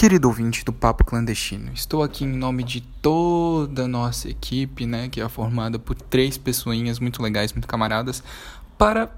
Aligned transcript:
Querido 0.00 0.28
ouvinte 0.28 0.64
do 0.64 0.72
Papo 0.72 1.04
Clandestino, 1.04 1.72
estou 1.74 2.02
aqui 2.02 2.24
em 2.24 2.32
nome 2.32 2.64
de 2.64 2.80
toda 2.80 3.84
a 3.84 3.86
nossa 3.86 4.30
equipe, 4.30 4.86
né, 4.86 5.10
que 5.10 5.20
é 5.20 5.28
formada 5.28 5.78
por 5.78 5.94
três 5.94 6.38
pessoinhas 6.38 6.98
muito 6.98 7.22
legais, 7.22 7.52
muito 7.52 7.68
camaradas, 7.68 8.24
para 8.78 9.14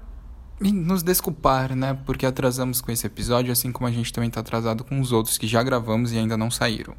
nos 0.59 1.01
desculpar, 1.01 1.73
né, 1.73 1.97
porque 2.05 2.25
atrasamos 2.25 2.81
com 2.81 2.91
esse 2.91 3.07
episódio, 3.07 3.49
assim 3.49 3.71
como 3.71 3.87
a 3.87 3.91
gente 3.91 4.11
também 4.11 4.27
está 4.27 4.41
atrasado 4.41 4.83
com 4.83 4.99
os 4.99 5.13
outros 5.13 5.37
que 5.37 5.47
já 5.47 5.63
gravamos 5.63 6.11
e 6.11 6.17
ainda 6.17 6.35
não 6.35 6.51
saíram. 6.51 6.95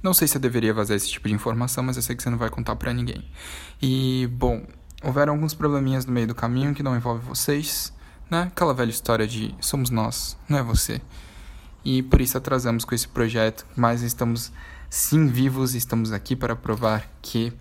Não 0.00 0.14
sei 0.14 0.28
se 0.28 0.36
eu 0.36 0.40
deveria 0.40 0.72
vazar 0.72 0.96
esse 0.96 1.10
tipo 1.10 1.26
de 1.26 1.34
informação, 1.34 1.82
mas 1.82 1.96
eu 1.96 2.04
sei 2.04 2.14
que 2.14 2.22
você 2.22 2.30
não 2.30 2.38
vai 2.38 2.48
contar 2.48 2.76
para 2.76 2.92
ninguém. 2.92 3.28
E, 3.82 4.28
bom, 4.34 4.64
houveram 5.02 5.32
alguns 5.32 5.52
probleminhas 5.52 6.06
no 6.06 6.12
meio 6.12 6.28
do 6.28 6.34
caminho 6.36 6.72
que 6.72 6.82
não 6.84 6.94
envolvem 6.94 7.26
vocês, 7.26 7.92
né, 8.30 8.42
aquela 8.42 8.72
velha 8.72 8.90
história 8.90 9.26
de 9.26 9.52
somos 9.60 9.90
nós, 9.90 10.36
não 10.48 10.58
é 10.58 10.62
você 10.62 11.02
e 11.86 12.02
por 12.02 12.20
isso 12.20 12.36
atrasamos 12.36 12.84
com 12.84 12.96
esse 12.96 13.06
projeto, 13.06 13.64
mas 13.76 14.02
estamos 14.02 14.50
sim 14.90 15.28
vivos 15.28 15.76
estamos 15.76 16.10
aqui 16.10 16.34
para 16.34 16.56
provar 16.56 17.08
que 17.22 17.52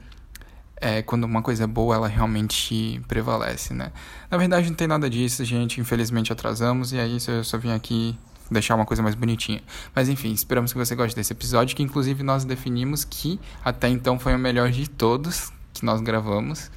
é, 0.77 1.03
quando 1.03 1.25
uma 1.25 1.43
coisa 1.43 1.65
é 1.65 1.67
boa, 1.67 1.95
ela 1.95 2.07
realmente 2.07 2.99
prevalece, 3.07 3.71
né? 3.71 3.91
Na 4.29 4.37
verdade, 4.37 4.67
não 4.67 4.75
tem 4.75 4.87
nada 4.87 5.07
disso, 5.09 5.45
gente. 5.45 5.79
Infelizmente 5.79 6.33
atrasamos 6.33 6.91
e 6.91 6.99
aí 6.99 7.17
eu 7.27 7.43
só 7.43 7.57
vim 7.57 7.71
aqui 7.71 8.17
deixar 8.49 8.73
uma 8.73 8.85
coisa 8.85 9.03
mais 9.03 9.13
bonitinha. 9.13 9.61
Mas 9.95 10.09
enfim, 10.09 10.33
esperamos 10.33 10.73
que 10.73 10.77
você 10.79 10.95
goste 10.95 11.15
desse 11.15 11.31
episódio, 11.31 11.75
que 11.75 11.83
inclusive 11.83 12.23
nós 12.23 12.43
definimos 12.45 13.05
que 13.05 13.39
até 13.63 13.87
então 13.89 14.17
foi 14.17 14.33
o 14.33 14.39
melhor 14.39 14.71
de 14.71 14.89
todos 14.89 15.51
que 15.71 15.85
nós 15.85 16.01
gravamos. 16.01 16.71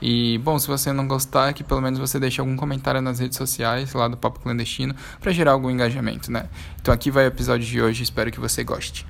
E, 0.00 0.38
bom, 0.38 0.58
se 0.58 0.68
você 0.68 0.92
não 0.92 1.08
gostar, 1.08 1.52
que 1.54 1.64
pelo 1.64 1.80
menos 1.80 1.98
você 1.98 2.20
deixe 2.20 2.40
algum 2.40 2.56
comentário 2.56 3.00
nas 3.00 3.18
redes 3.18 3.38
sociais 3.38 3.92
lá 3.94 4.08
do 4.08 4.16
Papo 4.16 4.40
Clandestino 4.40 4.94
para 5.20 5.32
gerar 5.32 5.52
algum 5.52 5.70
engajamento, 5.70 6.30
né? 6.30 6.48
Então 6.80 6.92
aqui 6.92 7.10
vai 7.10 7.24
o 7.24 7.28
episódio 7.28 7.66
de 7.66 7.80
hoje, 7.80 8.02
espero 8.02 8.30
que 8.30 8.40
você 8.40 8.62
goste. 8.62 9.06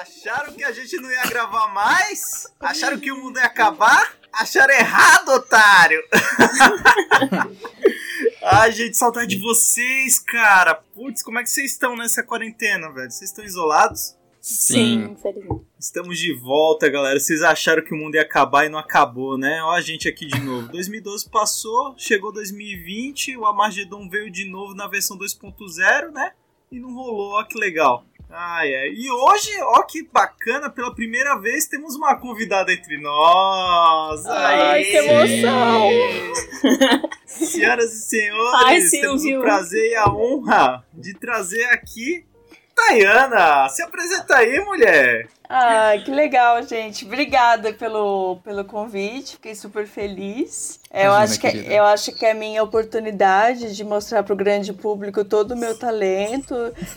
Acharam 0.00 0.52
que 0.52 0.64
a 0.64 0.72
gente 0.72 0.96
não 0.96 1.10
ia 1.10 1.26
gravar 1.26 1.68
mais? 1.68 2.46
Acharam 2.60 2.98
que 2.98 3.10
o 3.10 3.16
mundo 3.16 3.38
ia 3.38 3.46
acabar? 3.46 4.14
Acharam 4.32 4.74
errado, 4.74 5.28
otário! 5.30 6.02
Ai, 8.44 8.72
gente, 8.72 8.96
saudade 8.96 9.36
de 9.36 9.40
vocês, 9.40 10.18
cara. 10.18 10.74
Putz, 10.74 11.22
como 11.22 11.38
é 11.38 11.44
que 11.44 11.50
vocês 11.50 11.70
estão 11.70 11.94
nessa 11.94 12.24
quarentena, 12.24 12.90
velho? 12.90 13.08
Vocês 13.08 13.30
estão 13.30 13.44
isolados? 13.44 14.16
Sim. 14.40 15.12
infelizmente. 15.12 15.62
Estamos 15.78 16.18
de 16.18 16.34
volta, 16.34 16.88
galera. 16.88 17.20
Vocês 17.20 17.40
acharam 17.42 17.84
que 17.84 17.94
o 17.94 17.96
mundo 17.96 18.16
ia 18.16 18.22
acabar 18.22 18.66
e 18.66 18.68
não 18.68 18.80
acabou, 18.80 19.38
né? 19.38 19.62
Ó 19.62 19.70
a 19.70 19.80
gente 19.80 20.08
aqui 20.08 20.26
de 20.26 20.40
novo. 20.40 20.66
2012 20.72 21.30
passou, 21.30 21.94
chegou 21.96 22.32
2020, 22.32 23.36
o 23.36 23.46
Amargedon 23.46 24.08
veio 24.08 24.28
de 24.28 24.44
novo 24.44 24.74
na 24.74 24.88
versão 24.88 25.16
2.0, 25.16 26.10
né? 26.10 26.32
E 26.72 26.80
não 26.80 26.92
rolou, 26.92 27.34
ó 27.34 27.44
que 27.44 27.56
legal. 27.56 28.04
Ai, 28.34 28.74
ai. 28.74 28.88
E 28.96 29.10
hoje, 29.10 29.50
ó 29.60 29.82
que 29.82 30.02
bacana, 30.10 30.70
pela 30.70 30.94
primeira 30.94 31.36
vez 31.38 31.66
temos 31.66 31.94
uma 31.96 32.16
convidada 32.16 32.72
entre 32.72 32.96
nós. 32.98 34.24
Ai, 34.26 34.84
que 34.84 34.96
emoção! 34.96 35.90
Senhoras 37.26 37.92
e 37.92 38.00
senhores, 38.08 38.64
Ai, 38.64 38.80
temos 39.00 39.20
Silvio. 39.22 39.40
o 39.40 39.42
prazer 39.42 39.90
e 39.90 39.94
a 39.96 40.08
honra 40.08 40.82
de 40.94 41.12
trazer 41.14 41.64
aqui 41.66 42.24
Tayana. 42.74 43.68
Se 43.68 43.82
apresenta 43.82 44.36
aí, 44.36 44.60
mulher. 44.60 45.28
Ah, 45.54 45.92
que 46.02 46.10
legal, 46.10 46.62
gente. 46.62 47.04
Obrigada 47.04 47.74
pelo, 47.74 48.36
pelo 48.42 48.64
convite. 48.64 49.32
Fiquei 49.32 49.54
super 49.54 49.86
feliz. 49.86 50.80
É, 50.90 51.06
Eu 51.06 51.12
Imagina, 51.12 51.24
acho, 51.24 51.40
que, 51.40 51.50
querida. 51.50 51.72
eu 51.74 51.84
acho 51.84 52.12
que 52.12 52.24
é 52.24 52.30
a 52.30 52.34
minha 52.34 52.62
oportunidade 52.62 53.76
de 53.76 53.84
mostrar 53.84 54.22
para 54.22 54.32
o 54.32 54.36
grande 54.36 54.72
público 54.72 55.22
todo 55.24 55.52
o 55.52 55.56
meu 55.56 55.78
talento 55.78 56.54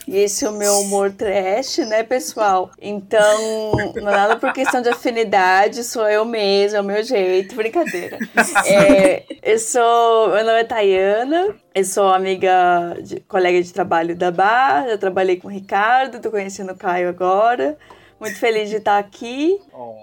e 0.07 0.18
esse 0.18 0.46
é 0.46 0.50
o 0.50 0.53
meu 0.53 0.74
humor 0.79 1.12
trash, 1.12 1.79
né, 1.79 2.03
pessoal? 2.03 2.72
Então, 2.81 3.72
não 3.96 4.09
é 4.09 4.16
nada 4.16 4.38
por 4.38 4.53
questão 4.53 4.81
de 4.81 4.88
afinidade, 4.90 5.84
sou 5.84 6.08
eu 6.08 6.24
mesma, 6.24 6.78
é 6.78 6.81
o 6.81 6.84
meu 6.84 7.03
jeito, 7.03 7.56
brincadeira. 7.56 8.18
É, 8.66 9.24
eu 9.44 9.59
sou. 9.59 10.29
Meu 10.29 10.46
nome 10.46 10.59
é 10.59 10.63
Tayana, 10.63 11.56
eu 11.74 11.84
sou 11.84 12.08
amiga, 12.13 12.96
de, 13.02 13.19
colega 13.22 13.62
de 13.62 13.74
trabalho 13.74 14.16
da 14.16 14.31
Bar, 14.31 14.88
já 14.88 14.97
trabalhei 14.97 15.35
com 15.38 15.47
o 15.50 15.52
Ricardo, 15.52 16.22
tô 16.22 16.31
conhecendo 16.31 16.72
o 16.72 16.78
Caio 16.78 17.09
agora. 17.09 17.78
Muito 18.20 18.40
feliz 18.40 18.70
de 18.70 18.78
estar 18.78 18.98
aqui. 18.98 19.59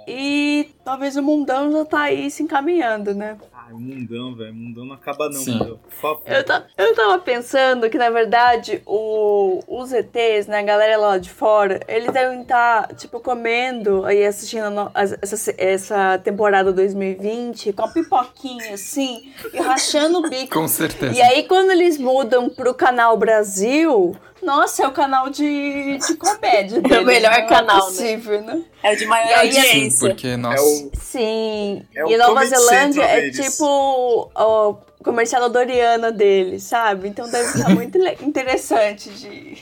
E 0.06 0.68
talvez 0.84 1.16
o 1.16 1.22
mundão 1.22 1.72
já 1.72 1.84
tá 1.84 2.00
aí 2.02 2.30
se 2.30 2.42
encaminhando, 2.42 3.14
né? 3.14 3.38
Ai, 3.54 3.72
mundão, 3.72 4.34
velho. 4.34 4.52
Mundão 4.54 4.84
não 4.84 4.94
acaba 4.94 5.26
não, 5.30 5.40
Sim. 5.40 5.58
meu. 5.58 5.78
Por 5.78 5.92
favor. 5.92 6.22
Eu, 6.26 6.44
ta- 6.44 6.66
eu 6.76 6.94
tava 6.94 7.18
pensando 7.20 7.88
que, 7.88 7.96
na 7.96 8.10
verdade, 8.10 8.82
o, 8.84 9.60
os 9.66 9.92
ETs, 9.92 10.46
né, 10.46 10.58
a 10.58 10.62
galera 10.62 10.96
lá 10.98 11.16
de 11.16 11.30
fora, 11.30 11.80
eles 11.88 12.12
devem 12.12 12.42
estar, 12.42 12.88
tipo, 12.96 13.18
comendo 13.20 14.08
e 14.10 14.26
assistindo 14.26 14.68
no- 14.68 14.90
essa, 14.94 15.54
essa 15.56 16.18
temporada 16.18 16.70
2020 16.72 17.72
com 17.72 17.84
a 17.84 17.88
pipoquinha, 17.88 18.74
assim, 18.74 19.32
e 19.54 19.58
rachando 19.58 20.18
o 20.18 20.28
bico. 20.28 20.52
Com 20.58 20.68
certeza. 20.68 21.14
E 21.16 21.22
aí, 21.22 21.44
quando 21.44 21.70
eles 21.70 21.96
mudam 21.96 22.50
pro 22.50 22.74
canal 22.74 23.16
Brasil, 23.16 24.14
nossa, 24.42 24.82
é 24.82 24.86
o 24.88 24.92
canal 24.92 25.30
de, 25.30 25.98
de 25.98 26.14
comédia 26.16 26.80
deles. 26.82 27.06
melhor 27.06 27.30
não 27.32 27.38
é 27.38 27.42
canal, 27.46 27.76
né? 27.78 27.84
possível, 27.84 28.42
né? 28.42 28.62
É 28.82 28.92
o 28.92 28.96
de 28.96 29.06
maior 29.06 29.28
E 29.28 29.32
aí, 29.34 29.52
Sim, 29.52 29.58
audiência. 29.60 30.08
porque 30.08 30.36
nós. 30.36 30.60
É 30.60 30.62
o... 30.62 30.90
Sim. 31.00 31.86
É 31.94 32.04
o 32.04 32.10
e 32.10 32.16
Nova 32.16 32.44
Zelândia 32.46 33.02
é 33.04 33.20
deles. 33.20 33.44
tipo 33.52 34.30
o 34.34 34.74
comercial 35.02 35.48
Doriana 35.50 36.10
deles, 36.12 36.62
sabe? 36.62 37.08
Então 37.08 37.28
deve 37.30 37.48
estar 37.48 37.70
muito 37.74 37.98
interessante 38.22 39.10
de 39.10 39.58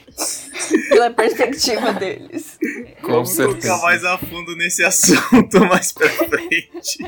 pela 0.88 1.10
perspectiva 1.10 1.92
deles. 1.92 2.58
Com 3.02 3.12
Vamos 3.12 3.30
certeza. 3.30 3.68
tocar 3.68 3.82
mais 3.82 4.04
a 4.04 4.18
fundo 4.18 4.54
nesse 4.56 4.82
assunto 4.84 5.60
mais 5.66 5.92
pra 5.92 6.08
frente. 6.08 6.98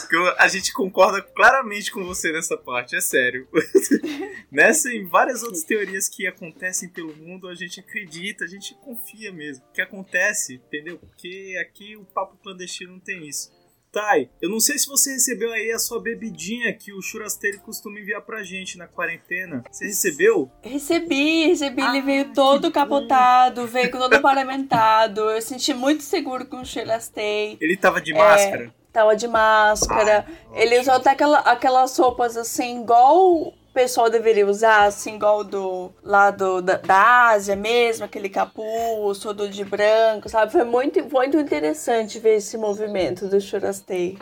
Porque 0.00 0.34
a 0.38 0.48
gente 0.48 0.72
concorda 0.72 1.22
claramente 1.22 1.90
com 1.90 2.04
você 2.04 2.30
nessa 2.32 2.56
parte, 2.56 2.94
é 2.94 3.00
sério. 3.00 3.48
Nessa 4.52 4.92
e 4.92 4.98
em 4.98 5.06
várias 5.06 5.42
outras 5.42 5.62
teorias 5.62 6.10
que 6.10 6.26
acontecem 6.26 6.90
pelo 6.90 7.16
mundo, 7.16 7.48
a 7.48 7.54
gente 7.54 7.80
acredita, 7.80 8.44
a 8.44 8.46
gente 8.46 8.74
confia 8.74 9.32
mesmo. 9.32 9.64
Que 9.72 9.80
acontece, 9.80 10.56
entendeu? 10.56 10.98
Porque 10.98 11.56
aqui 11.58 11.96
o 11.96 12.04
papo 12.04 12.36
clandestino 12.42 12.92
não 12.92 13.00
tem 13.00 13.26
isso. 13.26 13.50
Thay, 13.92 14.30
eu 14.40 14.48
não 14.48 14.58
sei 14.58 14.78
se 14.78 14.86
você 14.88 15.12
recebeu 15.12 15.52
aí 15.52 15.70
a 15.70 15.78
sua 15.78 16.00
bebidinha 16.00 16.72
que 16.72 16.92
o 16.94 17.02
Churasteiro 17.02 17.58
costuma 17.60 18.00
enviar 18.00 18.22
pra 18.22 18.42
gente 18.42 18.78
na 18.78 18.86
quarentena. 18.86 19.62
Você 19.70 19.84
recebeu? 19.84 20.50
Recebi, 20.62 21.46
recebi, 21.46 21.82
ele 21.82 21.98
Ah, 21.98 22.02
veio 22.02 22.24
que 22.24 22.34
todo 22.34 22.62
bom. 22.68 22.72
capotado, 22.72 23.66
veio 23.66 23.90
todo 23.90 24.18
paramentado. 24.22 25.20
Eu 25.30 25.42
senti 25.42 25.74
muito 25.74 26.02
seguro 26.02 26.46
com 26.46 26.62
o 26.62 26.64
Chilastei. 26.64 27.58
Ele 27.60 27.76
tava 27.76 28.00
de 28.00 28.12
É, 28.14 28.16
máscara. 28.18 28.74
Tava 28.90 29.14
de 29.14 29.28
máscara. 29.28 30.26
Ele 30.54 30.78
usou 30.80 30.94
até 30.94 31.10
aquela, 31.10 31.38
aquelas 31.40 31.96
roupas 31.98 32.36
assim, 32.36 32.80
igual 32.82 33.52
pessoal 33.72 34.10
deveria 34.10 34.46
usar, 34.46 34.84
assim, 34.84 35.16
igual 35.16 35.42
do 35.42 35.90
lado 36.02 36.60
da, 36.60 36.76
da 36.76 37.30
Ásia 37.30 37.56
mesmo, 37.56 38.04
aquele 38.04 38.28
capuz, 38.28 39.18
todo 39.18 39.48
de 39.48 39.64
branco, 39.64 40.28
sabe? 40.28 40.52
Foi 40.52 40.64
muito, 40.64 41.02
muito 41.10 41.38
interessante 41.38 42.18
ver 42.18 42.36
esse 42.36 42.58
movimento 42.58 43.28
do 43.28 43.40
Churastei. 43.40 44.18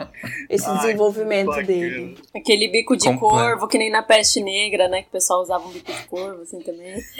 Esse 0.49 0.69
Ai, 0.69 0.77
desenvolvimento 0.77 1.61
dele. 1.63 2.17
Aquele 2.35 2.69
bico 2.69 2.95
de 2.95 3.05
Completo. 3.05 3.35
corvo, 3.35 3.67
que 3.67 3.77
nem 3.77 3.91
na 3.91 4.01
peste 4.01 4.41
negra, 4.41 4.87
né? 4.87 5.01
Que 5.01 5.09
o 5.09 5.11
pessoal 5.11 5.41
usava 5.41 5.67
um 5.67 5.71
bico 5.71 5.91
de 5.91 6.07
corvo, 6.07 6.41
assim, 6.41 6.61
também. 6.61 7.01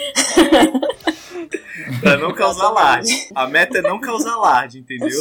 Pra 2.00 2.16
não 2.16 2.34
causar 2.34 2.66
alarde. 2.66 3.28
A 3.34 3.46
meta 3.46 3.78
é 3.78 3.82
não 3.82 4.00
causar 4.00 4.34
alarde, 4.34 4.78
entendeu? 4.78 5.18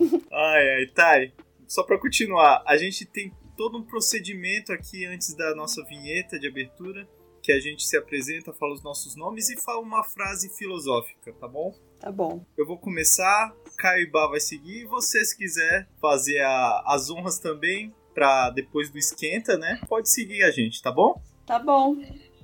Ai, 0.32 0.68
ai, 0.70 0.86
Thay. 0.94 1.32
Só 1.66 1.82
pra 1.82 1.98
continuar, 1.98 2.62
a 2.66 2.76
gente 2.76 3.06
tem 3.06 3.32
todo 3.56 3.78
um 3.78 3.82
procedimento 3.82 4.72
aqui 4.72 5.04
antes 5.04 5.34
da 5.34 5.54
nossa 5.54 5.84
vinheta 5.84 6.38
de 6.38 6.46
abertura, 6.48 7.08
que 7.42 7.52
a 7.52 7.60
gente 7.60 7.86
se 7.86 7.96
apresenta, 7.96 8.52
fala 8.54 8.72
os 8.72 8.82
nossos 8.82 9.14
nomes 9.16 9.50
e 9.50 9.60
fala 9.60 9.80
uma 9.80 10.02
frase 10.02 10.48
filosófica, 10.56 11.32
tá 11.34 11.46
bom? 11.46 11.74
Tá 12.00 12.10
bom. 12.10 12.44
Eu 12.56 12.66
vou 12.66 12.78
começar, 12.78 13.54
Caio 13.76 14.04
e 14.04 14.10
Bá 14.10 14.26
vai 14.26 14.40
seguir, 14.40 14.80
e 14.82 14.84
você 14.86 15.22
se 15.24 15.36
quiser 15.36 15.86
fazer 16.00 16.40
a- 16.40 16.82
as 16.86 17.10
honras 17.10 17.38
também, 17.38 17.94
pra 18.14 18.48
depois 18.50 18.88
do 18.90 18.96
esquenta, 18.98 19.58
né? 19.58 19.80
Pode 19.88 20.08
seguir 20.08 20.42
a 20.44 20.50
gente, 20.50 20.80
tá 20.80 20.90
bom? 20.92 21.20
Tá 21.46 21.58
bom. 21.58 21.96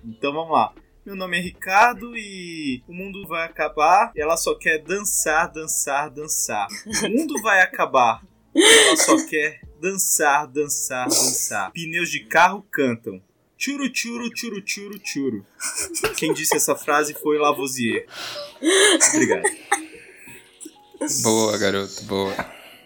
Então 0.04 0.32
vamos 0.32 0.52
lá. 0.52 0.74
Meu 1.06 1.16
nome 1.16 1.38
é 1.38 1.40
Ricardo 1.40 2.14
e 2.16 2.82
o 2.86 2.92
mundo 2.92 3.26
vai 3.26 3.46
acabar 3.46 4.12
e 4.14 4.20
ela 4.20 4.36
só 4.36 4.54
quer 4.54 4.78
dançar, 4.82 5.50
dançar, 5.50 6.10
dançar. 6.10 6.66
O 7.04 7.08
mundo 7.08 7.40
vai 7.40 7.60
acabar 7.62 8.22
ela 8.54 8.96
só 8.96 9.16
quer 9.26 9.60
dançar, 9.80 10.46
dançar, 10.46 11.04
dançar. 11.06 11.72
Pneus 11.72 12.10
de 12.10 12.20
carro 12.20 12.64
cantam. 12.70 13.20
Churu, 13.56 13.90
churu, 13.92 14.30
churu, 14.34 14.62
churu, 14.64 15.00
churu. 15.04 15.46
Quem 16.16 16.32
disse 16.32 16.56
essa 16.56 16.74
frase 16.76 17.14
foi 17.14 17.38
Lavoisier. 17.38 18.06
Obrigado. 19.12 19.42
Boa, 21.22 21.58
garoto, 21.58 22.04
boa. 22.04 22.34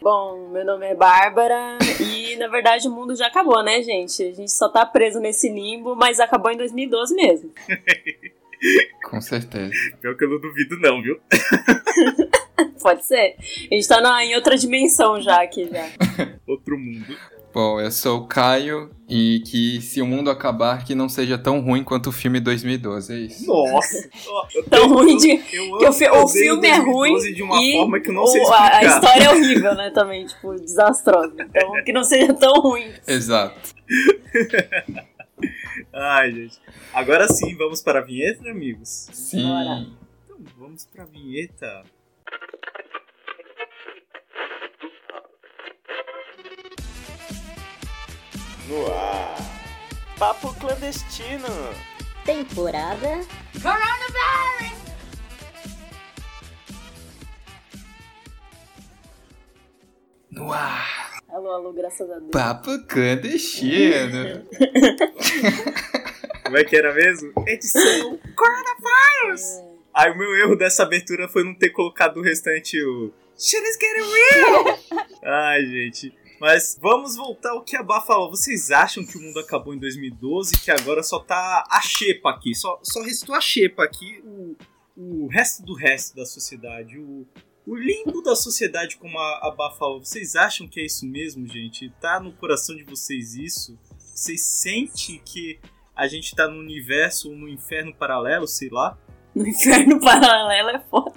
Bom, 0.01 0.51
meu 0.51 0.65
nome 0.65 0.87
é 0.87 0.95
Bárbara 0.95 1.79
e 1.99 2.37
na 2.37 2.47
verdade 2.49 2.87
o 2.87 2.91
mundo 2.91 3.17
já 3.17 3.27
acabou, 3.27 3.63
né, 3.63 3.83
gente? 3.83 4.23
A 4.23 4.33
gente 4.33 4.53
só 4.53 4.69
tá 4.69 4.85
preso 4.85 5.19
nesse 5.19 5.49
limbo, 5.49 5.97
mas 5.97 6.21
acabou 6.21 6.51
em 6.51 6.57
2012 6.57 7.15
mesmo. 7.15 7.53
Com 9.05 9.21
certeza. 9.21 9.73
Pior 10.01 10.17
que 10.17 10.25
eu 10.25 10.31
não 10.31 10.41
duvido, 10.41 10.79
não, 10.81 11.03
viu? 11.03 11.19
Pode 12.83 13.05
ser. 13.07 13.37
A 13.71 13.75
gente 13.75 13.89
tá 13.89 14.01
na, 14.01 14.25
em 14.25 14.35
outra 14.35 14.57
dimensão 14.57 15.21
já 15.21 15.43
aqui 15.43 15.69
já. 15.71 15.87
Outro 16.47 16.79
mundo. 16.79 17.17
Bom, 17.53 17.81
eu 17.81 17.91
sou 17.91 18.19
o 18.19 18.27
Caio 18.27 18.91
e 19.09 19.41
que 19.47 19.81
se 19.81 20.03
o 20.03 20.07
mundo 20.07 20.29
acabar, 20.29 20.85
que 20.85 20.93
não 20.95 21.09
seja 21.09 21.39
tão 21.39 21.61
ruim 21.61 21.85
quanto 21.85 22.09
o 22.09 22.13
filme 22.13 22.41
2012, 22.41 23.13
é 23.13 23.17
isso. 23.19 23.47
Nossa! 23.47 24.11
Tão 24.69 24.89
ruim 24.89 25.17
de- 25.17 25.31
eu 25.53 25.79
Que 25.79 25.87
o, 25.87 25.93
fi- 25.93 26.11
o 26.11 26.27
filme 26.27 26.67
é 26.67 26.75
ruim 26.79 27.13
2012 27.13 27.33
de 27.35 27.43
uma 27.45 27.63
e 27.63 27.73
forma 27.75 28.01
que 28.01 28.11
não 28.11 28.25
o- 28.25 28.27
sei 28.27 28.41
a, 28.41 28.45
explicar. 28.45 28.75
a 28.77 28.85
história 28.85 29.23
é 29.25 29.31
horrível, 29.31 29.75
né, 29.77 29.91
também, 29.91 30.27
tipo, 30.27 30.53
desastrosa. 30.57 31.33
Então, 31.39 31.85
que 31.85 31.93
não 31.93 32.03
seja 32.03 32.35
tão 32.35 32.55
ruim. 32.55 32.91
Exato. 33.07 33.73
Ai, 35.97 36.33
gente. 36.33 36.61
Agora 36.93 37.29
sim, 37.29 37.55
vamos 37.57 37.81
para 37.81 38.01
a 38.01 38.03
vinheta, 38.03 38.51
amigos? 38.51 39.09
Sim. 39.13 39.47
Bora. 39.47 39.87
Então, 40.25 40.39
vamos 40.59 40.85
para 40.87 41.05
a 41.05 41.07
vinheta. 41.07 41.85
No 48.69 48.93
ar. 48.93 49.37
Papo 50.19 50.53
clandestino. 50.55 51.47
Temporada 52.25 53.21
No 60.33 60.53
ar. 60.53 61.21
Alô, 61.29 61.51
alô, 61.51 61.73
graças 61.73 62.11
a 62.11 62.19
Deus. 62.19 62.31
Papo 62.33 62.79
clandestino. 62.87 64.45
Como 66.55 66.63
é 66.63 66.69
que 66.69 66.77
era 66.77 66.95
mesmo? 66.95 67.33
Edição 67.49 68.17
Coronavirus! 68.37 69.65
Aí 69.93 70.13
o 70.13 70.17
meu 70.17 70.37
erro 70.37 70.55
dessa 70.55 70.85
abertura 70.85 71.29
foi 71.29 71.43
não 71.43 71.53
ter 71.53 71.71
colocado 71.71 72.19
o 72.19 72.23
restante 72.23 72.81
o 72.81 73.13
Shit 73.37 73.61
is 73.61 73.77
getting 73.77 74.09
real! 74.09 74.79
Ai, 75.25 75.67
gente. 75.67 76.17
Mas 76.39 76.79
vamos 76.81 77.17
voltar 77.17 77.51
ao 77.51 77.65
que 77.65 77.75
a 77.77 77.83
Bá 77.83 78.01
falou. 78.01 78.31
Vocês 78.31 78.71
acham 78.71 79.05
que 79.05 79.19
o 79.19 79.21
mundo 79.21 79.41
acabou 79.41 79.75
em 79.75 79.81
2012 79.81 80.53
que 80.63 80.71
agora 80.71 81.03
só 81.03 81.19
tá 81.19 81.65
a 81.69 81.81
xepa 81.81 82.31
aqui? 82.31 82.55
Só, 82.55 82.79
só 82.85 83.03
restou 83.03 83.35
a 83.35 83.41
xepa 83.41 83.83
aqui, 83.83 84.23
o, 84.25 84.57
o 84.97 85.27
resto 85.27 85.61
do 85.65 85.75
resto 85.75 86.15
da 86.15 86.25
sociedade, 86.25 86.97
o, 87.01 87.27
o 87.67 87.75
limbo 87.75 88.23
da 88.23 88.37
sociedade, 88.37 88.97
como 88.97 89.19
a, 89.19 89.49
a 89.49 89.51
Bá 89.51 89.73
falou. 89.73 90.05
Vocês 90.05 90.37
acham 90.37 90.69
que 90.69 90.79
é 90.79 90.85
isso 90.85 91.05
mesmo, 91.05 91.49
gente? 91.49 91.93
Tá 92.01 92.21
no 92.21 92.33
coração 92.33 92.77
de 92.77 92.85
vocês 92.85 93.35
isso? 93.35 93.77
Vocês 93.99 94.41
sentem 94.41 95.21
que 95.25 95.59
a 95.97 96.07
gente 96.07 96.35
tá 96.35 96.49
no 96.49 96.59
universo 96.59 97.31
ou 97.31 97.37
no 97.37 97.49
inferno 97.49 97.95
paralelo, 97.95 98.47
sei 98.47 98.69
lá? 98.71 98.97
No 99.35 99.47
inferno 99.47 99.99
paralelo 100.03 100.71
é 100.71 100.79
foda. 100.91 101.15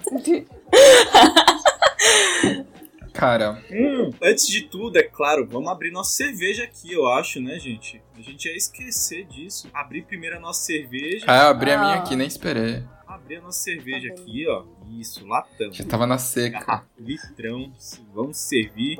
Cara, 3.12 3.60
Hum, 3.70 4.12
antes 4.22 4.46
de 4.46 4.62
tudo, 4.62 4.96
é 4.96 5.02
claro, 5.02 5.44
vamos 5.46 5.68
abrir 5.70 5.90
nossa 5.90 6.10
cerveja 6.12 6.62
aqui, 6.64 6.92
eu 6.92 7.08
acho, 7.08 7.40
né, 7.40 7.58
gente? 7.58 8.00
A 8.16 8.20
gente 8.20 8.46
ia 8.46 8.56
esquecer 8.56 9.24
disso. 9.24 9.68
Abrir 9.74 10.02
primeiro 10.02 10.36
a 10.36 10.40
nossa 10.40 10.62
cerveja. 10.64 11.24
ah, 11.26 11.44
eu 11.44 11.48
abri 11.48 11.72
a 11.72 11.78
minha 11.78 11.94
Ah. 11.94 11.98
aqui, 11.98 12.14
nem 12.14 12.28
esperei. 12.28 12.84
Abrir 13.06 13.36
a 13.36 13.40
nossa 13.40 13.58
cerveja 13.60 14.08
Tá 14.14 14.22
aqui, 14.22 14.46
ó. 14.48 14.64
Isso, 15.00 15.26
latão. 15.26 15.72
Já 15.72 15.84
tava 15.84 16.06
na 16.06 16.18
seca. 16.18 16.64
Ah, 16.68 16.82
litrão. 16.98 17.72
Vamos 18.14 18.36
servir. 18.38 18.98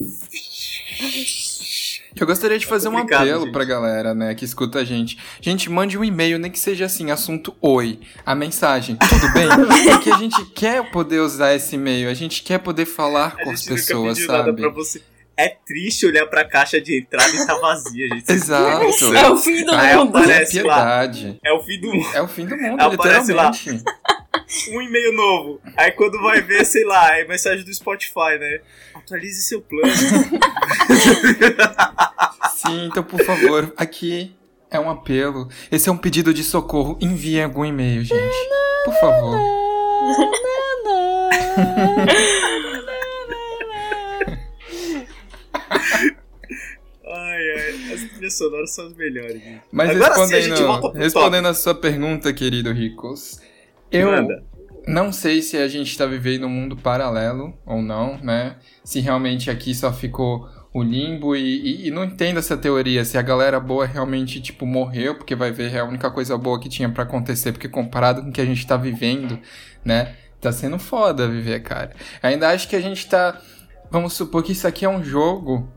Eu 2.14 2.26
gostaria 2.26 2.58
de 2.58 2.66
fazer 2.66 2.88
um 2.88 2.92
complicado, 2.92 3.22
apelo 3.22 3.44
gente. 3.44 3.52
pra 3.52 3.64
galera, 3.64 4.14
né, 4.14 4.34
que 4.34 4.44
escuta 4.44 4.80
a 4.80 4.84
gente. 4.84 5.18
Gente, 5.40 5.70
mande 5.70 5.96
um 5.96 6.04
e-mail, 6.04 6.38
nem 6.38 6.50
que 6.50 6.58
seja 6.58 6.84
assim, 6.84 7.10
assunto 7.10 7.56
oi. 7.60 8.00
A 8.24 8.34
mensagem, 8.34 8.96
tudo 8.96 9.32
bem? 9.32 9.48
Porque 9.94 10.10
a 10.10 10.18
gente 10.18 10.44
quer 10.50 10.90
poder 10.92 11.20
usar 11.20 11.54
esse 11.54 11.74
e-mail, 11.74 12.10
a 12.10 12.14
gente 12.14 12.42
quer 12.42 12.58
poder 12.58 12.84
falar 12.84 13.28
A 13.28 13.44
com 13.44 13.50
as 13.50 13.60
gente 13.60 13.70
nunca 13.70 13.80
pessoas, 13.82 14.18
pediu 14.18 14.32
nada 14.32 14.44
sabe? 14.44 14.60
pra 14.60 14.70
você. 14.70 15.13
É 15.36 15.48
triste 15.48 16.06
olhar 16.06 16.26
pra 16.26 16.44
caixa 16.44 16.80
de 16.80 17.00
entrada 17.00 17.34
e 17.34 17.46
tá 17.46 17.54
vazia, 17.58 18.06
gente. 18.08 18.24
Exato. 18.30 19.14
É 19.14 19.28
o 19.28 19.36
fim 19.36 19.64
do 19.64 19.72
Ah, 19.72 19.96
mundo. 20.04 20.18
é 20.18 20.20
É 20.20 20.26
Parece 20.26 20.62
lá. 20.62 20.74
piedade. 20.76 21.38
É 21.44 21.52
o 21.52 21.60
fim 21.62 21.80
do 21.80 21.92
mundo. 21.92 22.08
É 22.14 22.22
o 22.22 22.28
fim 22.28 22.46
do 22.46 22.56
mundo, 22.56 22.80
Aparece 22.80 23.32
lá. 23.32 23.50
Um 24.72 24.82
e-mail 24.82 25.12
novo. 25.12 25.60
Aí 25.76 25.90
quando 25.92 26.20
vai 26.22 26.40
ver, 26.40 26.64
sei 26.64 26.84
lá, 26.84 27.18
é 27.18 27.24
mensagem 27.24 27.64
do 27.64 27.74
Spotify, 27.74 28.38
né? 28.38 28.60
Atualize 28.94 29.42
seu 29.42 29.60
plano. 29.60 29.92
Sim, 32.56 32.86
então 32.86 33.02
por 33.02 33.20
favor, 33.24 33.72
aqui 33.76 34.34
é 34.70 34.78
um 34.78 34.88
apelo. 34.90 35.48
Esse 35.70 35.88
é 35.88 35.92
um 35.92 35.96
pedido 35.96 36.32
de 36.32 36.44
socorro. 36.44 36.96
Envie 37.00 37.40
algum 37.42 37.64
e-mail, 37.64 38.04
gente. 38.04 38.36
Por 38.84 38.94
favor. 39.00 39.36
Ai. 47.34 47.92
As 47.94 48.00
trilhas 48.10 48.34
sonoras 48.38 48.74
são 48.74 48.86
as 48.86 48.94
melhores. 48.94 49.42
Mas 49.72 49.90
Agora 49.90 50.14
sim 50.26 50.34
a 50.34 50.36
respondendo, 50.38 50.92
respondendo 50.92 51.46
a 51.48 51.54
sua 51.54 51.74
pergunta, 51.74 52.32
querido 52.32 52.72
Ricos, 52.72 53.40
eu 53.90 54.10
Manda. 54.10 54.44
não 54.86 55.12
sei 55.12 55.42
se 55.42 55.56
a 55.56 55.68
gente 55.68 55.96
tá 55.96 56.06
vivendo 56.06 56.46
um 56.46 56.50
mundo 56.50 56.76
paralelo 56.76 57.52
ou 57.66 57.80
não, 57.82 58.18
né? 58.18 58.56
Se 58.84 59.00
realmente 59.00 59.50
aqui 59.50 59.74
só 59.74 59.92
ficou 59.92 60.48
o 60.72 60.82
limbo 60.82 61.36
e, 61.36 61.40
e- 61.84 61.86
e 61.86 61.90
não 61.90 62.02
entendo 62.04 62.38
essa 62.38 62.56
teoria, 62.56 63.04
se 63.04 63.16
a 63.16 63.22
galera 63.22 63.60
boa 63.60 63.86
realmente, 63.86 64.40
tipo, 64.40 64.66
morreu, 64.66 65.14
porque 65.14 65.34
vai 65.36 65.52
ver 65.52 65.72
é 65.72 65.78
a 65.78 65.84
única 65.84 66.10
coisa 66.10 66.36
boa 66.36 66.58
que 66.58 66.68
tinha 66.68 66.88
pra 66.88 67.04
acontecer, 67.04 67.52
porque 67.52 67.68
comparado 67.68 68.22
com 68.22 68.28
o 68.30 68.32
que 68.32 68.40
a 68.40 68.44
gente 68.44 68.66
tá 68.66 68.76
vivendo, 68.76 69.38
né? 69.84 70.16
Tá 70.40 70.50
sendo 70.50 70.78
foda 70.78 71.28
viver, 71.28 71.60
cara. 71.62 71.92
Ainda 72.22 72.48
acho 72.50 72.68
que 72.68 72.74
a 72.76 72.80
gente 72.80 73.06
tá. 73.08 73.40
Vamos 73.90 74.12
supor 74.14 74.42
que 74.42 74.50
isso 74.52 74.66
aqui 74.66 74.84
é 74.84 74.88
um 74.88 75.02
jogo 75.04 75.68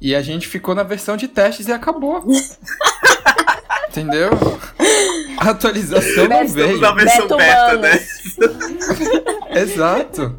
e 0.00 0.14
a 0.14 0.22
gente 0.22 0.48
ficou 0.48 0.74
na 0.74 0.82
versão 0.82 1.16
de 1.16 1.28
testes 1.28 1.68
e 1.68 1.72
acabou. 1.72 2.24
Entendeu? 3.88 4.30
A 5.38 5.50
atualização 5.50 6.28
não 6.28 6.46
veio. 6.46 6.80
Na 6.80 6.92
versão 6.92 7.26
Beto 7.26 7.36
beta, 7.36 7.76
né? 7.78 8.00
Exato. 9.60 10.36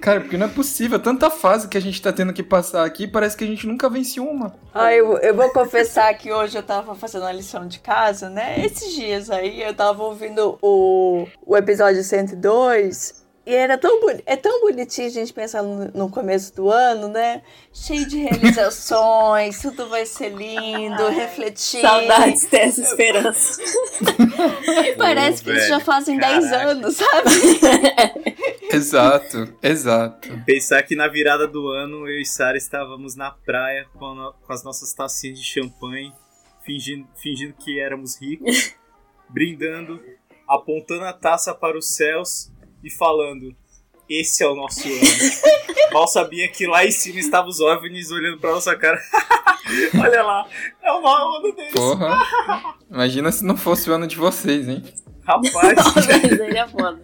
Cara, 0.00 0.20
porque 0.20 0.36
não 0.36 0.46
é 0.46 0.50
possível. 0.50 0.98
Tanta 0.98 1.30
fase 1.30 1.68
que 1.68 1.78
a 1.78 1.80
gente 1.80 2.02
tá 2.02 2.12
tendo 2.12 2.32
que 2.32 2.42
passar 2.42 2.84
aqui, 2.84 3.06
parece 3.06 3.36
que 3.36 3.44
a 3.44 3.46
gente 3.46 3.66
nunca 3.66 3.88
venceu 3.88 4.24
uma. 4.28 4.54
Ah, 4.74 4.92
eu, 4.92 5.16
eu 5.18 5.34
vou 5.34 5.50
confessar 5.50 6.12
que 6.14 6.32
hoje 6.32 6.58
eu 6.58 6.62
tava 6.62 6.94
fazendo 6.94 7.24
a 7.24 7.32
lição 7.32 7.66
de 7.66 7.78
casa, 7.78 8.28
né? 8.28 8.64
Esses 8.64 8.94
dias 8.94 9.30
aí 9.30 9.62
eu 9.62 9.72
tava 9.72 10.02
ouvindo 10.02 10.58
o, 10.60 11.26
o 11.46 11.56
episódio 11.56 12.02
102 12.02 13.21
e 13.44 13.52
era 13.52 13.76
tão, 13.76 13.98
é 14.24 14.36
tão 14.36 14.60
bonitinho 14.60 15.08
a 15.08 15.10
gente 15.10 15.32
pensar 15.32 15.64
no, 15.64 15.90
no 15.92 16.08
começo 16.08 16.54
do 16.54 16.70
ano, 16.70 17.08
né? 17.08 17.42
Cheio 17.72 18.06
de 18.06 18.18
realizações, 18.18 19.58
tudo 19.62 19.88
vai 19.88 20.06
ser 20.06 20.28
lindo, 20.28 21.08
refletir. 21.08 21.80
Saudades 21.80 22.46
dessa 22.46 22.80
esperança. 22.80 23.60
E 24.86 24.94
parece 24.94 25.42
Ô, 25.42 25.44
que 25.46 25.52
isso 25.58 25.68
já 25.68 25.80
fazem 25.80 26.18
10 26.18 26.50
caraca. 26.50 26.70
anos, 26.70 26.96
sabe? 26.96 27.30
Exato, 28.70 29.54
exato. 29.62 30.28
Pensar 30.46 30.82
que 30.82 30.96
na 30.96 31.06
virada 31.06 31.46
do 31.46 31.68
ano 31.68 32.08
eu 32.08 32.20
e 32.20 32.24
Sara 32.24 32.56
estávamos 32.56 33.14
na 33.14 33.30
praia 33.30 33.86
com, 33.98 34.06
a 34.06 34.32
com 34.32 34.52
as 34.52 34.64
nossas 34.64 34.94
tacinhas 34.94 35.38
de 35.38 35.44
champanhe, 35.44 36.10
fingindo, 36.64 37.06
fingindo 37.16 37.52
que 37.52 37.78
éramos 37.78 38.18
ricos, 38.18 38.74
brindando, 39.28 40.02
apontando 40.48 41.04
a 41.04 41.12
taça 41.12 41.54
para 41.54 41.76
os 41.76 41.94
céus 41.94 42.51
e 42.82 42.90
falando: 42.90 43.54
Esse 44.08 44.42
é 44.42 44.48
o 44.48 44.54
nosso 44.54 44.86
ano. 44.86 45.00
Mal 45.92 46.06
sabia 46.08 46.48
que 46.48 46.66
lá 46.66 46.84
em 46.84 46.90
cima 46.90 47.18
estavam 47.18 47.50
os 47.50 47.60
OVNIs 47.60 48.10
olhando 48.10 48.38
para 48.38 48.52
nossa 48.52 48.74
cara. 48.76 48.98
Olha 50.00 50.22
lá, 50.22 50.46
é 50.82 50.92
o 50.92 51.00
novo 51.00 51.36
ano 51.36 51.54
deles. 51.54 51.72
Porra. 51.72 52.74
Imagina 52.90 53.30
se 53.30 53.44
não 53.44 53.56
fosse 53.56 53.88
o 53.90 53.94
ano 53.94 54.06
de 54.06 54.16
vocês, 54.16 54.68
hein? 54.68 54.82
Rapaz, 55.24 55.96
aí 56.40 56.56
é 56.56 56.68
foda. 56.68 57.00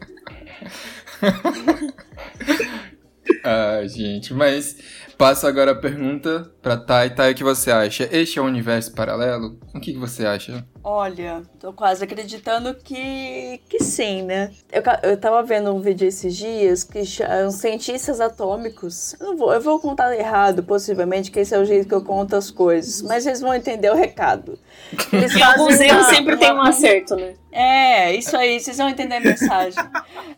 Ah, 3.45 3.87
gente, 3.87 4.35
mas 4.35 4.77
passo 5.19 5.49
agora 5.49 5.73
a 5.73 5.75
pergunta 5.75 6.49
pra 6.63 6.77
Thay. 6.77 7.11
Thay, 7.11 7.33
o 7.33 7.35
que 7.35 7.43
você 7.43 7.73
acha? 7.73 8.09
Este 8.13 8.39
é 8.39 8.43
um 8.43 8.47
universo 8.47 8.93
paralelo? 8.93 9.59
O 9.75 9.81
que, 9.81 9.93
você 9.99 10.25
acha? 10.25 10.65
Olha, 10.85 11.43
tô 11.59 11.73
quase 11.73 12.05
acreditando 12.05 12.73
que, 12.73 13.61
que 13.69 13.83
sim, 13.83 14.23
né? 14.23 14.53
Eu, 14.71 14.81
eu 15.11 15.17
tava 15.17 15.43
vendo 15.43 15.75
um 15.75 15.81
vídeo 15.81 16.07
esses 16.07 16.37
dias 16.37 16.85
que 16.85 17.01
os 17.01 17.55
cientistas 17.57 18.21
atômicos. 18.21 19.17
Eu, 19.21 19.37
vou, 19.37 19.53
eu 19.53 19.61
vou 19.61 19.81
contar 19.81 20.17
errado, 20.17 20.63
possivelmente, 20.63 21.33
que 21.33 21.41
esse 21.41 21.53
é 21.53 21.59
o 21.59 21.65
jeito 21.65 21.89
que 21.89 21.95
eu 21.95 22.05
conto 22.05 22.37
as 22.37 22.51
coisas, 22.51 23.03
mas 23.03 23.25
vocês 23.25 23.41
vão 23.41 23.53
entender 23.53 23.91
o 23.91 23.97
recado. 23.97 24.57
Eles 25.13 25.35
Em 25.35 25.43
alguns 25.43 25.81
erros 25.81 26.07
sempre 26.07 26.37
tem 26.37 26.53
um 26.53 26.63
acerto, 26.63 27.17
né? 27.17 27.35
É, 27.53 28.15
isso 28.15 28.37
aí, 28.37 28.61
vocês 28.61 28.77
vão 28.77 28.89
entender 28.89 29.17
a 29.17 29.21
mensagem. 29.21 29.83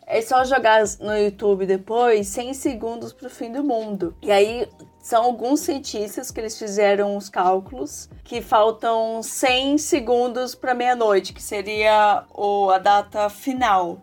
É 0.05 0.21
só 0.21 0.43
jogar 0.43 0.83
no 0.99 1.17
YouTube 1.17 1.65
depois 1.65 2.27
100 2.27 2.53
segundos 2.53 3.13
pro 3.13 3.29
fim 3.29 3.51
do 3.51 3.63
mundo. 3.63 4.15
E 4.21 4.31
aí 4.31 4.67
são 5.01 5.23
alguns 5.23 5.61
cientistas 5.61 6.31
que 6.31 6.39
eles 6.39 6.57
fizeram 6.57 7.17
os 7.17 7.27
cálculos 7.29 8.09
que 8.23 8.41
faltam 8.41 9.21
100 9.23 9.77
segundos 9.77 10.53
para 10.53 10.73
meia-noite, 10.73 11.33
que 11.33 11.41
seria 11.41 12.23
o, 12.33 12.69
a 12.69 12.77
data 12.77 13.29
final. 13.29 14.01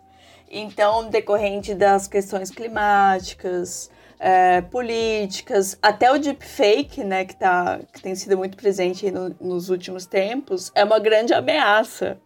Então, 0.49 1.09
decorrente 1.09 1.73
das 1.75 2.07
questões 2.07 2.49
climáticas, 2.49 3.89
é, 4.19 4.61
políticas, 4.61 5.77
até 5.81 6.11
o 6.11 6.17
deepfake, 6.19 7.03
né, 7.03 7.23
que, 7.25 7.35
tá, 7.35 7.79
que 7.93 8.01
tem 8.01 8.13
sido 8.15 8.37
muito 8.37 8.57
presente 8.57 9.09
no- 9.09 9.35
nos 9.39 9.69
últimos 9.69 10.05
tempos, 10.05 10.71
é 10.75 10.83
uma 10.83 10.99
grande 10.99 11.33
ameaça 11.33 12.19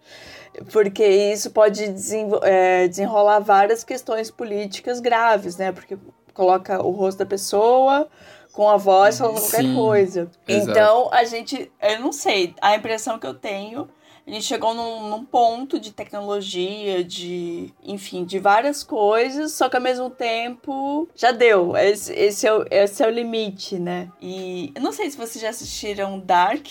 porque 0.71 1.05
isso 1.05 1.51
pode 1.51 1.83
é, 2.43 2.87
desenrolar 2.87 3.39
várias 3.39 3.83
questões 3.83 4.29
políticas 4.29 4.99
graves, 4.99 5.57
né? 5.57 5.71
Porque 5.71 5.97
coloca 6.33 6.81
o 6.83 6.91
rosto 6.91 7.19
da 7.19 7.25
pessoa 7.25 8.07
com 8.51 8.69
a 8.69 8.77
voz 8.77 9.17
falando 9.17 9.39
qualquer 9.39 9.63
Sim, 9.63 9.75
coisa. 9.75 10.29
exato. 10.47 10.69
Então, 10.71 11.09
a 11.11 11.23
gente, 11.23 11.71
eu 11.81 11.99
não 11.99 12.11
sei, 12.11 12.53
a 12.61 12.75
impressão 12.75 13.17
que 13.17 13.25
eu 13.25 13.33
tenho, 13.33 13.89
a 14.25 14.31
gente 14.31 14.45
chegou 14.45 14.73
num, 14.73 15.09
num 15.09 15.25
ponto 15.25 15.79
de 15.79 15.91
tecnologia, 15.91 17.03
de, 17.03 17.73
enfim, 17.83 18.23
de 18.23 18.39
várias 18.39 18.81
coisas, 18.81 19.51
só 19.51 19.67
que 19.67 19.75
ao 19.75 19.81
mesmo 19.81 20.09
tempo 20.09 21.09
já 21.13 21.31
deu. 21.31 21.75
Esse, 21.75 22.13
esse, 22.13 22.47
é, 22.47 22.53
o, 22.53 22.65
esse 22.71 23.03
é 23.03 23.07
o 23.07 23.09
limite, 23.09 23.77
né? 23.77 24.09
E 24.21 24.71
eu 24.75 24.81
não 24.81 24.93
sei 24.93 25.11
se 25.11 25.17
vocês 25.17 25.41
já 25.41 25.49
assistiram 25.49 26.19
Dark. 26.19 26.67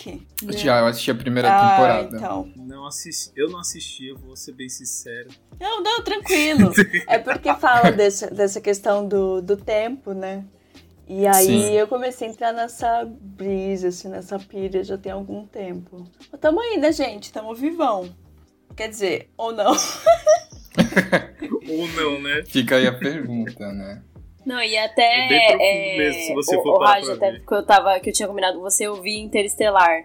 Já, 0.49 0.79
eu 0.79 0.87
assisti 0.87 1.11
a 1.11 1.15
primeira 1.15 1.49
ah, 1.49 1.69
temporada. 1.69 2.17
então. 2.17 2.51
não 2.55 2.87
assisti, 2.87 3.31
eu 3.35 3.49
não 3.49 3.59
assisti, 3.59 4.07
eu 4.07 4.17
vou 4.17 4.35
ser 4.35 4.53
bem 4.53 4.67
sincero. 4.67 5.29
Não, 5.59 5.81
não, 5.81 6.03
tranquilo. 6.03 6.71
É 7.07 7.19
porque 7.19 7.53
fala 7.55 7.91
dessa, 7.91 8.27
dessa 8.27 8.59
questão 8.59 9.07
do, 9.07 9.41
do 9.41 9.57
tempo, 9.57 10.13
né? 10.13 10.43
E 11.07 11.27
aí 11.27 11.45
Sim. 11.45 11.71
eu 11.73 11.87
comecei 11.87 12.27
a 12.27 12.31
entrar 12.31 12.53
nessa 12.53 13.05
brisa, 13.05 13.89
assim, 13.89 14.07
nessa 14.07 14.39
pira 14.39 14.83
já 14.83 14.97
tem 14.97 15.11
algum 15.11 15.45
tempo. 15.45 16.07
Mas 16.31 16.39
tamo 16.39 16.61
aí, 16.61 16.77
né, 16.77 16.91
gente? 16.91 17.31
Tamo 17.31 17.53
vivão. 17.53 18.09
Quer 18.75 18.87
dizer, 18.87 19.29
ou 19.37 19.51
não. 19.51 19.73
Ou 21.69 21.87
não, 21.89 22.19
né? 22.19 22.43
Fica 22.45 22.75
aí 22.75 22.85
a 22.85 22.93
pergunta, 22.93 23.71
né? 23.71 24.01
Não, 24.45 24.61
e 24.61 24.77
até. 24.77 25.03
É 25.03 25.53
é, 25.53 25.97
mesmo, 25.97 26.21
se 26.21 26.33
você 26.33 26.57
o, 26.57 26.61
for 26.61 26.77
o 26.77 26.83
Raj, 26.83 27.07
até 27.09 27.33
porque 27.33 27.53
eu, 27.53 27.65
tava, 27.65 27.99
que 27.99 28.09
eu 28.09 28.13
tinha 28.13 28.27
combinado 28.27 28.57
com 28.57 28.63
você, 28.63 28.85
eu 28.85 29.01
vi 29.01 29.17
Interestelar. 29.19 30.03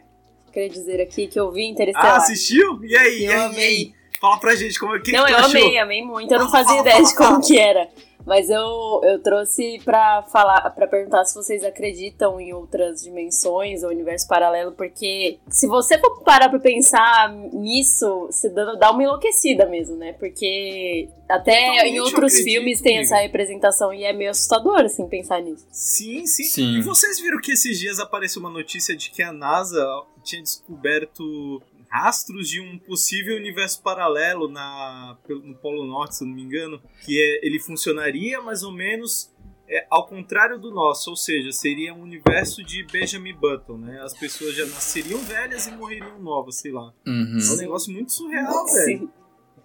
Queria 0.52 0.68
dizer 0.68 1.00
aqui 1.00 1.26
que 1.26 1.38
eu 1.38 1.50
vi 1.50 1.66
Interestelar. 1.66 2.14
Ah, 2.14 2.16
assistiu? 2.18 2.84
E 2.84 2.96
aí? 2.96 3.24
Eu 3.24 3.32
e 3.32 3.34
aí? 3.34 3.40
amei. 3.40 3.94
Fala 4.20 4.38
pra 4.38 4.54
gente 4.54 4.78
como 4.78 4.96
é 4.96 5.00
que 5.00 5.12
Não, 5.12 5.24
que 5.24 5.32
eu 5.32 5.36
achou? 5.36 5.50
amei, 5.50 5.78
amei 5.78 6.02
muito. 6.02 6.32
Eu 6.32 6.40
não 6.40 6.50
fazia 6.50 6.80
ideia 6.80 7.02
de 7.02 7.14
como 7.14 7.40
que 7.40 7.58
era. 7.58 7.88
Mas 8.28 8.50
eu, 8.50 9.00
eu 9.04 9.22
trouxe 9.22 9.80
pra 9.82 10.22
falar, 10.30 10.60
para 10.70 10.86
perguntar 10.86 11.24
se 11.24 11.34
vocês 11.34 11.64
acreditam 11.64 12.38
em 12.38 12.52
outras 12.52 13.02
dimensões 13.02 13.82
ou 13.82 13.88
universo 13.88 14.28
paralelo, 14.28 14.72
porque 14.72 15.38
se 15.48 15.66
você 15.66 15.98
for 15.98 16.22
parar 16.22 16.50
pra 16.50 16.58
pensar 16.58 17.32
nisso, 17.32 18.26
você 18.26 18.50
dá, 18.50 18.74
dá 18.74 18.90
uma 18.90 19.02
enlouquecida 19.02 19.64
mesmo, 19.64 19.96
né? 19.96 20.12
Porque 20.12 21.08
até 21.26 21.68
Totalmente 21.68 21.94
em 21.94 22.00
outros 22.00 22.34
filmes 22.40 22.82
tem 22.82 22.98
essa 22.98 23.16
representação 23.16 23.94
e 23.94 24.04
é 24.04 24.12
meio 24.12 24.30
assustador, 24.30 24.80
assim, 24.80 25.08
pensar 25.08 25.40
nisso. 25.40 25.66
Sim, 25.72 26.26
sim, 26.26 26.44
Sim. 26.44 26.76
E 26.76 26.82
vocês 26.82 27.18
viram 27.18 27.40
que 27.40 27.52
esses 27.52 27.78
dias 27.78 27.98
apareceu 27.98 28.40
uma 28.40 28.50
notícia 28.50 28.94
de 28.94 29.10
que 29.10 29.22
a 29.22 29.32
NASA 29.32 29.82
tinha 30.22 30.42
descoberto 30.42 31.62
rastros 31.88 32.48
de 32.48 32.60
um 32.60 32.78
possível 32.78 33.36
universo 33.36 33.82
paralelo 33.82 34.48
na, 34.48 35.16
pelo- 35.26 35.42
no 35.42 35.54
Polo 35.54 35.86
Norte, 35.86 36.16
se 36.16 36.24
eu 36.24 36.28
não 36.28 36.34
me 36.34 36.42
engano, 36.42 36.80
que 37.04 37.18
é, 37.20 37.46
ele 37.46 37.58
funcionaria 37.58 38.40
mais 38.42 38.62
ou 38.62 38.72
menos 38.72 39.32
é, 39.70 39.86
ao 39.90 40.06
contrário 40.06 40.58
do 40.58 40.70
nosso, 40.70 41.10
ou 41.10 41.16
seja, 41.16 41.52
seria 41.52 41.92
um 41.92 42.00
universo 42.02 42.62
de 42.64 42.84
Benjamin 42.84 43.34
Button, 43.34 43.76
né? 43.78 44.00
As 44.02 44.14
pessoas 44.14 44.54
já 44.54 44.64
nasceriam 44.66 45.18
velhas 45.20 45.66
e 45.66 45.72
morreriam 45.72 46.18
novas, 46.18 46.56
sei 46.56 46.72
lá. 46.72 46.92
Uhum. 47.06 47.38
É 47.38 47.52
um 47.52 47.56
negócio 47.56 47.92
muito 47.92 48.12
surreal, 48.12 48.64
velho. 48.66 48.98
Sim. 49.00 49.10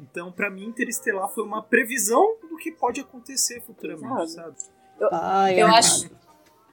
Então, 0.01 0.29
pra 0.31 0.49
mim, 0.49 0.65
Interestelar 0.65 1.29
foi 1.29 1.43
uma 1.45 1.63
previsão 1.63 2.35
do 2.49 2.57
que 2.57 2.69
pode 2.71 2.99
acontecer 2.99 3.61
futuramente, 3.61 4.23
Exato. 4.23 4.29
sabe? 4.59 4.73
Ai, 5.11 5.61
Eu 5.61 5.67
ai, 5.67 5.79
acho, 5.79 6.09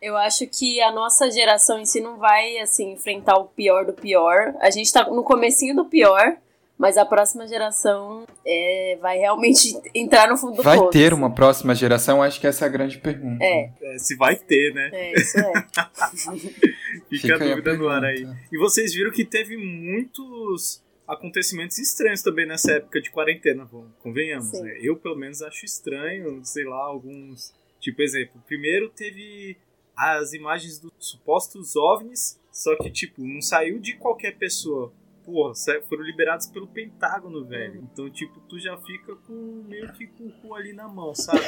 eu 0.00 0.16
acho 0.16 0.46
que 0.46 0.80
a 0.80 0.90
nossa 0.92 1.30
geração 1.30 1.78
em 1.78 1.84
si 1.86 2.00
não 2.00 2.16
vai, 2.18 2.58
assim, 2.58 2.92
enfrentar 2.92 3.36
o 3.36 3.46
pior 3.46 3.84
do 3.84 3.92
pior. 3.92 4.54
A 4.60 4.70
gente 4.70 4.92
tá 4.92 5.04
no 5.10 5.22
comecinho 5.22 5.74
do 5.76 5.84
pior, 5.84 6.36
mas 6.78 6.96
a 6.96 7.04
próxima 7.04 7.46
geração 7.46 8.26
é, 8.46 8.96
vai 9.00 9.18
realmente 9.18 9.78
entrar 9.94 10.28
no 10.28 10.36
fundo 10.38 10.56
do 10.56 10.62
Vai 10.62 10.88
ter 10.88 11.12
uma 11.12 11.34
próxima 11.34 11.74
geração? 11.74 12.22
Acho 12.22 12.40
que 12.40 12.46
essa 12.46 12.64
é 12.64 12.68
a 12.68 12.70
grande 12.70 12.98
pergunta. 12.98 13.44
É, 13.44 13.70
É, 13.82 13.98
se 13.98 14.16
vai 14.16 14.36
ter, 14.36 14.72
né? 14.72 14.88
é, 14.92 15.12
isso 15.20 15.38
é. 15.38 15.52
Fica, 17.10 17.34
a 17.36 17.42
aí 17.42 17.48
dúvida 17.50 17.76
no 17.76 17.88
ar 17.88 18.04
aí. 18.04 18.26
E 18.50 18.56
vocês 18.58 18.94
viram 18.94 19.10
que 19.10 19.24
teve 19.24 19.56
muitos 19.56 20.82
acontecimentos 21.06 21.76
estranhos 21.78 22.22
também 22.22 22.46
nessa 22.46 22.72
época 22.74 23.00
de 23.00 23.10
quarentena, 23.10 23.64
vamos- 23.64 23.90
convenhamos, 24.00 24.52
né? 24.52 24.78
Eu, 24.80 24.96
pelo 24.96 25.16
menos, 25.16 25.42
acho 25.42 25.64
estranho, 25.64 26.40
sei 26.44 26.64
lá, 26.64 26.76
alguns... 26.84 27.52
Tipo, 27.80 28.02
exemplo, 28.02 28.40
primeiro 28.46 28.88
teve 28.90 29.56
as 30.00 30.32
imagens 30.32 30.78
dos 30.78 30.92
supostos 30.98 31.76
OVNIs, 31.76 32.40
só 32.50 32.74
que, 32.76 32.90
tipo, 32.90 33.22
não 33.22 33.42
saiu 33.42 33.78
de 33.78 33.96
qualquer 33.96 34.36
pessoa. 34.38 34.92
Porra, 35.30 35.52
foram 35.88 36.02
liberados 36.02 36.46
pelo 36.46 36.66
Pentágono, 36.66 37.44
velho. 37.44 37.88
Então, 37.92 38.10
tipo, 38.10 38.40
tu 38.48 38.58
já 38.58 38.76
fica 38.78 39.14
com 39.26 39.64
meio 39.68 39.92
que 39.92 40.06
com 40.08 40.24
o 40.24 40.32
cu 40.32 40.54
ali 40.54 40.72
na 40.72 40.88
mão, 40.88 41.14
sabe? 41.14 41.40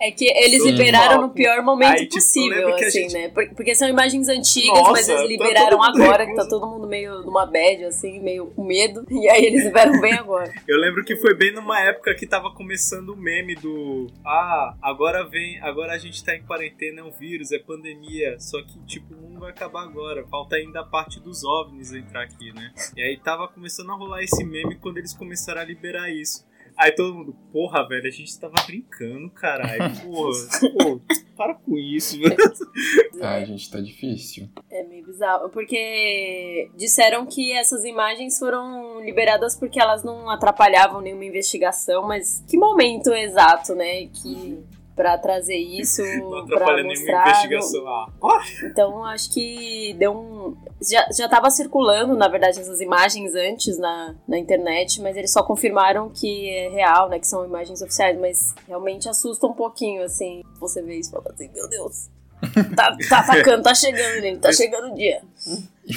É 0.00 0.10
que 0.10 0.24
eles 0.24 0.62
Sim. 0.62 0.70
liberaram 0.70 1.22
no 1.22 1.30
pior 1.30 1.62
momento 1.62 1.90
Aí, 1.92 2.06
tipo, 2.06 2.14
possível, 2.14 2.74
assim, 2.74 2.90
gente- 2.90 3.12
né? 3.12 3.28
Por- 3.28 3.48
Porque 3.54 3.74
são 3.74 3.88
imagens 3.88 4.28
antigas, 4.28 4.68
Nossa, 4.78 4.90
mas 4.92 5.08
eles 5.08 5.20
tá 5.22 5.26
liberaram 5.28 5.78
mundo 5.78 6.02
agora, 6.02 6.26
que 6.26 6.34
tá 6.34 6.48
todo 6.48 6.66
mundo 6.66 6.88
meio 6.88 7.20
numa 7.22 7.44
bad, 7.46 7.84
assim, 7.84 8.18
meio 8.20 8.46
com 8.46 8.64
medo. 8.64 9.04
E 9.22 9.28
aí 9.28 9.44
eles 9.44 9.64
liberam 9.64 10.00
bem 10.00 10.14
agora. 10.14 10.50
Eu 10.66 10.78
lembro 10.78 11.04
que 11.04 11.14
foi 11.16 11.34
bem 11.34 11.52
numa 11.52 11.78
época 11.80 12.14
que 12.14 12.26
tava 12.26 12.52
começando 12.54 13.10
o 13.10 13.16
meme 13.16 13.54
do 13.54 14.06
Ah, 14.24 14.74
agora 14.82 15.22
vem, 15.28 15.60
agora 15.60 15.92
a 15.92 15.98
gente 15.98 16.24
tá 16.24 16.34
em 16.34 16.42
quarentena, 16.42 17.00
é 17.00 17.04
um 17.04 17.10
vírus, 17.12 17.52
é 17.52 17.58
pandemia. 17.58 18.38
Só 18.40 18.60
que, 18.62 18.78
tipo, 18.86 19.14
o 19.14 19.16
mundo 19.18 19.38
vai 19.40 19.50
acabar 19.50 19.82
agora. 19.82 20.26
Falta 20.28 20.56
ainda 20.56 20.80
a 20.80 20.84
parte 20.84 21.20
dos 21.20 21.44
OVNIs 21.44 21.92
entrar 21.92 22.22
aqui, 22.24 22.52
né? 22.52 22.72
E 22.96 23.01
aí 23.02 23.16
tava 23.18 23.48
começando 23.48 23.90
a 23.90 23.94
rolar 23.94 24.22
esse 24.22 24.44
meme 24.44 24.76
quando 24.76 24.98
eles 24.98 25.12
começaram 25.14 25.60
a 25.60 25.64
liberar 25.64 26.10
isso. 26.10 26.44
Aí 26.76 26.90
todo 26.92 27.14
mundo, 27.14 27.36
porra, 27.52 27.86
velho, 27.86 28.06
a 28.06 28.10
gente 28.10 28.38
tava 28.38 28.54
brincando, 28.66 29.30
caralho. 29.30 29.94
Porra, 30.00 30.38
pô, 30.78 31.00
para 31.36 31.54
com 31.54 31.76
isso, 31.76 32.18
mano. 32.20 32.34
Ai, 33.22 33.44
gente, 33.46 33.70
tá 33.70 33.80
difícil. 33.80 34.48
É 34.70 34.82
meio 34.84 35.04
bizarro, 35.04 35.50
porque 35.50 36.70
disseram 36.76 37.26
que 37.26 37.52
essas 37.52 37.84
imagens 37.84 38.38
foram 38.38 39.00
liberadas 39.04 39.54
porque 39.56 39.80
elas 39.80 40.02
não 40.02 40.30
atrapalhavam 40.30 41.00
nenhuma 41.00 41.24
investigação, 41.24 42.06
mas 42.06 42.42
que 42.48 42.56
momento 42.56 43.12
exato, 43.12 43.74
né, 43.74 44.06
que 44.06 44.64
para 44.94 45.16
trazer 45.18 45.56
isso, 45.56 46.02
Não 46.18 46.30
para 46.30 46.40
atrapalha 46.56 46.82
nenhuma 46.82 46.94
mostrar. 46.94 47.28
investigação. 47.28 47.86
Ah, 47.88 48.06
ó, 48.20 48.40
Então 48.64 49.04
acho 49.04 49.32
que 49.32 49.94
deu 49.98 50.12
um 50.12 50.56
já 50.80 51.06
já 51.16 51.28
tava 51.28 51.48
circulando, 51.50 52.16
na 52.16 52.28
verdade, 52.28 52.58
essas 52.60 52.80
imagens 52.80 53.34
antes 53.34 53.78
na, 53.78 54.14
na 54.26 54.38
internet, 54.38 55.00
mas 55.00 55.16
eles 55.16 55.32
só 55.32 55.42
confirmaram 55.42 56.10
que 56.10 56.50
é 56.50 56.68
real, 56.68 57.08
né, 57.08 57.18
que 57.18 57.26
são 57.26 57.44
imagens 57.44 57.80
oficiais, 57.82 58.18
mas 58.18 58.54
realmente 58.66 59.08
assusta 59.08 59.46
um 59.46 59.52
pouquinho 59.52 60.02
assim. 60.02 60.42
Você 60.58 60.82
vê 60.82 60.96
isso 60.98 61.10
e 61.10 61.12
fala 61.12 61.30
assim, 61.32 61.48
meu 61.54 61.68
Deus. 61.68 62.10
Tá, 62.74 62.96
tá 63.08 63.18
atacando, 63.20 63.62
tá 63.62 63.74
chegando, 63.74 64.20
gente, 64.20 64.40
tá 64.40 64.52
chegando 64.52 64.92
o 64.92 64.94
dia. 64.96 65.22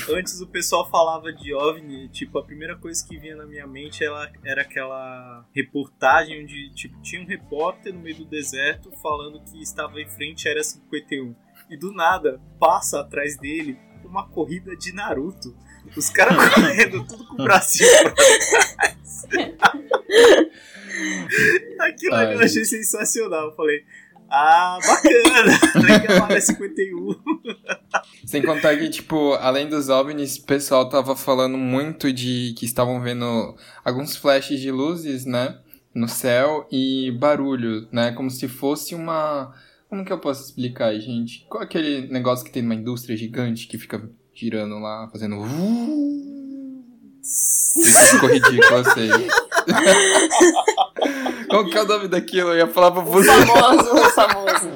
Antes 0.09 0.39
o 0.41 0.47
pessoal 0.47 0.89
falava 0.89 1.33
de 1.33 1.53
OVNI, 1.53 2.09
tipo, 2.09 2.37
a 2.37 2.43
primeira 2.43 2.75
coisa 2.75 3.05
que 3.05 3.17
vinha 3.17 3.35
na 3.35 3.45
minha 3.45 3.65
mente 3.65 4.03
ela, 4.03 4.31
era 4.43 4.61
aquela 4.61 5.45
reportagem 5.53 6.43
onde, 6.43 6.69
tipo, 6.73 7.01
tinha 7.01 7.21
um 7.21 7.25
repórter 7.25 7.93
no 7.93 7.99
meio 7.99 8.17
do 8.17 8.25
deserto 8.25 8.91
falando 9.01 9.41
que 9.41 9.61
estava 9.61 9.99
em 9.99 10.07
frente 10.07 10.47
à 10.47 10.51
Área 10.51 10.63
51. 10.63 11.35
E 11.69 11.77
do 11.77 11.91
nada, 11.91 12.39
passa 12.59 12.99
atrás 12.99 13.37
dele 13.37 13.77
uma 14.03 14.27
corrida 14.27 14.75
de 14.75 14.93
Naruto. 14.93 15.55
Os 15.95 16.09
caras 16.09 16.35
correndo 16.53 17.05
tudo 17.05 17.27
com 17.27 17.33
o 17.33 17.43
bracinho 17.43 17.89
pra 18.03 18.11
trás. 18.11 19.27
Aquilo 21.79 22.15
ali 22.15 22.33
eu 22.35 22.39
achei 22.39 22.65
sensacional. 22.65 23.49
Eu 23.49 23.55
falei, 23.55 23.83
ah, 24.29 24.79
bacana. 24.85 25.59
Legal, 25.87 26.23
área 26.23 26.41
51. 26.41 27.15
Sem 28.25 28.41
contar 28.41 28.77
que, 28.77 28.89
tipo, 28.89 29.33
além 29.33 29.67
dos 29.67 29.89
OVNIs, 29.89 30.37
o 30.37 30.45
pessoal 30.45 30.89
tava 30.89 31.15
falando 31.15 31.57
muito 31.57 32.11
de 32.11 32.53
que 32.57 32.65
estavam 32.65 33.01
vendo 33.01 33.55
alguns 33.83 34.15
flashes 34.15 34.59
de 34.59 34.71
luzes, 34.71 35.25
né? 35.25 35.57
No 35.93 36.07
céu 36.07 36.67
e 36.71 37.11
barulho, 37.11 37.87
né? 37.91 38.11
Como 38.11 38.29
se 38.29 38.47
fosse 38.47 38.95
uma. 38.95 39.53
Como 39.89 40.03
que 40.03 40.11
eu 40.11 40.19
posso 40.19 40.43
explicar, 40.43 40.93
gente? 40.99 41.45
Qual 41.47 41.63
é 41.63 41.65
aquele 41.65 42.07
negócio 42.07 42.43
que 42.43 42.51
tem 42.51 42.61
numa 42.61 42.75
indústria 42.75 43.15
gigante 43.15 43.67
que 43.67 43.77
fica 43.77 44.09
girando 44.33 44.77
lá, 44.79 45.07
fazendo. 45.09 45.37
Isso 47.25 48.07
ficou 48.11 48.29
ridículo, 48.29 48.77
eu 48.77 48.85
sei. 48.93 49.09
Qual 51.49 51.65
que 51.65 51.77
é 51.77 51.81
o 51.81 51.85
nome 51.87 52.07
daquilo? 52.07 52.49
Eu 52.51 52.57
ia 52.57 52.67
falar 52.67 52.91
pra 52.91 53.01
O 53.01 53.05
você. 53.05 53.27
famoso, 53.45 53.93
o 53.93 54.09
famoso. 54.11 54.69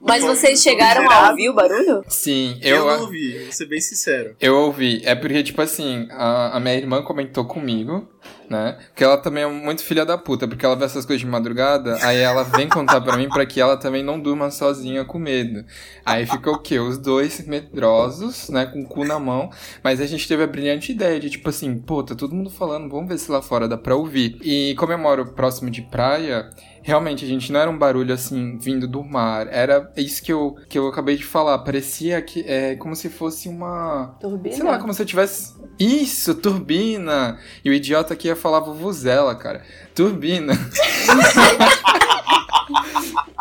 Mas 0.00 0.22
vocês 0.22 0.62
chegaram 0.62 1.10
a 1.10 1.30
ouvir 1.30 1.48
o 1.48 1.54
barulho? 1.54 2.04
Sim, 2.08 2.58
Eu, 2.62 2.76
eu, 2.76 2.86
não 2.86 3.00
ouvi, 3.02 3.38
vou 3.44 3.52
ser 3.52 3.66
bem 3.66 3.80
sincero. 3.80 4.36
Eu 4.40 4.56
ouvi. 4.56 5.02
É 5.04 5.14
porque, 5.14 5.42
tipo 5.42 5.60
assim, 5.60 6.06
a, 6.10 6.56
a 6.56 6.60
minha 6.60 6.74
irmã 6.74 7.02
comentou 7.02 7.44
comigo, 7.44 8.08
né? 8.48 8.78
Que 8.94 9.04
ela 9.04 9.18
também 9.18 9.44
é 9.44 9.46
muito 9.46 9.82
filha 9.82 10.04
da 10.04 10.16
puta, 10.16 10.46
porque 10.46 10.64
ela 10.64 10.76
vê 10.76 10.84
essas 10.84 11.04
coisas 11.04 11.20
de 11.20 11.26
madrugada, 11.26 11.98
aí 12.02 12.18
ela 12.18 12.44
vem 12.44 12.68
contar 12.68 13.00
pra 13.00 13.16
mim 13.16 13.28
pra 13.28 13.44
que 13.44 13.60
ela 13.60 13.76
também 13.76 14.02
não 14.02 14.18
durma 14.18 14.50
sozinha 14.50 15.04
com 15.04 15.18
medo. 15.18 15.64
Aí 16.04 16.26
fica 16.26 16.50
o 16.50 16.58
quê? 16.58 16.78
Os 16.78 16.98
dois 16.98 17.46
medrosos, 17.46 18.48
né? 18.48 18.66
Com 18.66 18.82
o 18.82 18.86
cu 18.86 19.04
na 19.04 19.18
mão. 19.18 19.50
Mas 19.82 20.00
a 20.00 20.06
gente 20.06 20.26
teve 20.26 20.42
a 20.42 20.46
brilhante 20.46 20.92
ideia 20.92 21.18
de, 21.18 21.30
tipo 21.30 21.48
assim, 21.48 21.76
pô, 21.78 22.02
tá 22.02 22.14
todo 22.14 22.34
mundo 22.34 22.50
falando, 22.50 22.88
vamos 22.90 23.08
ver 23.08 23.18
se 23.18 23.30
lá 23.30 23.42
fora 23.42 23.68
dá 23.68 23.76
pra 23.76 23.96
ouvir. 23.96 24.38
E 24.42 24.74
como 24.76 24.92
eu 24.92 24.98
moro 24.98 25.32
próximo 25.32 25.70
de 25.70 25.82
praia, 25.82 26.48
realmente, 26.88 27.22
a 27.22 27.28
gente 27.28 27.52
não 27.52 27.60
era 27.60 27.70
um 27.70 27.76
barulho 27.76 28.14
assim 28.14 28.56
vindo 28.56 28.88
do 28.88 29.04
mar. 29.04 29.46
Era 29.50 29.92
isso 29.94 30.22
que 30.22 30.32
eu, 30.32 30.56
que 30.70 30.78
eu 30.78 30.88
acabei 30.88 31.16
de 31.16 31.24
falar. 31.24 31.58
Parecia 31.58 32.22
que 32.22 32.42
é 32.48 32.76
como 32.76 32.96
se 32.96 33.10
fosse 33.10 33.46
uma. 33.46 34.16
Turbina? 34.18 34.56
Sei 34.56 34.64
lá, 34.64 34.78
como 34.78 34.94
se 34.94 35.02
eu 35.02 35.06
tivesse. 35.06 35.54
Isso, 35.78 36.34
turbina! 36.34 37.38
E 37.62 37.68
o 37.68 37.74
idiota 37.74 38.14
aqui 38.14 38.28
ia 38.28 38.34
falar 38.34 38.60
vuvuzela, 38.60 39.34
cara. 39.34 39.62
Turbina. 39.94 40.54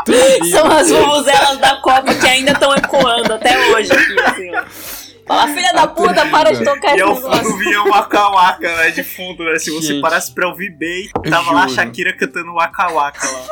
turbina. 0.05 0.51
São 0.51 0.67
as 0.67 0.89
vuvuzelas 0.89 1.57
da 1.59 1.77
Copa 1.77 2.13
que 2.13 2.27
ainda 2.27 2.51
estão 2.51 2.75
ecoando 2.75 3.33
até 3.33 3.73
hoje 3.73 3.93
aqui, 3.93 4.19
assim, 4.19 4.55
ó. 4.55 5.06
Fala, 5.27 5.47
filha 5.49 5.73
da 5.73 5.87
puta, 5.87 6.25
para 6.27 6.51
de 6.53 6.63
tocar 6.63 6.91
E 6.91 7.01
esse 7.01 7.01
eu 7.01 7.13
negócio. 7.15 7.57
via 7.57 7.83
o 7.83 7.89
Waka 7.89 8.29
Waka, 8.29 8.75
né, 8.77 8.91
de 8.91 9.03
fundo, 9.03 9.43
né? 9.43 9.59
Se 9.59 9.69
você 9.71 9.87
Gente. 9.87 10.01
parasse 10.01 10.31
pra 10.33 10.47
ouvir 10.47 10.69
bem, 10.69 11.09
tava 11.29 11.51
lá 11.51 11.63
a. 11.65 11.67
Shakira 11.67 12.13
cantando 12.13 12.53
Waka 12.53 12.87
Waka 12.89 13.27
lá. 13.29 13.45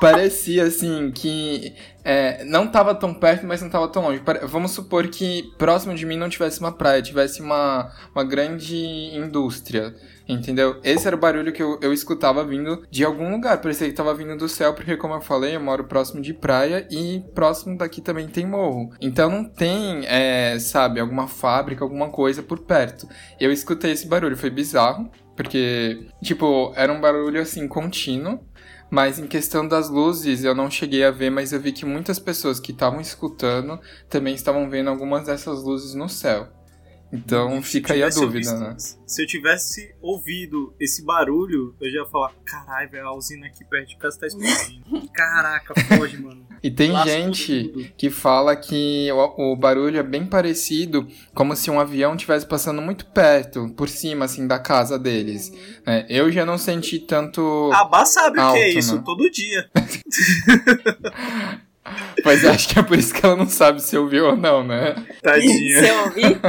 Parecia 0.00 0.64
assim 0.64 1.12
que 1.12 1.74
é, 2.04 2.44
não 2.44 2.66
tava 2.66 2.92
tão 2.94 3.14
perto, 3.14 3.46
mas 3.46 3.62
não 3.62 3.70
tava 3.70 3.86
tão 3.86 4.02
longe. 4.02 4.20
Vamos 4.44 4.72
supor 4.72 5.06
que 5.06 5.52
próximo 5.56 5.94
de 5.94 6.04
mim 6.04 6.16
não 6.16 6.28
tivesse 6.28 6.58
uma 6.58 6.72
praia, 6.72 7.00
tivesse 7.00 7.40
uma, 7.40 7.92
uma 8.12 8.24
grande 8.24 8.76
indústria. 9.14 9.94
Entendeu? 10.28 10.80
Esse 10.82 11.06
era 11.06 11.16
o 11.16 11.18
barulho 11.18 11.52
que 11.52 11.62
eu, 11.62 11.78
eu 11.82 11.92
escutava 11.92 12.44
vindo 12.44 12.84
de 12.90 13.04
algum 13.04 13.30
lugar. 13.30 13.60
Parecia 13.60 13.88
que 13.88 13.92
tava 13.92 14.14
vindo 14.14 14.36
do 14.36 14.48
céu, 14.48 14.72
porque, 14.72 14.96
como 14.96 15.14
eu 15.14 15.20
falei, 15.20 15.56
eu 15.56 15.60
moro 15.60 15.84
próximo 15.84 16.20
de 16.20 16.32
praia 16.32 16.86
e 16.90 17.22
próximo 17.34 17.76
daqui 17.76 18.00
também 18.00 18.26
tem 18.28 18.46
morro. 18.46 18.90
Então 19.00 19.30
não 19.30 19.44
tem, 19.44 20.06
é, 20.06 20.58
sabe, 20.58 21.00
alguma 21.00 21.28
fábrica, 21.28 21.84
alguma 21.84 22.08
coisa 22.08 22.42
por 22.42 22.60
perto. 22.60 23.08
Eu 23.38 23.52
escutei 23.52 23.92
esse 23.92 24.06
barulho, 24.06 24.36
foi 24.36 24.50
bizarro, 24.50 25.10
porque, 25.36 26.06
tipo, 26.22 26.72
era 26.76 26.92
um 26.92 27.00
barulho 27.00 27.40
assim 27.40 27.66
contínuo. 27.68 28.40
Mas 28.92 29.18
em 29.18 29.26
questão 29.26 29.66
das 29.66 29.88
luzes, 29.88 30.44
eu 30.44 30.54
não 30.54 30.70
cheguei 30.70 31.02
a 31.02 31.10
ver, 31.10 31.30
mas 31.30 31.50
eu 31.50 31.58
vi 31.58 31.72
que 31.72 31.86
muitas 31.86 32.18
pessoas 32.18 32.60
que 32.60 32.72
estavam 32.72 33.00
escutando 33.00 33.80
também 34.06 34.34
estavam 34.34 34.68
vendo 34.68 34.90
algumas 34.90 35.24
dessas 35.24 35.62
luzes 35.62 35.94
no 35.94 36.10
céu. 36.10 36.46
Então 37.12 37.62
Se 37.62 37.72
fica 37.72 37.92
aí 37.92 38.02
a 38.02 38.08
dúvida, 38.08 38.50
ouvido- 38.52 38.68
né? 38.70 38.76
Se 39.06 39.22
eu 39.22 39.26
tivesse 39.26 39.94
ouvido 40.00 40.74
esse 40.80 41.04
barulho, 41.04 41.74
eu 41.80 41.90
já 41.90 41.98
ia 41.98 42.06
falar: 42.06 42.32
caralho, 42.46 42.90
velho, 42.90 43.06
a 43.06 43.14
usina 43.14 43.46
aqui 43.46 43.62
perto 43.64 43.88
de 43.88 43.96
casa 43.98 44.18
tá 44.18 44.26
explodindo. 44.26 44.82
Caraca, 45.12 45.74
foge, 45.82 46.16
mano. 46.16 46.46
E 46.62 46.70
tem 46.70 46.96
gente 47.04 47.68
tudo. 47.68 47.84
que 47.98 48.08
fala 48.08 48.56
que 48.56 49.10
o, 49.12 49.52
o 49.52 49.56
barulho 49.56 49.98
é 49.98 50.02
bem 50.02 50.24
parecido, 50.24 51.06
como 51.34 51.54
se 51.56 51.70
um 51.70 51.78
avião 51.78 52.14
estivesse 52.14 52.46
passando 52.46 52.80
muito 52.80 53.04
perto, 53.06 53.68
por 53.76 53.88
cima, 53.88 54.24
assim, 54.24 54.46
da 54.46 54.58
casa 54.58 54.98
deles. 54.98 55.52
né? 55.86 56.06
Eu 56.08 56.30
já 56.32 56.46
não 56.46 56.56
senti 56.56 56.98
tanto. 57.00 57.70
A 57.74 57.84
Bá 57.84 58.06
sabe 58.06 58.40
o 58.40 58.52
que 58.52 58.58
é 58.58 58.64
Alto, 58.68 58.78
isso, 58.78 58.96
né? 58.96 59.02
todo 59.04 59.30
dia. 59.30 59.68
Mas 62.24 62.44
acho 62.44 62.68
que 62.68 62.78
é 62.78 62.82
por 62.82 62.96
isso 62.96 63.12
que 63.12 63.24
ela 63.26 63.34
não 63.34 63.48
sabe 63.48 63.82
se 63.82 63.96
ouviu 63.98 64.26
ou 64.26 64.36
não, 64.36 64.62
né? 64.62 64.94
Tadinha. 65.20 65.80
Se 65.80 65.88
eu 65.88 66.04
ouvir? 66.04 66.40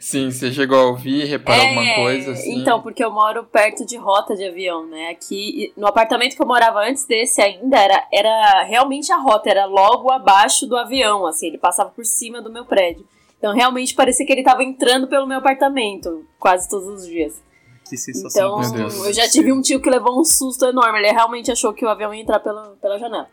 Sim, 0.00 0.30
você 0.30 0.50
chegou 0.50 0.78
a 0.78 0.86
ouvir, 0.86 1.24
reparar 1.26 1.60
alguma 1.60 1.94
coisa, 1.94 2.32
assim. 2.32 2.60
Então, 2.60 2.80
porque 2.80 3.04
eu 3.04 3.10
moro 3.10 3.44
perto 3.44 3.84
de 3.84 3.96
rota 3.98 4.34
de 4.34 4.44
avião, 4.44 4.86
né? 4.86 5.10
Aqui, 5.10 5.72
no 5.76 5.86
apartamento 5.86 6.34
que 6.34 6.42
eu 6.42 6.46
morava 6.46 6.80
antes 6.80 7.04
desse 7.04 7.42
ainda, 7.42 7.76
era, 7.76 8.06
era 8.10 8.62
realmente 8.64 9.12
a 9.12 9.18
rota, 9.18 9.50
era 9.50 9.66
logo 9.66 10.10
abaixo 10.10 10.66
do 10.66 10.76
avião, 10.76 11.26
assim, 11.26 11.48
ele 11.48 11.58
passava 11.58 11.90
por 11.90 12.06
cima 12.06 12.40
do 12.40 12.50
meu 12.50 12.64
prédio. 12.64 13.06
Então, 13.38 13.52
realmente 13.54 13.94
parecia 13.94 14.24
que 14.24 14.32
ele 14.32 14.42
tava 14.42 14.62
entrando 14.62 15.06
pelo 15.06 15.26
meu 15.26 15.38
apartamento, 15.38 16.24
quase 16.38 16.68
todos 16.68 16.86
os 16.88 17.06
dias. 17.06 17.42
Que 17.88 17.96
sensação. 17.96 18.62
Então, 18.62 19.04
eu 19.04 19.12
já 19.12 19.28
tive 19.28 19.52
um 19.52 19.60
tio 19.60 19.80
que 19.80 19.90
levou 19.90 20.18
um 20.18 20.24
susto 20.24 20.64
enorme, 20.64 20.98
ele 20.98 21.12
realmente 21.12 21.52
achou 21.52 21.74
que 21.74 21.84
o 21.84 21.88
avião 21.88 22.14
ia 22.14 22.22
entrar 22.22 22.40
pela, 22.40 22.74
pela 22.80 22.98
janela. 22.98 23.28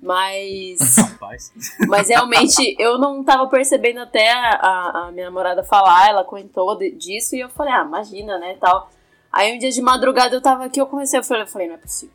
Mas. 0.00 0.78
Rapaz. 0.96 1.52
Mas 1.88 2.08
realmente 2.08 2.76
eu 2.78 2.98
não 2.98 3.22
tava 3.24 3.46
percebendo 3.48 4.00
até 4.00 4.30
a, 4.30 5.06
a- 5.06 5.12
minha 5.12 5.26
namorada 5.26 5.62
falar, 5.64 6.08
ela 6.08 6.24
comentou 6.24 6.76
de- 6.76 6.92
disso 6.92 7.34
e 7.34 7.40
eu 7.40 7.48
falei, 7.48 7.72
ah, 7.72 7.84
imagina, 7.84 8.38
né, 8.38 8.56
tal. 8.60 8.90
Aí 9.32 9.54
um 9.54 9.58
dia 9.58 9.70
de 9.70 9.82
madrugada 9.82 10.34
eu 10.34 10.40
tava 10.40 10.64
aqui, 10.64 10.80
eu 10.80 10.86
comecei 10.86 11.18
a 11.18 11.22
falar, 11.22 11.40
eu 11.40 11.46
falei, 11.46 11.66
não 11.68 11.74
é 11.74 11.78
possível. 11.78 12.14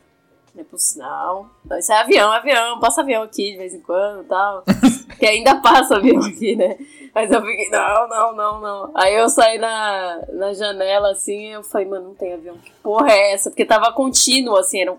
Não 0.55 0.61
é 0.61 0.63
possível, 0.65 1.03
não. 1.07 1.49
Não, 1.65 1.77
Isso 1.79 1.91
é 1.91 1.97
avião, 1.99 2.31
avião, 2.31 2.79
passa 2.79 3.01
avião 3.01 3.23
aqui 3.23 3.51
de 3.51 3.57
vez 3.57 3.73
em 3.73 3.81
quando 3.81 4.21
e 4.23 4.25
tal. 4.27 4.63
que 5.19 5.25
ainda 5.25 5.55
passa 5.61 5.97
avião 5.97 6.21
aqui, 6.23 6.55
né? 6.55 6.77
Mas 7.13 7.31
eu 7.31 7.41
fiquei, 7.41 7.69
não, 7.69 8.07
não, 8.07 8.35
não, 8.35 8.61
não. 8.61 8.91
Aí 8.95 9.13
eu 9.15 9.29
saí 9.29 9.57
na, 9.59 10.19
na 10.31 10.53
janela 10.53 11.11
assim 11.11 11.49
e 11.49 11.51
eu 11.51 11.63
falei, 11.63 11.87
mano, 11.87 12.07
não 12.09 12.15
tem 12.15 12.33
avião. 12.33 12.55
Que 12.57 12.71
porra 12.81 13.11
é 13.11 13.33
essa? 13.33 13.49
Porque 13.49 13.65
tava 13.65 13.91
contínuo, 13.93 14.55
assim, 14.57 14.81
era 14.81 14.91
um 14.91 14.97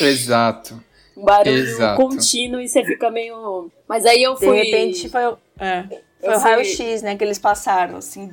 Exato. 0.00 0.82
Um 1.18 1.24
barulho 1.24 1.56
Exato. 1.56 2.00
contínuo 2.00 2.60
e 2.60 2.68
você 2.68 2.84
fica 2.84 3.10
meio. 3.10 3.70
Mas 3.88 4.06
aí 4.06 4.22
eu 4.22 4.34
De 4.34 4.44
fui. 4.46 4.56
repente 4.56 5.08
foi, 5.08 5.26
o- 5.26 5.38
é, 5.58 5.84
foi 6.20 6.34
o 6.36 6.40
fui- 6.40 6.50
raio-x, 6.50 7.02
né? 7.02 7.16
Que 7.16 7.24
eles 7.24 7.38
passaram, 7.38 7.96
assim. 7.98 8.30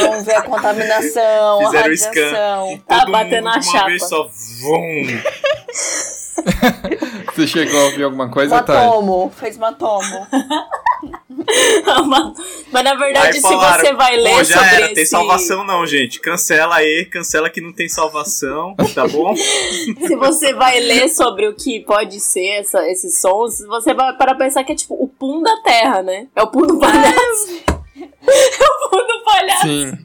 Vamos 0.00 0.24
ver 0.24 0.34
a 0.36 0.42
contaminação, 0.42 1.60
a 1.60 1.64
Fizeram 1.66 1.90
o 1.90 1.96
scan. 1.96 2.08
radiação. 2.08 2.78
Tá 2.86 3.06
batendo 3.06 3.44
mundo 3.44 3.54
a 3.54 3.58
de 3.58 3.66
uma 3.68 3.72
chapa. 3.76 3.86
vez 3.86 4.08
só. 4.08 4.24
Vum. 4.60 5.02
Você 7.34 7.46
chegou 7.46 7.80
a 7.80 7.84
ouvir 7.84 8.04
alguma 8.04 8.30
coisa, 8.30 8.62
Thay? 8.62 8.76
Matomo, 8.76 9.32
fez 9.34 9.56
matomo. 9.58 10.26
Mas 12.72 12.84
na 12.84 12.94
verdade, 12.94 13.26
Aí 13.26 13.32
se 13.34 13.40
falaram, 13.42 13.84
você 13.84 13.92
vai 13.92 14.16
ler 14.16 14.34
Pô, 14.36 14.44
já 14.44 14.58
sobre 14.58 14.74
era, 14.74 14.84
esse... 14.86 14.94
tem 14.94 15.06
salvação 15.06 15.64
não, 15.64 15.86
gente. 15.86 16.20
Cancela 16.20 16.76
aí, 16.76 17.04
cancela 17.06 17.50
que 17.50 17.60
não 17.60 17.72
tem 17.72 17.88
salvação, 17.88 18.74
tá 18.94 19.06
bom? 19.06 19.34
Se 19.36 20.16
você 20.16 20.54
vai 20.54 20.80
ler 20.80 21.08
sobre 21.08 21.46
o 21.46 21.54
que 21.54 21.80
pode 21.80 22.20
ser 22.20 22.60
essa, 22.60 22.88
esses 22.88 23.20
sons, 23.20 23.58
você 23.66 23.92
vai 23.94 24.16
para 24.16 24.34
pensar 24.34 24.64
que 24.64 24.72
é 24.72 24.74
tipo 24.74 24.94
o 24.94 25.08
pum 25.08 25.42
da 25.42 25.56
terra, 25.62 26.02
né? 26.02 26.28
É 26.34 26.42
o 26.42 26.48
pum 26.48 26.66
do 26.66 26.78
palhaço. 26.78 27.62
é 27.68 28.04
o 28.86 28.90
pum 28.90 29.06
do 29.06 29.24
palhaço. 29.24 29.62
Sim. 29.62 29.98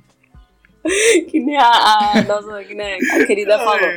Que 1.29 1.39
nem 1.39 1.57
a, 1.57 2.13
a 2.15 2.21
nossa 2.23 2.63
que 2.63 2.73
nem 2.73 2.95
a 2.95 3.25
querida 3.25 3.57
falou. 3.59 3.89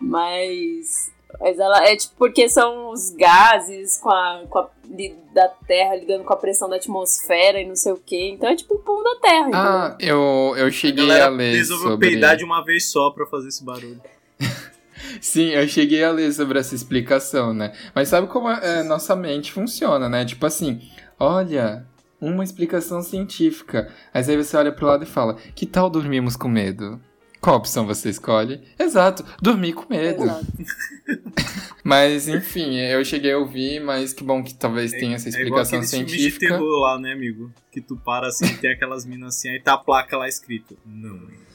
Mas. 0.00 1.12
Mas 1.40 1.58
ela 1.58 1.84
é 1.86 1.94
tipo 1.96 2.14
porque 2.18 2.48
são 2.48 2.90
os 2.90 3.10
gases 3.10 3.98
com 3.98 4.10
a, 4.10 4.42
com 4.48 4.58
a 4.60 4.68
li- 4.88 5.14
da 5.34 5.46
Terra 5.48 5.94
lidando 5.96 6.24
com 6.24 6.32
a 6.32 6.36
pressão 6.36 6.68
da 6.68 6.76
atmosfera 6.76 7.60
e 7.60 7.66
não 7.68 7.76
sei 7.76 7.92
o 7.92 7.96
que. 7.98 8.30
Então 8.30 8.48
é 8.48 8.56
tipo 8.56 8.74
o 8.74 8.78
pum 8.78 9.02
da 9.02 9.16
Terra, 9.20 9.40
entendeu? 9.42 9.60
Ah, 9.60 9.96
eu, 10.00 10.54
eu 10.56 10.66
A 10.66 10.70
cheguei 10.70 11.04
a 11.04 11.08
galera 11.08 11.28
ler 11.30 11.54
resolveu 11.54 11.90
sobre... 11.90 12.08
peidar 12.10 12.36
de 12.36 12.44
uma 12.44 12.64
vez 12.64 12.90
só 12.90 13.10
pra 13.10 13.26
fazer 13.26 13.48
esse 13.48 13.62
barulho. 13.64 14.00
Sim, 15.20 15.50
eu 15.50 15.66
cheguei 15.68 16.02
a 16.02 16.10
ler 16.10 16.32
sobre 16.32 16.58
essa 16.58 16.74
explicação, 16.74 17.54
né? 17.54 17.72
Mas 17.94 18.08
sabe 18.08 18.26
como 18.26 18.48
é, 18.50 18.82
nossa 18.82 19.14
mente 19.14 19.52
funciona, 19.52 20.08
né? 20.08 20.24
Tipo 20.24 20.44
assim, 20.46 20.80
olha, 21.20 21.86
uma 22.20 22.42
explicação 22.42 23.00
científica. 23.02 23.92
Mas 24.12 24.28
aí 24.28 24.36
você 24.36 24.56
olha 24.56 24.72
pro 24.72 24.86
lado 24.86 25.04
e 25.04 25.06
fala, 25.06 25.34
que 25.54 25.66
tal 25.66 25.88
dormirmos 25.88 26.36
com 26.36 26.48
medo? 26.48 27.00
Qual 27.40 27.54
opção 27.56 27.86
você 27.86 28.10
escolhe? 28.10 28.60
Exato, 28.76 29.24
dormir 29.40 29.72
com 29.72 29.84
medo. 29.88 30.24
Exato. 30.24 30.46
Mas, 31.88 32.28
enfim, 32.28 32.76
eu 32.76 33.02
cheguei 33.02 33.32
a 33.32 33.38
ouvir, 33.38 33.80
mas 33.80 34.12
que 34.12 34.22
bom 34.22 34.42
que 34.44 34.52
talvez 34.52 34.90
tenha 34.92 35.16
essa 35.16 35.28
É 35.28 35.30
igual 35.30 35.62
explicação 35.62 35.78
aqueles 35.78 35.90
filmes 35.90 36.12
de 36.12 36.18
científica. 36.18 36.48
terror 36.48 36.80
lá, 36.80 36.98
né, 36.98 37.12
amigo? 37.14 37.50
Que 37.72 37.80
tu 37.80 37.96
para 37.96 38.26
assim, 38.26 38.46
tem 38.58 38.72
aquelas 38.72 39.06
minas 39.06 39.36
assim, 39.36 39.48
aí 39.48 39.58
tá 39.58 39.72
a 39.72 39.78
placa 39.78 40.18
lá 40.18 40.28
escrito. 40.28 40.76
Não 40.84 41.16
entra. 41.16 41.48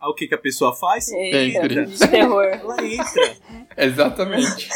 Aí 0.00 0.08
o 0.08 0.14
que, 0.14 0.26
que 0.26 0.34
a 0.34 0.38
pessoa 0.38 0.74
faz? 0.74 1.08
Eita, 1.12 1.64
Entre. 1.66 1.84
de 1.84 1.98
terror. 1.98 2.44
Ela 2.48 2.76
entra. 2.82 3.36
Exatamente. 3.76 4.70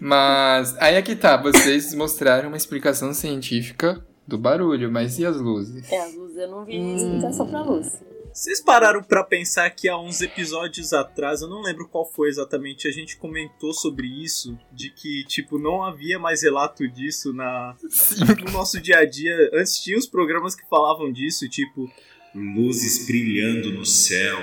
Mas 0.00 0.74
aí 0.78 0.94
é 0.94 1.02
que 1.02 1.14
tá, 1.14 1.36
vocês 1.36 1.94
mostraram 1.94 2.48
uma 2.48 2.56
explicação 2.56 3.12
científica 3.12 4.02
do 4.26 4.38
barulho, 4.38 4.90
mas 4.90 5.18
e 5.18 5.26
as 5.26 5.36
luzes? 5.36 5.92
É, 5.92 6.00
a 6.00 6.06
luz, 6.06 6.36
eu 6.38 6.50
não 6.50 6.64
vi 6.64 6.94
explicação 6.96 7.46
pra 7.46 7.60
luz. 7.60 8.00
Vocês 8.34 8.60
pararam 8.60 9.00
pra 9.00 9.22
pensar 9.22 9.70
que 9.70 9.88
há 9.88 9.96
uns 9.96 10.20
episódios 10.20 10.92
atrás, 10.92 11.40
eu 11.40 11.48
não 11.48 11.62
lembro 11.62 11.88
qual 11.88 12.04
foi 12.04 12.28
exatamente, 12.28 12.88
a 12.88 12.90
gente 12.90 13.16
comentou 13.16 13.72
sobre 13.72 14.08
isso, 14.08 14.58
de 14.72 14.90
que, 14.90 15.22
tipo, 15.24 15.56
não 15.56 15.84
havia 15.84 16.18
mais 16.18 16.42
relato 16.42 16.88
disso 16.88 17.32
na, 17.32 17.76
Sim. 17.88 18.24
no 18.44 18.50
nosso 18.50 18.80
dia 18.80 18.98
a 18.98 19.04
dia. 19.04 19.50
Antes 19.54 19.78
tinha 19.78 19.96
os 19.96 20.08
programas 20.08 20.56
que 20.56 20.68
falavam 20.68 21.12
disso, 21.12 21.48
tipo, 21.48 21.88
luzes 22.34 23.06
brilhando 23.06 23.70
no 23.70 23.86
céu, 23.86 24.36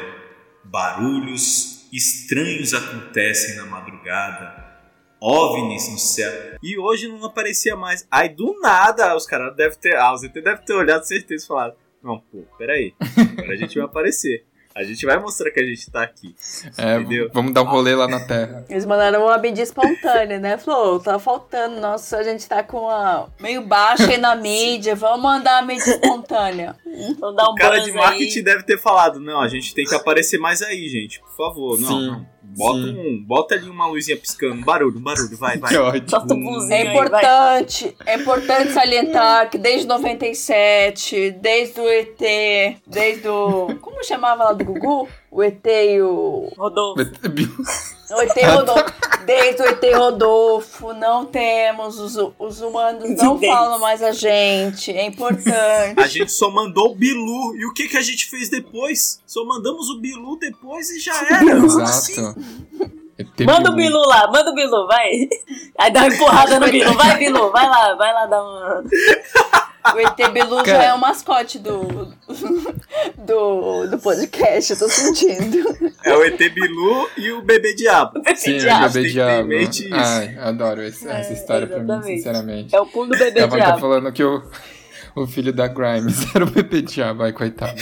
barulhos 0.64 1.86
estranhos 1.92 2.74
acontecem 2.74 3.58
na 3.58 3.66
madrugada, 3.66 4.72
OVNIs 5.20 5.92
no 5.92 6.00
céu. 6.00 6.58
E 6.64 6.78
hoje 6.78 7.10
não 7.10 7.26
aparecia 7.26 7.76
mais. 7.76 8.08
Aí 8.10 8.30
do 8.30 8.58
nada, 8.62 9.18
os 9.18 9.26
caras 9.26 9.54
devem 9.54 9.78
ter. 9.78 9.98
Ah, 9.98 10.14
o 10.14 10.18
ZT 10.18 10.42
deve 10.42 10.66
ter 10.66 10.74
olhado 10.74 11.04
certeza 11.04 11.44
e 11.44 11.48
falado: 11.48 11.76
Não, 12.04 12.20
pô, 12.20 12.44
peraí. 12.58 12.94
Agora 13.38 13.54
a 13.54 13.58
gente 13.58 13.76
vai 13.78 13.86
aparecer. 13.86 14.46
A 14.74 14.84
gente 14.84 15.06
vai 15.06 15.20
mostrar 15.20 15.52
que 15.52 15.60
a 15.60 15.66
gente 15.66 15.92
tá 15.92 16.02
aqui. 16.02 16.34
É, 16.78 16.96
Entendeu? 16.96 17.30
vamos 17.34 17.54
dar 17.54 17.62
um 17.62 17.66
rolê 17.66 17.94
lá 17.94 18.08
na 18.08 18.26
Terra. 18.26 18.66
Eles 18.70 18.86
mandaram 18.86 19.24
uma 19.26 19.38
mídia 19.38 19.64
espontânea, 19.64 20.40
né? 20.40 20.58
Falou, 20.58 20.98
tá 20.98 21.20
faltando, 21.20 21.82
nossa, 21.82 22.18
a 22.18 22.24
gente 22.24 22.48
tá 22.48 22.64
com 22.64 22.90
a 22.90 23.28
meio 23.38 23.64
baixa 23.68 24.08
aí 24.10 24.18
na 24.18 24.34
mídia, 24.34 24.96
vamos 24.96 25.22
mandar 25.22 25.60
a 25.60 25.62
mídia 25.62 25.92
espontânea. 25.92 26.74
Vamos 27.20 27.36
dar 27.36 27.50
um 27.50 27.52
O 27.52 27.56
cara 27.56 27.76
buzz 27.76 27.86
de 27.86 27.92
marketing 27.92 28.38
aí. 28.40 28.44
deve 28.46 28.64
ter 28.64 28.78
falado: 28.78 29.20
Não, 29.20 29.42
a 29.42 29.48
gente 29.50 29.74
tem 29.76 29.84
que 29.86 29.94
aparecer 29.94 30.38
mais 30.40 30.62
aí, 30.62 30.88
gente. 30.88 31.20
Por 31.20 31.36
favor. 31.36 31.78
Não, 31.78 31.90
Sim, 31.90 32.08
não. 32.08 32.26
Bota, 32.44 32.78
um, 32.80 33.24
bota 33.26 33.56
ali 33.56 33.70
uma 33.70 33.88
luzinha 33.88 34.18
piscando. 34.18 34.64
Barulho, 34.66 35.00
barulho, 35.00 35.38
vai, 35.38 35.58
vai. 35.58 35.72
Que 35.72 35.78
ódio. 35.78 36.10
Solta 36.10 36.34
o 36.34 36.38
buzinho 36.38 36.74
É 36.74 36.78
aí, 36.80 36.84
vai. 36.86 36.94
importante, 36.94 37.96
é 38.06 38.16
importante 38.16 38.72
salientar 38.72 39.50
que 39.50 39.58
desde 39.58 39.88
97, 39.88 41.32
desde 41.32 41.80
o 41.80 41.88
ET, 41.90 42.20
desde 42.86 43.28
o. 43.28 43.76
Como 43.80 44.04
chamava 44.04 44.46
lá 44.46 44.54
do 44.54 44.66
Gugu? 44.66 45.08
O 45.32 45.42
ET 45.42 45.66
e 45.66 46.02
o. 46.02 46.52
Rodolfo. 46.58 47.02
O 47.02 48.22
ET 48.22 48.36
Rodolfo. 48.54 48.94
Desde 49.26 49.62
o 49.62 49.66
ET 49.66 49.82
Rodolfo, 49.96 50.94
não 50.94 51.26
temos. 51.26 51.98
Os, 51.98 52.18
os 52.38 52.60
humanos 52.60 53.10
não 53.18 53.36
Evidência. 53.36 53.56
falam 53.56 53.80
mais 53.80 54.04
a 54.04 54.12
gente. 54.12 54.92
É 54.92 55.06
importante. 55.06 55.98
A 55.98 56.08
gente 56.08 56.34
só 56.34 56.52
mandou 56.52 56.92
o 56.92 56.96
Bilu. 56.96 57.56
E 57.56 57.66
o 57.66 57.74
que, 57.74 57.88
que 57.88 57.96
a 57.96 58.02
gente 58.02 58.30
fez 58.30 58.50
depois? 58.50 59.22
Só 59.26 59.46
mandamos 59.46 59.90
o 59.90 60.02
Bilu 60.02 60.38
depois 60.38 60.90
e 60.90 61.00
já 61.00 61.16
era. 61.26 61.64
Assim? 61.84 62.12
Exato. 62.12 62.36
ET 63.18 63.46
Manda 63.46 63.72
o 63.72 63.76
Bilu 63.76 64.00
lá, 64.00 64.30
manda 64.30 64.52
o 64.52 64.56
Bilu, 64.56 64.86
vai. 64.88 65.30
Aí 65.80 65.92
dá 65.94 66.02
uma 66.02 66.14
empurrada 66.14 66.60
no 66.60 66.70
Bilu. 66.70 66.94
Vai, 66.94 67.18
Bilu, 67.18 67.52
vai 67.52 67.70
lá, 67.70 67.96
vai 67.96 68.14
lá 68.14 68.26
dar 68.26 68.44
uma. 68.44 68.84
O 69.96 70.00
ET 70.00 70.32
Bilu 70.32 70.64
já 70.66 70.84
é 70.84 70.94
o 70.94 71.00
mascote 71.00 71.58
do, 71.60 72.14
do, 73.18 73.88
do 73.88 73.98
podcast, 74.00 74.72
eu 74.74 74.80
tô 74.80 74.88
sentindo. 74.90 75.76
É 76.04 76.16
o 76.16 76.24
ET 76.24 76.38
Bilu 76.38 77.10
e 77.18 77.32
o 77.32 77.42
bebê 77.42 77.74
diabo. 77.74 78.22
Sim, 78.36 78.58
Diabo. 78.60 78.86
o 78.86 78.90
bebê 78.90 79.10
diabo. 79.10 79.50
Ai, 79.94 80.38
adoro 80.40 80.84
esse- 80.84 81.08
É, 81.08 81.20
essa 81.20 81.34
história 81.34 81.66
pra 81.68 81.80
mim, 81.80 81.84
exatamente. 81.86 82.18
sinceramente. 82.18 82.76
É 82.76 82.80
o 82.80 82.86
pulo 82.86 83.08
do 83.08 83.18
bebê 83.18 83.40
Tava 83.42 83.56
até 83.56 83.66
diabo. 83.66 83.80
falando 83.82 84.12
que 84.12 84.24
o, 84.24 84.44
o 85.16 85.26
filho 85.28 85.52
da 85.52 85.68
Grimes 85.68 86.28
era 86.36 86.46
o 86.46 86.50
bebê 86.52 86.82
diabo. 86.84 87.24
Ai, 87.24 87.34
coitado. 87.34 87.74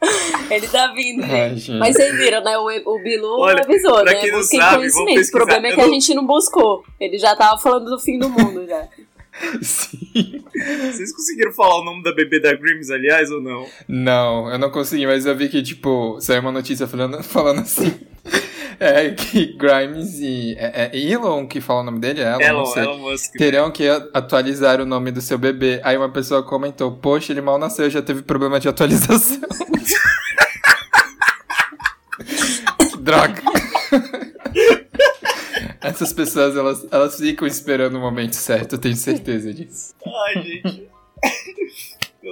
Ele 0.50 0.68
tá 0.68 0.92
vindo, 0.92 1.24
Ai, 1.24 1.56
gente. 1.56 1.78
Mas 1.78 1.96
vocês 1.96 2.16
viram, 2.16 2.42
né? 2.44 2.56
O, 2.58 2.94
o 2.94 2.98
Bilu 3.02 3.40
Olha, 3.40 3.62
avisou, 3.62 3.94
pra 4.02 4.12
né? 4.12 4.14
quem 4.20 4.30
não 4.30 4.38
Busquem 4.38 4.60
sabe. 4.60 4.86
O 4.88 5.30
problema 5.32 5.66
é 5.68 5.72
que 5.74 5.80
a 5.80 5.86
não- 5.86 5.92
gente 5.92 6.14
não 6.14 6.26
buscou. 6.26 6.84
Ele 7.00 7.18
já 7.18 7.34
tava 7.34 7.58
falando 7.58 7.90
do 7.90 7.98
fim 7.98 8.18
do 8.18 8.28
mundo 8.28 8.66
já. 8.66 8.86
Sim. 9.60 10.42
Vocês 10.92 11.12
conseguiram 11.14 11.52
falar 11.52 11.80
o 11.80 11.84
nome 11.84 12.02
da 12.02 12.12
bebê 12.14 12.40
da 12.40 12.54
Grims, 12.54 12.90
aliás, 12.90 13.30
ou 13.30 13.40
não? 13.42 13.66
Não, 13.86 14.50
eu 14.50 14.58
não 14.58 14.70
consegui, 14.70 15.06
mas 15.06 15.26
eu 15.26 15.36
vi 15.36 15.48
que, 15.48 15.62
tipo, 15.62 16.18
saiu 16.20 16.40
uma 16.40 16.52
notícia 16.52 16.86
falando, 16.86 17.20
falando 17.24 17.60
assim. 17.60 17.92
É 18.78 19.10
que 19.10 19.56
Grimes 19.56 20.18
e. 20.20 20.54
É, 20.58 20.90
é 20.92 20.98
Elon 20.98 21.46
que 21.46 21.60
fala 21.60 21.80
o 21.80 21.84
nome 21.84 21.98
dele? 21.98 22.20
É 22.20 22.24
Elon, 22.24 22.38
não 22.38 22.46
Elon, 22.46 22.66
sei. 22.66 22.82
Elon 22.82 22.98
Musk. 22.98 23.32
Terão 23.32 23.70
que 23.70 23.88
atualizar 24.12 24.80
o 24.80 24.86
nome 24.86 25.10
do 25.10 25.20
seu 25.20 25.38
bebê. 25.38 25.80
Aí 25.82 25.96
uma 25.96 26.10
pessoa 26.10 26.42
comentou: 26.42 26.92
Poxa, 26.92 27.32
ele 27.32 27.40
mal 27.40 27.58
nasceu, 27.58 27.88
já 27.88 28.02
teve 28.02 28.22
problema 28.22 28.60
de 28.60 28.68
atualização. 28.68 29.40
droga. 33.06 33.40
Essas 35.80 36.12
pessoas, 36.12 36.56
elas, 36.56 36.86
elas 36.90 37.16
ficam 37.16 37.46
esperando 37.46 37.94
o 37.96 38.00
momento 38.00 38.34
certo, 38.34 38.74
eu 38.74 38.78
tenho 38.78 38.96
certeza 38.96 39.54
disso. 39.54 39.94
Ai, 40.04 40.42
gente. 40.42 40.88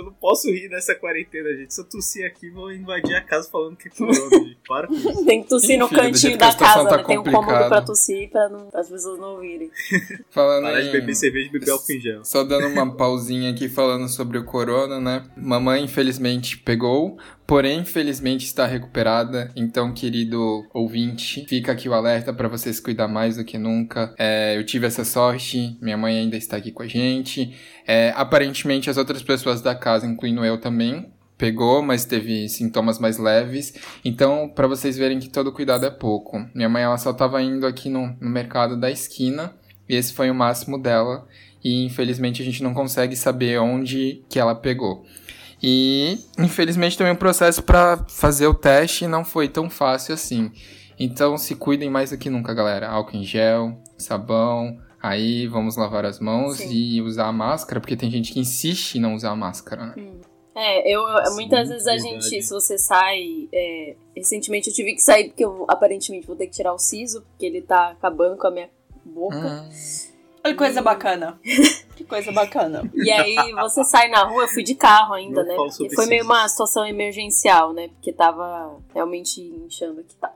Eu 0.05 0.11
não 0.11 0.13
posso 0.13 0.51
rir 0.51 0.69
nessa 0.69 0.95
quarentena, 0.95 1.49
gente. 1.57 1.73
Se 1.73 1.81
eu 1.81 1.85
tossir 1.89 2.27
aqui, 2.27 2.51
vou 2.51 2.71
invadir 2.71 3.15
a 3.17 3.23
casa 3.23 3.49
falando 3.51 3.75
que 3.77 3.89
é 3.89 3.91
corona, 3.91 4.31
gente. 4.31 4.59
Para 4.69 4.87
com 4.87 4.95
isso. 4.95 5.25
Tem 5.25 5.43
que 5.43 5.49
tossir 5.49 5.79
no 5.79 5.87
Enfim, 5.87 5.95
cantinho 5.97 6.37
da 6.39 6.55
casa, 6.55 6.89
tá 6.89 6.97
né? 6.99 7.05
Tem 7.05 7.19
um 7.19 7.25
cômodo 7.25 7.69
pra 7.69 7.81
tossir 7.81 8.29
pra 8.31 8.49
não, 8.51 8.69
as 8.75 8.89
pessoas 8.89 9.19
não 9.19 9.35
ouvirem. 9.37 9.71
Falando 10.31 10.65
Parar 10.65 10.81
de 10.83 10.89
em- 10.89 10.93
beber 10.93 11.15
cerveja 11.15 11.49
e 11.49 11.53
beber 11.53 11.71
álcool 11.71 11.93
em 11.93 12.01
gel. 12.01 12.25
Só 12.25 12.45
dando 12.45 12.67
uma 12.67 12.95
pausinha 12.95 13.51
aqui 13.51 13.67
falando 13.69 14.09
sobre 14.09 14.37
o 14.37 14.45
corona, 14.45 15.01
né? 15.01 15.25
Mamãe 15.37 15.85
infelizmente 15.85 16.59
pegou, 16.59 17.17
porém 17.47 17.81
infelizmente 17.81 18.45
está 18.45 18.67
recuperada. 18.67 19.51
Então, 19.55 19.93
querido 19.93 20.65
ouvinte, 20.73 21.45
fica 21.49 21.73
aqui 21.73 21.89
o 21.89 21.95
alerta 21.95 22.33
para 22.33 22.49
você 22.49 22.73
se 22.73 22.83
cuidar 22.83 23.09
mais 23.09 23.37
do 23.37 23.45
que 23.45 23.59
nunca. 23.59 24.15
É, 24.19 24.57
eu 24.57 24.65
tive 24.65 24.87
essa 24.87 25.05
sorte, 25.05 25.77
minha 25.81 25.97
mãe 25.97 26.19
ainda 26.19 26.37
está 26.37 26.57
aqui 26.57 26.71
com 26.71 26.83
a 26.83 26.87
gente. 26.87 27.55
É, 27.87 28.13
aparentemente 28.17 28.89
as 28.89 28.97
outras 28.97 29.23
pessoas 29.23 29.61
da 29.61 29.75
casa, 29.75 30.07
incluindo 30.07 30.45
eu 30.45 30.59
também, 30.59 31.13
pegou, 31.37 31.83
mas 31.83 32.05
teve 32.05 32.49
sintomas 32.49 32.99
mais 32.99 33.19
leves. 33.19 33.75
Então, 34.05 34.49
para 34.49 34.67
vocês 34.67 34.97
verem 34.97 35.19
que 35.19 35.29
todo 35.29 35.53
cuidado 35.53 35.85
é 35.85 35.91
pouco. 35.91 36.45
Minha 36.55 36.69
mãe 36.69 36.83
ela 36.83 36.99
só 36.99 37.11
estava 37.11 37.43
indo 37.43 37.67
aqui 37.67 37.89
no, 37.89 38.17
no 38.21 38.31
mercado 38.31 38.79
da 38.79 38.91
esquina 38.91 39.55
e 39.89 39.95
esse 39.95 40.13
foi 40.13 40.31
o 40.31 40.35
máximo 40.35 40.79
dela 40.81 41.27
e 41.63 41.85
infelizmente 41.85 42.43
a 42.43 42.45
gente 42.45 42.63
não 42.63 42.75
consegue 42.75 43.17
saber 43.17 43.59
onde 43.59 44.23
que 44.29 44.39
ela 44.39 44.55
pegou. 44.55 45.05
E 45.67 46.19
infelizmente 46.39 46.99
também 46.99 47.15
o 47.15 47.17
processo 47.17 47.63
para 47.63 48.05
fazer 48.09 48.47
o 48.47 48.53
teste 48.53 49.07
não 49.07 49.25
foi 49.25 49.49
tão 49.49 49.71
fácil 49.71 50.13
assim. 50.13 50.53
Então 51.01 51.39
se 51.39 51.55
cuidem 51.57 51.89
mais 51.89 52.11
do 52.11 52.19
que 52.19 52.29
nunca, 52.29 52.53
galera. 52.53 52.89
Álcool 52.91 53.17
em 53.17 53.25
gel, 53.25 53.79
sabão, 53.97 54.79
aí 55.03 55.47
vamos 55.47 55.75
lavar 55.77 56.05
as 56.05 56.21
mãos 56.21 56.59
Sim. 56.59 56.71
e 56.71 57.01
usar 57.01 57.29
a 57.29 57.33
máscara, 57.33 57.81
porque 57.81 57.97
tem 57.97 58.11
gente 58.11 58.31
que 58.31 58.39
insiste 58.41 58.97
em 58.97 59.01
não 59.01 59.15
usar 59.15 59.31
a 59.31 59.37
máscara, 59.37 59.87
né? 59.87 59.95
É, 60.55 60.89
eu 60.95 61.01
eu- 61.01 61.27
Sim, 61.27 61.35
muitas 61.35 61.69
vezes 61.71 61.87
a 61.87 61.93
verdade. 61.93 62.29
gente, 62.29 62.43
se 62.43 62.53
você 62.53 62.77
sai. 62.79 63.49
é, 63.53 63.97
recentemente 64.15 64.69
eu 64.69 64.75
tive 64.75 64.93
que 64.95 65.01
sair 65.01 65.29
porque 65.29 65.45
eu 65.45 65.65
aparentemente 65.69 66.27
vou 66.27 66.37
ter 66.37 66.47
que 66.47 66.53
tirar 66.53 66.75
o 66.75 66.79
siso, 66.79 67.23
porque 67.23 67.47
ele 67.47 67.63
tá 67.63 67.89
acabando 67.91 68.37
com 68.37 68.47
a 68.47 68.51
minha 68.51 68.69
boca. 69.05 69.37
Hum, 69.37 69.69
Olha 70.45 70.53
que 70.53 70.59
coisa 70.59 70.83
bacana. 70.83 71.41
Que 71.97 72.05
coisa 72.05 72.31
bacana. 72.33 72.83
E 72.95 73.11
aí 73.11 73.35
você 73.55 73.83
sai 73.85 74.09
na 74.09 74.25
rua, 74.25 74.43
eu 74.45 74.49
fui 74.49 74.63
de 74.63 74.75
carro 74.75 75.15
ainda, 75.15 75.43
Não 75.43 75.49
né? 75.49 75.55
Porque 75.57 75.95
foi 75.95 76.07
meio 76.07 76.25
uma 76.25 76.47
situação 76.49 76.85
emergencial, 76.85 77.73
né? 77.73 77.89
Porque 77.89 78.13
tava 78.13 78.77
realmente 78.93 79.41
inchando 79.41 80.01
aqui, 80.01 80.15
tá. 80.17 80.33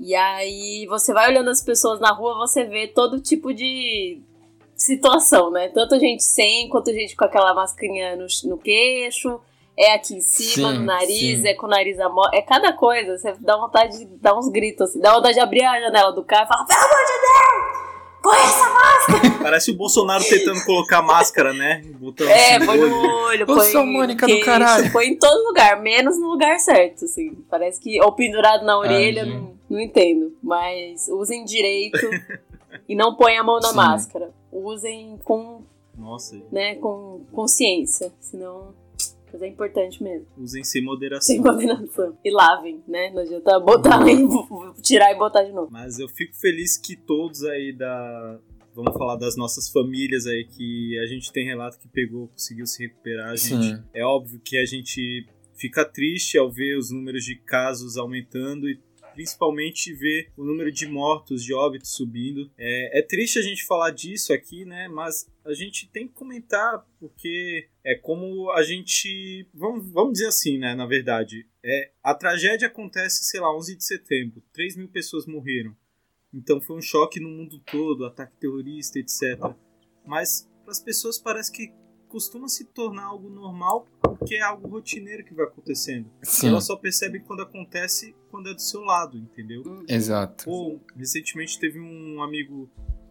E 0.00 0.14
aí 0.14 0.86
você 0.88 1.12
vai 1.12 1.28
olhando 1.30 1.50
as 1.50 1.62
pessoas 1.62 1.98
na 2.00 2.12
rua, 2.12 2.34
você 2.36 2.64
vê 2.64 2.86
todo 2.88 3.20
tipo 3.20 3.54
de 3.54 4.20
situação, 4.76 5.50
né? 5.50 5.68
Tanto 5.68 5.98
gente 5.98 6.22
sem, 6.22 6.68
quanto 6.68 6.92
gente 6.92 7.16
com 7.16 7.24
aquela 7.24 7.54
mascarinha 7.54 8.16
no, 8.16 8.26
no 8.44 8.58
queixo, 8.58 9.40
é 9.76 9.92
aqui 9.94 10.14
em 10.14 10.20
cima, 10.20 10.70
Sim, 10.72 10.78
no 10.78 10.84
nariz, 10.84 11.40
sim. 11.42 11.48
é 11.48 11.54
com 11.54 11.66
o 11.66 11.70
nariz 11.70 11.98
a 12.00 12.08
mo- 12.08 12.28
É 12.32 12.42
cada 12.42 12.72
coisa, 12.72 13.16
você 13.16 13.32
dá 13.40 13.56
vontade 13.56 13.98
de 13.98 14.04
dar 14.18 14.36
uns 14.36 14.48
gritos, 14.48 14.90
assim, 14.90 15.00
dá 15.00 15.14
vontade 15.14 15.34
de 15.34 15.40
abrir 15.40 15.62
a 15.64 15.80
janela 15.80 16.12
do 16.12 16.24
carro 16.24 16.44
e 16.44 16.48
falar, 16.48 16.64
pelo 16.64 16.80
amor 16.80 16.98
de 17.06 17.12
Deus! 17.12 17.97
Põe 18.28 18.38
essa 18.38 18.68
Parece 19.42 19.70
o 19.70 19.74
Bolsonaro 19.74 20.22
tentando 20.22 20.62
colocar 20.66 21.00
máscara, 21.00 21.54
né? 21.54 21.82
Botando 21.98 22.28
É, 22.28 22.56
assim 22.56 22.58
no 22.58 22.66
põe 22.66 22.78
olho. 22.80 22.90
no 22.90 23.08
olho, 23.24 23.46
põe 23.46 23.70
sua 23.70 23.84
no 23.84 23.92
Mônica 23.92 24.26
do 24.26 24.40
caralho. 24.40 24.92
põe 24.92 25.06
em 25.06 25.16
todo 25.18 25.46
lugar, 25.48 25.80
menos 25.80 26.18
no 26.20 26.28
lugar 26.28 26.58
certo, 26.60 27.06
assim. 27.06 27.32
Parece 27.48 27.80
que, 27.80 27.98
ou 28.02 28.12
pendurado 28.12 28.64
na 28.66 28.78
orelha, 28.78 29.24
gente. 29.24 29.34
não, 29.34 29.54
não 29.70 29.80
entendo. 29.80 30.36
Mas 30.42 31.08
usem 31.08 31.44
direito 31.44 31.98
e 32.86 32.94
não 32.94 33.14
põem 33.16 33.38
a 33.38 33.42
mão 33.42 33.58
na 33.60 33.70
Sim. 33.70 33.76
máscara. 33.76 34.30
Usem 34.52 35.18
com, 35.24 35.62
Nossa, 35.96 36.36
né, 36.52 36.74
com 36.74 37.22
consciência, 37.32 38.12
senão 38.20 38.74
Mas 39.32 39.42
é 39.42 39.46
importante 39.46 40.02
mesmo. 40.02 40.26
Usem 40.36 40.64
sem 40.64 40.82
moderação. 40.82 41.34
Sem 41.34 41.40
moderação. 41.40 42.16
E 42.24 42.30
lavem, 42.30 42.82
né? 42.86 43.10
Não 43.10 43.22
adianta 43.22 43.58
botar 43.60 44.00
e 44.08 44.82
tirar 44.82 45.12
e 45.12 45.18
botar 45.18 45.42
de 45.42 45.52
novo. 45.52 45.68
Mas 45.70 45.98
eu 45.98 46.08
fico 46.08 46.34
feliz 46.36 46.76
que 46.76 46.96
todos 46.96 47.44
aí 47.44 47.72
da. 47.72 48.38
Vamos 48.74 48.96
falar 48.96 49.16
das 49.16 49.36
nossas 49.36 49.68
famílias 49.68 50.26
aí 50.26 50.44
que 50.44 50.98
a 51.00 51.06
gente 51.06 51.32
tem 51.32 51.44
relato 51.44 51.78
que 51.80 51.88
pegou, 51.88 52.28
conseguiu 52.28 52.64
se 52.64 52.86
recuperar. 52.86 53.30
A 53.30 53.36
gente, 53.36 53.76
Sim. 53.76 53.82
é 53.92 54.04
óbvio 54.04 54.40
que 54.44 54.56
a 54.56 54.64
gente 54.64 55.26
fica 55.56 55.84
triste 55.84 56.38
ao 56.38 56.50
ver 56.50 56.78
os 56.78 56.92
números 56.92 57.24
de 57.24 57.34
casos 57.34 57.96
aumentando 57.96 58.68
e 58.68 58.78
principalmente 59.18 59.92
ver 59.92 60.30
o 60.36 60.44
número 60.44 60.70
de 60.70 60.86
mortos, 60.86 61.42
de 61.42 61.52
óbitos 61.52 61.90
subindo. 61.90 62.48
É, 62.56 63.00
é 63.00 63.02
triste 63.02 63.36
a 63.36 63.42
gente 63.42 63.64
falar 63.64 63.90
disso 63.90 64.32
aqui, 64.32 64.64
né? 64.64 64.86
Mas 64.86 65.28
a 65.44 65.52
gente 65.52 65.88
tem 65.88 66.06
que 66.06 66.14
comentar 66.14 66.86
porque 67.00 67.68
é 67.82 67.96
como 67.96 68.48
a 68.52 68.62
gente. 68.62 69.44
Vamos, 69.52 69.90
vamos 69.90 70.12
dizer 70.12 70.28
assim, 70.28 70.56
né? 70.56 70.72
Na 70.76 70.86
verdade, 70.86 71.48
é, 71.64 71.90
a 72.00 72.14
tragédia 72.14 72.68
acontece, 72.68 73.24
sei 73.24 73.40
lá, 73.40 73.52
11 73.56 73.76
de 73.76 73.84
setembro. 73.84 74.40
3 74.52 74.76
mil 74.76 74.88
pessoas 74.88 75.26
morreram. 75.26 75.76
Então 76.32 76.60
foi 76.60 76.76
um 76.76 76.82
choque 76.82 77.18
no 77.18 77.28
mundo 77.28 77.58
todo, 77.66 78.06
ataque 78.06 78.36
terrorista, 78.36 79.00
etc. 79.00 79.36
Mas 80.06 80.48
para 80.62 80.70
as 80.70 80.80
pessoas 80.80 81.18
parece 81.18 81.50
que 81.50 81.72
costuma 82.08 82.48
se 82.48 82.64
tornar 82.64 83.04
algo 83.04 83.28
normal 83.28 83.86
porque 84.02 84.36
é 84.36 84.40
algo 84.40 84.68
rotineiro 84.68 85.24
que 85.24 85.34
vai 85.34 85.46
acontecendo. 85.46 86.10
Sim, 86.22 86.48
Ela 86.48 86.60
só 86.60 86.76
percebe 86.76 87.20
quando 87.20 87.42
acontece 87.42 88.14
quando 88.30 88.48
é 88.48 88.54
do 88.54 88.60
seu 88.60 88.80
lado, 88.82 89.16
entendeu? 89.18 89.62
exato. 89.88 90.44
Pô, 90.44 90.80
recentemente 90.96 91.58
teve 91.58 91.78
um 91.78 92.22
amigo 92.22 92.68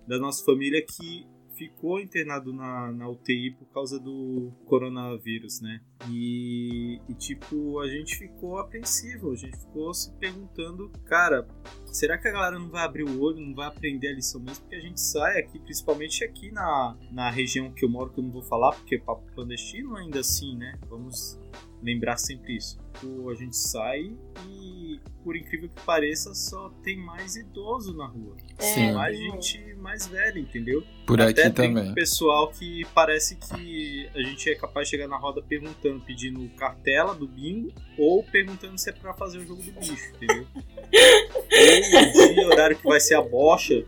da 0.08 0.18
nossa 0.18 0.44
família 0.44 0.84
que 0.86 1.26
ficou 1.58 2.00
internado 2.00 2.54
na, 2.54 2.91
na 2.91 3.10
UTI 3.10 3.52
por 3.52 3.65
causa 3.74 4.00
do 4.00 4.52
coronavírus, 4.65 5.60
né? 5.60 5.82
E, 6.10 7.02
e, 7.10 7.13
tipo, 7.15 7.80
a 7.80 7.89
gente 7.89 8.15
ficou 8.15 8.60
apreensivo, 8.60 9.32
a 9.32 9.36
gente 9.36 9.58
ficou 9.58 9.93
se 9.93 10.13
perguntando, 10.13 10.91
cara, 11.06 11.48
será 11.86 12.17
que 12.17 12.28
a 12.28 12.32
galera 12.32 12.60
não 12.60 12.70
vai 12.70 12.86
abrir 12.86 13.04
o 13.04 13.20
olho, 13.20 13.39
não 13.39 13.56
vai 13.56 13.67
aprender 13.67 14.10
a 14.10 14.13
lição 14.13 14.39
mesmo? 14.39 14.62
Porque 14.62 14.76
a 14.76 14.82
gente 14.82 15.02
sai 15.02 15.39
aqui, 15.39 15.60
principalmente 15.60 16.24
aqui 16.24 16.52
na, 16.52 16.96
na 17.12 17.30
região 17.32 17.72
que 17.72 17.84
eu 17.84 17.89
moro, 17.89 18.12
que 18.12 18.20
eu 18.20 18.24
não 18.24 18.32
vou 18.32 18.43
falar, 18.43 18.74
porque 18.74 18.96
é 18.96 19.00
papo 19.00 19.26
clandestino 19.34 19.96
ainda 19.96 20.20
assim, 20.20 20.56
né? 20.56 20.78
Vamos 20.88 21.39
lembrar 21.82 22.18
sempre 22.18 22.58
isso. 22.58 22.78
Pô, 23.00 23.30
a 23.30 23.36
gente 23.36 23.56
sai 23.56 24.12
e, 24.50 25.00
por 25.24 25.36
incrível 25.38 25.70
que 25.70 25.82
pareça, 25.84 26.34
só 26.34 26.70
tem 26.84 26.98
mais 26.98 27.36
idoso 27.36 27.96
na 27.96 28.08
rua. 28.08 28.36
Sim. 28.60 28.94
mais 28.94 29.16
tem- 29.18 29.32
gente 29.32 29.74
mais 29.76 30.08
velha, 30.08 30.40
entendeu? 30.40 30.84
Por 31.06 31.22
Até 31.22 31.44
aqui 31.44 31.56
tem 31.56 31.74
também. 31.74 31.94
pessoal 31.94 32.50
que 32.52 32.84
parece 32.96 33.36
que 33.36 34.10
a 34.16 34.20
gente 34.24 34.50
é 34.50 34.56
capaz 34.56 34.88
de 34.88 34.92
chegar 34.92 35.08
na 35.08 35.18
roda 35.18 35.42
perguntando, 35.42 36.00
pedindo 36.02 36.50
cartela 36.58 37.13
do 37.13 37.28
bingo 37.28 37.72
ou 37.98 38.24
perguntando 38.24 38.78
se 38.80 38.90
é 38.90 38.94
pra 38.94 39.13
fazer 39.13 39.38
o 39.38 39.46
jogo 39.46 39.62
do 39.62 39.72
bicho, 39.74 39.94
entendeu? 40.16 40.46
ou 40.98 42.24
o 42.26 42.34
dia, 42.34 42.48
horário 42.48 42.78
que 42.78 42.84
vai 42.84 43.00
ser 43.00 43.16
a 43.16 43.22
bocha, 43.22 43.86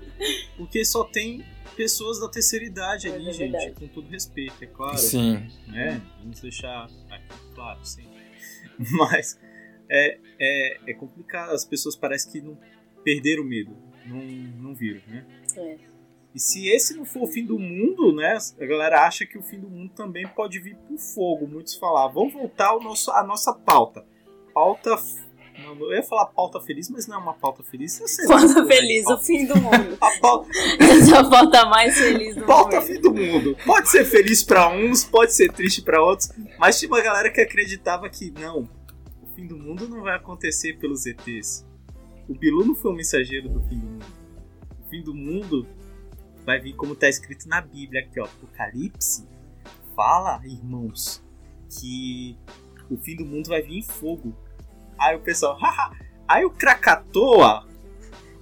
porque 0.57 0.85
só 0.85 1.03
tem 1.03 1.43
pessoas 1.79 2.19
da 2.19 2.27
terceira 2.27 2.65
idade 2.65 3.07
É 3.07 3.13
ali, 3.13 3.31
verdade. 3.31 3.67
gente, 3.67 3.79
com 3.79 3.87
todo 3.87 4.09
respeito, 4.09 4.61
é 4.61 4.67
claro 4.67 4.97
Sim, 4.97 5.47
né? 5.65 6.01
Vamos 6.19 6.41
deixar 6.41 6.89
aqui 7.09 7.33
claro, 7.55 7.79
sim. 7.85 8.05
Mas 8.91 9.39
é, 9.89 10.17
é, 10.37 10.91
é 10.91 10.93
complicado. 10.93 11.51
As 11.51 11.63
pessoas 11.63 11.95
parecem 11.95 12.33
que 12.33 12.41
não 12.41 12.57
perderam 13.01 13.43
o 13.43 13.45
medo, 13.45 13.77
não, 14.05 14.17
não 14.17 14.75
viram, 14.75 15.01
né? 15.07 15.25
É. 15.55 15.77
E 16.35 16.39
se 16.39 16.67
esse 16.67 16.97
não 16.97 17.05
for 17.05 17.23
o 17.23 17.27
fim 17.27 17.45
do 17.45 17.57
mundo, 17.57 18.13
né? 18.13 18.37
A 18.59 18.65
galera 18.65 19.05
acha 19.07 19.25
que 19.25 19.37
o 19.37 19.41
fim 19.41 19.57
do 19.57 19.69
mundo 19.69 19.93
também 19.93 20.27
pode 20.27 20.59
vir 20.59 20.75
por 20.75 20.97
fogo. 20.97 21.47
Muitos 21.47 21.75
falavam. 21.75 22.13
Vamos 22.23 22.33
voltar 22.33 22.67
ao 22.67 22.83
nosso, 22.83 23.09
à 23.11 23.23
nossa 23.23 23.53
pauta. 23.53 24.05
Pauta. 24.53 24.97
Eu 25.65 25.91
ia 25.93 26.03
falar 26.03 26.25
pauta 26.27 26.59
feliz, 26.61 26.89
mas 26.89 27.07
não 27.07 27.15
é 27.15 27.19
uma 27.19 27.33
pauta 27.33 27.63
feliz. 27.63 27.99
Lá, 28.27 28.37
Pauta 28.37 28.65
feliz, 28.65 29.03
o 29.05 29.07
pauta. 29.09 29.23
fim 29.23 29.45
do 29.45 29.55
mundo. 29.57 29.97
A 30.01 30.11
pauta, 30.19 30.49
Essa 30.79 31.15
é 31.15 31.17
a 31.19 31.23
pauta 31.29 31.65
mais 31.65 31.97
feliz 31.97 32.35
do 32.35 32.45
Pauta 32.45 32.77
mundo. 32.77 32.85
fim 32.87 33.01
do 33.01 33.13
mundo. 33.13 33.57
Pode 33.65 33.89
ser 33.89 34.05
feliz 34.05 34.43
pra 34.43 34.69
uns, 34.69 35.03
pode 35.03 35.33
ser 35.33 35.51
triste 35.51 35.81
pra 35.81 36.03
outros, 36.03 36.29
mas 36.57 36.79
tinha 36.79 36.89
uma 36.89 37.01
galera 37.01 37.29
que 37.31 37.41
acreditava 37.41 38.09
que 38.09 38.31
não, 38.31 38.69
o 39.21 39.27
fim 39.35 39.47
do 39.47 39.57
mundo 39.57 39.87
não 39.87 40.01
vai 40.01 40.15
acontecer 40.15 40.77
pelos 40.79 41.05
ETs. 41.05 41.65
O 42.27 42.33
Bilu 42.35 42.65
não 42.65 42.75
foi 42.75 42.91
o 42.91 42.95
mensageiro 42.95 43.49
do 43.49 43.59
fim 43.61 43.79
do 43.79 43.87
mundo. 43.87 44.05
O 44.85 44.89
fim 44.89 45.01
do 45.03 45.13
mundo 45.15 45.67
vai 46.45 46.59
vir 46.59 46.73
como 46.75 46.95
tá 46.95 47.07
escrito 47.09 47.47
na 47.47 47.61
Bíblia 47.61 48.01
aqui, 48.01 48.19
ó, 48.19 48.25
Apocalipse. 48.25 49.27
Fala, 49.95 50.39
irmãos, 50.45 51.23
que 51.79 52.37
o 52.89 52.97
fim 52.97 53.15
do 53.15 53.25
mundo 53.25 53.49
vai 53.49 53.61
vir 53.61 53.77
em 53.77 53.83
fogo. 53.83 54.35
Aí 54.99 55.15
o 55.15 55.19
pessoal, 55.19 55.57
haha. 55.59 55.91
Aí 56.27 56.45
o 56.45 56.49
Krakatoa, 56.51 57.65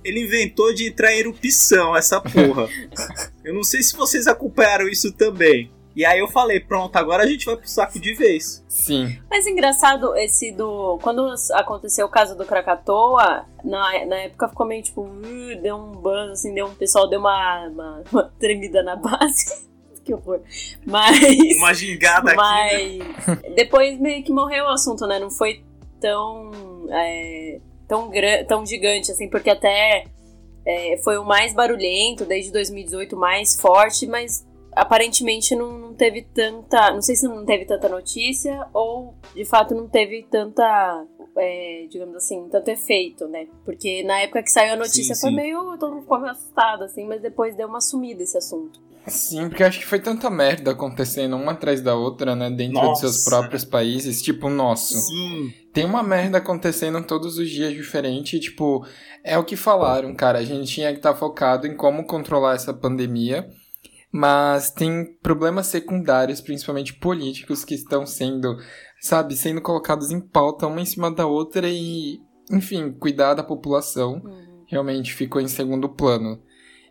ele 0.03 0.21
inventou 0.23 0.73
de 0.73 0.87
entrar 0.87 1.13
em 1.13 1.19
erupção, 1.19 1.95
essa 1.95 2.19
porra. 2.19 2.67
Eu 3.43 3.53
não 3.53 3.63
sei 3.63 3.81
se 3.81 3.95
vocês 3.95 4.27
acompanharam 4.27 4.87
isso 4.89 5.11
também. 5.13 5.71
E 5.95 6.05
aí 6.05 6.19
eu 6.19 6.27
falei, 6.27 6.59
pronto, 6.59 6.95
agora 6.95 7.23
a 7.23 7.25
gente 7.25 7.43
vai 7.43 7.55
pro 7.57 7.67
saco 7.67 7.99
de 7.99 8.13
vez. 8.13 8.63
sim. 8.69 9.17
Mas 9.31 9.47
engraçado 9.47 10.15
esse 10.15 10.51
do. 10.51 10.99
Quando 11.01 11.33
aconteceu 11.53 12.05
o 12.05 12.09
caso 12.09 12.37
do 12.37 12.45
Krakatoa, 12.45 13.45
na, 13.63 14.05
na 14.05 14.15
época 14.17 14.47
ficou 14.47 14.67
meio 14.67 14.83
tipo. 14.83 15.01
"Uh", 15.01 15.59
deu 15.59 15.75
um 15.75 15.93
buzz, 15.93 16.33
assim, 16.33 16.53
deu 16.53 16.67
um. 16.67 16.69
O 16.69 16.75
pessoal 16.75 17.09
deu 17.09 17.19
uma, 17.19 17.67
uma, 17.67 18.03
uma 18.11 18.23
tremida 18.39 18.83
na 18.83 18.95
base. 18.95 19.67
que 20.05 20.13
horror. 20.13 20.39
Mas. 20.85 21.17
Uma 21.57 21.73
gingada 21.73 22.31
aqui. 22.31 22.99
né? 22.99 23.15
Mas 23.25 23.55
depois 23.55 23.99
meio 23.99 24.23
que 24.23 24.31
morreu 24.31 24.65
o 24.65 24.69
assunto, 24.69 25.07
né? 25.07 25.17
Não 25.17 25.31
foi 25.31 25.63
tão. 25.99 26.51
é, 26.89 27.60
tão, 27.88 28.12
tão 28.47 28.65
gigante, 28.65 29.12
assim, 29.12 29.29
porque 29.29 29.49
até 29.49 30.05
é, 30.65 30.97
foi 31.03 31.17
o 31.17 31.23
mais 31.23 31.53
barulhento 31.53 32.25
desde 32.25 32.51
2018, 32.51 33.15
o 33.15 33.19
mais 33.19 33.60
forte, 33.60 34.05
mas 34.05 34.45
aparentemente 34.75 35.55
não, 35.55 35.77
não 35.77 35.93
teve 35.93 36.21
tanta. 36.21 36.91
Não 36.91 37.01
sei 37.01 37.15
se 37.15 37.27
não 37.27 37.45
teve 37.45 37.65
tanta 37.65 37.88
notícia 37.89 38.67
ou 38.73 39.15
de 39.33 39.45
fato 39.45 39.73
não 39.73 39.88
teve 39.88 40.23
tanta. 40.29 41.05
é, 41.38 41.88
digamos 41.89 42.15
assim, 42.15 42.47
tanto 42.49 42.69
efeito, 42.69 43.27
né? 43.27 43.47
Porque 43.63 44.03
na 44.03 44.19
época 44.19 44.43
que 44.43 44.51
saiu 44.51 44.73
a 44.73 44.77
notícia 44.77 45.15
Sim, 45.15 45.21
foi 45.21 45.29
sim. 45.31 45.36
meio. 45.36 45.77
todo 45.77 45.93
mundo 45.93 46.01
ficou 46.01 46.19
meio 46.19 46.31
assustado, 46.31 46.83
assim, 46.83 47.05
mas 47.05 47.21
depois 47.21 47.55
deu 47.55 47.67
uma 47.67 47.81
sumida 47.81 48.21
esse 48.21 48.38
assunto. 48.38 48.87
Sim, 49.07 49.47
porque 49.47 49.63
acho 49.63 49.79
que 49.79 49.85
foi 49.85 49.99
tanta 49.99 50.29
merda 50.29 50.71
acontecendo 50.71 51.37
uma 51.37 51.53
atrás 51.53 51.81
da 51.81 51.95
outra, 51.95 52.35
né? 52.35 52.49
Dentro 52.49 52.81
dos 52.81 52.99
seus 52.99 53.15
Nossa. 53.15 53.29
próprios 53.29 53.63
países, 53.63 54.21
tipo 54.21 54.47
o 54.47 54.49
nosso. 54.49 54.97
Sim. 54.99 55.53
Tem 55.73 55.85
uma 55.85 56.03
merda 56.03 56.39
acontecendo 56.39 57.01
todos 57.03 57.37
os 57.37 57.49
dias 57.49 57.73
diferente, 57.73 58.35
e, 58.35 58.39
tipo, 58.39 58.85
é 59.23 59.37
o 59.37 59.45
que 59.45 59.55
falaram, 59.55 60.13
cara. 60.13 60.39
A 60.39 60.43
gente 60.43 60.71
tinha 60.71 60.91
que 60.91 60.97
estar 60.97 61.15
focado 61.15 61.65
em 61.65 61.75
como 61.75 62.05
controlar 62.05 62.55
essa 62.55 62.73
pandemia, 62.73 63.47
mas 64.11 64.71
tem 64.71 65.05
problemas 65.21 65.67
secundários, 65.67 66.41
principalmente 66.41 66.93
políticos, 66.93 67.63
que 67.63 67.75
estão 67.75 68.05
sendo, 68.05 68.57
sabe, 68.99 69.35
sendo 69.37 69.61
colocados 69.61 70.11
em 70.11 70.19
pauta 70.19 70.67
uma 70.67 70.81
em 70.81 70.85
cima 70.85 71.09
da 71.09 71.25
outra 71.25 71.69
e, 71.69 72.19
enfim, 72.51 72.91
cuidar 72.91 73.35
da 73.35 73.43
população 73.43 74.21
realmente 74.67 75.13
ficou 75.13 75.41
em 75.41 75.47
segundo 75.47 75.87
plano. 75.89 76.41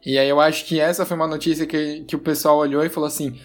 E 0.07 0.17
aí 0.19 0.29
eu 0.29 0.41
acho 0.41 0.65
que 0.67 0.79
essa 0.79 1.05
foi 1.05 1.17
uma 1.17 1.27
notícia 1.27 1.67
que, 1.67 2.05
que 2.05 2.15
o 2.15 2.21
pessoal 2.21 2.57
olhou 2.59 2.85
e 2.85 2.89
falou 2.89 3.09
assim: 3.09 3.39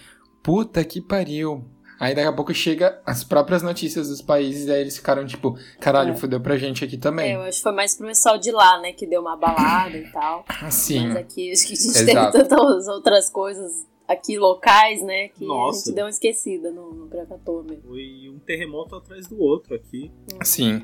puta 0.44 0.84
que 0.84 1.02
pariu. 1.02 1.66
Aí 2.00 2.16
daqui 2.16 2.28
a 2.28 2.34
pouco 2.34 2.52
chega 2.54 3.00
as 3.06 3.24
próprias 3.24 3.62
notícias 3.62 4.10
dos 4.10 4.22
países, 4.24 4.68
e 4.68 4.72
aí 4.72 4.82
eles 4.82 4.96
ficaram 4.98 5.24
tipo, 5.26 5.56
caralho, 5.80 6.14
É. 6.14 6.16
fudeu 6.16 6.40
pra 6.42 6.58
gente 6.58 6.84
aqui 6.84 6.96
É, 6.96 7.00
também. 7.00 7.34
eu 7.34 7.42
acho 7.42 7.58
que 7.58 7.64
foi 7.64 7.72
mais 7.74 7.96
pro 7.96 8.08
pessoal 8.08 8.40
de 8.40 8.52
lá, 8.52 8.80
né, 8.82 8.92
que 8.92 9.06
deu 9.06 9.22
uma 9.22 9.36
balada 9.36 9.96
e 9.98 10.12
tal. 10.12 10.44
Sim. 10.72 11.10
Mas 11.10 11.18
aqui 11.18 11.52
acho 11.52 11.68
que 11.68 11.74
a 11.74 11.76
gente 11.76 12.10
Exato. 12.12 12.32
teve 12.32 12.48
tantas 12.50 12.88
outras 12.88 13.30
coisas 13.30 13.86
aqui 14.08 14.38
locais, 14.40 15.02
né? 15.04 15.28
Que 15.30 15.46
a 15.46 15.48
Nossa. 15.48 15.86
gente 15.86 15.96
deu 15.96 16.06
uma 16.06 16.10
esquecida 16.10 16.72
no, 16.72 16.92
no 16.92 17.08
Krakatoa 17.08 17.64
mesmo. 17.64 17.84
Foi 17.88 18.30
um 18.34 18.40
terremoto 18.40 18.96
atrás 18.96 19.28
do 19.28 19.40
outro 19.40 19.76
aqui. 19.76 20.12
Sim. 20.44 20.84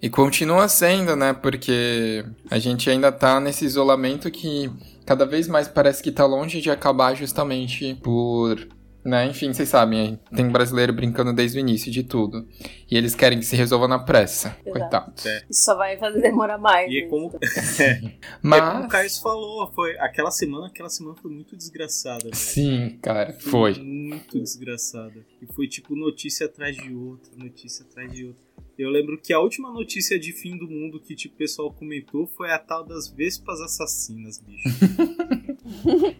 E 0.00 0.10
continua 0.10 0.68
sendo, 0.68 1.16
né? 1.16 1.32
Porque 1.32 2.24
a 2.50 2.58
gente 2.58 2.88
ainda 2.90 3.10
tá 3.10 3.40
nesse 3.40 3.64
isolamento 3.64 4.30
que 4.30 4.70
cada 5.06 5.24
vez 5.24 5.48
mais 5.48 5.68
parece 5.68 6.02
que 6.02 6.10
tá 6.10 6.26
longe 6.26 6.60
de 6.60 6.70
acabar 6.70 7.14
justamente 7.14 7.94
por. 8.02 8.68
Né? 9.02 9.24
Enfim, 9.26 9.52
vocês 9.52 9.68
sabem, 9.68 10.18
tem 10.34 10.48
brasileiro 10.48 10.92
brincando 10.92 11.32
desde 11.32 11.56
o 11.56 11.60
início 11.60 11.92
de 11.92 12.02
tudo. 12.02 12.44
E 12.90 12.96
eles 12.96 13.14
querem 13.14 13.38
que 13.38 13.44
se 13.44 13.54
resolva 13.54 13.86
na 13.86 14.00
pressa. 14.00 14.48
Exato. 14.48 14.70
Coitados. 14.72 15.26
É. 15.26 15.44
Isso 15.48 15.64
só 15.64 15.76
vai 15.76 15.96
fazer 15.96 16.20
demorar 16.20 16.58
mais. 16.58 16.90
E 16.90 16.98
é 16.98 17.02
né? 17.02 17.08
como, 17.08 17.26
Então, 17.26 17.40
é, 17.86 17.94
como 18.02 18.10
o 18.10 18.12
Mas. 18.42 18.90
Caio 18.90 19.10
falou, 19.22 19.72
foi 19.72 19.96
aquela 20.00 20.32
semana, 20.32 20.66
aquela 20.66 20.88
semana 20.88 21.16
foi 21.22 21.30
muito 21.30 21.56
desgraçada, 21.56 22.24
velho. 22.24 22.34
Sim, 22.34 22.98
cara, 23.00 23.32
foi. 23.32 23.74
Muito 23.74 24.40
desgraçada. 24.40 25.24
E 25.40 25.46
foi 25.54 25.68
tipo 25.68 25.94
notícia 25.94 26.46
atrás 26.46 26.76
de 26.76 26.92
outra, 26.92 27.30
notícia 27.36 27.86
atrás 27.88 28.12
de 28.12 28.26
outra. 28.26 28.46
Eu 28.78 28.90
lembro 28.90 29.18
que 29.18 29.32
a 29.32 29.40
última 29.40 29.72
notícia 29.72 30.18
de 30.18 30.32
fim 30.32 30.56
do 30.56 30.68
mundo 30.68 31.00
que 31.00 31.14
tipo, 31.14 31.34
o 31.34 31.38
pessoal 31.38 31.72
comentou 31.72 32.26
foi 32.26 32.50
a 32.50 32.58
tal 32.58 32.84
das 32.84 33.08
vespas 33.08 33.60
assassinas, 33.60 34.38
bicho. 34.38 34.68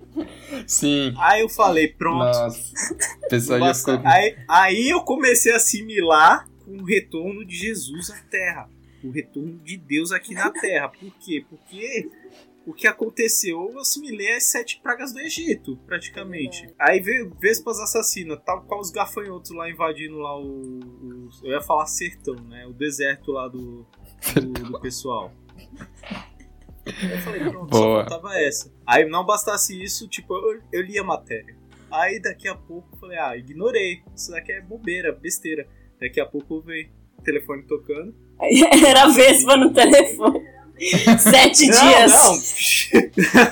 Sim. 0.66 1.14
Aí 1.18 1.42
eu 1.42 1.48
falei, 1.48 1.88
pronto. 1.88 2.24
Nossa. 2.24 2.96
Pessoal 3.28 3.58
já 3.58 3.64
basta- 3.66 3.96
ficou. 3.98 4.10
aí, 4.10 4.36
aí 4.48 4.88
eu 4.88 5.02
comecei 5.02 5.52
a 5.52 5.56
assimilar 5.56 6.48
com 6.64 6.78
o 6.78 6.84
retorno 6.84 7.44
de 7.44 7.54
Jesus 7.56 8.10
à 8.10 8.20
Terra. 8.22 8.70
O 9.04 9.10
retorno 9.10 9.58
de 9.62 9.76
Deus 9.76 10.10
aqui 10.10 10.34
na 10.34 10.50
Terra. 10.58 10.88
Por 10.88 11.12
quê? 11.18 11.44
Porque 11.48 12.08
o 12.66 12.74
que 12.74 12.86
aconteceu, 12.86 13.70
eu 13.72 13.78
assimilei 13.78 14.32
as 14.34 14.44
sete 14.44 14.80
pragas 14.82 15.12
do 15.12 15.20
Egito, 15.20 15.76
praticamente. 15.86 16.68
Aí 16.78 17.00
veio 17.00 17.32
Vespas 17.40 17.78
assassinas, 17.78 18.40
tal 18.44 18.62
qual 18.64 18.80
os 18.80 18.90
gafanhotos 18.90 19.52
lá 19.52 19.70
invadindo 19.70 20.18
lá 20.18 20.36
o, 20.38 20.80
o- 20.80 21.28
Eu 21.44 21.52
ia 21.52 21.60
falar 21.60 21.86
sertão, 21.86 22.34
né? 22.34 22.66
O 22.66 22.72
deserto 22.72 23.30
lá 23.32 23.46
do, 23.48 23.86
do, 24.34 24.52
do 24.72 24.80
pessoal. 24.80 25.32
Eu 26.84 27.18
falei, 27.20 27.40
pronto, 27.40 27.70
Boa. 27.70 28.02
só 28.04 28.08
faltava 28.10 28.38
essa. 28.38 28.72
Aí 28.86 29.04
não 29.08 29.24
bastasse 29.24 29.80
isso, 29.82 30.06
tipo, 30.08 30.34
eu, 30.34 30.60
eu 30.72 30.82
li 30.82 30.98
a 30.98 31.04
matéria. 31.04 31.56
Aí 31.90 32.20
daqui 32.20 32.46
a 32.48 32.54
pouco 32.54 32.88
eu 32.94 32.98
falei, 32.98 33.18
ah, 33.18 33.36
ignorei. 33.36 34.02
Isso 34.14 34.30
daqui 34.30 34.52
é 34.52 34.60
bobeira, 34.60 35.12
besteira. 35.12 35.66
Daqui 36.00 36.20
a 36.20 36.26
pouco 36.26 36.56
eu 36.56 36.62
veio 36.62 36.88
o 37.18 37.22
telefone 37.22 37.62
tocando. 37.64 38.14
Era 38.86 39.04
a 39.04 39.08
Vespa 39.08 39.56
no 39.56 39.72
telefone. 39.72 40.45
Sete 41.18 41.68
Não, 41.68 41.88
dias. 41.88 42.12
não. 42.12 43.46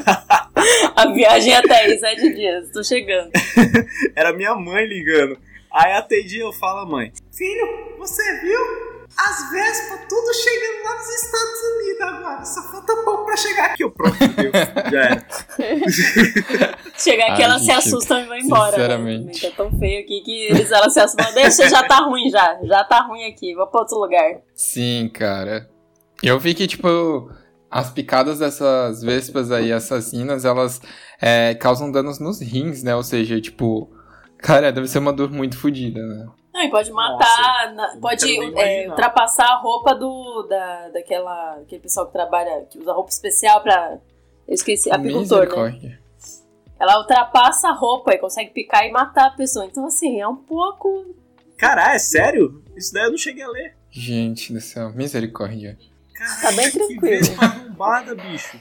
A 0.97 1.13
viagem 1.13 1.55
até 1.55 1.85
aí, 1.85 1.99
sete 1.99 2.35
dias. 2.35 2.71
Tô 2.73 2.83
chegando. 2.83 3.31
Era 4.17 4.33
minha 4.33 4.55
mãe 4.55 4.87
ligando. 4.87 5.37
Aí 5.73 5.93
atendi 5.93 6.39
eu 6.39 6.53
falo, 6.53 6.87
mãe, 6.89 7.13
filho, 7.37 7.97
você 7.99 8.23
viu? 8.41 8.95
As 9.17 9.51
Vespas 9.51 10.01
tudo 10.09 10.35
chegando 10.35 10.85
lá 10.85 10.97
nos 10.97 11.09
Estados 11.23 11.61
Unidos 11.63 12.01
agora. 12.03 12.45
Só 12.45 12.63
falta 12.63 12.97
pouco 13.05 13.25
pra 13.27 13.37
chegar 13.37 13.65
aqui. 13.67 13.85
Eu 13.85 13.91
pronto, 13.93 14.17
deu. 14.19 14.51
Já 14.91 15.01
era. 15.01 15.27
Chegar 16.99 17.33
aqui, 17.33 17.43
Ai, 17.43 17.45
elas 17.45 17.61
se 17.61 17.67
gente, 17.67 17.79
assustam 17.79 18.21
e 18.21 18.25
vão 18.27 18.37
embora. 18.37 18.73
sinceramente. 18.73 19.45
Né? 19.45 19.51
Tá 19.51 19.57
tão 19.57 19.79
feio 19.79 20.01
aqui 20.01 20.21
que 20.25 20.47
eles, 20.47 20.71
elas 20.71 20.93
se 20.93 21.01
assustam. 21.01 21.33
Deixa, 21.35 21.69
já 21.69 21.83
tá 21.85 21.99
ruim 21.99 22.29
já. 22.31 22.59
Já 22.65 22.85
tá 22.85 23.03
ruim 23.03 23.25
aqui. 23.27 23.55
Vou 23.55 23.67
pra 23.69 23.81
outro 23.81 23.99
lugar. 23.99 24.41
Sim, 24.55 25.09
cara. 25.13 25.69
Eu 26.23 26.39
vi 26.39 26.55
que, 26.55 26.67
tipo, 26.67 27.31
as 27.71 27.91
picadas 27.91 28.39
dessas 28.39 29.03
vespas 29.03 29.51
aí 29.51 29.73
assassinas, 29.73 30.45
elas 30.45 30.81
é, 31.21 31.55
causam 31.55 31.91
danos 31.91 32.19
nos 32.19 32.41
rins, 32.41 32.83
né? 32.83 32.95
Ou 32.95 33.03
seja, 33.03 33.41
tipo, 33.41 33.91
cara, 34.39 34.73
deve 34.73 34.89
ser 34.89 34.99
uma 34.99 35.13
dor 35.13 35.31
muito 35.31 35.59
fodida, 35.59 36.01
né? 36.03 36.27
Não, 36.55 36.63
e 36.63 36.71
pode 36.71 36.91
matar, 36.93 37.75
na- 37.75 37.95
não 37.95 38.01
pode 38.01 38.25
é, 38.57 38.89
ultrapassar 38.89 39.45
a 39.47 39.57
roupa 39.61 39.93
do, 39.95 40.47
da, 40.49 40.89
daquela, 40.91 41.57
aquele 41.57 41.83
pessoal 41.83 42.07
que 42.07 42.13
trabalha, 42.13 42.65
que 42.71 42.79
usa 42.79 42.93
roupa 42.93 43.11
especial 43.11 43.61
pra. 43.63 43.99
Eu 44.47 44.55
esqueci, 44.55 44.91
apicultor, 44.91 45.39
né? 45.41 45.45
Misericórdia. 45.47 46.01
Ela 46.79 46.99
ultrapassa 47.01 47.69
a 47.69 47.73
roupa 47.73 48.13
e 48.15 48.19
consegue 48.19 48.51
picar 48.51 48.87
e 48.87 48.93
matar 48.93 49.27
a 49.27 49.31
pessoa. 49.31 49.65
Então, 49.65 49.87
assim, 49.87 50.21
é 50.21 50.29
um 50.29 50.37
pouco. 50.37 51.15
Caralho, 51.57 51.95
é 51.95 51.99
sério? 51.99 52.63
Isso 52.77 52.93
daí 52.93 53.05
eu 53.05 53.11
não 53.11 53.19
cheguei 53.19 53.43
a 53.43 53.49
ler. 53.49 53.75
Gente 53.91 54.53
do 54.53 54.61
céu, 54.61 54.93
misericórdia. 54.93 55.77
Caralho, 56.15 56.41
Tá 56.43 56.53
bem 56.53 56.71
tranquilo. 56.71 57.27
Arrombada, 57.41 58.15
bicho. 58.15 58.61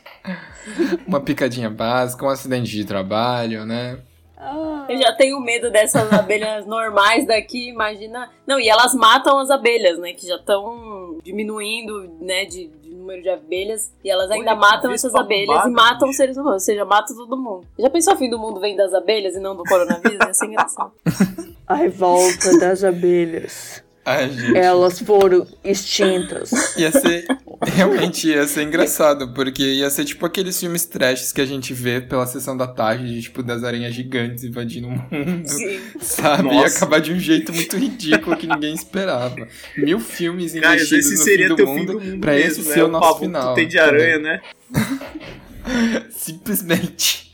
Uma 1.08 1.22
picadinha 1.22 1.70
básica, 1.70 2.26
um 2.26 2.30
acidente 2.30 2.72
de 2.72 2.86
trabalho, 2.86 3.66
né? 3.66 4.00
Ah, 4.38 4.86
Eu 4.89 4.98
já 4.98 5.13
tenho 5.13 5.39
medo 5.39 5.72
dessas 5.72 6.12
abelhas 6.12 6.66
normais 6.66 7.26
daqui, 7.26 7.70
imagina. 7.70 8.30
Não, 8.46 8.60
e 8.60 8.68
elas 8.68 8.94
matam 8.94 9.39
as 9.39 9.50
abelhas, 9.50 9.98
né? 10.00 10.13
Que 10.13 10.28
já 10.28 10.36
estão 10.36 11.18
diminuindo, 11.24 12.12
né? 12.20 12.44
De, 12.44 12.68
de 12.68 12.94
número 12.94 13.22
de 13.22 13.30
abelhas. 13.30 13.94
E 14.04 14.10
elas 14.10 14.30
ainda 14.32 14.52
Olha, 14.52 14.60
matam 14.60 14.92
essas 14.92 15.16
abelhas 15.16 15.66
e 15.66 15.70
matam 15.70 16.00
bicho. 16.00 16.10
os 16.10 16.18
seres 16.18 16.36
humanos. 16.36 16.54
Ou 16.56 16.60
seja, 16.60 16.84
matam 16.84 17.16
todo 17.16 17.38
mundo. 17.38 17.66
Já 17.80 17.89
pensou 17.89 18.16
o 18.16 18.18
fim 18.18 18.30
do 18.30 18.38
mundo 18.38 18.60
vem 18.60 18.76
das 18.76 18.94
abelhas 18.94 19.34
e 19.36 19.39
não 19.39 19.56
do 19.56 19.63
coronavírus? 19.63 20.18
Ia 20.20 20.34
ser 20.34 20.46
engraçado. 20.48 20.92
a 21.66 21.76
revolta 21.76 22.58
das 22.60 22.84
abelhas. 22.84 23.82
Ai, 24.06 24.30
gente. 24.30 24.58
Elas 24.58 25.00
foram 25.00 25.48
extintas. 25.63 26.52
Ia 26.78 26.92
ser. 26.92 27.26
Realmente 27.66 28.28
ia 28.28 28.46
ser 28.46 28.63
engraçado, 28.63 29.34
porque 29.34 29.63
ia 29.63 29.89
ser 29.89 30.04
tipo 30.04 30.26
aqueles 30.26 30.60
filmes 30.60 30.86
trashes 30.86 31.32
que 31.32 31.39
a 31.39 31.46
gente 31.46 31.74
vê 31.74 32.02
pela 32.02 32.26
sessão 32.28 32.58
da 32.58 32.68
tarde, 32.68 33.08
de, 33.08 33.22
tipo, 33.22 33.42
das 33.42 33.63
aranhas 33.63 33.94
gigantes 33.94 34.44
invadindo 34.44 34.88
o 34.88 34.92
mundo. 34.92 35.48
Sim. 35.48 35.80
Sabe? 36.02 36.50
Ia 36.50 36.63
Nossa. 36.63 36.78
acabar 36.78 37.00
de 37.00 37.13
um 37.13 37.20
jeito 37.20 37.54
muito 37.54 37.78
ridículo 37.78 38.36
que 38.36 38.46
ninguém 38.48 38.74
esperava. 38.74 39.48
Mil 39.78 40.00
filmes 40.02 40.54
Cara, 40.54 40.76
investidos 40.76 41.06
esse 41.06 41.18
no 41.18 41.24
seria 41.24 41.46
fim 41.48 41.50
do 41.50 41.56
teu 41.56 41.68
mundo, 41.68 41.80
fim 41.80 41.86
do 41.86 42.02
mundo 42.02 42.20
pra 42.20 42.34
mesmo, 42.34 42.52
esse 42.52 42.68
né? 42.70 42.74
ser 42.76 42.84
o 42.84 42.88
o 42.88 42.89
nosso 42.89 43.20
final. 43.20 43.54
tu 43.54 43.56
tem 43.56 43.68
de 43.68 43.80
aranha, 43.80 44.20
né? 44.20 44.42
Simplesmente. 46.12 47.32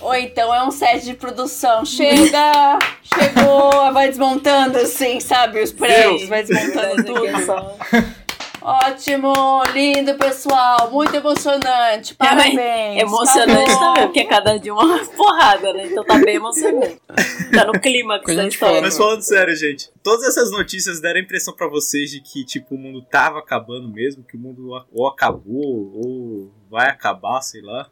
Ou 0.00 0.14
então 0.14 0.54
é 0.54 0.64
um 0.64 0.70
set 0.70 1.04
de 1.04 1.14
produção. 1.14 1.84
Chega! 1.84 2.78
Chegou! 3.02 3.92
Vai 3.92 4.08
desmontando 4.08 4.78
assim, 4.78 5.20
sabe? 5.20 5.62
Os 5.62 5.72
prédios, 5.72 6.28
vai 6.28 6.42
desmontando 6.42 7.00
é 7.00 7.02
tudo. 7.04 8.14
Ótimo! 8.66 9.62
Lindo, 9.74 10.14
pessoal! 10.14 10.90
Muito 10.90 11.14
emocionante! 11.14 12.14
Parabéns! 12.14 13.02
Emocionante 13.02 13.70
Acabou. 13.70 13.78
também, 13.78 14.02
porque 14.06 14.24
cada 14.24 14.56
dia 14.56 14.70
é 14.70 14.74
uma 14.74 15.04
porrada, 15.04 15.70
né? 15.74 15.86
Então 15.86 16.02
tá 16.02 16.16
bem 16.16 16.36
emocionante. 16.36 16.98
Tá 17.54 17.66
no 17.66 17.78
clímax 17.78 18.24
Quando 18.24 18.30
a 18.30 18.36
da 18.36 18.42
gente 18.44 18.52
história. 18.54 18.80
Mas 18.80 18.96
falando 18.96 19.20
sério, 19.20 19.54
gente, 19.54 19.90
todas 20.02 20.26
essas 20.26 20.50
notícias 20.50 20.98
deram 20.98 21.20
a 21.20 21.22
impressão 21.22 21.54
pra 21.54 21.68
vocês 21.68 22.10
de 22.10 22.22
que, 22.22 22.42
tipo, 22.42 22.74
o 22.74 22.78
mundo 22.78 23.02
tava 23.02 23.38
acabando 23.38 23.86
mesmo, 23.86 24.24
que 24.24 24.34
o 24.34 24.40
mundo 24.40 24.70
ou 24.90 25.06
acabou, 25.06 25.92
ou 25.94 26.50
vai 26.70 26.88
acabar, 26.88 27.42
sei 27.42 27.60
lá. 27.60 27.90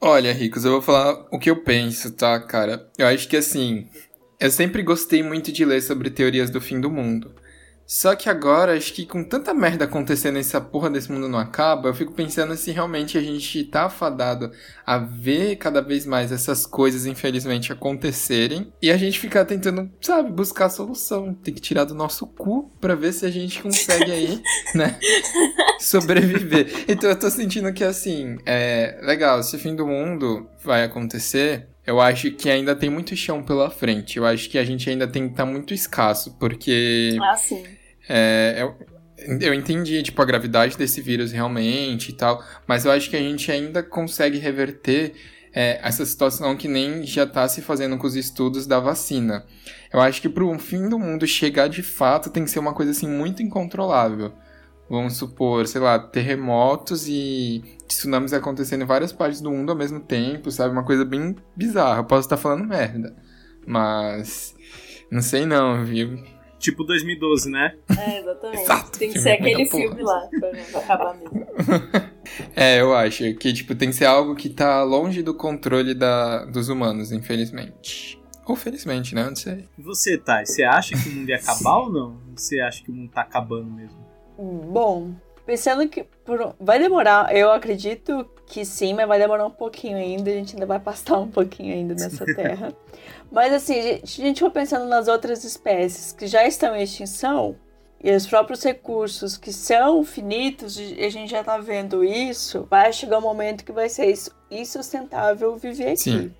Olha, 0.00 0.32
Ricos, 0.32 0.64
eu 0.64 0.72
vou 0.72 0.82
falar 0.82 1.26
o 1.30 1.38
que 1.38 1.50
eu 1.50 1.62
penso, 1.62 2.12
tá, 2.12 2.38
cara? 2.38 2.88
Eu 2.98 3.06
acho 3.06 3.26
que 3.28 3.36
assim, 3.36 3.88
eu 4.38 4.50
sempre 4.50 4.82
gostei 4.82 5.22
muito 5.22 5.50
de 5.50 5.64
ler 5.64 5.80
sobre 5.80 6.10
teorias 6.10 6.50
do 6.50 6.60
fim 6.60 6.80
do 6.80 6.90
mundo. 6.90 7.34
Só 7.86 8.16
que 8.16 8.28
agora, 8.28 8.76
acho 8.76 8.92
que 8.92 9.06
com 9.06 9.22
tanta 9.22 9.54
merda 9.54 9.84
acontecendo 9.84 10.38
essa 10.38 10.60
porra 10.60 10.90
desse 10.90 11.10
mundo 11.10 11.28
não 11.28 11.38
acaba, 11.38 11.88
eu 11.88 11.94
fico 11.94 12.12
pensando 12.12 12.56
se 12.56 12.72
realmente 12.72 13.16
a 13.16 13.22
gente 13.22 13.62
tá 13.64 13.84
afadado 13.84 14.50
a 14.84 14.98
ver 14.98 15.56
cada 15.56 15.80
vez 15.80 16.04
mais 16.04 16.32
essas 16.32 16.66
coisas, 16.66 17.06
infelizmente, 17.06 17.72
acontecerem. 17.72 18.72
E 18.82 18.90
a 18.90 18.96
gente 18.96 19.20
ficar 19.20 19.44
tentando, 19.44 19.88
sabe, 20.00 20.32
buscar 20.32 20.66
a 20.66 20.70
solução. 20.70 21.32
Tem 21.32 21.54
que 21.54 21.60
tirar 21.60 21.84
do 21.84 21.94
nosso 21.94 22.26
cu 22.26 22.72
pra 22.80 22.96
ver 22.96 23.12
se 23.12 23.24
a 23.24 23.30
gente 23.30 23.62
consegue 23.62 24.10
aí, 24.10 24.42
né, 24.74 24.98
sobreviver. 25.78 26.84
Então 26.88 27.08
eu 27.08 27.16
tô 27.16 27.30
sentindo 27.30 27.72
que, 27.72 27.84
assim, 27.84 28.38
é 28.44 28.98
legal, 29.02 29.42
se 29.44 29.54
o 29.54 29.58
fim 29.58 29.76
do 29.76 29.86
mundo 29.86 30.48
vai 30.64 30.82
acontecer, 30.82 31.68
eu 31.86 32.00
acho 32.00 32.32
que 32.32 32.50
ainda 32.50 32.74
tem 32.74 32.90
muito 32.90 33.14
chão 33.14 33.42
pela 33.42 33.70
frente. 33.70 34.16
Eu 34.16 34.26
acho 34.26 34.50
que 34.50 34.58
a 34.58 34.64
gente 34.64 34.90
ainda 34.90 35.06
tem 35.06 35.26
que 35.26 35.34
estar 35.34 35.46
muito 35.46 35.72
escasso, 35.72 36.36
porque 36.38 37.16
Ah, 37.22 37.36
sim. 37.36 37.62
É, 38.08 38.56
eu, 38.58 38.76
eu 39.40 39.54
entendi, 39.54 40.02
tipo, 40.02 40.20
a 40.20 40.24
gravidade 40.24 40.76
desse 40.76 41.00
vírus 41.00 41.32
realmente 41.32 42.10
e 42.10 42.12
tal, 42.12 42.42
mas 42.66 42.84
eu 42.84 42.90
acho 42.92 43.10
que 43.10 43.16
a 43.16 43.20
gente 43.20 43.50
ainda 43.50 43.82
consegue 43.82 44.38
reverter 44.38 45.14
é, 45.56 45.80
essa 45.82 46.04
situação 46.04 46.54
que 46.54 46.68
nem 46.68 47.02
já 47.02 47.26
tá 47.26 47.48
se 47.48 47.62
fazendo 47.62 47.96
com 47.96 48.06
os 48.06 48.14
estudos 48.14 48.66
da 48.66 48.78
vacina. 48.78 49.46
Eu 49.90 50.00
acho 50.00 50.20
que 50.20 50.28
pro 50.28 50.56
fim 50.58 50.86
do 50.88 50.98
mundo 50.98 51.26
chegar 51.26 51.68
de 51.68 51.82
fato 51.82 52.28
tem 52.28 52.44
que 52.44 52.50
ser 52.50 52.58
uma 52.58 52.74
coisa 52.74 52.90
assim 52.90 53.08
muito 53.08 53.42
incontrolável. 53.42 54.34
Vamos 54.88 55.16
supor, 55.16 55.66
sei 55.66 55.80
lá, 55.80 55.98
terremotos 55.98 57.08
e 57.08 57.64
tsunamis 57.88 58.32
acontecendo 58.32 58.82
em 58.82 58.86
várias 58.86 59.12
partes 59.12 59.40
do 59.40 59.50
mundo 59.50 59.70
ao 59.70 59.76
mesmo 59.76 59.98
tempo, 59.98 60.50
sabe? 60.50 60.72
Uma 60.72 60.84
coisa 60.84 61.04
bem 61.04 61.34
bizarra. 61.56 62.00
Eu 62.00 62.04
posso 62.04 62.26
estar 62.26 62.36
falando 62.36 62.68
merda, 62.68 63.16
mas 63.66 64.54
não 65.10 65.22
sei 65.22 65.46
não, 65.46 65.84
viu? 65.84 66.22
Tipo 66.58 66.84
2012, 66.84 67.50
né? 67.50 67.76
É, 67.98 68.20
exatamente. 68.20 68.62
Exato, 68.62 68.98
Tem 68.98 69.08
que 69.12 69.18
filme 69.18 69.20
ser 69.22 69.28
é 69.28 69.32
aquele 69.34 69.66
porra. 69.68 69.82
filme 69.82 70.02
lá 70.02 70.28
pra 70.40 70.80
acabar 70.80 71.14
mesmo. 71.16 71.46
É, 72.56 72.80
eu 72.80 72.92
acho 72.94 73.34
que, 73.34 73.52
tipo, 73.52 73.74
tem 73.74 73.88
que 73.90 73.94
ser 73.94 74.04
algo 74.06 74.34
que 74.34 74.48
tá 74.48 74.82
longe 74.82 75.22
do 75.22 75.32
controle 75.32 75.94
da, 75.94 76.44
dos 76.44 76.68
humanos, 76.68 77.12
infelizmente. 77.12 78.20
Ou 78.44 78.56
felizmente, 78.56 79.14
né? 79.14 79.24
Não 79.28 79.36
sei. 79.36 79.68
E 79.78 79.82
você, 79.82 80.18
Thay, 80.18 80.44
você 80.44 80.64
acha 80.64 80.96
que 81.00 81.08
o 81.08 81.12
mundo 81.12 81.28
ia 81.28 81.36
acabar 81.36 81.76
ou 81.78 81.92
não? 81.92 82.06
Ou 82.28 82.36
Você 82.36 82.58
acha 82.60 82.82
que 82.82 82.90
o 82.90 82.94
mundo 82.94 83.10
tá 83.12 83.20
acabando 83.22 83.70
mesmo? 83.70 83.96
Bom, 84.36 85.14
pensando 85.46 85.88
que 85.88 86.02
por- 86.24 86.54
vai 86.60 86.78
demorar, 86.78 87.34
eu 87.34 87.50
acredito 87.52 88.28
que 88.46 88.64
sim, 88.64 88.92
mas 88.94 89.08
vai 89.08 89.18
demorar 89.18 89.46
um 89.46 89.50
pouquinho 89.50 89.96
ainda, 89.96 90.30
a 90.30 90.34
gente 90.34 90.54
ainda 90.54 90.66
vai 90.66 90.78
passar 90.80 91.18
um 91.18 91.28
pouquinho 91.28 91.72
ainda 91.74 91.94
nessa 91.94 92.24
terra. 92.34 92.72
mas 93.30 93.52
assim, 93.52 93.80
gente- 93.80 94.10
se 94.10 94.22
a 94.22 94.24
gente 94.26 94.40
for 94.40 94.50
pensando 94.50 94.86
nas 94.86 95.08
outras 95.08 95.44
espécies 95.44 96.12
que 96.12 96.26
já 96.26 96.46
estão 96.46 96.74
em 96.76 96.82
extinção, 96.82 97.56
e 98.04 98.10
os 98.14 98.26
próprios 98.26 98.62
recursos 98.62 99.36
que 99.38 99.52
são 99.52 100.04
finitos, 100.04 100.78
e 100.78 101.02
a 101.02 101.08
gente 101.08 101.30
já 101.30 101.42
tá 101.42 101.56
vendo 101.58 102.04
isso, 102.04 102.66
vai 102.70 102.92
chegar 102.92 103.18
um 103.18 103.22
momento 103.22 103.64
que 103.64 103.72
vai 103.72 103.88
ser 103.88 104.10
ins- 104.10 104.30
insustentável 104.50 105.56
viver 105.56 105.88
aqui. 105.92 105.96
Sim. 105.96 106.34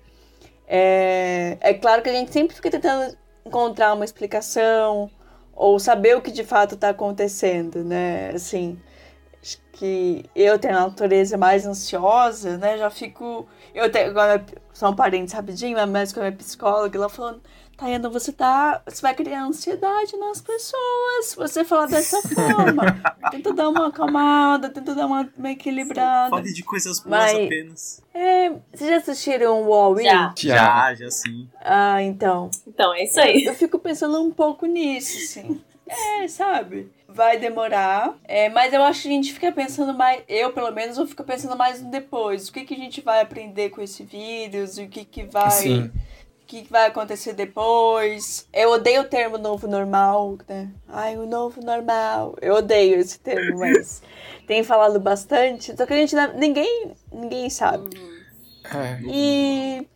É, 0.67 1.57
é 1.61 1.73
claro 1.73 2.01
que 2.01 2.09
a 2.09 2.13
gente 2.13 2.31
sempre 2.31 2.55
fica 2.55 2.69
tentando 2.69 3.17
encontrar 3.45 3.93
uma 3.93 4.05
explicação 4.05 5.09
ou 5.55 5.79
saber 5.79 6.15
o 6.15 6.21
que 6.21 6.31
de 6.31 6.43
fato 6.43 6.75
está 6.75 6.89
acontecendo, 6.89 7.83
né? 7.83 8.29
Assim, 8.33 8.77
que 9.77 10.25
eu 10.35 10.57
tenho 10.57 10.75
a 10.75 10.81
natureza 10.81 11.37
mais 11.37 11.65
ansiosa, 11.65 12.57
né? 12.57 12.77
Já 12.77 12.89
fico. 12.89 13.47
Eu 13.75 13.91
tenho. 13.91 14.09
Agora, 14.09 14.43
são 14.73 14.95
parentes 14.95 15.33
rapidinho, 15.33 15.77
mas 15.87 16.11
com 16.11 16.19
a 16.19 16.23
minha 16.23 16.35
psicóloga, 16.35 16.97
ela 16.97 17.09
falou. 17.09 17.39
Tayana, 17.77 18.09
você 18.09 18.31
tá. 18.33 18.81
Você 18.87 18.99
vai 19.03 19.13
criar 19.13 19.43
ansiedade 19.43 20.17
nas 20.17 20.41
pessoas 20.41 21.25
se 21.25 21.35
você 21.35 21.63
falar 21.63 21.85
dessa 21.85 22.19
forma. 22.27 22.83
tenta 23.29 23.53
dar 23.53 23.69
uma 23.69 23.89
acalmada, 23.89 24.67
tenta 24.69 24.95
dar 24.95 25.05
uma, 25.05 25.29
uma 25.37 25.51
equilibrada. 25.51 26.31
Fale 26.31 26.51
de 26.51 26.63
coisas 26.63 26.99
boas 26.99 27.33
Mas- 27.33 27.45
apenas. 27.45 28.01
É, 28.15 28.49
vocês 28.73 28.89
já 28.89 28.97
assistiram 28.97 29.61
o 29.61 29.67
Wall-E? 29.67 30.05
Já. 30.05 30.33
Já, 30.35 30.95
já 30.95 31.11
sim. 31.11 31.47
Ah, 31.63 32.01
então. 32.01 32.49
Então, 32.65 32.91
é 32.95 33.03
isso 33.03 33.19
aí. 33.19 33.43
Eu 33.45 33.53
fico 33.53 33.77
pensando 33.77 34.19
um 34.23 34.31
pouco 34.31 34.65
nisso, 34.65 35.15
assim. 35.19 35.61
É, 35.87 36.27
sabe? 36.27 36.91
Vai 37.17 37.39
demorar. 37.39 38.15
É, 38.25 38.47
mas 38.47 38.71
eu 38.71 38.83
acho 38.83 39.01
que 39.01 39.07
a 39.07 39.11
gente 39.11 39.33
fica 39.33 39.51
pensando 39.51 39.91
mais. 39.91 40.21
Eu, 40.29 40.53
pelo 40.53 40.71
menos, 40.71 40.99
eu 40.99 41.07
fico 41.07 41.23
pensando 41.23 41.57
mais 41.57 41.81
no 41.81 41.89
depois. 41.89 42.47
O 42.47 42.53
que, 42.53 42.63
que 42.63 42.75
a 42.75 42.77
gente 42.77 43.01
vai 43.01 43.21
aprender 43.21 43.71
com 43.71 43.81
esse 43.81 44.03
vírus? 44.03 44.77
O 44.77 44.87
que, 44.87 45.03
que 45.03 45.23
vai. 45.23 45.49
Sim. 45.49 45.91
O 46.43 46.45
que, 46.45 46.67
vai 46.69 46.85
acontecer 46.85 47.33
depois? 47.33 48.47
Eu 48.53 48.69
odeio 48.69 49.01
o 49.01 49.05
termo 49.05 49.39
novo 49.39 49.67
normal, 49.67 50.37
né? 50.47 50.69
Ai, 50.87 51.17
o 51.17 51.25
novo 51.25 51.59
normal. 51.59 52.35
Eu 52.39 52.53
odeio 52.53 52.99
esse 52.99 53.19
termo, 53.19 53.57
mas 53.59 54.03
tem 54.45 54.63
falado 54.63 54.99
bastante. 54.99 55.75
Só 55.75 55.87
que 55.87 55.93
a 55.93 55.97
gente. 55.97 56.15
Ninguém, 56.35 56.91
ninguém 57.11 57.49
sabe. 57.49 57.99
É. 58.63 59.01
E 59.07 59.87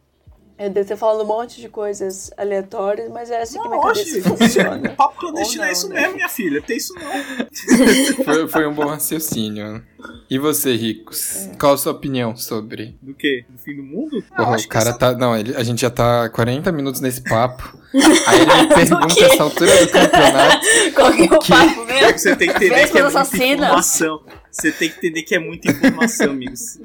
eu 0.61 0.69
devo 0.69 0.87
ter 0.87 0.95
falado 0.95 1.23
um 1.23 1.25
monte 1.25 1.59
de 1.59 1.67
coisas 1.67 2.31
aleatórias, 2.37 3.09
mas 3.09 3.31
é 3.31 3.41
assim 3.41 3.57
que 3.59 3.67
Não, 3.67 3.77
minha 3.77 3.91
oxe, 3.91 4.21
cabeça 4.21 4.29
funciona. 4.37 4.89
papo 4.95 5.19
clandestino 5.19 5.63
é 5.63 5.65
não, 5.65 5.73
isso 5.73 5.89
né? 5.89 6.01
mesmo, 6.01 6.15
minha 6.15 6.29
filha. 6.29 6.61
Tem 6.61 6.77
isso 6.77 6.93
não. 6.93 7.11
Foi, 8.23 8.47
foi 8.47 8.67
um 8.67 8.73
bom 8.73 8.85
raciocínio. 8.85 9.83
E 10.29 10.39
você, 10.39 10.75
Ricos? 10.75 11.49
Qual 11.59 11.73
a 11.73 11.77
sua 11.77 11.91
opinião 11.91 12.35
sobre? 12.37 12.97
Do 13.01 13.13
quê? 13.13 13.43
Do 13.49 13.57
fim 13.57 13.75
do 13.75 13.83
mundo? 13.83 14.23
Porra, 14.35 14.57
o 14.57 14.67
cara 14.67 14.89
essa- 14.89 14.97
tá. 14.97 15.13
Não, 15.13 15.35
ele- 15.37 15.55
a 15.55 15.63
gente 15.63 15.81
já 15.81 15.89
tá 15.89 16.29
40 16.29 16.71
minutos 16.71 17.01
nesse 17.01 17.21
papo. 17.21 17.77
Aí 18.27 18.39
ele 18.41 18.55
me 18.55 18.67
pergunta 18.73 19.25
essa 19.25 19.43
altura 19.43 19.85
do 19.85 19.91
campeonato. 19.91 20.67
Qual 20.95 21.11
que 21.11 21.21
é 21.23 21.25
o 21.35 21.39
Que- 21.39 21.49
papo 21.49 21.85
mesmo? 21.85 22.17
Você 22.19 22.35
tem 22.35 22.47
que 22.49 22.55
entender 22.55 22.87
que 22.89 22.97
é 22.97 23.01
muita 23.03 23.19
assassinas. 23.21 23.53
informação. 23.59 24.23
Você 24.51 24.71
tem 24.71 24.89
que 24.89 24.97
entender 24.97 25.21
que 25.23 25.35
é 25.35 25.39
muita 25.39 25.71
informação, 25.71 26.31
amigos. 26.31 26.77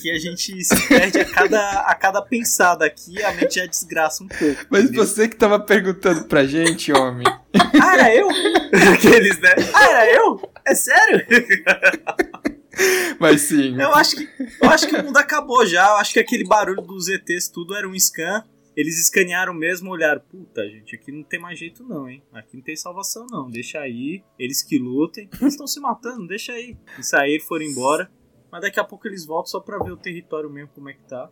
Que 0.00 0.10
a 0.10 0.18
gente 0.18 0.64
se 0.64 0.88
perde 0.88 1.20
a 1.20 1.24
cada, 1.24 1.80
a 1.82 1.94
cada 1.94 2.20
pensada 2.22 2.84
aqui, 2.84 3.22
a 3.22 3.32
mente 3.32 3.54
já 3.56 3.66
desgraça 3.66 4.22
um 4.24 4.28
pouco. 4.28 4.66
Mas 4.68 4.84
entendeu? 4.84 5.04
você 5.06 5.28
que 5.28 5.36
tava 5.36 5.58
perguntando 5.60 6.24
pra 6.24 6.44
gente, 6.44 6.92
homem. 6.92 7.24
Ah, 7.80 7.94
era 7.94 8.14
eu? 8.14 8.28
Aqueles, 8.92 9.38
né? 9.40 9.50
Ah, 9.72 9.84
era 9.90 10.12
eu? 10.12 10.40
É 10.66 10.74
sério? 10.74 11.24
Mas 13.18 13.42
sim. 13.42 13.80
Eu 13.80 13.94
acho 13.94 14.16
que, 14.16 14.28
eu 14.62 14.70
acho 14.70 14.88
que 14.88 14.96
o 14.96 15.04
mundo 15.04 15.16
acabou 15.16 15.64
já. 15.66 15.86
Eu 15.88 15.96
acho 15.96 16.12
que 16.12 16.18
aquele 16.20 16.44
barulho 16.44 16.82
dos 16.82 17.08
ETs 17.08 17.48
tudo 17.48 17.74
era 17.74 17.88
um 17.88 17.94
scan. 17.98 18.44
Eles 18.76 18.98
escanearam 19.00 19.54
mesmo, 19.54 19.90
olharam, 19.90 20.20
puta, 20.20 20.68
gente, 20.68 20.96
aqui 20.96 21.12
não 21.12 21.22
tem 21.22 21.38
mais 21.38 21.56
jeito 21.58 21.84
não, 21.84 22.08
hein? 22.08 22.20
Aqui 22.32 22.56
não 22.56 22.62
tem 22.64 22.74
salvação 22.74 23.24
não, 23.30 23.48
deixa 23.48 23.78
aí, 23.78 24.24
eles 24.36 24.64
que 24.64 24.78
lutem. 24.78 25.28
Eles 25.40 25.52
estão 25.54 25.66
se 25.66 25.78
matando, 25.78 26.26
deixa 26.26 26.52
aí. 26.52 26.76
E 26.98 27.02
saíram, 27.04 27.44
foram 27.44 27.64
embora. 27.64 28.10
Mas 28.50 28.62
daqui 28.62 28.80
a 28.80 28.84
pouco 28.84 29.06
eles 29.06 29.24
voltam 29.24 29.46
só 29.52 29.60
pra 29.60 29.78
ver 29.78 29.92
o 29.92 29.96
território 29.96 30.50
mesmo, 30.50 30.70
como 30.74 30.88
é 30.88 30.92
que 30.92 31.02
tá. 31.08 31.30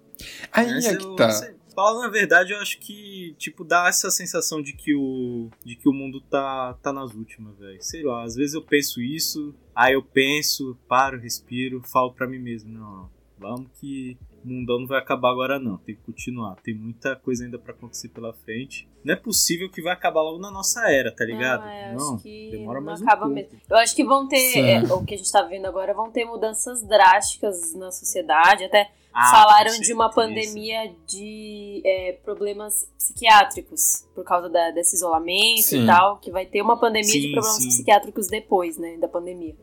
Aí 0.52 0.86
é 0.86 0.96
que 0.96 1.04
eu- 1.04 1.16
tá. 1.16 1.30
sei- 1.30 1.54
Falando 1.74 2.04
a 2.04 2.08
verdade, 2.08 2.52
eu 2.52 2.58
acho 2.58 2.78
que, 2.78 3.34
tipo, 3.38 3.64
dá 3.64 3.88
essa 3.88 4.10
sensação 4.10 4.60
de 4.62 4.72
que 4.72 4.94
o, 4.94 5.48
de 5.64 5.74
que 5.76 5.88
o 5.88 5.92
mundo 5.92 6.20
tá, 6.20 6.74
tá 6.82 6.92
nas 6.92 7.14
últimas, 7.14 7.58
velho. 7.58 7.82
Sei 7.82 8.02
lá, 8.02 8.24
às 8.24 8.34
vezes 8.34 8.54
eu 8.54 8.62
penso 8.62 9.00
isso, 9.00 9.54
aí 9.74 9.94
eu 9.94 10.02
penso, 10.02 10.76
paro, 10.86 11.18
respiro, 11.18 11.82
falo 11.82 12.12
pra 12.12 12.26
mim 12.26 12.38
mesmo, 12.38 12.70
não, 12.70 13.10
vamos 13.38 13.68
que 13.80 14.16
o 14.44 14.48
mundão 14.48 14.80
não 14.80 14.86
vai 14.86 14.98
acabar 14.98 15.30
agora 15.30 15.58
não, 15.58 15.78
tem 15.78 15.94
que 15.94 16.02
continuar. 16.02 16.56
Tem 16.56 16.74
muita 16.74 17.14
coisa 17.16 17.44
ainda 17.44 17.58
pra 17.58 17.72
acontecer 17.72 18.08
pela 18.08 18.32
frente. 18.32 18.88
Não 19.04 19.14
é 19.14 19.16
possível 19.16 19.70
que 19.70 19.80
vai 19.80 19.92
acabar 19.92 20.20
logo 20.20 20.38
na 20.38 20.50
nossa 20.50 20.90
era, 20.90 21.14
tá 21.14 21.24
ligado? 21.24 21.62
Não, 21.62 21.68
é, 21.68 21.94
Não, 21.94 22.14
acho 22.14 22.22
que 22.22 22.50
demora 22.50 22.80
não 22.80 22.86
mais 22.86 23.00
um 23.00 23.06
pouco. 23.06 23.28
mesmo. 23.28 23.60
Eu 23.70 23.76
acho 23.76 23.94
que 23.94 24.04
vão 24.04 24.28
ter, 24.28 24.58
é, 24.58 24.82
o 24.92 25.04
que 25.04 25.14
a 25.14 25.16
gente 25.16 25.30
tá 25.30 25.42
vendo 25.42 25.66
agora, 25.66 25.94
vão 25.94 26.10
ter 26.10 26.24
mudanças 26.24 26.82
drásticas 26.82 27.74
na 27.74 27.90
sociedade. 27.90 28.64
Até 28.64 28.90
Ah, 29.14 29.30
falaram 29.30 29.78
de 29.78 29.92
uma 29.92 30.10
pandemia 30.10 30.90
de 31.06 31.82
é, 31.84 32.12
problemas 32.24 32.88
psiquiátricos 32.96 34.04
por 34.14 34.24
causa 34.24 34.48
da- 34.48 34.70
desse 34.70 34.96
isolamento 34.96 35.62
Sim. 35.62 35.82
e 35.84 35.86
tal, 35.86 36.16
que 36.18 36.30
vai 36.30 36.46
ter 36.46 36.62
uma 36.62 36.78
pandemia 36.78 37.12
de 37.12 37.22
Sim, 37.28 37.32
problemas 37.32 37.62
sim. 37.62 37.68
psiquiátricos 37.68 38.28
depois, 38.28 38.78
né, 38.78 38.96
da 38.96 39.08
pandemia. 39.08 39.54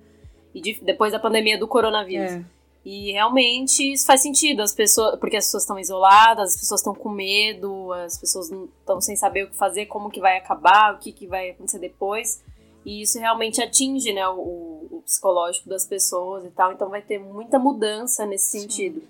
E 0.53 0.61
de- 0.61 0.79
depois 0.83 1.11
da 1.11 1.19
pandemia 1.19 1.57
do 1.57 1.67
coronavírus. 1.67 2.31
É. 2.31 2.43
E 2.85 3.11
realmente 3.11 3.91
isso 3.93 4.05
faz 4.05 4.21
sentido, 4.21 4.61
as 4.61 4.73
pessoas, 4.73 5.19
porque 5.19 5.35
as 5.35 5.45
pessoas 5.45 5.63
estão 5.63 5.77
isoladas, 5.77 6.53
as 6.53 6.59
pessoas 6.59 6.79
estão 6.81 6.95
com 6.95 7.09
medo, 7.09 7.91
as 7.93 8.17
pessoas 8.17 8.49
não 8.49 8.65
estão 8.79 9.01
sem 9.01 9.15
saber 9.15 9.43
o 9.43 9.49
que 9.49 9.55
fazer, 9.55 9.85
como 9.87 10.09
que 10.09 10.19
vai 10.21 10.37
acabar, 10.37 10.93
o 10.95 10.97
que, 10.99 11.11
que 11.11 11.27
vai 11.27 11.49
acontecer 11.51 11.77
depois. 11.79 12.41
E 12.85 13.01
isso 13.01 13.19
realmente 13.19 13.61
atinge 13.61 14.13
né, 14.13 14.25
o, 14.29 14.87
o 14.91 15.01
psicológico 15.05 15.67
das 15.67 15.85
pessoas 15.85 16.45
e 16.45 16.49
tal, 16.49 16.71
então 16.71 16.89
vai 16.89 17.01
ter 17.01 17.19
muita 17.19 17.59
mudança 17.59 18.25
nesse 18.25 18.57
sentido. 18.59 19.03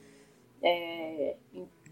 É, 0.62 1.36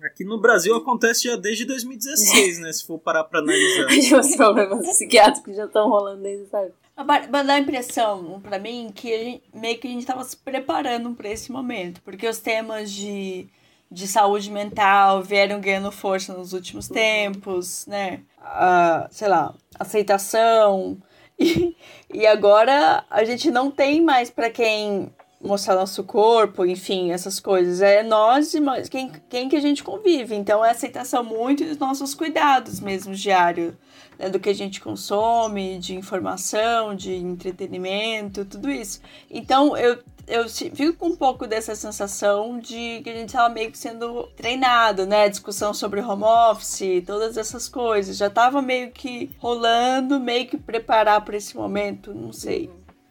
Aqui 0.03 0.23
no 0.23 0.39
Brasil 0.39 0.75
acontece 0.75 1.23
já 1.23 1.35
desde 1.35 1.65
2016, 1.65 2.59
né? 2.59 2.71
Se 2.71 2.85
for 2.85 2.99
parar 2.99 3.23
pra 3.23 3.39
analisar. 3.39 3.87
os 4.19 4.35
problemas 4.35 4.87
psiquiátricos 4.87 5.55
já 5.55 5.65
estão 5.65 5.89
rolando 5.89 6.21
desde, 6.21 6.45
sabe? 6.49 6.71
Mas 6.95 7.27
mas 7.29 7.47
dá 7.47 7.53
a 7.53 7.59
impressão, 7.59 8.39
pra 8.41 8.59
mim, 8.59 8.91
que 8.93 9.09
gente- 9.09 9.43
meio 9.53 9.77
que 9.79 9.87
a 9.87 9.91
gente 9.91 10.05
tava 10.05 10.23
se 10.23 10.37
preparando 10.37 11.13
pra 11.15 11.29
esse 11.29 11.51
momento. 11.51 11.99
Porque 12.03 12.27
os 12.27 12.37
temas 12.37 12.91
de, 12.91 13.47
de 13.89 14.07
saúde 14.07 14.51
mental 14.51 15.23
vieram 15.23 15.59
ganhando 15.59 15.91
força 15.91 16.31
nos 16.33 16.53
últimos 16.53 16.87
tempos, 16.87 17.85
né? 17.87 18.21
A, 18.39 19.07
sei 19.11 19.27
lá, 19.27 19.53
aceitação. 19.79 20.97
E, 21.39 21.77
e 22.11 22.25
agora 22.25 23.05
a 23.11 23.23
gente 23.23 23.51
não 23.51 23.69
tem 23.69 24.01
mais 24.01 24.27
pra 24.31 24.49
quem 24.49 25.13
mostrar 25.41 25.75
nosso 25.75 26.03
corpo, 26.03 26.65
enfim, 26.65 27.11
essas 27.11 27.39
coisas. 27.39 27.81
É 27.81 28.03
nós 28.03 28.53
e 28.53 28.59
nós, 28.59 28.89
quem, 28.89 29.11
quem 29.29 29.49
que 29.49 29.55
a 29.55 29.61
gente 29.61 29.83
convive. 29.83 30.35
Então 30.35 30.63
é 30.63 30.71
aceitação 30.71 31.23
muito 31.23 31.63
dos 31.63 31.77
nossos 31.77 32.13
cuidados 32.13 32.79
mesmo 32.79 33.13
diário 33.13 33.77
né, 34.17 34.29
do 34.29 34.39
que 34.39 34.49
a 34.49 34.53
gente 34.53 34.81
consome, 34.81 35.77
de 35.77 35.95
informação, 35.95 36.95
de 36.95 37.15
entretenimento, 37.15 38.45
tudo 38.45 38.69
isso. 38.69 39.01
Então 39.29 39.77
eu, 39.77 39.99
eu 40.27 40.49
fico 40.49 40.93
com 40.93 41.07
um 41.07 41.15
pouco 41.15 41.47
dessa 41.47 41.75
sensação 41.75 42.59
de 42.59 43.01
que 43.03 43.09
a 43.09 43.13
gente 43.13 43.29
estava 43.29 43.53
meio 43.53 43.71
que 43.71 43.77
sendo 43.77 44.23
treinado, 44.35 45.05
né? 45.05 45.29
Discussão 45.29 45.73
sobre 45.73 46.01
home 46.01 46.23
office, 46.23 47.03
todas 47.05 47.37
essas 47.37 47.69
coisas. 47.69 48.17
Já 48.17 48.27
estava 48.27 48.61
meio 48.61 48.91
que 48.91 49.31
rolando, 49.37 50.19
meio 50.19 50.47
que 50.47 50.57
preparar 50.57 51.23
para 51.23 51.37
esse 51.37 51.55
momento, 51.55 52.13
não 52.13 52.33
sei. 52.33 52.69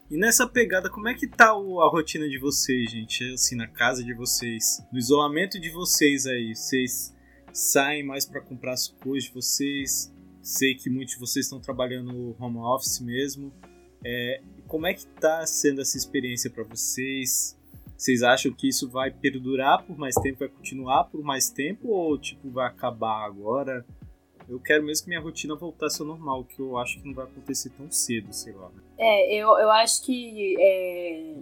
E 0.09 0.15
nessa 0.15 0.47
pegada, 0.47 0.89
como 0.89 1.09
é 1.09 1.13
que 1.13 1.27
tá 1.27 1.49
a 1.49 1.89
rotina 1.89 2.29
de 2.29 2.39
vocês, 2.39 2.89
gente? 2.89 3.33
Assim, 3.33 3.57
na 3.57 3.67
casa 3.67 4.01
de 4.01 4.13
vocês, 4.13 4.81
no 4.89 4.97
isolamento 4.97 5.59
de 5.59 5.69
vocês 5.69 6.25
aí, 6.25 6.55
vocês 6.55 7.13
saem 7.51 8.03
mais 8.05 8.25
pra 8.25 8.39
comprar 8.39 8.71
as 8.71 8.87
coisas 8.87 9.25
de 9.25 9.35
vocês? 9.35 10.13
Sei 10.41 10.75
que 10.75 10.89
muitos 10.89 11.15
de 11.15 11.19
vocês 11.19 11.45
estão 11.45 11.59
trabalhando 11.59 12.33
home 12.39 12.57
office 12.59 13.01
mesmo. 13.01 13.51
É, 14.01 14.41
como 14.65 14.87
é 14.87 14.93
que 14.93 15.05
tá 15.05 15.45
sendo 15.45 15.81
essa 15.81 15.97
experiência 15.97 16.49
pra 16.49 16.63
vocês? 16.63 17.57
Vocês 17.97 18.23
acham 18.23 18.53
que 18.53 18.69
isso 18.69 18.89
vai 18.89 19.11
perdurar 19.11 19.83
por 19.83 19.97
mais 19.97 20.15
tempo, 20.15 20.39
vai 20.39 20.47
continuar 20.47 21.03
por 21.05 21.21
mais 21.21 21.49
tempo 21.49 21.89
ou 21.89 22.17
tipo 22.17 22.49
vai 22.49 22.67
acabar 22.67 23.25
agora? 23.25 23.85
Eu 24.49 24.59
quero 24.59 24.83
mesmo 24.83 25.03
que 25.03 25.09
minha 25.09 25.21
rotina 25.21 25.55
voltasse 25.55 26.01
ao 26.01 26.07
normal, 26.07 26.43
que 26.45 26.59
eu 26.59 26.77
acho 26.77 26.99
que 26.99 27.07
não 27.07 27.13
vai 27.13 27.25
acontecer 27.25 27.69
tão 27.71 27.91
cedo, 27.91 28.31
sei 28.31 28.53
lá. 28.53 28.69
né? 28.69 28.81
É, 28.97 29.35
eu, 29.35 29.49
eu 29.57 29.69
acho 29.69 30.05
que 30.05 30.55
é, 30.59 31.35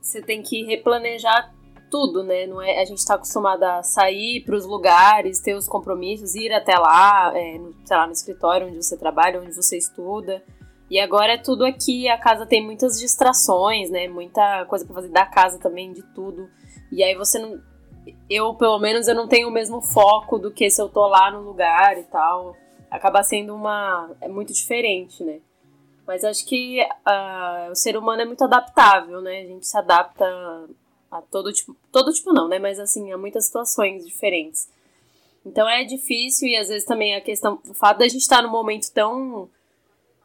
você 0.00 0.20
tem 0.20 0.42
que 0.42 0.62
replanejar 0.64 1.54
tudo, 1.90 2.22
né? 2.22 2.46
Não 2.46 2.62
é, 2.62 2.80
a 2.80 2.84
gente 2.84 3.04
tá 3.04 3.14
acostumado 3.14 3.62
a 3.64 3.82
sair 3.82 4.44
para 4.44 4.54
os 4.54 4.64
lugares, 4.64 5.40
ter 5.40 5.54
os 5.54 5.66
compromissos, 5.66 6.34
ir 6.34 6.52
até 6.52 6.78
lá, 6.78 7.32
é, 7.34 7.58
no, 7.58 7.74
sei 7.84 7.96
lá, 7.96 8.06
no 8.06 8.12
escritório 8.12 8.68
onde 8.68 8.76
você 8.76 8.96
trabalha, 8.96 9.40
onde 9.40 9.54
você 9.54 9.76
estuda. 9.76 10.42
E 10.88 10.98
agora 10.98 11.34
é 11.34 11.38
tudo 11.38 11.64
aqui, 11.64 12.08
a 12.08 12.18
casa 12.18 12.46
tem 12.46 12.64
muitas 12.64 12.98
distrações, 12.98 13.90
né? 13.90 14.08
Muita 14.08 14.64
coisa 14.66 14.84
para 14.84 14.94
fazer 14.94 15.08
da 15.08 15.26
casa 15.26 15.58
também, 15.58 15.92
de 15.92 16.02
tudo. 16.14 16.48
E 16.90 17.02
aí 17.02 17.14
você 17.14 17.38
não. 17.38 17.60
Eu, 18.28 18.54
pelo 18.54 18.78
menos, 18.78 19.08
eu 19.08 19.14
não 19.14 19.28
tenho 19.28 19.48
o 19.48 19.52
mesmo 19.52 19.80
foco 19.80 20.38
do 20.38 20.50
que 20.50 20.70
se 20.70 20.80
eu 20.80 20.88
tô 20.88 21.06
lá 21.06 21.30
no 21.30 21.40
lugar 21.40 21.98
e 21.98 22.04
tal. 22.04 22.56
Acaba 22.90 23.22
sendo 23.22 23.54
uma. 23.54 24.10
É 24.20 24.28
muito 24.28 24.52
diferente, 24.52 25.22
né? 25.22 25.40
Mas 26.06 26.24
acho 26.24 26.44
que 26.44 26.80
ah, 27.04 27.68
o 27.70 27.74
ser 27.74 27.96
humano 27.96 28.22
é 28.22 28.24
muito 28.24 28.42
adaptável, 28.42 29.20
né? 29.20 29.42
A 29.42 29.46
gente 29.46 29.66
se 29.66 29.78
adapta 29.78 30.24
a 31.10 31.22
todo 31.22 31.52
tipo. 31.52 31.76
Todo 31.92 32.12
tipo 32.12 32.32
não, 32.32 32.48
né? 32.48 32.58
Mas 32.58 32.78
assim, 32.78 33.12
a 33.12 33.18
muitas 33.18 33.46
situações 33.46 34.04
diferentes. 34.06 34.68
Então 35.44 35.68
é 35.68 35.84
difícil 35.84 36.48
e 36.48 36.56
às 36.56 36.68
vezes 36.68 36.84
também 36.84 37.14
a 37.14 37.20
questão. 37.20 37.60
O 37.68 37.74
fato 37.74 37.98
da 37.98 38.08
gente 38.08 38.22
estar 38.22 38.42
num 38.42 38.50
momento 38.50 38.92
tão 38.92 39.48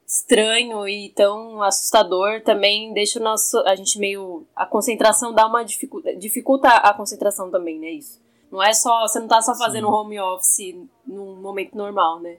estranho 0.06 0.88
e 0.88 1.10
tão 1.10 1.62
assustador 1.64 2.42
também 2.44 2.94
deixa 2.94 3.20
o 3.20 3.24
nosso 3.24 3.58
a 3.66 3.76
gente 3.76 3.98
meio 3.98 4.46
a 4.56 4.66
concentração 4.66 5.34
dá 5.34 5.48
uma 5.48 5.64
dificulta, 5.64 6.16
dificulta 6.16 6.70
a 6.70 6.94
concentração 6.94 7.50
também, 7.50 7.80
né, 7.80 7.90
isso. 7.90 8.24
Não 8.52 8.62
é 8.62 8.74
só 8.74 9.02
você 9.02 9.20
não 9.20 9.28
tá 9.28 9.42
só 9.42 9.56
fazendo 9.56 9.88
Sim. 9.88 9.94
home 9.94 10.20
office 10.20 10.76
num 11.06 11.36
momento 11.42 11.76
normal, 11.76 12.20
né? 12.20 12.38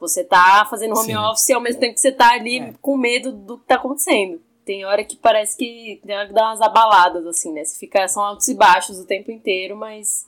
Você 0.00 0.24
tá 0.24 0.66
fazendo 0.68 0.92
home 0.92 1.12
Sim. 1.12 1.16
office 1.16 1.50
ao 1.50 1.60
mesmo 1.60 1.80
tempo 1.80 1.94
que 1.94 2.00
você 2.00 2.10
tá 2.10 2.32
ali 2.32 2.58
é. 2.58 2.74
com 2.80 2.96
medo 2.96 3.30
do 3.30 3.58
que 3.58 3.66
tá 3.66 3.76
acontecendo. 3.76 4.40
Tem 4.64 4.84
hora 4.84 5.04
que 5.04 5.16
parece 5.16 5.56
que 5.56 6.00
tem 6.04 6.16
hora 6.16 6.26
que 6.26 6.32
dá 6.32 6.48
umas 6.48 6.60
abaladas, 6.60 7.26
assim, 7.26 7.52
né? 7.52 7.64
Você 7.64 7.78
fica, 7.78 8.08
são 8.08 8.22
altos 8.22 8.48
e 8.48 8.54
baixos 8.54 8.98
o 8.98 9.06
tempo 9.06 9.30
inteiro, 9.30 9.76
mas 9.76 10.26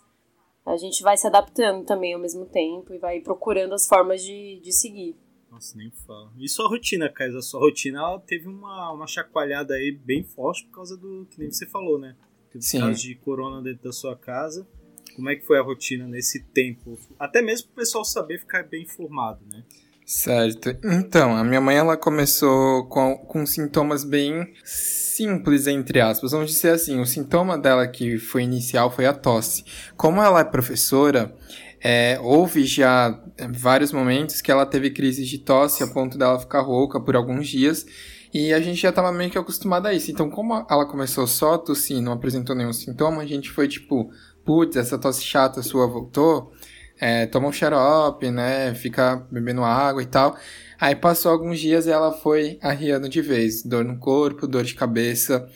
a 0.67 0.77
gente 0.77 1.03
vai 1.03 1.17
se 1.17 1.27
adaptando 1.27 1.85
também 1.85 2.15
ao 2.15 2.21
mesmo 2.21 2.47
tempo 2.47 2.93
e 2.93 2.99
vai 2.99 3.21
procurando 3.21 3.75
as 3.75 3.89
formas 3.89 4.23
de, 4.23 4.61
de 4.61 4.73
seguir. 4.73 5.17
Nossa, 5.55 5.79
nem 5.79 5.89
fala. 6.05 6.33
E 6.37 6.49
sua 6.49 6.69
rotina, 6.69 7.09
Kais? 7.09 7.33
A 7.37 7.41
sua 7.41 7.61
rotina 7.61 8.01
ela 8.01 8.19
teve 8.19 8.49
uma, 8.49 8.91
uma 8.91 9.07
chacoalhada 9.07 9.75
aí 9.75 9.93
bem 9.93 10.25
forte 10.25 10.65
por 10.65 10.75
causa 10.75 10.97
do 10.97 11.29
que 11.31 11.39
nem 11.39 11.49
você 11.49 11.65
falou, 11.65 11.97
né? 11.97 12.17
Teve 12.51 12.65
Sim. 12.65 12.81
caso 12.81 13.01
de 13.01 13.15
corona 13.15 13.63
dentro 13.63 13.85
da 13.85 13.93
sua 13.93 14.17
casa. 14.17 14.67
Como 15.15 15.31
é 15.31 15.37
que 15.37 15.47
foi 15.47 15.57
a 15.57 15.63
rotina 15.63 16.09
nesse 16.09 16.43
tempo? 16.43 16.99
Até 17.21 17.41
mesmo 17.41 17.69
para 17.69 17.73
o 17.75 17.77
pessoal 17.77 18.05
saber 18.05 18.41
ficar 18.41 18.65
bem 18.65 18.83
informado, 18.83 19.47
né? 19.49 19.63
Certo. 20.05 20.77
Então, 20.85 21.37
a 21.37 21.45
minha 21.45 21.61
mãe 21.61 21.77
ela 21.77 21.97
começou 21.97 22.89
com, 22.89 23.17
com 23.17 23.47
sintomas 23.47 24.03
bem 24.03 24.53
simples, 24.65 25.69
entre 25.69 26.01
aspas. 26.01 26.33
Vamos 26.33 26.51
dizer 26.51 26.71
assim, 26.71 27.01
o 27.01 27.07
sintoma 27.07 27.57
dela 27.57 27.87
que 27.87 28.19
foi 28.19 28.43
inicial 28.43 28.91
foi 28.91 29.07
a 29.07 29.15
tosse. 29.15 29.65
Como 29.97 30.21
ela 30.21 30.41
é 30.41 30.45
professora, 30.45 31.33
é, 31.81 32.19
houve 32.21 32.65
já 32.65 33.23
vários 33.53 33.93
momentos 33.93 34.41
que 34.41 34.51
ela 34.51 34.67
teve 34.67 34.91
crises 34.91 35.29
de 35.29 35.39
tosse 35.39 35.83
a 35.83 35.87
ponto 35.87 36.17
dela 36.17 36.39
ficar 36.39 36.61
rouca 36.61 37.01
por 37.01 37.17
alguns 37.17 37.49
dias. 37.49 37.87
E 38.33 38.53
a 38.53 38.61
gente 38.61 38.81
já 38.81 38.91
estava 38.91 39.13
meio 39.13 39.31
que 39.31 39.39
acostumado 39.39 39.87
a 39.87 39.93
isso. 39.95 40.11
Então, 40.11 40.29
como 40.29 40.67
ela 40.69 40.87
começou 40.87 41.27
só 41.27 41.55
a 41.55 41.59
tossir, 41.59 42.01
não 42.01 42.13
apresentou 42.13 42.57
nenhum 42.57 42.73
sintoma, 42.73 43.23
a 43.23 43.27
gente 43.27 43.51
foi 43.51 43.69
tipo, 43.69 44.11
putz, 44.45 44.77
essa 44.77 44.99
tosse 44.99 45.23
chata 45.23 45.63
sua 45.63 45.87
voltou 45.87 46.53
é, 47.01 47.27
toma 47.27 47.49
um 47.49 47.53
xarope, 47.53 48.31
né? 48.31 48.75
Fica 48.75 49.27
bebendo 49.31 49.65
água 49.65 50.03
e 50.03 50.07
tal. 50.07 50.37
Aí 50.81 50.95
passou 50.95 51.33
alguns 51.33 51.59
dias 51.61 51.87
e 51.87 51.91
ela 51.91 52.13
foi 52.13 52.59
arriando 52.63 53.09
de 53.09 53.21
vez. 53.21 53.63
Dor 53.63 53.85
no 53.85 53.99
corpo, 53.99 54.47
dor 54.47 54.65
de 54.65 54.75
cabeça. 54.75 55.49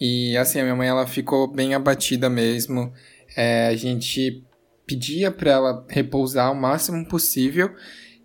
E 0.00 0.36
assim, 0.36 0.60
a 0.60 0.62
minha 0.62 0.76
mãe 0.76 0.88
ela 0.88 1.06
ficou 1.06 1.46
bem 1.46 1.74
abatida 1.74 2.28
mesmo. 2.28 2.92
É, 3.36 3.68
a 3.68 3.76
gente 3.76 4.44
pedia 4.90 5.30
para 5.30 5.50
ela 5.52 5.86
repousar 5.88 6.50
o 6.50 6.54
máximo 6.54 7.06
possível. 7.06 7.70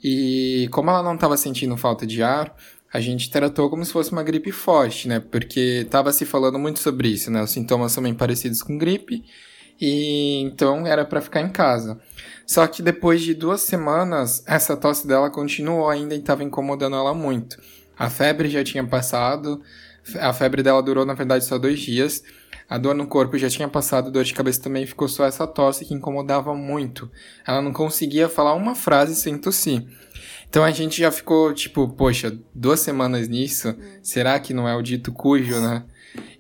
E 0.04 0.68
como 0.72 0.90
ela 0.90 1.04
não 1.04 1.14
estava 1.14 1.38
sentindo 1.38 1.78
falta 1.78 2.08
de 2.08 2.24
ar, 2.24 2.56
a 2.92 3.00
gente 3.00 3.30
tratou 3.30 3.70
como 3.70 3.86
se 3.86 3.92
fosse 3.92 4.12
uma 4.12 4.24
gripe 4.24 4.52
forte, 4.52 5.08
né? 5.08 5.20
Porque 5.20 5.84
estava 5.86 6.12
se 6.12 6.26
falando 6.26 6.58
muito 6.58 6.80
sobre 6.80 7.08
isso, 7.10 7.30
né? 7.30 7.44
Os 7.44 7.52
sintomas 7.52 7.92
são 7.92 8.02
bem 8.02 8.16
parecidos 8.16 8.64
com 8.64 8.78
gripe. 8.78 9.24
E 9.80 10.42
então 10.42 10.88
era 10.88 11.06
para 11.06 11.22
ficar 11.22 11.42
em 11.42 11.50
casa. 11.50 12.00
Só 12.48 12.66
que 12.66 12.82
depois 12.82 13.22
de 13.22 13.34
duas 13.34 13.62
semanas, 13.62 14.44
essa 14.48 14.76
tosse 14.76 15.08
dela 15.08 15.30
continuou 15.30 15.90
ainda 15.90 16.16
e 16.16 16.20
estava 16.20 16.44
incomodando 16.44 16.96
ela 16.96 17.14
muito. 17.14 17.62
A 17.98 18.10
febre 18.10 18.50
já 18.50 18.64
tinha 18.64 18.86
passado, 18.86 19.62
a 20.20 20.34
febre 20.34 20.64
dela 20.64 20.82
durou 20.82 21.06
na 21.06 21.14
verdade 21.14 21.46
só 21.46 21.58
dois 21.58 21.80
dias. 21.80 22.24
A 22.70 22.78
dor 22.78 22.96
no 22.96 23.08
corpo 23.08 23.38
já 23.38 23.50
tinha 23.50 23.68
passado, 23.68 24.12
dor 24.12 24.24
de 24.24 24.34
cabeça 24.34 24.62
também 24.62 24.86
ficou 24.86 25.08
só 25.08 25.26
essa 25.26 25.46
tosse 25.46 25.86
que 25.86 25.94
incomodava 25.94 26.54
muito. 26.56 27.10
Ela 27.46 27.62
não 27.62 27.72
conseguia 27.72 28.28
falar 28.28 28.54
uma 28.54 28.74
frase 28.74 29.16
sem 29.16 29.38
tossir. 29.38 29.86
Então 30.50 30.64
a 30.64 30.72
gente 30.72 31.00
já 31.00 31.12
ficou 31.12 31.54
tipo, 31.54 31.88
poxa, 31.90 32.38
duas 32.54 32.80
semanas 32.80 33.28
nisso, 33.28 33.76
será 34.02 34.40
que 34.40 34.54
não 34.54 34.68
é 34.68 34.76
o 34.76 34.82
dito 34.82 35.12
cujo, 35.12 35.60
né? 35.60 35.84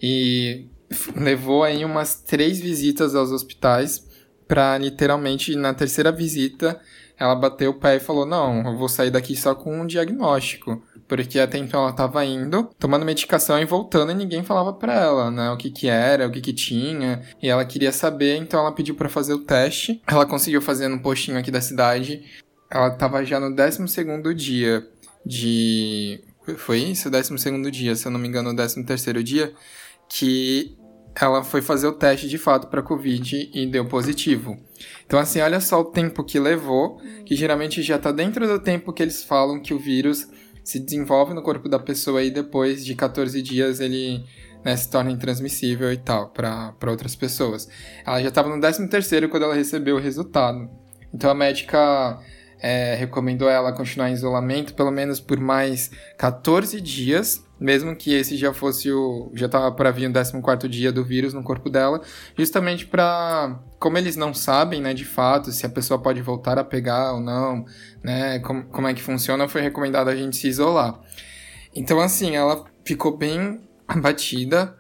E 0.02 0.68
levou 1.16 1.64
aí 1.64 1.84
umas 1.86 2.16
três 2.16 2.60
visitas 2.60 3.14
aos 3.14 3.32
hospitais 3.32 4.08
pra 4.48 4.78
literalmente 4.78 5.56
na 5.56 5.74
terceira 5.74 6.12
visita 6.12 6.80
ela 7.18 7.36
bateu 7.36 7.72
o 7.72 7.80
pé 7.80 7.96
e 7.96 8.00
falou: 8.00 8.26
Não, 8.26 8.62
eu 8.66 8.78
vou 8.78 8.90
sair 8.90 9.10
daqui 9.10 9.36
só 9.36 9.56
com 9.56 9.82
um 9.82 9.88
diagnóstico. 9.88 10.82
Porque 11.08 11.40
até 11.40 11.58
então 11.58 11.82
ela 11.82 11.94
tava 11.94 12.26
indo, 12.26 12.70
tomando 12.80 13.06
medicação 13.06 13.60
e 13.60 13.66
voltando 13.66 14.12
e 14.12 14.16
ninguém 14.16 14.44
falava 14.44 14.74
pra 14.74 14.94
ela, 14.94 15.30
né? 15.30 15.52
O 15.52 15.58
que 15.58 15.70
que 15.70 15.88
era, 15.88 16.28
o 16.28 16.32
que 16.32 16.42
que 16.42 16.54
tinha. 16.54 17.22
E 17.42 17.48
ela 17.48 17.64
queria 17.64 17.92
saber, 17.92 18.38
então 18.38 18.60
ela 18.60 18.72
pediu 18.72 18.96
para 18.96 19.08
fazer 19.08 19.34
o 19.34 19.40
teste. 19.40 20.02
Ela 20.08 20.26
conseguiu 20.26 20.62
fazer 20.62 20.88
no 20.88 21.00
postinho 21.00 21.38
aqui 21.38 21.52
da 21.52 21.62
cidade. 21.62 22.24
Ela 22.72 22.90
tava 22.92 23.24
já 23.24 23.40
no 23.40 23.56
12 23.56 24.34
dia 24.34 24.88
de. 25.26 26.24
Foi 26.58 26.80
isso? 26.80 27.10
12 27.10 27.72
dia, 27.72 27.96
se 27.96 28.08
eu 28.08 28.12
não 28.12 28.20
me 28.20 28.28
engano, 28.28 28.50
o 28.50 28.56
13 28.56 29.24
dia. 29.24 29.54
Que 30.10 30.76
ela 31.16 31.44
foi 31.44 31.62
fazer 31.62 31.88
o 31.88 31.94
teste 31.94 32.28
de 32.28 32.38
fato 32.38 32.68
para 32.68 32.84
Covid 32.84 33.50
e 33.54 33.66
deu 33.66 33.86
positivo. 33.86 34.58
Então, 35.06 35.18
assim, 35.18 35.40
olha 35.40 35.62
só 35.62 35.80
o 35.80 35.86
tempo 35.86 36.24
que 36.24 36.38
levou, 36.38 37.00
que 37.26 37.36
geralmente 37.36 37.82
já 37.82 37.96
está 37.96 38.12
dentro 38.12 38.46
do 38.46 38.60
tempo 38.60 38.92
que 38.92 39.02
eles 39.02 39.24
falam 39.24 39.62
que 39.62 39.74
o 39.74 39.80
vírus 39.80 40.28
se 40.66 40.80
desenvolve 40.80 41.36
no 41.36 41.44
corpo 41.44 41.70
da 41.70 41.78
pessoa 41.78 42.24
e 42.24 42.32
depois 42.32 42.84
de 42.84 42.96
14 42.96 43.40
dias 43.40 43.80
ele 43.80 44.26
né, 44.64 44.76
se 44.76 44.90
torna 44.90 45.12
intransmissível 45.12 45.94
e 45.94 45.98
tal 45.98 46.30
para 46.30 46.74
outras 46.90 47.16
pessoas. 47.16 47.70
Ela 48.04 48.20
já 48.24 48.30
estava 48.30 48.50
no 48.50 48.60
13 48.60 48.88
terceiro 48.88 49.30
quando 49.30 49.44
ela 49.44 49.54
recebeu 49.54 49.96
o 49.96 50.00
resultado. 50.00 50.68
Então 51.14 51.30
a 51.30 51.36
médica 51.36 52.20
é, 52.68 52.96
recomendou 52.96 53.48
ela 53.48 53.72
continuar 53.72 54.10
em 54.10 54.14
isolamento 54.14 54.74
pelo 54.74 54.90
menos 54.90 55.20
por 55.20 55.40
mais 55.40 55.92
14 56.18 56.82
dias 56.82 57.46
mesmo 57.60 57.96
que 57.96 58.14
esse 58.14 58.36
já 58.36 58.54
fosse 58.54 58.92
o. 58.92 59.32
já 59.34 59.46
estava 59.46 59.72
para 59.72 59.92
vir 59.92 60.10
o 60.10 60.14
14 60.14 60.68
dia 60.68 60.92
do 60.92 61.06
vírus 61.06 61.34
no 61.34 61.42
corpo 61.42 61.70
dela, 61.70 62.02
justamente 62.38 62.86
para. 62.86 63.58
Como 63.80 63.98
eles 63.98 64.16
não 64.16 64.34
sabem, 64.34 64.82
né, 64.82 64.94
de 64.94 65.06
fato, 65.06 65.52
se 65.52 65.66
a 65.66 65.70
pessoa 65.70 65.98
pode 65.98 66.22
voltar 66.22 66.60
a 66.60 66.64
pegar 66.64 67.14
ou 67.14 67.22
não, 67.22 67.64
né, 68.04 68.40
como, 68.40 68.66
como 68.66 68.88
é 68.88 68.94
que 68.94 69.02
funciona, 69.02 69.48
foi 69.48 69.62
recomendado 69.62 70.10
a 70.10 70.16
gente 70.16 70.36
se 70.36 70.48
isolar. 70.48 71.00
Então, 71.74 72.00
assim, 72.00 72.36
ela 72.36 72.66
ficou 72.84 73.16
bem 73.16 73.62
abatida, 73.88 74.76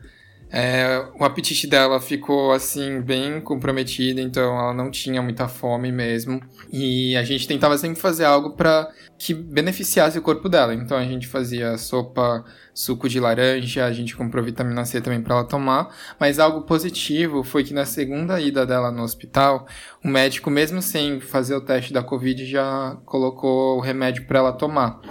é, 0.57 1.05
o 1.19 1.25
apetite 1.25 1.67
dela 1.67 1.99
ficou 1.99 2.53
assim 2.53 3.01
bem 3.01 3.41
comprometido, 3.41 4.21
então 4.21 4.57
ela 4.57 4.73
não 4.73 4.89
tinha 4.89 5.21
muita 5.21 5.49
fome 5.49 5.91
mesmo. 5.91 6.41
E 6.71 7.13
a 7.17 7.23
gente 7.25 7.45
tentava 7.45 7.77
sempre 7.77 7.99
fazer 7.99 8.23
algo 8.23 8.51
para 8.51 8.89
que 9.17 9.33
beneficiasse 9.33 10.17
o 10.17 10.21
corpo 10.21 10.47
dela. 10.47 10.73
Então 10.73 10.97
a 10.97 11.03
gente 11.03 11.27
fazia 11.27 11.77
sopa, 11.77 12.45
suco 12.73 13.09
de 13.09 13.19
laranja, 13.19 13.83
a 13.83 13.91
gente 13.91 14.15
comprou 14.15 14.41
vitamina 14.45 14.85
C 14.85 15.01
também 15.01 15.21
para 15.21 15.35
ela 15.35 15.43
tomar. 15.43 15.93
Mas 16.17 16.39
algo 16.39 16.61
positivo 16.61 17.43
foi 17.43 17.61
que 17.65 17.73
na 17.73 17.83
segunda 17.83 18.39
ida 18.39 18.65
dela 18.65 18.89
no 18.89 19.03
hospital, 19.03 19.67
o 20.01 20.07
médico, 20.07 20.49
mesmo 20.49 20.81
sem 20.81 21.19
fazer 21.19 21.55
o 21.55 21.61
teste 21.61 21.91
da 21.91 22.01
Covid, 22.01 22.45
já 22.45 22.95
colocou 23.03 23.75
o 23.75 23.81
remédio 23.81 24.25
para 24.25 24.39
ela 24.39 24.53
tomar. 24.53 25.01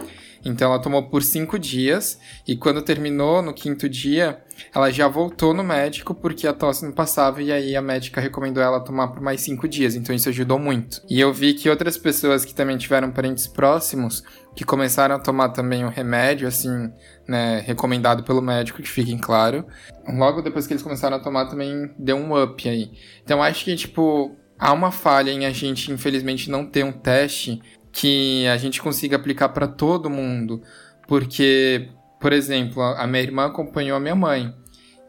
Então 0.45 0.70
ela 0.70 0.80
tomou 0.80 1.03
por 1.05 1.22
cinco 1.22 1.59
dias 1.59 2.18
e 2.47 2.57
quando 2.57 2.82
terminou 2.82 3.40
no 3.40 3.55
quinto 3.55 3.88
dia, 3.88 4.42
ela 4.74 4.90
já 4.90 5.09
voltou 5.09 5.55
no 5.55 5.64
médico 5.64 6.14
porque 6.14 6.47
a 6.47 6.53
tosse 6.53 6.84
não 6.84 6.92
passava 6.92 7.42
e 7.42 7.51
aí 7.51 7.74
a 7.74 7.82
médica 7.82 8.20
recomendou 8.20 8.62
ela 8.62 8.80
tomar 8.80 9.09
por 9.09 9.20
mais 9.20 9.40
cinco 9.40 9.66
dias. 9.66 9.95
Então 9.95 10.14
isso 10.14 10.28
ajudou 10.28 10.59
muito. 10.59 11.01
E 11.09 11.18
eu 11.18 11.32
vi 11.32 11.55
que 11.55 11.70
outras 11.70 11.97
pessoas 11.97 12.45
que 12.45 12.55
também 12.55 12.76
tiveram 12.76 13.11
parentes 13.11 13.47
próximos 13.47 14.22
que 14.55 14.64
começaram 14.64 15.16
a 15.16 15.18
tomar 15.18 15.49
também 15.49 15.84
o 15.84 15.88
remédio, 15.88 16.47
assim, 16.47 16.92
né, 17.26 17.61
recomendado 17.66 18.22
pelo 18.22 18.40
médico, 18.40 18.80
que 18.80 18.88
fiquem 18.88 19.18
claro. 19.18 19.66
Logo 20.07 20.42
depois 20.42 20.66
que 20.66 20.72
eles 20.72 20.82
começaram 20.82 21.16
a 21.16 21.20
tomar 21.20 21.47
também 21.47 21.90
deu 21.99 22.16
um 22.16 22.40
up 22.40 22.68
aí. 22.68 22.92
Então 23.24 23.42
acho 23.42 23.64
que 23.64 23.74
tipo 23.74 24.36
há 24.59 24.72
uma 24.72 24.92
falha 24.92 25.30
em 25.30 25.47
a 25.47 25.51
gente 25.51 25.90
infelizmente 25.90 26.49
não 26.49 26.64
ter 26.64 26.84
um 26.84 26.92
teste 26.92 27.61
que 27.95 28.45
a 28.49 28.57
gente 28.57 28.82
consiga 28.82 29.16
aplicar 29.16 29.51
para 29.51 29.68
todo 29.68 30.11
mundo. 30.11 30.61
Porque, 31.07 31.88
por 32.20 32.32
exemplo, 32.32 32.82
a 32.82 33.07
minha 33.07 33.22
irmã 33.22 33.47
acompanhou 33.47 33.97
a 33.97 34.01
minha 34.01 34.16
mãe. 34.16 34.53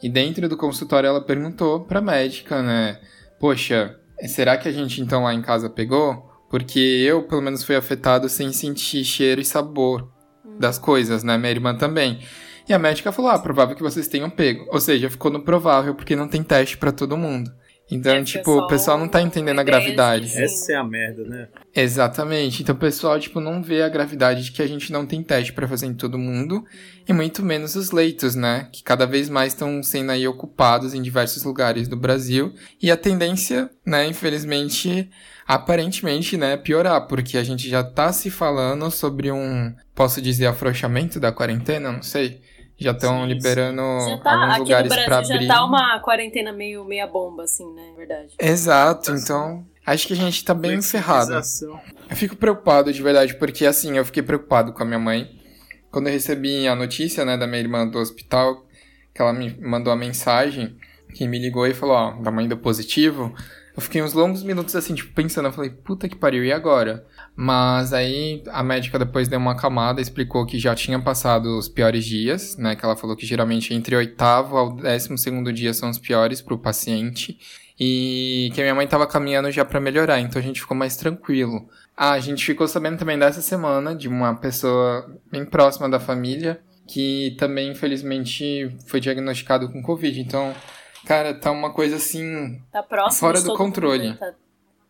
E 0.03 0.07
dentro 0.07 0.47
do 0.47 0.55
consultório 0.55 1.07
ela 1.07 1.21
perguntou 1.21 1.81
para 1.81 1.97
a 1.97 2.01
médica, 2.01 2.61
né? 2.61 2.99
Poxa, 3.39 3.99
será 4.27 4.55
que 4.55 4.67
a 4.67 4.71
gente 4.71 5.01
então 5.01 5.23
lá 5.23 5.33
em 5.33 5.41
casa 5.41 5.67
pegou? 5.67 6.31
Porque 6.49 6.79
eu, 6.79 7.23
pelo 7.23 7.41
menos, 7.41 7.63
fui 7.63 7.75
afetado 7.75 8.29
sem 8.29 8.53
sentir 8.53 9.03
cheiro 9.03 9.41
e 9.41 9.45
sabor 9.45 10.07
das 10.59 10.77
coisas, 10.77 11.23
né? 11.23 11.37
Minha 11.37 11.51
irmã 11.51 11.75
também. 11.75 12.19
E 12.69 12.73
a 12.73 12.77
médica 12.77 13.11
falou: 13.11 13.31
ah, 13.31 13.39
provável 13.39 13.75
que 13.75 13.81
vocês 13.81 14.07
tenham 14.07 14.29
pego. 14.29 14.67
Ou 14.69 14.79
seja, 14.79 15.09
ficou 15.09 15.31
no 15.31 15.43
provável, 15.43 15.95
porque 15.95 16.15
não 16.15 16.27
tem 16.27 16.43
teste 16.43 16.77
para 16.77 16.91
todo 16.91 17.17
mundo. 17.17 17.51
Então, 17.89 18.15
é, 18.15 18.23
tipo, 18.23 18.51
o 18.51 18.67
pessoal 18.67 18.97
não 18.97 19.07
tá 19.07 19.21
entendendo 19.21 19.59
a 19.59 19.63
gravidade. 19.63 20.35
Essa 20.35 20.73
é 20.73 20.75
a 20.75 20.83
merda, 20.83 21.23
né? 21.23 21.47
Exatamente. 21.75 22.63
Então, 22.63 22.73
o 22.73 22.77
pessoal, 22.77 23.19
tipo, 23.19 23.39
não 23.39 23.61
vê 23.61 23.83
a 23.83 23.89
gravidade 23.89 24.43
de 24.43 24.51
que 24.51 24.61
a 24.61 24.67
gente 24.67 24.91
não 24.91 25.05
tem 25.05 25.21
teste 25.21 25.53
para 25.53 25.67
fazer 25.67 25.85
em 25.85 25.93
todo 25.93 26.17
mundo. 26.17 26.65
E 27.07 27.13
muito 27.13 27.43
menos 27.43 27.75
os 27.75 27.91
leitos, 27.91 28.33
né? 28.33 28.69
Que 28.71 28.81
cada 28.81 29.05
vez 29.05 29.29
mais 29.29 29.53
estão 29.53 29.83
sendo 29.83 30.11
aí 30.11 30.27
ocupados 30.27 30.95
em 30.95 31.01
diversos 31.01 31.43
lugares 31.43 31.87
do 31.87 31.95
Brasil. 31.95 32.53
E 32.81 32.89
a 32.89 32.97
tendência, 32.97 33.69
né, 33.85 34.07
infelizmente, 34.07 35.07
aparentemente, 35.45 36.37
né, 36.37 36.57
piorar, 36.57 37.07
porque 37.07 37.37
a 37.37 37.43
gente 37.43 37.69
já 37.69 37.83
tá 37.83 38.11
se 38.11 38.31
falando 38.31 38.89
sobre 38.89 39.31
um, 39.31 39.71
posso 39.93 40.19
dizer, 40.19 40.47
afrouxamento 40.47 41.19
da 41.19 41.31
quarentena, 41.31 41.91
não 41.91 42.01
sei. 42.01 42.41
Já 42.77 42.91
estão 42.91 43.21
Sim, 43.21 43.27
liberando 43.27 43.81
Já 44.09 44.17
tá, 44.17 44.33
alguns 44.33 44.51
aqui 44.51 44.59
lugares 44.59 44.89
no 44.89 44.95
pra 44.95 45.05
Brasil 45.05 45.35
abrir. 45.35 45.47
já 45.47 45.53
tá 45.53 45.65
uma 45.65 45.99
quarentena 45.99 46.51
meio 46.51 46.83
meia 46.83 47.07
bomba, 47.07 47.43
assim, 47.43 47.73
né? 47.73 47.93
Verdade. 47.95 48.33
Exato, 48.39 49.11
então 49.11 49.65
acho 49.85 50.07
que 50.07 50.13
a 50.13 50.17
gente 50.17 50.43
tá 50.43 50.53
bem 50.53 50.81
ferrado. 50.81 51.27
Flexibilização. 51.27 51.79
Eu 52.09 52.15
fico 52.15 52.35
preocupado 52.35 52.91
de 52.91 53.01
verdade, 53.01 53.35
porque 53.35 53.65
assim, 53.65 53.97
eu 53.97 54.05
fiquei 54.05 54.21
preocupado 54.21 54.73
com 54.73 54.83
a 54.83 54.85
minha 54.85 54.99
mãe. 54.99 55.29
Quando 55.89 56.07
eu 56.07 56.13
recebi 56.13 56.67
a 56.67 56.75
notícia, 56.75 57.23
né, 57.23 57.37
da 57.37 57.47
minha 57.47 57.61
irmã 57.61 57.87
do 57.87 57.97
hospital, 57.99 58.65
que 59.13 59.21
ela 59.21 59.31
me 59.31 59.57
mandou 59.61 59.93
a 59.93 59.95
mensagem, 59.95 60.75
que 61.13 61.25
me 61.25 61.39
ligou 61.39 61.65
e 61.65 61.73
falou, 61.73 61.95
ó, 61.95 62.11
da 62.21 62.29
mãe 62.29 62.47
deu 62.47 62.57
positivo. 62.57 63.33
Eu 63.75 63.81
fiquei 63.81 64.01
uns 64.01 64.13
longos 64.13 64.43
minutos 64.43 64.75
assim, 64.75 64.93
tipo, 64.93 65.13
pensando, 65.13 65.47
eu 65.47 65.53
falei, 65.53 65.69
puta 65.69 66.09
que 66.09 66.15
pariu, 66.15 66.43
e 66.43 66.51
agora? 66.51 67.05
Mas 67.35 67.91
aí 67.91 68.41
a 68.47 68.63
médica 68.63 68.97
depois 68.97 69.27
deu 69.27 69.39
uma 69.39 69.51
acalmada, 69.51 69.99
explicou 69.99 70.45
que 70.45 70.57
já 70.57 70.73
tinha 70.73 70.99
passado 70.99 71.57
os 71.57 71.67
piores 71.67 72.05
dias, 72.05 72.55
né? 72.57 72.75
Que 72.75 72.85
ela 72.85 72.95
falou 72.95 73.15
que 73.15 73.25
geralmente 73.25 73.73
entre 73.73 73.95
o 73.95 73.97
oitavo 73.97 74.57
ao 74.57 74.73
décimo 74.73 75.17
segundo 75.17 75.51
dia 75.51 75.73
são 75.73 75.89
os 75.89 75.99
piores 75.99 76.41
pro 76.41 76.57
paciente. 76.57 77.37
E 77.77 78.51
que 78.53 78.61
a 78.61 78.63
minha 78.63 78.75
mãe 78.75 78.87
tava 78.87 79.05
caminhando 79.05 79.51
já 79.51 79.65
pra 79.65 79.81
melhorar, 79.81 80.21
então 80.21 80.39
a 80.39 80.43
gente 80.43 80.61
ficou 80.61 80.77
mais 80.77 80.95
tranquilo. 80.95 81.67
Ah, 81.97 82.11
a 82.11 82.19
gente 82.19 82.45
ficou 82.45 82.67
sabendo 82.69 82.97
também 82.97 83.19
dessa 83.19 83.41
semana 83.41 83.93
de 83.93 84.07
uma 84.07 84.33
pessoa 84.35 85.05
bem 85.29 85.45
próxima 85.45 85.89
da 85.89 85.99
família 85.99 86.61
que 86.87 87.35
também, 87.37 87.71
infelizmente, 87.71 88.75
foi 88.85 88.99
diagnosticado 88.99 89.69
com 89.71 89.81
Covid. 89.81 90.19
Então, 90.19 90.53
cara, 91.05 91.33
tá 91.33 91.51
uma 91.51 91.73
coisa 91.73 91.95
assim. 91.95 92.61
Tá 92.71 92.83
próximo 92.83 93.19
Fora 93.19 93.41
do 93.41 93.55
controle. 93.55 94.13
Tá 94.15 94.33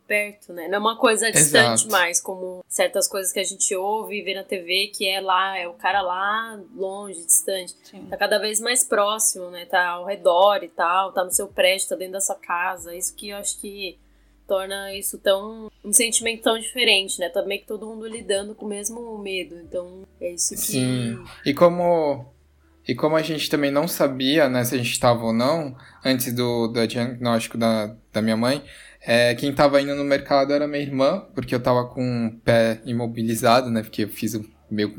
perto, 0.08 0.54
né? 0.54 0.68
Não 0.68 0.76
é 0.76 0.80
uma 0.80 0.98
coisa 0.98 1.32
distante 1.32 1.82
Exato. 1.82 1.92
mais, 1.92 2.22
como 2.22 2.64
certas 2.68 3.08
coisas 3.08 3.32
que 3.32 3.40
a 3.40 3.44
gente 3.44 3.76
ouve 3.76 4.20
e 4.20 4.24
vê 4.24 4.34
na 4.34 4.44
TV, 4.44 4.92
que 4.94 5.08
é 5.08 5.20
lá, 5.20 5.58
é 5.58 5.68
o 5.68 5.74
cara 5.74 6.02
lá 6.02 6.60
longe, 6.76 7.26
distante. 7.26 7.76
Sim. 7.84 8.06
Tá 8.10 8.18
cada 8.18 8.38
vez 8.38 8.60
mais 8.60 8.84
próximo, 8.84 9.50
né? 9.50 9.66
Tá 9.66 9.88
ao 9.90 10.06
redor 10.06 10.64
e 10.64 10.70
tal, 10.70 11.12
tá 11.12 11.24
no 11.24 11.32
seu 11.32 11.48
prédio, 11.48 11.90
tá 11.90 11.96
dentro 11.96 12.14
da 12.14 12.22
sua 12.22 12.36
casa. 12.36 12.96
Isso 12.96 13.16
que 13.16 13.30
eu 13.30 13.38
acho 13.38 13.60
que 13.60 13.98
torna 14.48 14.94
isso 14.96 15.18
tão. 15.18 15.72
um 15.84 15.94
sentimento 15.94 16.44
tão 16.44 16.58
diferente, 16.58 17.20
né? 17.20 17.30
Também 17.30 17.60
que 17.60 17.68
todo 17.68 17.86
mundo 17.86 18.08
lidando 18.08 18.56
com 18.56 18.66
o 18.66 18.70
mesmo 18.70 19.18
medo. 19.18 19.56
Então, 19.60 20.04
é 20.20 20.32
isso 20.32 20.56
que. 20.56 20.62
Sim. 20.62 21.24
E 21.46 21.54
como. 21.54 22.34
E 22.88 22.94
como 22.94 23.16
a 23.16 23.22
gente 23.24 23.50
também 23.50 23.72
não 23.72 23.88
sabia, 23.88 24.48
né, 24.48 24.64
se 24.64 24.76
a 24.76 24.78
gente 24.78 24.92
estava 24.92 25.26
ou 25.26 25.34
não, 25.34 25.76
antes 26.04 26.32
do, 26.32 26.68
do 26.68 26.86
diagnóstico 26.86 27.58
da, 27.58 27.96
da 28.14 28.22
minha 28.22 28.38
mãe, 28.38 28.64
é, 29.06 29.36
quem 29.36 29.52
estava 29.52 29.82
indo 29.82 29.96
no 29.96 30.04
mercado 30.04 30.54
era 30.54 30.68
minha 30.68 30.82
irmã, 30.82 31.26
porque 31.34 31.54
eu 31.54 31.60
tava 31.60 31.86
com 31.86 32.28
o 32.28 32.40
pé 32.42 32.82
imobilizado, 32.86 33.70
né, 33.70 33.82
porque 33.82 34.04
eu 34.04 34.10
fiz 34.10 34.34
o 34.34 34.46
meu... 34.70 34.94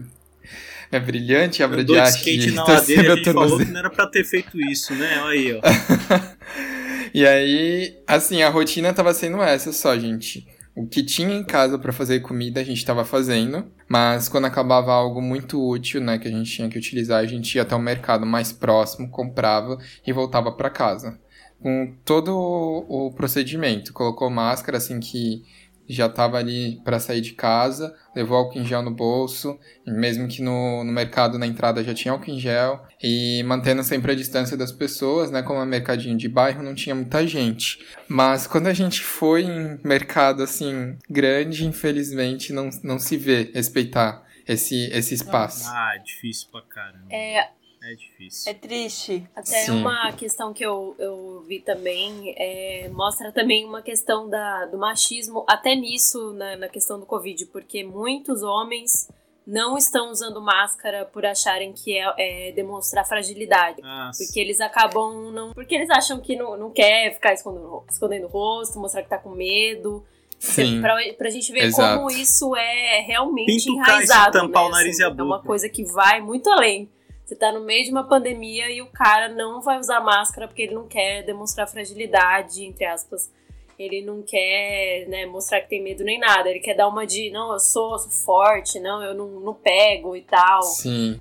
É 0.93 1.01
brilhante 1.01 1.65
a 1.65 1.67
de 1.67 1.93
skate 2.11 2.53
na 2.53 2.63
ladeira, 2.63 3.17
gente 3.17 3.33
falou 3.33 3.59
que 3.59 3.65
não 3.65 3.81
era 3.81 3.91
pra 3.91 4.07
ter 4.07 4.23
feito 4.23 4.57
isso, 4.71 4.95
né? 4.95 5.21
Olha 5.21 5.31
aí, 5.33 5.53
ó. 5.53 5.61
E 7.17 7.27
aí, 7.27 7.97
assim, 8.07 8.43
a 8.43 8.51
rotina 8.51 8.93
tava 8.93 9.15
sendo 9.15 9.43
essa 9.43 9.73
só, 9.73 9.99
gente. 9.99 10.47
O 10.77 10.87
que 10.87 11.03
tinha 11.03 11.35
em 11.35 11.43
casa 11.43 11.79
pra 11.79 11.91
fazer 11.91 12.21
comida 12.21 12.61
a 12.61 12.63
gente 12.63 12.85
tava 12.85 13.07
fazendo, 13.07 13.65
mas 13.89 14.29
quando 14.29 14.45
acabava 14.45 14.93
algo 14.93 15.23
muito 15.23 15.59
útil, 15.67 15.99
né, 16.03 16.19
que 16.19 16.29
a 16.29 16.31
gente 16.31 16.51
tinha 16.51 16.69
que 16.69 16.77
utilizar, 16.77 17.21
a 17.21 17.27
gente 17.27 17.55
ia 17.55 17.63
até 17.63 17.75
o 17.75 17.81
mercado 17.81 18.27
mais 18.27 18.53
próximo, 18.53 19.11
comprava 19.11 19.79
e 20.07 20.13
voltava 20.13 20.53
pra 20.53 20.69
casa. 20.69 21.19
Com 21.67 21.93
todo 22.05 22.33
o 22.33 23.11
procedimento, 23.11 23.93
colocou 23.93 24.31
máscara 24.31 24.77
assim 24.77 25.01
que 25.01 25.43
já 25.89 26.09
tava 26.09 26.39
ali 26.39 26.81
pra 26.85 27.01
sair 27.01 27.21
de 27.21 27.33
casa, 27.33 27.93
levou 28.15 28.37
álcool 28.37 28.61
em 28.61 28.65
gel 28.65 28.83
no 28.83 28.93
bolso, 28.93 29.59
mesmo 29.85 30.29
que 30.29 30.41
no, 30.43 30.85
no 30.85 30.93
mercado 30.93 31.41
na 31.41 31.45
entrada 31.45 31.83
já 31.83 31.93
tinha 31.93 32.13
álcool 32.13 32.31
em 32.31 32.39
gel, 32.39 32.87
e 33.03 33.43
mantendo 33.43 33.83
sempre 33.83 34.13
a 34.13 34.15
distância 34.15 34.57
das 34.57 34.71
pessoas, 34.71 35.33
né? 35.33 35.43
Como 35.43 35.61
é 35.61 35.67
mercadinho 35.67 36.17
de 36.17 36.29
bairro, 36.29 36.63
não 36.63 36.73
tinha 36.73 36.95
muita 36.95 37.27
gente. 37.27 37.85
Mas 38.07 38.47
quando 38.47 38.69
a 38.69 38.73
gente 38.73 39.03
foi 39.03 39.43
em 39.43 39.81
mercado 39.83 40.45
assim 40.45 40.97
grande, 41.11 41.67
infelizmente 41.67 42.53
não, 42.53 42.71
não 42.85 43.01
se 43.01 43.17
vê 43.17 43.51
respeitar 43.53 44.25
esse, 44.47 44.89
esse 44.93 45.15
espaço. 45.15 45.69
Ah, 45.69 45.97
difícil 46.05 46.49
pra 46.53 46.63
caramba. 46.63 47.09
É, 47.11 47.49
É 47.91 47.95
difícil. 47.95 48.51
É 48.51 48.55
triste. 48.55 49.29
Até 49.35 49.65
Sim. 49.65 49.73
uma 49.81 50.13
questão 50.13 50.53
que 50.53 50.65
eu, 50.65 50.95
eu 50.99 51.45
vi 51.47 51.61
também, 51.61 52.35
é, 52.37 52.89
mostra 52.93 53.31
também 53.33 53.65
uma 53.65 53.81
questão 53.83 54.29
da, 54.29 54.67
do 54.67 54.77
machismo, 54.79 55.45
até 55.49 55.75
nisso, 55.75 56.33
na, 56.33 56.57
na 56.57 56.69
questão 56.69 56.99
do 56.99 57.07
Covid, 57.07 57.47
porque 57.47 57.85
muitos 57.85 58.43
homens 58.43 59.09
não 59.47 59.79
estão 59.79 60.11
usando 60.11 60.43
máscara 60.43 61.05
por 61.05 61.25
acharem 61.25 61.73
que 61.73 61.97
é, 61.97 62.49
é 62.49 62.53
demonstrar 62.53 63.07
fragilidade. 63.07 63.81
Ah, 63.85 64.11
Porque 64.19 64.41
eles 64.41 64.61
acabam 64.61 65.31
não. 65.31 65.53
Porque 65.53 65.75
eles 65.77 65.89
acham 65.89 66.19
que 66.21 66.35
não, 66.35 66.57
não 66.57 66.71
quer 66.73 67.15
ficar 67.15 67.33
escondendo, 67.33 67.85
escondendo 67.89 68.27
o 68.27 68.29
rosto, 68.29 68.81
mostrar 68.81 69.05
que 69.05 69.09
tá 69.09 69.19
com 69.19 69.31
medo. 69.31 70.05
Sim. 70.39 70.81
Pra, 70.83 70.97
pra 71.17 71.31
gente 71.31 71.53
ver 71.53 71.65
Exato. 71.65 71.97
como 71.97 72.11
isso 72.11 72.55
é 72.57 73.01
realmente 73.07 73.57
isso, 73.57 73.71
enraizado. 73.71 74.33
tampar 74.33 74.65
né, 74.65 74.69
o 74.69 74.73
nariz 74.73 74.95
assim, 74.97 75.03
e 75.03 75.05
a 75.05 75.09
É 75.09 75.23
uma 75.23 75.37
boca. 75.37 75.47
coisa 75.47 75.69
que 75.69 75.85
vai 75.85 76.21
muito 76.21 76.51
além. 76.51 76.91
Você 77.27 77.35
tá 77.35 77.51
no 77.51 77.61
meio 77.61 77.85
de 77.85 77.91
uma 77.91 78.05
pandemia 78.05 78.71
e 78.71 78.81
o 78.81 78.87
cara 78.87 79.29
não 79.29 79.61
vai 79.61 79.81
usar 79.81 80.01
máscara 80.01 80.47
porque 80.47 80.63
ele 80.63 80.75
não 80.75 80.87
quer 80.87 81.25
demonstrar 81.25 81.69
fragilidade, 81.69 82.65
entre 82.65 82.85
aspas. 82.85 83.31
Ele 83.77 84.01
não 84.01 84.23
quer 84.23 85.07
né, 85.09 85.27
mostrar 85.27 85.61
que 85.61 85.69
tem 85.69 85.83
medo 85.83 86.05
nem 86.05 86.21
nada. 86.21 86.49
Ele 86.49 86.61
quer 86.61 86.75
dar 86.75 86.89
uma 86.89 87.05
de, 87.05 87.31
não, 87.31 87.53
eu 87.53 87.59
sou, 87.59 87.99
sou 87.99 88.11
forte, 88.11 88.79
não, 88.79 89.03
eu 89.03 89.13
não, 89.13 89.29
não 89.41 89.53
pego 89.53 90.15
e 90.15 90.23
tal. 90.23 90.63
Sim. 90.63 91.21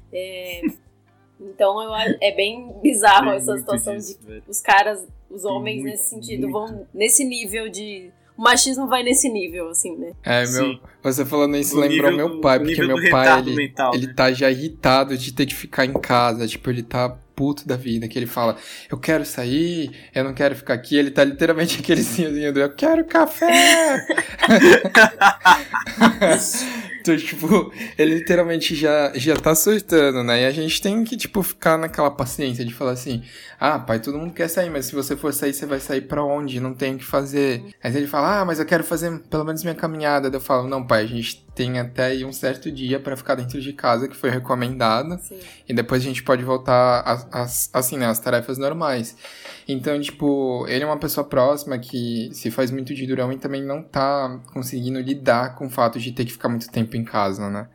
Então 1.39 1.81
eu, 1.81 1.93
é 2.21 2.31
bem 2.31 2.71
bizarro 2.81 3.29
Tem 3.29 3.37
essa 3.37 3.57
situação 3.57 3.95
disso, 3.97 4.19
de 4.19 4.25
velho. 4.25 4.43
os 4.47 4.61
caras, 4.61 5.05
os 5.29 5.43
homens 5.43 5.81
muito, 5.81 5.91
nesse 5.91 6.09
sentido, 6.09 6.47
muito. 6.47 6.53
vão 6.53 6.87
nesse 6.93 7.23
nível 7.25 7.67
de. 7.67 8.11
O 8.37 8.41
machismo 8.41 8.87
vai 8.87 9.01
nesse 9.01 9.29
nível, 9.29 9.69
assim, 9.69 9.95
né? 9.95 10.11
É, 10.23 10.41
meu, 10.41 10.65
Sim. 10.65 10.79
você 11.01 11.23
falando 11.23 11.55
isso 11.55 11.77
O 11.77 11.79
lembrou 11.79 12.11
nível 12.11 12.29
meu 12.29 12.41
pai, 12.41 12.59
porque 12.59 12.83
meu 12.83 13.09
pai, 13.09 13.39
ele, 13.39 13.55
mental, 13.55 13.93
ele 13.93 14.07
né? 14.07 14.13
tá 14.13 14.33
já 14.33 14.51
irritado 14.51 15.17
de 15.17 15.33
ter 15.33 15.45
que 15.45 15.55
ficar 15.55 15.85
em 15.85 15.93
casa, 15.93 16.47
tipo, 16.47 16.69
ele 16.69 16.83
tá 16.83 17.17
puto 17.35 17.67
da 17.67 17.75
vida, 17.75 18.07
que 18.07 18.17
ele 18.17 18.25
fala, 18.25 18.57
eu 18.89 18.97
quero 18.97 19.25
sair, 19.25 19.91
eu 20.13 20.23
não 20.23 20.33
quero 20.33 20.55
ficar 20.55 20.73
aqui, 20.73 20.95
ele 20.95 21.11
tá 21.11 21.23
literalmente 21.23 21.79
aquele 21.79 22.03
senhorinho 22.03 22.53
do, 22.53 22.59
eu 22.59 22.73
quero 22.73 23.05
café! 23.05 24.07
então, 27.05 27.15
tipo, 27.17 27.71
ele 27.99 28.15
literalmente 28.15 28.73
já, 28.73 29.11
já 29.13 29.35
tá 29.35 29.53
surtando, 29.53 30.23
né? 30.23 30.41
E 30.41 30.45
a 30.45 30.51
gente 30.51 30.81
tem 30.81 31.03
que, 31.03 31.15
tipo, 31.15 31.43
ficar 31.43 31.77
naquela 31.77 32.09
paciência 32.09 32.65
de 32.65 32.73
falar 32.73 32.91
assim, 32.93 33.21
ah, 33.59 33.77
pai, 33.77 33.99
todo 33.99 34.17
mundo 34.17 34.33
quer 34.33 34.47
sair, 34.47 34.71
mas 34.71 34.87
se 34.87 34.95
você 34.95 35.15
for 35.15 35.31
sair, 35.31 35.53
você 35.53 35.67
vai 35.67 35.79
sair 35.79 36.01
pra 36.01 36.23
onde? 36.23 36.59
Não 36.59 36.73
tem 36.73 36.95
o 36.95 36.97
que 36.97 37.05
fazer. 37.05 37.63
Aí 37.83 37.95
ele 37.95 38.07
fala, 38.07 38.41
ah, 38.41 38.45
mas 38.45 38.57
eu 38.57 38.65
quero 38.65 38.83
fazer 38.83 39.19
pelo 39.29 39.45
menos 39.45 39.61
minha 39.61 39.75
caminhada. 39.75 40.31
Daí 40.31 40.39
eu 40.39 40.43
falo, 40.43 40.67
não, 40.67 40.85
pai, 40.85 41.03
a 41.03 41.07
gente 41.07 41.45
tem 41.55 41.79
até 41.79 42.07
aí 42.07 42.25
um 42.25 42.33
certo 42.33 42.71
dia 42.71 42.99
pra 42.99 43.15
ficar 43.15 43.35
dentro 43.35 43.61
de 43.61 43.71
casa, 43.73 44.07
que 44.07 44.15
foi 44.15 44.29
recomendado. 44.29 45.13
Assim. 45.13 45.39
E 45.67 45.73
depois 45.73 46.01
a 46.01 46.05
gente 46.05 46.21
pode 46.23 46.43
voltar, 46.43 47.01
às- 47.01 47.27
às- 47.31 47.69
assim, 47.73 47.97
né, 47.97 48.05
às 48.07 48.19
tarefas 48.19 48.57
normais. 48.57 49.15
Então, 49.67 49.99
tipo, 49.99 50.65
ele 50.67 50.83
é 50.83 50.87
uma 50.87 50.99
pessoa 50.99 51.25
próxima 51.25 51.79
que 51.79 52.29
se 52.33 52.51
faz 52.51 52.69
muito 52.69 52.93
de 52.93 53.07
durão 53.07 53.31
e 53.31 53.37
também 53.37 53.63
não 53.63 53.81
tá 53.81 54.39
conseguindo 54.53 54.99
lidar 54.99 55.55
com 55.55 55.67
o 55.67 55.69
fato 55.69 55.99
de 55.99 56.11
ter 56.11 56.25
que 56.25 56.31
ficar 56.33 56.49
muito 56.49 56.69
tempo 56.69 56.95
em 56.97 57.03
casa, 57.03 57.49
né? 57.49 57.67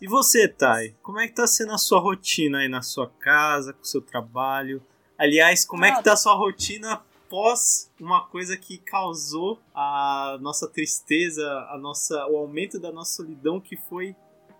E 0.00 0.06
você, 0.08 0.48
Thay? 0.48 0.94
Como 1.02 1.20
é 1.20 1.26
que 1.28 1.34
tá 1.34 1.46
sendo 1.46 1.72
a 1.72 1.78
sua 1.78 2.00
rotina 2.00 2.58
aí 2.58 2.68
na 2.68 2.82
sua 2.82 3.08
casa, 3.20 3.72
com 3.72 3.82
o 3.82 3.86
seu 3.86 4.00
trabalho? 4.00 4.82
Aliás, 5.18 5.64
como 5.64 5.84
é 5.84 5.92
que 5.94 6.02
tá 6.02 6.12
a 6.12 6.16
sua 6.16 6.34
rotina 6.34 7.00
após 7.26 7.90
uma 8.00 8.24
coisa 8.26 8.56
que 8.56 8.78
causou 8.78 9.58
a 9.74 10.38
nossa 10.40 10.68
tristeza, 10.68 11.44
a 11.70 11.76
nossa, 11.76 12.24
o 12.28 12.36
aumento 12.36 12.78
da 12.78 12.92
nossa 12.92 13.16
solidão, 13.16 13.60
que 13.60 13.76
foi 13.76 14.14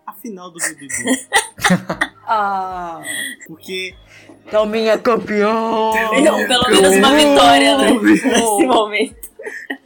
a 0.05 0.13
final 0.13 0.51
do 0.51 0.59
BBB? 0.59 1.27
Ah, 2.29 3.01
Porque 3.47 3.95
Thelminha 4.51 4.97
campeão! 4.97 5.93
Não, 6.21 6.45
pelo 6.45 6.69
menos 6.69 6.97
uma 6.97 7.15
vitória, 7.15 7.77
né? 7.77 7.91
Nesse 8.01 8.65
momento. 8.65 9.29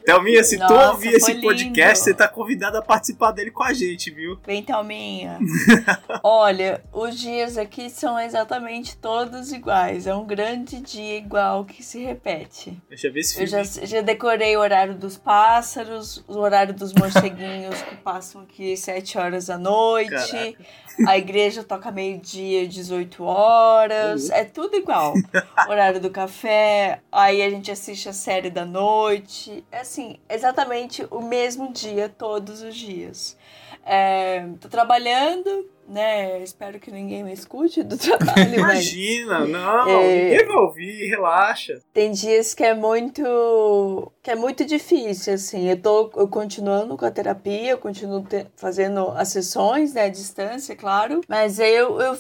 Thelminha, 0.06 0.43
se 0.43 0.58
tu 0.58 0.62
Nossa, 0.74 0.91
ouvir 0.91 1.14
esse 1.14 1.36
podcast, 1.41 1.93
lindo. 1.93 1.97
você 2.04 2.14
tá 2.14 2.28
convidado 2.28 2.78
a 2.78 2.82
participar 2.82 3.32
dele 3.32 3.52
com 3.52 3.64
a 3.64 3.74
gente, 3.74 4.12
viu? 4.12 4.38
Vem, 4.45 4.64
Thelminha. 4.64 5.39
Olha, 6.24 6.84
os 6.91 7.18
dias 7.18 7.58
aqui 7.58 7.89
são 7.89 8.20
exatamente 8.20 8.97
todos 8.97 9.52
iguais. 9.52 10.08
É 10.08 10.16
um 10.16 10.26
grande 10.26 10.80
dia 10.82 11.18
igual 11.18 11.66
que 11.66 11.84
se 11.84 11.99
repete. 12.04 12.78
Deixa 12.89 13.08
eu 13.08 13.14
ver 13.14 13.20
esse 13.22 13.41
Eu 13.41 13.47
filme. 13.47 13.64
já, 13.64 13.86
já 13.86 14.02
decorei 14.02 14.56
o 14.58 14.60
horário 14.60 14.95
dos 14.95 15.18
pássaros, 15.18 16.24
o 16.28 16.38
horário 16.39 16.74
dos 16.74 16.93
morceguinhos 16.93 17.82
que 17.82 17.95
passam 17.97 18.41
aqui 18.41 18.76
7 18.76 19.18
horas 19.18 19.45
da 19.47 19.58
noite. 19.58 20.10
Caraca. 20.12 20.82
A 21.08 21.18
igreja 21.18 21.64
toca 21.64 21.89
meio-dia, 21.89 22.68
18 22.68 23.24
horas. 23.24 24.30
É 24.30 24.43
tudo 24.43 24.76
igual. 24.76 25.14
Horário 25.68 25.99
do 26.02 26.10
café. 26.12 26.99
Aí 27.12 27.41
a 27.41 27.49
gente 27.49 27.72
assiste 27.72 28.10
a 28.10 28.14
série 28.14 28.49
da 28.49 28.66
noite. 28.66 29.64
É 29.72 29.84
assim, 29.92 30.16
exatamente 30.30 31.06
o 31.12 31.22
mesmo 31.22 31.72
dia, 31.72 32.08
todos 32.08 32.62
os 32.62 32.74
dias. 32.74 33.38
É, 33.86 34.48
tô 34.60 34.70
trabalhando, 34.70 35.70
né? 35.88 36.42
Espero 36.42 36.80
que 36.80 36.89
ninguém 36.89 37.24
me 37.24 37.34
escute 37.34 37.84
do 37.84 37.98
trabalho. 38.00 38.56
Imagina, 38.56 39.39
mas, 39.39 39.50
não, 39.50 39.89
é, 39.89 40.24
ninguém 40.24 40.46
vai 40.48 40.56
ouvir, 40.56 41.10
relaxa. 41.10 41.80
Tem 41.94 42.12
dias 42.12 42.54
que 42.54 42.64
é 42.64 42.74
muito 42.74 44.12
que 44.22 44.32
é 44.32 44.36
muito 44.36 44.66
difícil, 44.66 45.34
assim. 45.34 45.68
Eu 45.68 45.82
tô 45.82 46.12
eu 46.16 46.28
continuando 46.28 46.96
com 46.98 47.06
a 47.06 47.12
terapia, 47.12 47.72
eu 47.72 47.78
continuo 47.78 48.24
te, 48.24 48.46
fazendo 48.56 49.10
as 49.12 49.30
sessões, 49.30 49.94
né, 49.94 50.06
à 50.06 50.10
distância, 50.10 50.76
claro. 50.76 51.22
Mas 51.28 51.60
eu, 51.60 52.00
eu 52.00 52.18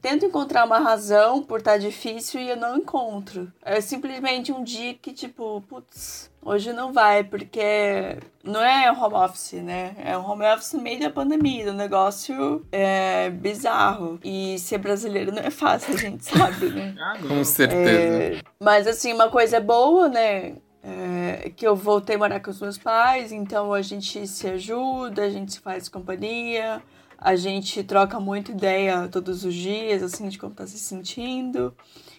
tento 0.00 0.26
encontrar 0.26 0.64
uma 0.64 0.78
razão 0.78 1.42
por 1.42 1.58
estar 1.58 1.72
tá 1.72 1.78
difícil 1.78 2.40
e 2.40 2.50
eu 2.50 2.56
não 2.56 2.76
encontro. 2.76 3.50
É 3.62 3.80
simplesmente 3.80 4.52
um 4.52 4.62
dia 4.62 4.94
que, 4.94 5.12
tipo, 5.12 5.62
putz, 5.68 6.30
Hoje 6.40 6.72
não 6.72 6.92
vai, 6.92 7.24
porque 7.24 8.16
não 8.44 8.62
é 8.62 8.90
home 8.90 9.14
office, 9.16 9.54
né? 9.54 9.94
É 10.02 10.16
um 10.16 10.26
home 10.26 10.46
office 10.46 10.72
no 10.72 10.80
meio 10.80 11.00
da 11.00 11.10
pandemia, 11.10 11.70
um 11.70 11.74
negócio 11.74 12.64
é, 12.70 13.28
bizarro. 13.28 14.18
E 14.24 14.58
ser 14.58 14.78
brasileiro 14.78 15.32
não 15.32 15.42
é 15.42 15.50
fácil, 15.50 15.94
a 15.94 15.96
gente 15.98 16.24
sabe, 16.24 16.70
né? 16.70 16.94
Ah, 16.98 17.18
Com 17.26 17.44
certeza. 17.44 18.38
É, 18.38 18.40
mas 18.60 18.86
assim, 18.86 19.12
uma 19.12 19.28
coisa 19.28 19.60
boa, 19.60 20.08
né? 20.08 20.54
É, 20.82 21.50
que 21.56 21.66
eu 21.66 21.74
voltei 21.74 22.16
a 22.16 22.18
morar 22.18 22.40
com 22.40 22.50
os 22.50 22.60
meus 22.60 22.78
pais, 22.78 23.32
então 23.32 23.72
a 23.72 23.82
gente 23.82 24.26
se 24.26 24.46
ajuda, 24.46 25.22
a 25.22 25.30
gente 25.30 25.54
se 25.54 25.60
faz 25.60 25.88
companhia, 25.88 26.80
a 27.18 27.34
gente 27.34 27.82
troca 27.82 28.20
muito 28.20 28.52
ideia 28.52 29.08
todos 29.08 29.44
os 29.44 29.52
dias, 29.52 30.02
assim, 30.02 30.28
de 30.28 30.38
como 30.38 30.54
tá 30.54 30.66
se 30.66 30.78
sentindo. 30.78 31.74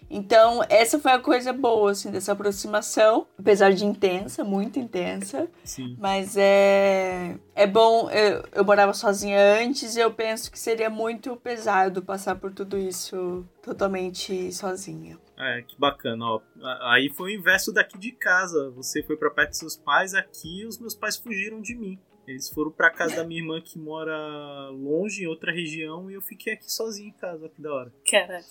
Então, 0.09 0.61
essa 0.69 0.99
foi 0.99 1.11
a 1.11 1.19
coisa 1.19 1.53
boa, 1.53 1.91
assim, 1.91 2.09
dessa 2.09 2.31
aproximação, 2.31 3.27
apesar 3.37 3.71
de 3.71 3.85
intensa, 3.85 4.43
muito 4.43 4.79
intensa. 4.79 5.47
Sim. 5.63 5.95
Mas 5.99 6.35
é, 6.35 7.37
é 7.55 7.67
bom, 7.67 8.09
eu, 8.09 8.43
eu 8.51 8.65
morava 8.65 8.93
sozinha 8.93 9.39
antes 9.61 9.95
e 9.95 9.99
eu 9.99 10.11
penso 10.11 10.51
que 10.51 10.57
seria 10.57 10.89
muito 10.89 11.35
pesado 11.37 12.01
passar 12.01 12.35
por 12.35 12.51
tudo 12.51 12.77
isso 12.77 13.45
totalmente 13.61 14.51
sozinha. 14.51 15.17
É, 15.39 15.61
que 15.61 15.79
bacana, 15.79 16.25
ó. 16.25 16.41
Aí 16.91 17.09
foi 17.09 17.31
o 17.31 17.35
inverso 17.39 17.71
daqui 17.71 17.97
de 17.97 18.11
casa. 18.11 18.69
Você 18.71 19.01
foi 19.01 19.15
para 19.15 19.29
perto 19.29 19.49
dos 19.49 19.59
seus 19.59 19.77
pais, 19.77 20.13
aqui 20.13 20.65
os 20.65 20.77
meus 20.77 20.93
pais 20.93 21.15
fugiram 21.15 21.61
de 21.61 21.75
mim. 21.75 21.97
Eles 22.27 22.47
foram 22.47 22.69
pra 22.69 22.91
casa 22.91 23.15
da 23.15 23.23
minha 23.23 23.41
irmã 23.41 23.59
que 23.59 23.79
mora 23.79 24.69
longe, 24.69 25.23
em 25.23 25.27
outra 25.27 25.51
região, 25.51 26.11
e 26.11 26.13
eu 26.13 26.21
fiquei 26.21 26.53
aqui 26.53 26.71
sozinho 26.71 27.09
em 27.09 27.13
casa, 27.13 27.49
que 27.49 27.59
da 27.59 27.73
hora. 27.73 27.93
Cara, 28.07 28.41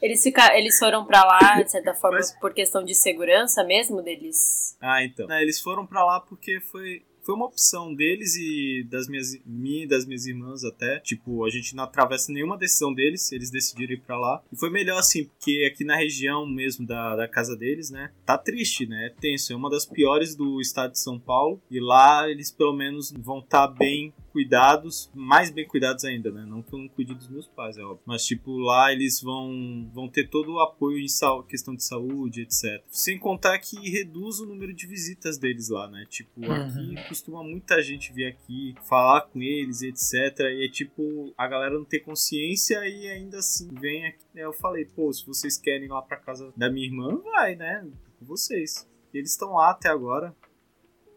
eles, 0.00 0.22
fica... 0.22 0.56
eles 0.56 0.78
foram 0.78 1.04
pra 1.04 1.22
lá, 1.22 1.62
de 1.62 1.70
certa 1.70 1.92
forma, 1.92 2.16
Mas... 2.16 2.32
por 2.40 2.54
questão 2.54 2.82
de 2.82 2.94
segurança 2.94 3.62
mesmo 3.64 4.00
deles? 4.00 4.78
Ah, 4.80 5.04
então. 5.04 5.30
É, 5.30 5.42
eles 5.42 5.60
foram 5.60 5.86
pra 5.86 6.02
lá 6.06 6.20
porque 6.20 6.58
foi 6.60 7.04
foi 7.22 7.34
uma 7.34 7.46
opção 7.46 7.94
deles 7.94 8.36
e 8.36 8.86
das 8.90 9.08
minhas 9.08 9.38
minha 9.46 9.84
e 9.84 9.86
das 9.86 10.04
minhas 10.04 10.26
irmãs 10.26 10.64
até. 10.64 10.98
Tipo, 11.00 11.44
a 11.44 11.50
gente 11.50 11.74
não 11.74 11.84
atravessa 11.84 12.32
nenhuma 12.32 12.58
decisão 12.58 12.92
deles, 12.92 13.30
eles 13.32 13.50
decidiram 13.50 13.94
ir 13.94 14.00
para 14.00 14.18
lá. 14.18 14.42
E 14.52 14.56
foi 14.56 14.70
melhor 14.70 14.98
assim, 14.98 15.24
porque 15.24 15.68
aqui 15.72 15.84
na 15.84 15.96
região 15.96 16.46
mesmo 16.46 16.86
da, 16.86 17.16
da 17.16 17.28
casa 17.28 17.56
deles, 17.56 17.90
né, 17.90 18.10
tá 18.26 18.36
triste, 18.36 18.86
né? 18.86 19.06
É 19.06 19.10
tenso, 19.20 19.52
é 19.52 19.56
uma 19.56 19.70
das 19.70 19.86
piores 19.86 20.34
do 20.34 20.60
estado 20.60 20.92
de 20.92 20.98
São 20.98 21.18
Paulo. 21.18 21.60
E 21.70 21.80
lá 21.80 22.28
eles 22.28 22.50
pelo 22.50 22.72
menos 22.72 23.12
vão 23.12 23.38
estar 23.38 23.68
tá 23.68 23.74
bem 23.74 24.12
cuidados, 24.32 25.10
mais 25.14 25.50
bem 25.50 25.66
cuidados 25.66 26.04
ainda, 26.04 26.30
né? 26.30 26.44
Não 26.46 26.62
que 26.62 26.74
eu 26.74 26.78
não 26.78 26.88
cuide 26.88 27.14
dos 27.14 27.28
meus 27.28 27.46
pais, 27.46 27.76
é 27.76 27.82
óbvio. 27.82 28.02
Mas, 28.06 28.24
tipo, 28.24 28.56
lá 28.56 28.92
eles 28.92 29.20
vão, 29.20 29.90
vão 29.92 30.08
ter 30.08 30.28
todo 30.28 30.54
o 30.54 30.60
apoio 30.60 30.98
em 30.98 31.06
questão 31.46 31.74
de 31.74 31.84
saúde, 31.84 32.42
etc. 32.42 32.82
Sem 32.88 33.18
contar 33.18 33.58
que 33.58 33.76
reduz 33.90 34.40
o 34.40 34.46
número 34.46 34.72
de 34.72 34.86
visitas 34.86 35.38
deles 35.38 35.68
lá, 35.68 35.88
né? 35.88 36.06
Tipo, 36.08 36.40
uhum. 36.40 36.50
aqui 36.50 37.08
costuma 37.08 37.44
muita 37.44 37.82
gente 37.82 38.12
vir 38.12 38.26
aqui, 38.26 38.74
falar 38.88 39.22
com 39.22 39.42
eles, 39.42 39.82
etc. 39.82 40.40
E 40.40 40.66
é 40.66 40.68
tipo, 40.70 41.32
a 41.36 41.46
galera 41.46 41.74
não 41.74 41.84
tem 41.84 42.02
consciência 42.02 42.86
e 42.88 43.08
ainda 43.08 43.38
assim 43.38 43.68
vem 43.74 44.06
aqui. 44.06 44.24
Eu 44.34 44.52
falei, 44.52 44.86
pô, 44.86 45.12
se 45.12 45.26
vocês 45.26 45.58
querem 45.58 45.84
ir 45.84 45.90
lá 45.90 46.00
pra 46.00 46.16
casa 46.16 46.52
da 46.56 46.70
minha 46.70 46.86
irmã, 46.86 47.16
vai, 47.18 47.54
né? 47.54 47.86
Com 48.18 48.24
vocês. 48.24 48.88
Eles 49.12 49.32
estão 49.32 49.52
lá 49.52 49.70
até 49.70 49.88
agora. 49.88 50.34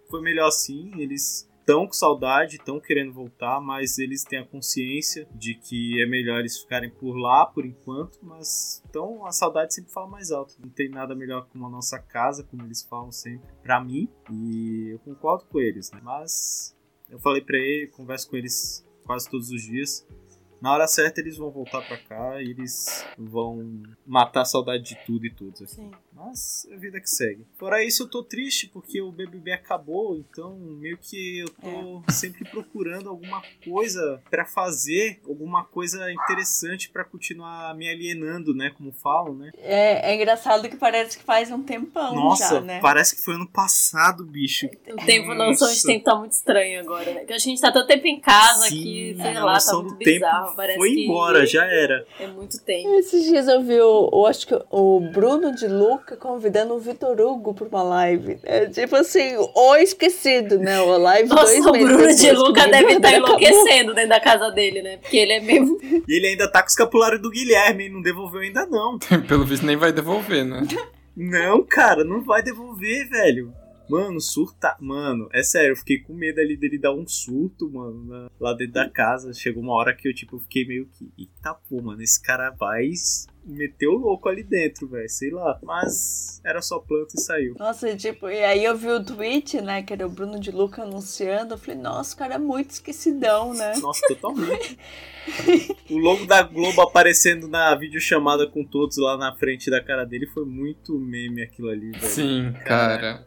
Foi 0.09 0.21
melhor 0.21 0.47
assim, 0.47 0.91
eles 0.97 1.49
estão 1.65 1.87
com 1.87 1.93
saudade, 1.93 2.57
estão 2.57 2.79
querendo 2.79 3.11
voltar, 3.11 3.59
mas 3.59 3.97
eles 3.97 4.23
têm 4.23 4.37
a 4.37 4.45
consciência 4.45 5.27
de 5.33 5.55
que 5.55 5.99
é 5.99 6.05
melhor 6.05 6.39
eles 6.39 6.59
ficarem 6.59 6.91
por 6.91 7.17
lá 7.17 7.47
por 7.47 7.65
enquanto, 7.65 8.19
mas 8.21 8.83
então 8.87 9.25
a 9.25 9.31
saudade 9.31 9.73
sempre 9.73 9.91
fala 9.91 10.07
mais 10.07 10.31
alto. 10.31 10.53
Não 10.61 10.69
tem 10.69 10.87
nada 10.87 11.15
melhor 11.15 11.47
que 11.47 11.57
uma 11.57 11.67
nossa 11.67 11.97
casa, 11.97 12.43
como 12.43 12.63
eles 12.63 12.83
falam 12.83 13.11
sempre, 13.11 13.49
para 13.63 13.83
mim, 13.83 14.07
e 14.31 14.89
eu 14.91 14.99
concordo 14.99 15.45
com 15.45 15.59
eles, 15.59 15.91
né? 15.91 15.99
Mas 16.03 16.77
eu 17.09 17.19
falei 17.19 17.41
para 17.41 17.57
ele, 17.57 17.87
converso 17.87 18.29
com 18.29 18.35
eles 18.35 18.85
quase 19.03 19.27
todos 19.27 19.49
os 19.49 19.63
dias. 19.63 20.05
Na 20.65 20.73
hora 20.73 20.87
certa 20.87 21.21
eles 21.21 21.37
vão 21.37 21.51
voltar 21.51 21.79
para 21.87 21.95
cá 21.95 22.41
e 22.41 22.49
eles 22.49 23.05
vão 23.15 23.83
matar 24.03 24.41
a 24.41 24.45
saudade 24.45 24.83
de 24.83 24.95
tudo 25.05 25.23
e 25.23 25.29
tudo. 25.29 25.63
Assim. 25.63 25.91
Mas 26.11 26.65
é 26.71 26.73
a 26.73 26.77
vida 26.77 26.99
que 26.99 27.07
segue. 27.07 27.45
Fora 27.55 27.83
isso, 27.83 28.01
eu 28.01 28.09
tô 28.09 28.23
triste 28.23 28.67
porque 28.69 28.99
o 28.99 29.11
BBB 29.11 29.51
acabou, 29.51 30.17
então 30.17 30.57
meio 30.57 30.97
que 30.97 31.39
eu 31.39 31.49
tô 31.49 32.01
é. 32.07 32.11
sempre 32.11 32.49
procurando 32.49 33.09
alguma 33.09 33.43
coisa 33.63 34.23
para 34.27 34.43
fazer, 34.43 35.19
alguma 35.27 35.63
coisa 35.65 36.11
interessante 36.11 36.89
para 36.89 37.03
continuar 37.03 37.75
me 37.75 37.87
alienando, 37.87 38.55
né? 38.55 38.71
Como 38.75 38.91
falam, 38.91 39.35
né? 39.35 39.51
É, 39.59 40.13
é 40.13 40.15
engraçado 40.15 40.67
que 40.67 40.77
parece 40.77 41.19
que 41.19 41.23
faz 41.23 41.51
um 41.51 41.61
tempão 41.61 42.15
Nossa, 42.15 42.55
já, 42.55 42.61
né? 42.61 42.79
parece 42.79 43.17
que 43.17 43.21
foi 43.21 43.35
ano 43.35 43.47
passado, 43.47 44.25
bicho. 44.25 44.65
O 44.65 45.05
tempo, 45.05 45.29
a 45.29 45.35
noção 45.35 45.71
de 45.71 45.83
tempo 45.83 46.05
tá 46.05 46.15
muito 46.15 46.31
estranho 46.31 46.79
agora, 46.79 47.13
né? 47.13 47.23
Que 47.23 47.33
a 47.33 47.37
gente 47.37 47.61
tá 47.61 47.71
tanto 47.71 47.85
tempo 47.85 48.07
em 48.07 48.19
casa 48.19 48.69
Sim, 48.69 48.81
que, 48.81 49.17
sei 49.21 49.33
lá, 49.39 49.59
tá 49.59 49.73
muito 49.73 49.95
bizarro. 49.97 50.54
Parece 50.55 50.77
foi 50.77 50.91
embora, 50.91 51.45
já 51.45 51.65
era. 51.65 52.05
É 52.19 52.27
muito 52.27 52.59
tempo. 52.63 52.93
Esses 52.95 53.25
dias 53.25 53.47
eu 53.47 53.61
vi 53.61 53.79
o, 53.79 54.09
eu 54.11 54.25
acho 54.25 54.47
que 54.47 54.57
o 54.69 54.99
Bruno 55.11 55.53
de 55.53 55.67
Luca 55.67 56.15
convidando 56.15 56.73
o 56.73 56.79
Vitor 56.79 57.19
Hugo 57.19 57.53
pra 57.53 57.67
uma 57.67 57.83
live. 57.83 58.37
É 58.43 58.65
tipo 58.67 58.95
assim, 58.95 59.35
o 59.37 59.75
esquecido, 59.75 60.57
né? 60.59 60.79
O 60.81 60.97
live 60.97 61.29
Nossa, 61.29 61.43
dois 61.45 61.65
o 61.65 61.71
Bruno 61.71 62.15
de 62.15 62.31
Luca 62.31 62.67
deve 62.67 62.93
estar 62.93 63.09
tá 63.09 63.17
enlouquecendo 63.17 63.93
dentro 63.93 64.09
da 64.09 64.19
casa 64.19 64.51
dele, 64.51 64.81
né? 64.81 64.97
Porque 64.97 65.17
ele 65.17 65.33
é 65.33 65.39
mesmo. 65.41 65.77
E 66.07 66.13
ele 66.15 66.27
ainda 66.27 66.49
tá 66.49 66.61
com 66.61 66.67
o 66.67 66.69
escapulário 66.69 67.21
do 67.21 67.29
Guilherme, 67.29 67.89
não 67.89 68.01
devolveu 68.01 68.41
ainda 68.41 68.65
não. 68.65 68.97
Pelo 69.27 69.45
visto 69.45 69.65
nem 69.65 69.75
vai 69.75 69.91
devolver, 69.91 70.45
né? 70.45 70.61
Não, 71.15 71.63
cara, 71.63 72.03
não 72.03 72.23
vai 72.23 72.43
devolver, 72.43 73.09
velho. 73.09 73.53
Mano, 73.89 74.19
surta. 74.19 74.75
Mano, 74.79 75.29
é 75.31 75.43
sério, 75.43 75.71
eu 75.71 75.75
fiquei 75.75 75.99
com 75.99 76.13
medo 76.13 76.39
ali 76.39 76.57
dele 76.57 76.77
dar 76.77 76.93
um 76.93 77.07
surto, 77.07 77.69
mano, 77.69 78.05
na... 78.05 78.31
lá 78.39 78.53
dentro 78.53 78.73
da 78.73 78.89
casa. 78.89 79.33
Chegou 79.33 79.61
uma 79.61 79.73
hora 79.73 79.95
que 79.95 80.07
eu, 80.07 80.13
tipo, 80.13 80.39
fiquei 80.39 80.65
meio 80.65 80.87
que. 80.87 81.11
Eita 81.17 81.53
pô, 81.53 81.81
mano, 81.81 82.01
esse 82.01 82.21
cara 82.21 82.49
vai 82.49 82.91
meteu 83.45 83.91
o 83.91 83.97
louco 83.97 84.27
ali 84.27 84.43
dentro, 84.43 84.87
velho, 84.87 85.09
sei 85.09 85.29
lá. 85.29 85.59
Mas 85.63 86.41
era 86.43 86.61
só 86.61 86.79
planta 86.79 87.13
e 87.15 87.21
saiu. 87.21 87.55
Nossa, 87.57 87.95
tipo, 87.95 88.29
e 88.29 88.43
aí 88.43 88.63
eu 88.63 88.75
vi 88.75 88.89
o 88.89 89.03
tweet, 89.03 89.61
né, 89.61 89.83
que 89.83 89.93
era 89.93 90.05
o 90.05 90.09
Bruno 90.09 90.39
de 90.39 90.51
Luca 90.51 90.83
anunciando. 90.83 91.53
Eu 91.53 91.57
falei, 91.57 91.79
nossa, 91.79 92.15
o 92.15 92.17
cara 92.17 92.35
é 92.35 92.39
muito 92.39 92.71
esquecidão, 92.71 93.53
né? 93.53 93.73
Nossa, 93.77 94.07
totalmente. 94.07 94.77
o 95.89 95.97
logo 95.97 96.25
da 96.25 96.43
Globo 96.43 96.81
aparecendo 96.81 97.47
na 97.47 97.73
videochamada 97.75 98.47
com 98.47 98.63
todos 98.63 98.97
lá 98.97 99.17
na 99.17 99.35
frente 99.35 99.69
da 99.69 99.83
cara 99.83 100.05
dele 100.05 100.27
foi 100.27 100.45
muito 100.45 100.97
meme 100.99 101.41
aquilo 101.41 101.69
ali, 101.69 101.91
velho. 101.91 102.05
Sim, 102.05 102.53
cara. 102.65 103.23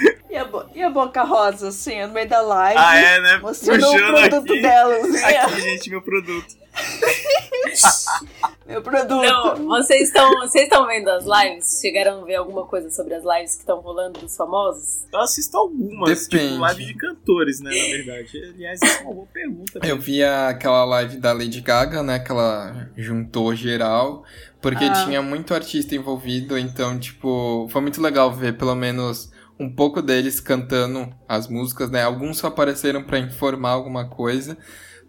E 0.00 0.17
a, 0.38 0.66
e 0.74 0.82
a 0.82 0.90
Boca 0.90 1.22
Rosa, 1.22 1.68
assim, 1.68 2.00
no 2.06 2.12
meio 2.12 2.28
da 2.28 2.40
live. 2.40 2.80
Ah, 2.80 2.98
é, 2.98 3.20
né? 3.20 3.38
Mostrando 3.38 3.86
o 3.86 3.92
produto 3.92 4.52
aqui, 4.52 4.62
dela. 4.62 4.96
Assim, 4.96 5.24
aqui, 5.24 5.60
gente, 5.60 5.90
meu 5.90 6.02
produto. 6.02 6.56
Meu 8.68 8.82
produto. 8.82 9.22
Não, 9.22 9.66
vocês 9.66 10.08
estão 10.08 10.30
vocês 10.40 10.64
estão 10.64 10.86
vendo 10.86 11.08
as 11.08 11.24
lives? 11.24 11.80
Chegaram 11.80 12.20
a 12.20 12.24
ver 12.24 12.34
alguma 12.34 12.66
coisa 12.66 12.90
sobre 12.90 13.14
as 13.14 13.24
lives 13.24 13.54
que 13.54 13.60
estão 13.60 13.80
rolando 13.80 14.20
dos 14.20 14.36
famosos? 14.36 15.06
Eu 15.10 15.20
assisto 15.20 15.56
algumas, 15.56 16.24
tipo, 16.24 16.32
Depende. 16.32 16.50
tipo 16.50 16.60
live 16.60 16.84
de 16.84 16.94
cantores, 16.94 17.60
né, 17.60 17.70
na 17.70 17.96
verdade. 17.96 18.44
Aliás, 18.54 18.80
isso 18.82 18.98
é 18.98 19.04
uma 19.04 19.14
boa 19.14 19.26
pergunta. 19.32 19.78
Né? 19.78 19.90
Eu 19.90 19.98
vi 19.98 20.22
aquela 20.22 20.84
live 20.84 21.16
da 21.16 21.32
Lady 21.32 21.62
Gaga, 21.62 22.02
né, 22.02 22.18
que 22.18 22.30
ela 22.30 22.90
juntou 22.94 23.54
geral, 23.54 24.22
porque 24.60 24.84
ah. 24.84 25.04
tinha 25.04 25.22
muito 25.22 25.54
artista 25.54 25.94
envolvido, 25.94 26.58
então, 26.58 26.98
tipo, 26.98 27.66
foi 27.70 27.80
muito 27.80 28.02
legal 28.02 28.30
ver 28.30 28.58
pelo 28.58 28.74
menos 28.74 29.32
um 29.58 29.68
pouco 29.74 30.00
deles 30.02 30.40
cantando 30.40 31.08
as 31.28 31.48
músicas, 31.48 31.90
né? 31.90 32.02
Alguns 32.02 32.38
só 32.38 32.46
apareceram 32.48 33.02
para 33.02 33.18
informar 33.18 33.70
alguma 33.70 34.08
coisa, 34.08 34.56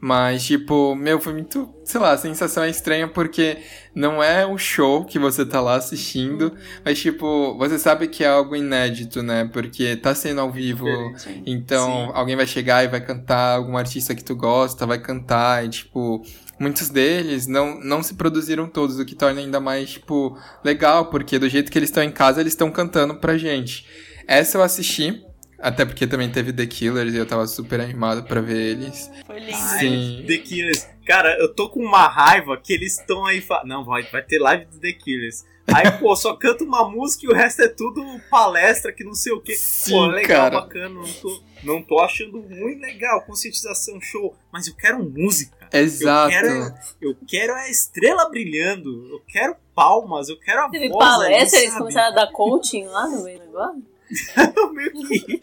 Mas, 0.01 0.45
tipo, 0.45 0.95
meu, 0.95 1.19
foi 1.19 1.33
muito, 1.33 1.73
sei 1.83 1.99
lá, 1.99 2.13
a 2.13 2.17
sensação 2.17 2.63
é 2.63 2.69
estranha 2.69 3.05
porque 3.05 3.57
não 3.93 4.23
é 4.23 4.47
um 4.47 4.57
show 4.57 5.03
que 5.03 5.19
você 5.19 5.45
tá 5.45 5.59
lá 5.59 5.75
assistindo, 5.75 6.53
mas, 6.85 6.97
tipo, 6.99 7.57
você 7.57 7.77
sabe 7.77 8.07
que 8.07 8.23
é 8.23 8.27
algo 8.29 8.55
inédito, 8.55 9.21
né? 9.21 9.49
Porque 9.51 9.97
tá 9.97 10.15
sendo 10.15 10.39
ao 10.39 10.49
vivo, 10.49 10.85
Diferente. 10.85 11.43
então 11.45 12.07
Sim. 12.07 12.11
alguém 12.13 12.37
vai 12.37 12.47
chegar 12.47 12.81
e 12.85 12.87
vai 12.87 13.01
cantar, 13.01 13.57
algum 13.57 13.75
artista 13.77 14.15
que 14.15 14.23
tu 14.23 14.37
gosta 14.37 14.85
vai 14.85 14.99
cantar, 14.99 15.65
e, 15.65 15.69
tipo, 15.69 16.21
muitos 16.57 16.87
deles 16.87 17.45
não, 17.45 17.77
não 17.81 18.01
se 18.01 18.13
produziram 18.13 18.67
todos, 18.69 18.99
o 18.99 19.05
que 19.05 19.15
torna 19.15 19.41
ainda 19.41 19.59
mais, 19.59 19.89
tipo, 19.91 20.37
legal, 20.63 21.07
porque 21.07 21.37
do 21.37 21.49
jeito 21.49 21.69
que 21.69 21.77
eles 21.77 21.89
estão 21.89 22.03
em 22.03 22.11
casa, 22.11 22.39
eles 22.39 22.53
estão 22.53 22.71
cantando 22.71 23.15
pra 23.15 23.37
gente. 23.37 23.85
Essa 24.29 24.59
eu 24.59 24.61
assisti, 24.61 25.25
até 25.57 25.83
porque 25.83 26.05
também 26.05 26.31
teve 26.31 26.53
The 26.53 26.67
Killers 26.67 27.15
e 27.15 27.17
eu 27.17 27.25
tava 27.25 27.47
super 27.47 27.81
animado 27.81 28.21
pra 28.25 28.39
ver 28.41 28.77
eles. 28.77 29.09
Foi 29.25 29.39
lindo. 29.39 29.57
Sim. 29.57 30.23
The 30.27 30.37
Killers. 30.37 30.87
Cara, 31.03 31.35
eu 31.39 31.51
tô 31.51 31.67
com 31.67 31.79
uma 31.79 32.07
raiva 32.07 32.55
que 32.55 32.71
eles 32.71 32.99
estão 32.99 33.25
aí. 33.25 33.41
Fa... 33.41 33.63
Não, 33.65 33.83
vai, 33.83 34.03
vai 34.03 34.21
ter 34.21 34.37
live 34.37 34.65
do 34.65 34.79
The 34.79 34.93
Killers. 34.93 35.43
Aí, 35.73 35.89
pô, 35.97 36.15
só 36.15 36.35
canta 36.35 36.63
uma 36.63 36.87
música 36.87 37.25
e 37.25 37.29
o 37.29 37.33
resto 37.33 37.63
é 37.63 37.67
tudo 37.67 38.05
palestra 38.29 38.93
que 38.93 39.03
não 39.03 39.15
sei 39.15 39.33
o 39.33 39.41
que. 39.41 39.55
Sim, 39.55 39.93
Pô, 39.93 40.05
legal, 40.05 40.37
cara. 40.37 40.61
bacana. 40.61 40.89
Não 40.89 41.13
tô, 41.13 41.43
não 41.63 41.81
tô 41.81 41.99
achando 41.99 42.39
ruim, 42.39 42.79
legal. 42.79 43.23
Conscientização, 43.23 43.99
show. 43.99 44.35
Mas 44.53 44.67
eu 44.67 44.75
quero 44.75 45.03
música. 45.03 45.57
Exato. 45.73 46.31
Eu 46.31 46.39
quero, 46.39 46.73
eu 47.01 47.17
quero 47.27 47.55
a 47.55 47.67
estrela 47.67 48.29
brilhando. 48.29 49.07
Eu 49.11 49.23
quero 49.27 49.55
palmas. 49.73 50.29
Eu 50.29 50.39
quero 50.39 50.65
a 50.65 50.69
Teve 50.69 50.89
voz 50.89 51.03
ali, 51.03 51.13
palestra, 51.13 51.59
eles 51.61 51.73
começaram 51.73 52.11
a 52.11 52.15
dar 52.15 52.31
coaching 52.31 52.85
lá 52.85 53.07
no 53.07 53.23
meio 53.23 53.39
do 53.39 53.45
negócio. 53.45 53.98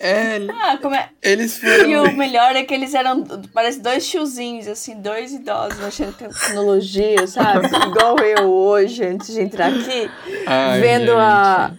É, 0.00 0.38
Ah, 0.50 0.78
como 0.80 0.94
é? 0.94 1.08
eles 1.22 1.56
E 1.56 1.60
foram. 1.60 2.04
o 2.04 2.16
melhor 2.16 2.56
é 2.56 2.64
que 2.64 2.74
eles 2.74 2.94
eram, 2.94 3.22
parece 3.52 3.80
dois 3.80 4.06
tiozinhos, 4.08 4.66
assim, 4.66 5.00
dois 5.00 5.32
idosos 5.32 5.78
com 5.96 6.12
tecnologia, 6.12 7.26
sabe? 7.26 7.66
Igual 7.86 8.18
eu 8.18 8.50
hoje, 8.50 9.04
antes 9.04 9.32
de 9.32 9.40
entrar 9.42 9.68
aqui, 9.68 10.10
Ai, 10.46 10.80
vendo 10.80 11.06
gente. 11.12 11.18
a. 11.20 11.70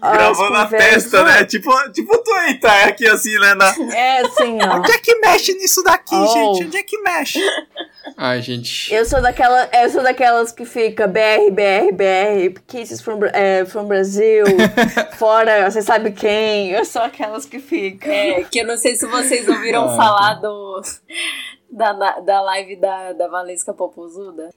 Gravando 0.00 0.54
a 0.56 0.64
conversas. 0.64 1.02
testa, 1.04 1.24
né? 1.24 1.44
Tipo, 1.44 1.70
tipo 1.92 2.16
tu 2.22 2.32
aí, 2.32 2.54
tá 2.60 2.84
aqui 2.84 3.06
assim, 3.08 3.36
né? 3.38 3.54
Na... 3.54 3.68
É 3.94 4.20
assim, 4.20 4.58
ó. 4.62 4.76
Onde 4.76 4.92
é 4.92 4.98
que 4.98 5.14
mexe 5.16 5.52
nisso 5.54 5.82
daqui, 5.82 6.14
Oh. 6.14 6.26
gente? 6.54 6.66
Onde 6.66 6.76
é 6.76 6.82
que 6.82 6.98
mexe? 7.02 7.40
Ai, 8.16 8.40
gente. 8.42 8.92
Eu 8.92 9.04
sou 9.04 9.20
daquela, 9.20 9.68
eu 9.72 9.90
sou 9.90 10.02
daquelas 10.02 10.50
que 10.52 10.64
fica 10.64 11.06
BR, 11.06 11.50
BR, 11.50 11.92
BR, 11.92 12.60
Kisses 12.66 13.00
from, 13.00 13.20
é, 13.32 13.64
from 13.64 13.84
Brasil, 13.86 14.44
fora, 15.18 15.70
você 15.70 15.82
sabe 15.82 16.12
quem. 16.12 16.70
Eu 16.70 16.84
sou 16.84 17.02
aquelas 17.02 17.44
que 17.44 17.58
ficam. 17.58 18.10
É, 18.12 18.44
que 18.44 18.60
eu 18.60 18.66
não 18.66 18.76
sei 18.76 18.96
se 18.96 19.06
vocês 19.06 19.46
ouviram 19.48 19.84
Ah, 19.90 19.96
falar 19.96 20.34
do. 20.34 20.80
Da, 21.70 21.92
na- 21.92 22.20
da 22.20 22.40
live 22.40 22.76
da, 22.76 23.12
da 23.12 23.28
Valesca 23.28 23.74
Popozuda. 23.74 24.48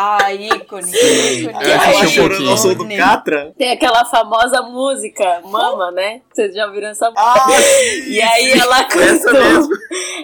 Ah, 0.00 0.32
ícone. 0.32 0.84
Sim. 0.84 1.48
ícone. 1.48 2.04
Um 2.04 2.08
chorando 2.08 2.50
ao 2.50 2.56
som 2.56 2.72
do. 2.72 2.86
Catra? 2.96 3.52
Tem 3.58 3.72
aquela 3.72 4.04
famosa 4.04 4.62
música, 4.62 5.40
Mama, 5.44 5.90
né? 5.90 6.20
Vocês 6.32 6.54
já 6.54 6.66
ouviram 6.66 6.86
essa 6.90 7.06
música? 7.10 7.20
Ah, 7.20 7.50
sim, 7.50 8.04
E 8.14 8.22
aí 8.22 8.52
sim. 8.52 8.60
ela 8.60 8.84
cantou, 8.84 9.68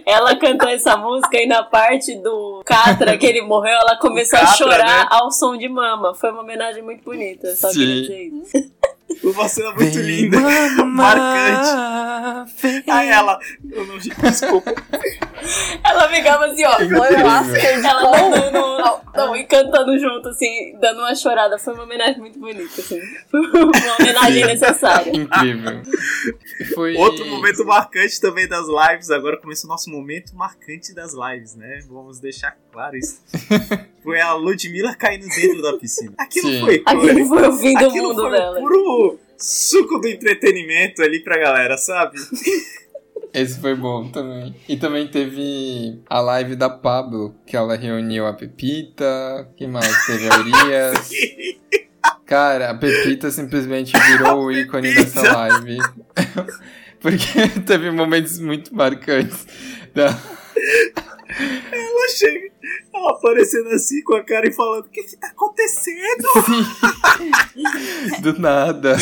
ela 0.06 0.36
cantou 0.36 0.68
essa 0.68 0.96
música 0.96 1.42
e 1.42 1.46
na 1.46 1.64
parte 1.64 2.14
do 2.14 2.62
Catra 2.64 3.18
que 3.18 3.26
ele 3.26 3.42
morreu, 3.42 3.72
ela 3.74 3.96
começou 3.96 4.38
a 4.38 4.42
Catra, 4.42 4.56
chorar 4.56 5.00
né? 5.00 5.06
ao 5.10 5.32
som 5.32 5.56
de 5.56 5.68
Mama. 5.68 6.14
Foi 6.14 6.30
uma 6.30 6.42
homenagem 6.42 6.80
muito 6.80 7.02
bonita, 7.02 7.56
só 7.56 7.68
Sim. 7.70 7.78
queria 7.80 8.02
dizer 8.02 8.22
isso. 8.22 8.73
Uma 9.22 9.48
cena 9.48 9.70
muito 9.70 9.98
Vem, 9.98 10.02
linda. 10.02 10.40
Marcante. 10.84 12.52
vem. 12.60 12.82
Aí 12.88 13.08
ela. 13.08 13.38
Eu 13.70 13.86
não, 13.86 13.98
desculpa. 13.98 14.74
Ela 15.84 16.08
ficava 16.08 16.46
assim, 16.46 16.64
ó. 16.64 16.72
Oscar 16.72 17.80
de 17.80 17.86
Ela 17.86 18.00
Paul. 18.00 18.30
cantando, 18.30 18.52
não, 18.52 19.00
não, 19.14 19.36
e 19.36 19.44
cantando 19.44 19.98
junto, 19.98 20.28
assim, 20.28 20.76
dando 20.80 21.00
uma 21.00 21.14
chorada. 21.14 21.58
Foi 21.58 21.74
uma 21.74 21.84
homenagem 21.84 22.18
muito 22.18 22.38
bonita, 22.38 22.80
assim. 22.80 23.00
Foi 23.30 23.40
uma 23.40 23.72
homenagem 24.00 24.46
necessária. 24.46 25.14
Incrível. 25.14 25.82
Foi... 26.74 26.96
Outro 26.96 27.26
momento 27.26 27.64
marcante 27.64 28.20
também 28.20 28.48
das 28.48 28.66
lives. 28.66 29.10
Agora 29.10 29.36
começa 29.38 29.66
o 29.66 29.70
nosso 29.70 29.90
momento 29.90 30.34
marcante 30.34 30.94
das 30.94 31.12
lives, 31.12 31.54
né? 31.54 31.80
Vamos 31.88 32.20
deixar 32.20 32.56
claro 32.72 32.96
isso. 32.96 33.20
Foi 34.04 34.20
a 34.20 34.34
Ludmilla 34.34 34.94
caindo 34.94 35.26
dentro 35.26 35.62
da 35.62 35.78
piscina. 35.78 36.12
Aquilo 36.18 36.50
Sim. 36.50 36.60
foi 36.60 36.82
Aquilo 36.84 37.26
foi 37.26 37.48
o 37.48 37.52
fim 37.56 37.72
do 37.72 37.86
Aquilo 37.86 38.08
mundo 38.08 38.20
foi 38.20 38.30
dela. 38.32 38.60
O 38.94 39.18
suco 39.38 39.98
do 40.00 40.08
entretenimento 40.08 41.02
ali 41.02 41.22
pra 41.22 41.38
galera, 41.38 41.76
sabe? 41.76 42.16
Esse 43.34 43.60
foi 43.60 43.74
bom 43.74 44.08
também. 44.10 44.54
E 44.68 44.76
também 44.76 45.08
teve 45.08 46.00
a 46.08 46.20
live 46.20 46.54
da 46.54 46.70
Pablo, 46.70 47.34
que 47.44 47.56
ela 47.56 47.76
reuniu 47.76 48.26
a 48.26 48.32
Pepita. 48.32 49.50
que 49.56 49.66
mais? 49.66 50.06
Teve 50.06 50.28
a 50.28 50.38
Urias. 50.38 51.10
Cara, 52.24 52.70
a 52.70 52.74
Pepita 52.74 53.32
simplesmente 53.32 53.92
virou 53.98 54.44
o 54.44 54.52
ícone 54.52 54.94
dessa 54.94 55.20
live. 55.20 55.78
Porque 57.02 57.48
teve 57.66 57.90
momentos 57.90 58.38
muito 58.38 58.72
marcantes. 58.74 59.46
Da... 59.92 60.16
Ela 61.72 62.08
chega, 62.16 62.43
ela 62.94 63.12
aparecendo 63.12 63.68
assim 63.70 64.02
com 64.02 64.14
a 64.14 64.22
cara 64.22 64.48
e 64.48 64.52
falando: 64.52 64.86
O 64.86 64.90
que 64.90 65.02
que 65.02 65.16
tá 65.16 65.28
acontecendo? 65.28 66.24
Do 68.22 68.38
nada. 68.38 68.96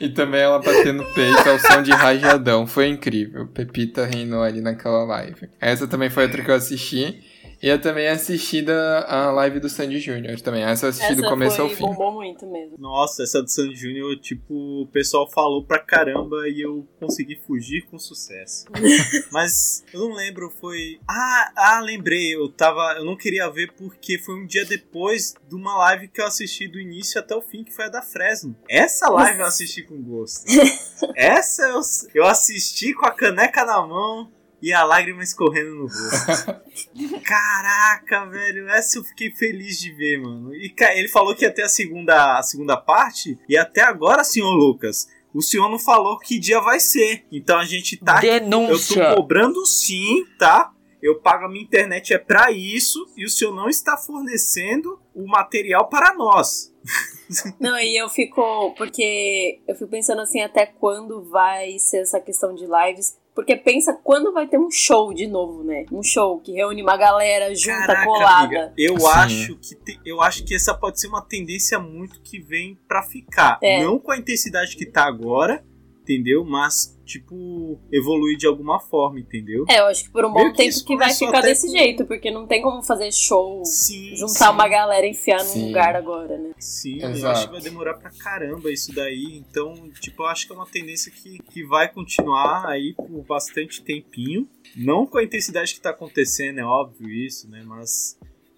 E 0.00 0.08
também 0.08 0.40
ela 0.40 0.58
batendo 0.58 1.04
peito 1.14 1.46
ao 1.46 1.58
som 1.58 1.82
de 1.82 1.90
rajadão. 1.90 2.66
Foi 2.66 2.88
incrível. 2.88 3.46
Pepita 3.46 4.06
reinou 4.06 4.42
ali 4.42 4.62
naquela 4.62 5.04
live. 5.04 5.50
Essa 5.60 5.86
também 5.86 6.08
foi 6.08 6.24
outra 6.24 6.42
que 6.42 6.50
eu 6.50 6.54
assisti. 6.54 7.22
E 7.62 7.68
eu 7.68 7.78
também 7.80 8.08
assisti 8.08 8.62
da, 8.62 9.04
a 9.06 9.30
live 9.32 9.60
do 9.60 9.68
Sandy 9.68 9.98
Júnior 9.98 10.40
também. 10.40 10.62
Essa 10.62 10.86
eu 10.86 10.90
assisti 10.90 11.14
do 11.14 11.20
Essa 11.20 11.30
começo 11.30 11.56
foi, 11.56 11.64
ao 11.66 11.70
fim. 11.70 11.82
bombou 11.82 12.12
muito 12.12 12.46
mesmo. 12.46 12.76
Nossa, 12.78 13.22
essa 13.22 13.42
do 13.42 13.50
Sandy 13.50 13.76
Júnior, 13.76 14.16
tipo, 14.16 14.82
o 14.82 14.86
pessoal 14.86 15.30
falou 15.30 15.64
pra 15.64 15.78
caramba 15.78 16.48
e 16.48 16.62
eu 16.62 16.88
consegui 16.98 17.36
fugir 17.46 17.82
com 17.90 17.98
sucesso. 17.98 18.64
Mas 19.30 19.84
eu 19.92 20.00
não 20.00 20.14
lembro, 20.14 20.50
foi. 20.58 20.98
Ah, 21.06 21.52
ah, 21.54 21.80
lembrei, 21.80 22.34
eu 22.34 22.48
tava. 22.48 22.94
Eu 22.96 23.04
não 23.04 23.16
queria 23.16 23.48
ver 23.50 23.72
porque 23.72 24.18
foi 24.18 24.36
um 24.36 24.46
dia 24.46 24.64
depois 24.64 25.34
de 25.46 25.54
uma 25.54 25.76
live 25.76 26.08
que 26.08 26.20
eu 26.20 26.26
assisti 26.26 26.66
do 26.66 26.80
início 26.80 27.20
até 27.20 27.34
o 27.34 27.42
fim, 27.42 27.62
que 27.62 27.74
foi 27.74 27.84
a 27.84 27.90
da 27.90 28.00
Fresno. 28.00 28.56
Essa 28.68 29.10
live 29.10 29.40
eu 29.40 29.46
assisti 29.46 29.82
com 29.82 30.00
gosto. 30.00 30.46
Essa 31.14 31.64
eu, 31.64 31.80
eu 32.14 32.24
assisti 32.24 32.94
com 32.94 33.04
a 33.04 33.10
caneca 33.10 33.66
na 33.66 33.86
mão. 33.86 34.32
E 34.62 34.72
a 34.72 34.84
lágrima 34.84 35.22
escorrendo 35.22 35.74
no 35.74 35.86
rosto. 35.86 36.60
Caraca, 37.24 38.26
velho, 38.26 38.68
essa 38.68 38.98
eu 38.98 39.04
fiquei 39.04 39.30
feliz 39.30 39.78
de 39.78 39.92
ver, 39.92 40.20
mano. 40.20 40.54
E 40.54 40.74
ele 40.94 41.08
falou 41.08 41.34
que 41.34 41.44
ia 41.44 41.52
ter 41.52 41.62
a 41.62 41.68
segunda, 41.68 42.38
a 42.38 42.42
segunda 42.42 42.76
parte, 42.76 43.38
e 43.48 43.56
até 43.56 43.82
agora, 43.82 44.22
senhor 44.22 44.52
Lucas, 44.52 45.08
o 45.32 45.40
senhor 45.40 45.68
não 45.70 45.78
falou 45.78 46.18
que 46.18 46.38
dia 46.38 46.60
vai 46.60 46.80
ser. 46.80 47.24
Então 47.30 47.58
a 47.58 47.64
gente 47.64 47.96
tá. 47.96 48.16
Eu 48.16 48.20
tô 48.20 48.26
Denúncia. 48.28 49.14
cobrando 49.14 49.64
sim, 49.64 50.24
tá? 50.38 50.72
Eu 51.02 51.18
pago 51.20 51.46
a 51.46 51.48
minha 51.48 51.64
internet 51.64 52.12
é 52.12 52.18
pra 52.18 52.52
isso, 52.52 53.10
e 53.16 53.24
o 53.24 53.30
senhor 53.30 53.54
não 53.54 53.68
está 53.68 53.96
fornecendo 53.96 55.00
o 55.14 55.26
material 55.26 55.88
para 55.88 56.14
nós. 56.14 56.70
Não, 57.60 57.78
e 57.78 57.96
eu 57.96 58.08
fico. 58.08 58.74
Porque 58.76 59.60
eu 59.66 59.74
fico 59.74 59.90
pensando 59.90 60.20
assim, 60.20 60.40
até 60.40 60.66
quando 60.66 61.22
vai 61.22 61.78
ser 61.78 61.98
essa 61.98 62.20
questão 62.20 62.54
de 62.54 62.64
lives. 62.66 63.18
Porque 63.40 63.56
pensa 63.56 63.92
quando 64.04 64.32
vai 64.32 64.46
ter 64.46 64.58
um 64.58 64.70
show 64.70 65.12
de 65.14 65.26
novo, 65.26 65.64
né? 65.64 65.86
Um 65.90 66.02
show 66.02 66.38
que 66.40 66.52
reúne 66.52 66.82
uma 66.82 66.96
galera 66.96 67.54
junta, 67.54 67.86
Caraca, 67.86 68.04
colada. 68.04 68.44
amiga, 68.44 68.72
eu 68.76 68.98
Sim. 69.00 69.06
acho 69.06 69.56
que 69.58 69.74
te- 69.74 70.00
eu 70.04 70.20
acho 70.20 70.44
que 70.44 70.54
essa 70.54 70.74
pode 70.74 71.00
ser 71.00 71.08
uma 71.08 71.22
tendência 71.22 71.78
muito 71.78 72.20
que 72.20 72.38
vem 72.38 72.78
pra 72.86 73.02
ficar. 73.02 73.58
É. 73.62 73.82
Não 73.82 73.98
com 73.98 74.12
a 74.12 74.18
intensidade 74.18 74.76
que 74.76 74.84
tá 74.84 75.04
agora, 75.06 75.64
entendeu? 76.10 76.44
Mas 76.44 76.98
tipo 77.04 77.80
evoluir 77.90 78.36
de 78.36 78.46
alguma 78.46 78.78
forma, 78.78 79.18
entendeu? 79.18 79.64
É, 79.68 79.80
eu 79.80 79.86
acho 79.86 80.04
que 80.04 80.10
por 80.10 80.24
um 80.24 80.32
Meio 80.32 80.46
bom 80.46 80.50
que 80.52 80.58
tempo 80.58 80.68
isso 80.70 80.84
que 80.84 80.96
vai 80.96 81.12
ficar 81.12 81.40
desse 81.40 81.66
com- 81.66 81.72
jeito, 81.72 82.06
porque 82.06 82.30
não 82.30 82.46
tem 82.46 82.62
como 82.62 82.82
fazer 82.82 83.12
show, 83.12 83.64
Sim. 83.64 84.14
juntar 84.14 84.46
sim. 84.46 84.52
uma 84.52 84.68
galera 84.68 85.06
e 85.06 85.10
enfiar 85.10 85.38
num 85.38 85.50
Sim. 85.50 85.66
lugar 85.68 85.96
agora, 85.96 86.38
né? 86.38 86.52
Sim, 86.58 87.00
eu 87.00 87.10
Exato. 87.10 87.32
acho 87.32 87.46
que 87.46 87.52
vai 87.52 87.60
demorar 87.62 87.94
pra 87.94 88.10
caramba 88.10 88.70
isso 88.70 88.94
daí. 88.94 89.36
Então, 89.38 89.74
tipo, 90.00 90.22
eu 90.22 90.26
acho 90.26 90.46
que 90.46 90.52
é 90.52 90.56
uma 90.56 90.66
tendência 90.66 91.10
que, 91.10 91.38
que 91.50 91.64
vai 91.64 91.88
continuar 91.92 92.66
aí 92.68 92.94
por 92.94 93.24
bastante 93.24 93.82
tempinho. 93.82 94.48
Não 94.76 95.04
com 95.04 95.18
a 95.18 95.24
intensidade 95.24 95.74
que 95.74 95.80
tá 95.80 95.90
acontecendo, 95.90 96.60
é 96.60 96.64
óbvio 96.64 97.08
isso, 97.08 97.48
né? 97.50 97.62
Mas. 97.66 98.16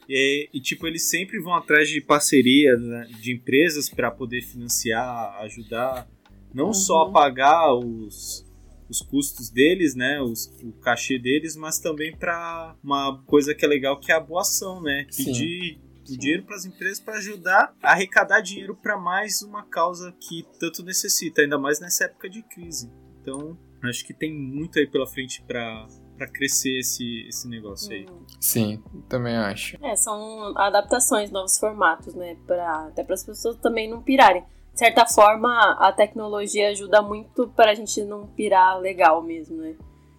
E, 0.08 0.48
e, 0.52 0.60
tipo, 0.60 0.86
eles 0.86 1.08
sempre 1.08 1.40
vão 1.40 1.54
atrás 1.54 1.88
de 1.88 2.00
parceria 2.00 2.76
né, 2.76 3.06
de 3.20 3.32
empresas 3.32 3.88
para 3.88 4.10
poder 4.10 4.42
financiar, 4.42 5.38
ajudar, 5.42 6.06
não 6.54 6.72
só 6.72 7.06
Uhum. 7.06 7.12
pagar 7.12 7.74
os, 7.74 8.44
os 8.88 9.00
custos 9.02 9.50
deles, 9.50 9.94
né? 9.94 10.20
Os, 10.20 10.46
o 10.62 10.72
cachê 10.72 11.18
deles, 11.18 11.56
mas 11.56 11.78
também 11.78 12.14
para 12.16 12.74
uma 12.82 13.22
coisa 13.26 13.54
que 13.54 13.64
é 13.64 13.68
legal 13.68 13.98
que 13.98 14.10
é 14.12 14.14
a 14.14 14.20
boa 14.20 14.42
ação, 14.42 14.80
né? 14.82 15.06
Pedir 15.16 15.80
o 16.02 16.06
Sim. 16.08 16.18
dinheiro 16.18 16.42
para 16.44 16.56
as 16.56 16.64
empresas 16.64 16.98
para 17.00 17.14
ajudar 17.18 17.74
a 17.82 17.92
arrecadar 17.92 18.40
dinheiro 18.40 18.74
para 18.76 18.98
mais 18.98 19.40
uma 19.42 19.62
causa 19.64 20.12
que 20.20 20.44
tanto 20.58 20.82
necessita, 20.82 21.42
ainda 21.42 21.58
mais 21.58 21.80
nessa 21.80 22.04
época 22.04 22.28
de 22.28 22.42
crise. 22.42 22.90
Então, 23.20 23.56
acho 23.84 24.04
que 24.04 24.12
tem 24.12 24.32
muito 24.32 24.78
aí 24.78 24.86
pela 24.86 25.06
frente 25.06 25.42
para 25.42 25.86
pra 26.16 26.28
crescer 26.28 26.78
esse, 26.78 27.26
esse 27.26 27.48
negócio 27.48 27.90
aí. 27.90 28.06
Sim, 28.40 28.82
também 29.08 29.34
acho. 29.34 29.76
É, 29.82 29.96
são 29.96 30.56
adaptações, 30.56 31.30
novos 31.32 31.58
formatos, 31.58 32.14
né? 32.14 32.36
Pra, 32.46 32.86
até 32.88 33.02
para 33.02 33.14
as 33.14 33.24
pessoas 33.24 33.56
também 33.56 33.88
não 33.90 34.02
pirarem. 34.02 34.44
De 34.72 34.78
certa 34.78 35.06
forma, 35.06 35.76
a 35.78 35.92
tecnologia 35.92 36.70
ajuda 36.70 37.02
muito 37.02 37.48
para 37.48 37.72
a 37.72 37.74
gente 37.74 38.02
não 38.04 38.26
pirar 38.26 38.78
legal 38.80 39.22
mesmo, 39.22 39.56
né? 39.58 39.74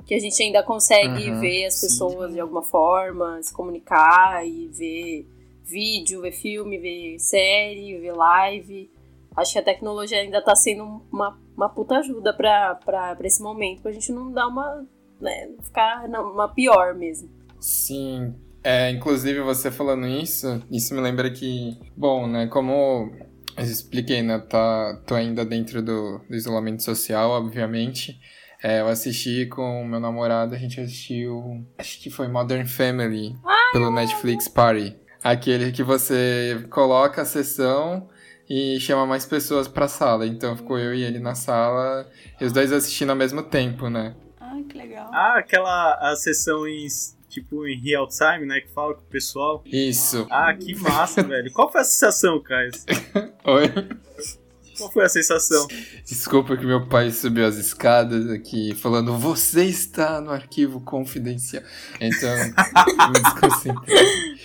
Que 0.05 0.13
a 0.13 0.19
gente 0.19 0.41
ainda 0.43 0.61
consegue 0.61 1.31
Uhum, 1.31 1.39
ver 1.39 1.65
as 1.65 1.75
sim. 1.75 1.87
pessoas 1.87 2.33
de 2.33 2.39
alguma 2.39 2.61
forma, 2.61 3.41
se 3.41 3.53
comunicar 3.53 4.45
e 4.45 4.67
ver 4.67 5.27
vídeo, 5.63 6.21
ver 6.21 6.33
filme, 6.33 6.77
ver 6.77 7.17
série, 7.19 7.97
ver 7.97 8.13
live. 8.13 8.91
Acho 9.35 9.53
que 9.53 9.59
a 9.59 9.63
tecnologia 9.63 10.19
ainda 10.19 10.41
tá 10.41 10.55
sendo 10.55 11.01
uma, 11.11 11.39
uma 11.57 11.69
puta 11.69 11.97
ajuda 11.97 12.33
pra 12.33 13.17
esse 13.23 13.41
momento, 13.41 13.81
pra 13.81 13.91
gente 13.91 14.11
não 14.11 14.31
dar 14.31 14.47
uma. 14.47 14.85
Né, 15.19 15.47
não 15.55 15.63
ficar 15.63 16.07
numa 16.09 16.49
pior 16.49 16.93
mesmo. 16.93 17.29
Sim. 17.59 18.35
É, 18.63 18.91
inclusive, 18.91 19.41
você 19.41 19.71
falando 19.71 20.05
isso, 20.05 20.61
isso 20.69 20.93
me 20.93 21.01
lembra 21.01 21.29
que, 21.31 21.77
bom, 21.97 22.27
né, 22.27 22.47
como 22.47 23.11
eu 23.57 23.63
expliquei, 23.63 24.21
né, 24.21 24.39
tá, 24.39 25.01
tô 25.05 25.15
ainda 25.15 25.45
dentro 25.45 25.81
do, 25.81 26.19
do 26.29 26.35
isolamento 26.35 26.83
social, 26.83 27.31
obviamente. 27.31 28.19
É, 28.63 28.79
eu 28.79 28.87
assisti 28.87 29.45
com 29.45 29.81
o 29.81 29.85
meu 29.85 29.99
namorado, 29.99 30.55
a 30.55 30.57
gente 30.57 30.79
assistiu, 30.79 31.65
acho 31.77 31.99
que 31.99 32.09
foi 32.09 32.27
Modern 32.29 32.65
Family, 32.65 33.35
pelo 33.73 33.91
Netflix 33.91 34.47
Party. 34.47 34.95
Aquele 35.21 35.71
que 35.71 35.83
você 35.83 36.65
coloca 36.69 37.21
a 37.21 37.25
sessão 37.25 38.09
e 38.49 38.79
chama 38.79 39.05
mais 39.05 39.25
pessoas 39.25 39.67
pra 39.67 39.87
sala. 39.87 40.25
Então 40.25 40.55
ficou 40.55 40.77
eu 40.77 40.93
e 40.93 41.03
ele 41.03 41.19
na 41.19 41.35
sala, 41.35 42.09
e 42.39 42.45
os 42.45 42.53
dois 42.53 42.71
assistindo 42.71 43.09
ao 43.09 43.15
mesmo 43.15 43.43
tempo, 43.43 43.89
né? 43.89 44.15
Ai, 44.39 44.63
que 44.63 44.77
legal. 44.77 45.09
Ah, 45.13 45.39
aquela 45.39 45.95
a 45.95 46.15
sessão 46.15 46.65
em, 46.65 46.87
tipo, 47.33 47.67
em 47.67 47.79
real 47.79 48.07
time, 48.07 48.45
né? 48.45 48.61
Que 48.61 48.69
fala 48.69 48.93
com 48.93 49.01
o 49.01 49.05
pessoal. 49.05 49.63
Isso. 49.65 50.27
Ah, 50.29 50.53
que 50.53 50.75
massa, 50.75 51.21
velho. 51.23 51.51
Qual 51.51 51.71
foi 51.71 51.81
a 51.81 51.83
sensação, 51.83 52.41
Caio? 52.41 52.71
Oi? 53.45 53.67
Qual 54.77 54.91
foi 54.91 55.05
a 55.05 55.09
sensação? 55.09 55.67
Desculpa 56.05 56.57
que 56.57 56.65
meu 56.65 56.87
pai 56.87 57.11
subiu 57.11 57.45
as 57.45 57.57
escadas 57.57 58.29
aqui 58.29 58.73
falando 58.73 59.15
você 59.17 59.65
está 59.65 60.19
no 60.19 60.31
arquivo 60.31 60.81
confidencial. 60.81 61.63
Então, 61.99 62.29
me 63.09 63.21
desconcentrei. 63.21 64.37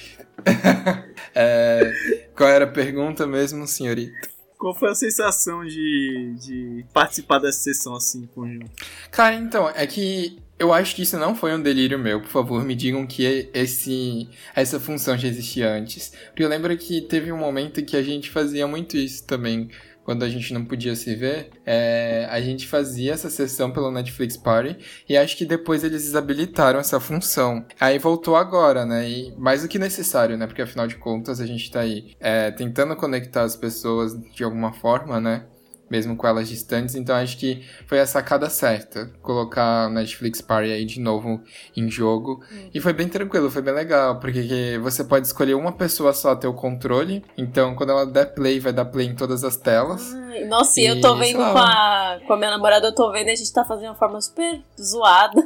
É, 1.35 2.29
qual 2.37 2.49
era 2.49 2.65
a 2.65 2.71
pergunta 2.71 3.27
mesmo, 3.27 3.67
senhorita? 3.67 4.29
Qual 4.59 4.75
foi 4.75 4.91
a 4.91 4.95
sensação 4.95 5.65
de, 5.65 6.35
de 6.41 6.85
participar 6.93 7.39
dessa 7.39 7.61
sessão 7.61 7.95
assim, 7.95 8.25
em 8.25 8.27
conjunto? 8.27 8.71
Cara, 9.11 9.37
então, 9.37 9.71
é 9.71 9.87
que 9.87 10.39
eu 10.59 10.73
acho 10.73 10.97
que 10.97 11.03
isso 11.03 11.17
não 11.19 11.35
foi 11.35 11.55
um 11.55 11.63
delírio 11.63 11.99
meu. 11.99 12.21
Por 12.21 12.29
favor, 12.29 12.65
me 12.65 12.75
digam 12.75 13.07
que 13.07 13.49
esse, 13.55 14.29
essa 14.55 14.81
função 14.81 15.17
já 15.17 15.29
existia 15.29 15.71
antes. 15.73 16.13
Porque 16.27 16.43
eu 16.43 16.49
lembro 16.49 16.77
que 16.77 17.01
teve 17.03 17.31
um 17.31 17.39
momento 17.39 17.85
que 17.85 17.97
a 17.97 18.03
gente 18.03 18.31
fazia 18.31 18.67
muito 18.67 18.97
isso 18.97 19.25
também. 19.27 19.71
Quando 20.03 20.25
a 20.25 20.29
gente 20.29 20.55
não 20.55 20.65
podia 20.65 20.97
se 20.97 21.15
ver, 21.15 21.51
é, 21.67 22.27
a 22.31 22.41
gente 22.41 22.67
fazia 22.67 23.13
essa 23.13 23.29
sessão 23.29 23.71
pelo 23.71 23.91
Netflix 23.91 24.39
Party 24.39 24.79
e 25.07 25.15
acho 25.15 25.37
que 25.37 25.45
depois 25.45 25.85
eles 25.85 26.03
desabilitaram 26.05 26.81
essa 26.81 26.99
função. 26.99 27.67
Aí 27.79 27.99
voltou 27.99 28.35
agora, 28.35 28.87
né? 28.87 29.07
E 29.07 29.35
mais 29.37 29.61
do 29.61 29.69
que 29.69 29.79
necessário, 29.79 30.39
né? 30.39 30.47
Porque 30.47 30.63
afinal 30.63 30.87
de 30.87 30.97
contas 30.97 31.43
a 31.43 31.47
gente 31.47 31.71
tá 31.71 31.81
aí 31.81 32.17
é, 32.19 32.51
tentando 32.51 32.97
conectar 32.97 33.43
as 33.43 33.55
pessoas 33.55 34.19
de 34.35 34.43
alguma 34.43 34.73
forma, 34.73 35.21
né? 35.21 35.45
Mesmo 35.91 36.17
com 36.17 36.27
elas 36.27 36.49
distantes, 36.49 36.95
então 36.95 37.17
acho 37.17 37.37
que 37.37 37.65
foi 37.87 38.01
a 38.01 38.07
sacada 38.07 38.49
certa, 38.51 39.11
colocar 39.23 39.89
o 39.89 39.91
Netflix 39.91 40.41
Party 40.41 40.71
aí 40.71 40.85
de 40.85 41.01
novo 41.01 41.43
em 41.77 41.91
jogo, 41.91 42.43
e 42.73 42.81
foi 42.81 42.93
bem 42.93 43.09
tranquilo, 43.09 43.51
foi 43.51 43.63
bem 43.63 43.75
legal, 43.75 44.19
porque 44.19 44.43
que 44.43 44.79
você 44.79 45.05
pode 45.05 45.27
escolher 45.27 45.55
uma 45.55 45.73
pessoa 45.73 46.13
só 46.13 46.35
ter 46.35 46.47
o 46.47 46.55
controle, 46.55 47.25
então 47.37 47.75
quando 47.75 47.91
ela 47.91 48.07
der 48.07 48.35
play, 48.35 48.61
vai 48.61 48.73
dar 48.73 48.85
play 48.85 49.07
em 49.07 49.15
todas 49.15 49.45
as 49.45 49.57
telas, 49.57 50.13
Ai, 50.31 50.45
nossa, 50.45 50.81
e 50.81 50.87
eu 50.87 51.01
tô 51.01 51.17
vendo 51.17 51.39
com 51.39 51.59
a, 51.59 52.19
com 52.27 52.33
a 52.35 52.37
minha 52.37 52.51
namorada, 52.51 52.87
eu 52.87 52.95
tô 52.95 53.11
vendo 53.11 53.29
e 53.29 53.33
a 53.33 53.35
gente 53.35 53.53
tá 53.53 53.65
fazendo 53.65 53.89
uma 53.89 53.95
forma 53.95 54.21
super 54.21 54.61
zoada. 54.81 55.43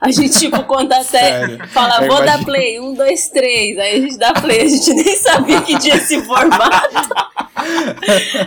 A 0.00 0.10
gente, 0.10 0.38
tipo, 0.38 0.62
conta 0.64 0.98
até. 1.00 1.58
Fala, 1.68 2.06
vou 2.06 2.24
dar 2.24 2.44
play, 2.44 2.80
um, 2.80 2.94
dois, 2.94 3.28
três. 3.28 3.78
Aí 3.78 3.96
a 3.96 4.00
gente 4.00 4.18
dá 4.18 4.32
play, 4.32 4.62
a 4.62 4.68
gente 4.68 4.92
nem 4.92 5.16
sabia 5.16 5.60
que 5.62 5.78
tinha 5.78 5.96
esse 5.96 6.20
formato. 6.22 6.64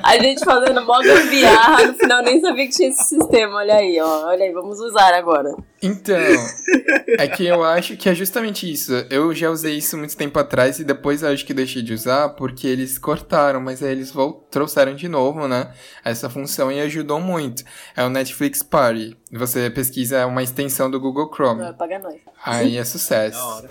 A 0.03 0.17
gente 0.17 0.43
fazendo 0.43 0.85
mó 0.85 0.99
gambiarra, 0.99 1.85
no 1.85 1.93
final 1.93 2.21
nem 2.23 2.39
sabia 2.41 2.65
que 2.67 2.73
tinha 2.73 2.89
esse 2.89 3.03
sistema. 3.03 3.57
Olha 3.57 3.75
aí, 3.75 3.99
ó. 3.99 4.27
Olha 4.27 4.45
aí, 4.45 4.51
vamos 4.51 4.79
usar 4.79 5.13
agora. 5.13 5.55
Então, 5.81 6.17
é 7.19 7.27
que 7.27 7.45
eu 7.45 7.63
acho 7.63 7.95
que 7.95 8.09
é 8.09 8.15
justamente 8.15 8.71
isso. 8.71 8.93
Eu 9.09 9.33
já 9.33 9.49
usei 9.49 9.77
isso 9.77 9.97
muito 9.97 10.17
tempo 10.17 10.37
atrás 10.39 10.79
e 10.79 10.83
depois 10.83 11.23
acho 11.23 11.45
que 11.45 11.53
deixei 11.53 11.81
de 11.81 11.93
usar 11.93 12.29
porque 12.29 12.67
eles 12.67 12.97
cortaram, 12.97 13.61
mas 13.61 13.83
aí 13.83 13.91
eles 13.91 14.13
trouxeram 14.49 14.95
de 14.95 15.07
novo, 15.07 15.47
né? 15.47 15.71
Essa 16.03 16.29
função 16.29 16.71
e 16.71 16.79
ajudou 16.81 17.19
muito. 17.19 17.63
É 17.95 18.03
o 18.03 18.09
Netflix 18.09 18.63
Party. 18.63 19.15
Você 19.31 19.69
pesquisa 19.69 20.25
uma 20.25 20.41
extensão 20.41 20.89
do 20.89 20.99
Google 20.99 21.29
Chrome. 21.33 21.61
Nós. 21.61 22.15
Aí 22.43 22.77
é 22.77 22.83
sucesso. 22.83 23.37
Da 23.37 23.45
hora. 23.45 23.67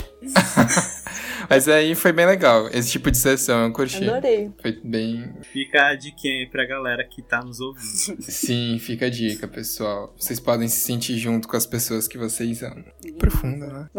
Mas 1.48 1.68
aí 1.68 1.94
foi 1.94 2.12
bem 2.12 2.26
legal. 2.26 2.68
Esse 2.68 2.90
tipo 2.90 3.10
de 3.10 3.16
sessão 3.16 3.64
eu 3.64 3.72
curti. 3.72 4.08
Adorei. 4.08 4.50
Foi 4.60 4.72
bem. 4.84 5.32
Fica 5.52 5.86
a 5.88 5.94
dica 5.94 6.28
aí 6.28 6.48
pra 6.50 6.66
galera 6.66 7.04
que 7.08 7.22
tá 7.22 7.40
nos 7.42 7.60
ouvindo. 7.60 8.20
Sim, 8.20 8.78
fica 8.80 9.06
a 9.06 9.10
dica, 9.10 9.46
pessoal. 9.48 10.14
Vocês 10.18 10.40
podem 10.40 10.68
se 10.68 10.80
sentir 10.80 11.16
junto 11.16 11.48
com 11.48 11.56
as 11.56 11.66
pessoas 11.66 11.95
que 12.06 12.18
vocês 12.18 12.62
amam. 12.62 12.84
Profunda, 13.18 13.66
né? 13.66 13.90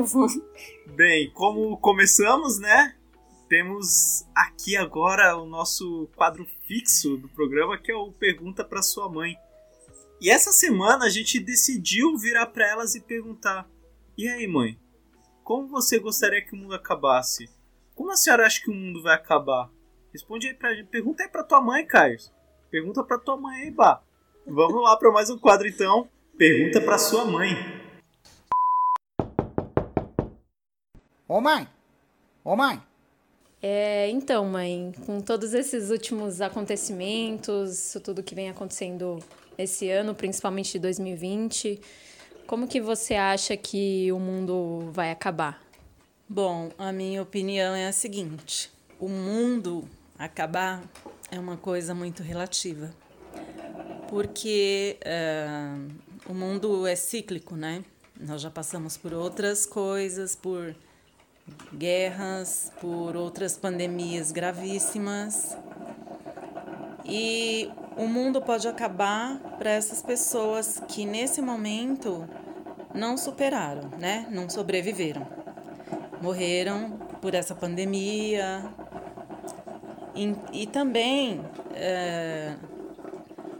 Bem, 0.96 1.32
como 1.32 1.78
começamos, 1.78 2.60
né? 2.60 2.96
Temos 3.50 4.26
aqui 4.36 4.76
agora 4.76 5.38
o 5.38 5.46
nosso 5.46 6.10
quadro 6.16 6.46
fixo 6.68 7.16
do 7.18 7.30
programa, 7.30 7.78
que 7.78 7.92
é 7.92 7.96
o 7.96 8.12
Pergunta 8.12 8.64
pra 8.64 8.82
Sua 8.82 9.10
Mãe. 9.10 9.38
E 10.20 10.30
essa 10.30 10.52
semana 10.52 11.06
a 11.06 11.10
gente 11.10 11.40
decidiu 11.40 12.18
virar 12.18 12.48
pra 12.48 12.68
elas 12.68 12.94
e 12.96 13.02
perguntar: 13.02 13.68
E 14.18 14.28
aí, 14.28 14.48
mãe? 14.48 14.78
Como 15.44 15.68
você 15.68 15.98
gostaria 15.98 16.44
que 16.44 16.54
o 16.54 16.58
mundo 16.58 16.76
acabasse? 16.76 17.50
Como 17.96 18.12
a 18.12 18.18
senhora 18.18 18.46
acha 18.46 18.62
que 18.62 18.70
o 18.70 18.76
mundo 18.76 19.02
vai 19.02 19.16
acabar? 19.16 19.70
Responde 20.12 20.48
aí 20.48 20.54
pra 20.54 20.74
gente. 20.74 20.90
Pergunta 20.90 21.24
aí 21.24 21.30
pra 21.30 21.44
tua 21.44 21.62
mãe, 21.62 21.86
Caio. 21.86 22.18
Pergunta 22.70 23.04
pra 23.04 23.18
tua 23.18 23.38
mãe 23.38 23.64
aí, 23.64 23.72
Bah. 23.72 24.04
Vamos 24.46 24.82
lá 24.82 24.98
pra 24.98 25.12
mais 25.12 25.30
um 25.30 25.38
quadro 25.38 25.68
então. 25.68 26.10
Pergunta 26.38 26.82
pra 26.82 26.98
sua 26.98 27.26
mãe. 27.26 27.77
Ô 31.30 31.42
mãe! 31.42 31.68
Ô 32.42 32.56
mãe! 32.56 32.82
É, 33.62 34.10
então, 34.10 34.46
mãe, 34.46 34.94
com 35.06 35.20
todos 35.20 35.54
esses 35.54 35.90
últimos 35.90 36.40
acontecimentos, 36.40 37.98
tudo 38.02 38.24
que 38.24 38.34
vem 38.34 38.50
acontecendo 38.50 39.20
esse 39.58 39.90
ano, 39.90 40.16
principalmente 40.16 40.72
de 40.72 40.80
2020, 40.80 41.82
como 42.46 42.66
que 42.66 42.80
você 42.80 43.16
acha 43.16 43.58
que 43.58 44.10
o 44.14 44.20
mundo 44.20 44.90
vai 44.94 45.12
acabar? 45.12 45.62
Bom, 46.30 46.70
a 46.78 46.94
minha 46.94 47.22
opinião 47.22 47.76
é 47.76 47.88
a 47.88 47.92
seguinte: 47.92 48.72
o 48.98 49.10
mundo 49.10 49.84
acabar 50.18 50.82
é 51.30 51.38
uma 51.38 51.58
coisa 51.58 51.94
muito 51.94 52.24
relativa. 52.24 52.90
Porque 54.08 54.96
eh, 55.02 55.76
o 56.26 56.34
mundo 56.34 56.88
é 56.88 56.96
cíclico, 56.96 57.58
né? 57.58 57.84
Nós 58.18 58.42
já 58.42 58.50
passamos 58.50 58.96
por 58.96 59.12
outras 59.14 59.66
coisas, 59.66 60.34
por 60.34 60.74
guerras, 61.74 62.72
por 62.80 63.16
outras 63.16 63.58
pandemias 63.58 64.32
gravíssimas. 64.32 65.58
E 67.06 67.70
o 67.96 68.08
mundo 68.08 68.42
pode 68.42 68.68
acabar 68.68 69.40
para 69.58 69.72
essas 69.72 70.02
pessoas 70.02 70.82
que 70.88 71.06
nesse 71.06 71.42
momento 71.42 72.28
não 72.94 73.18
superaram, 73.18 73.90
né? 73.98 74.28
Não 74.30 74.50
sobreviveram 74.50 75.38
morreram 76.22 76.92
por 77.22 77.34
essa 77.34 77.56
pandemia. 77.56 78.64
E, 80.16 80.64
e 80.64 80.68
também 80.68 81.42
é, 81.74 82.56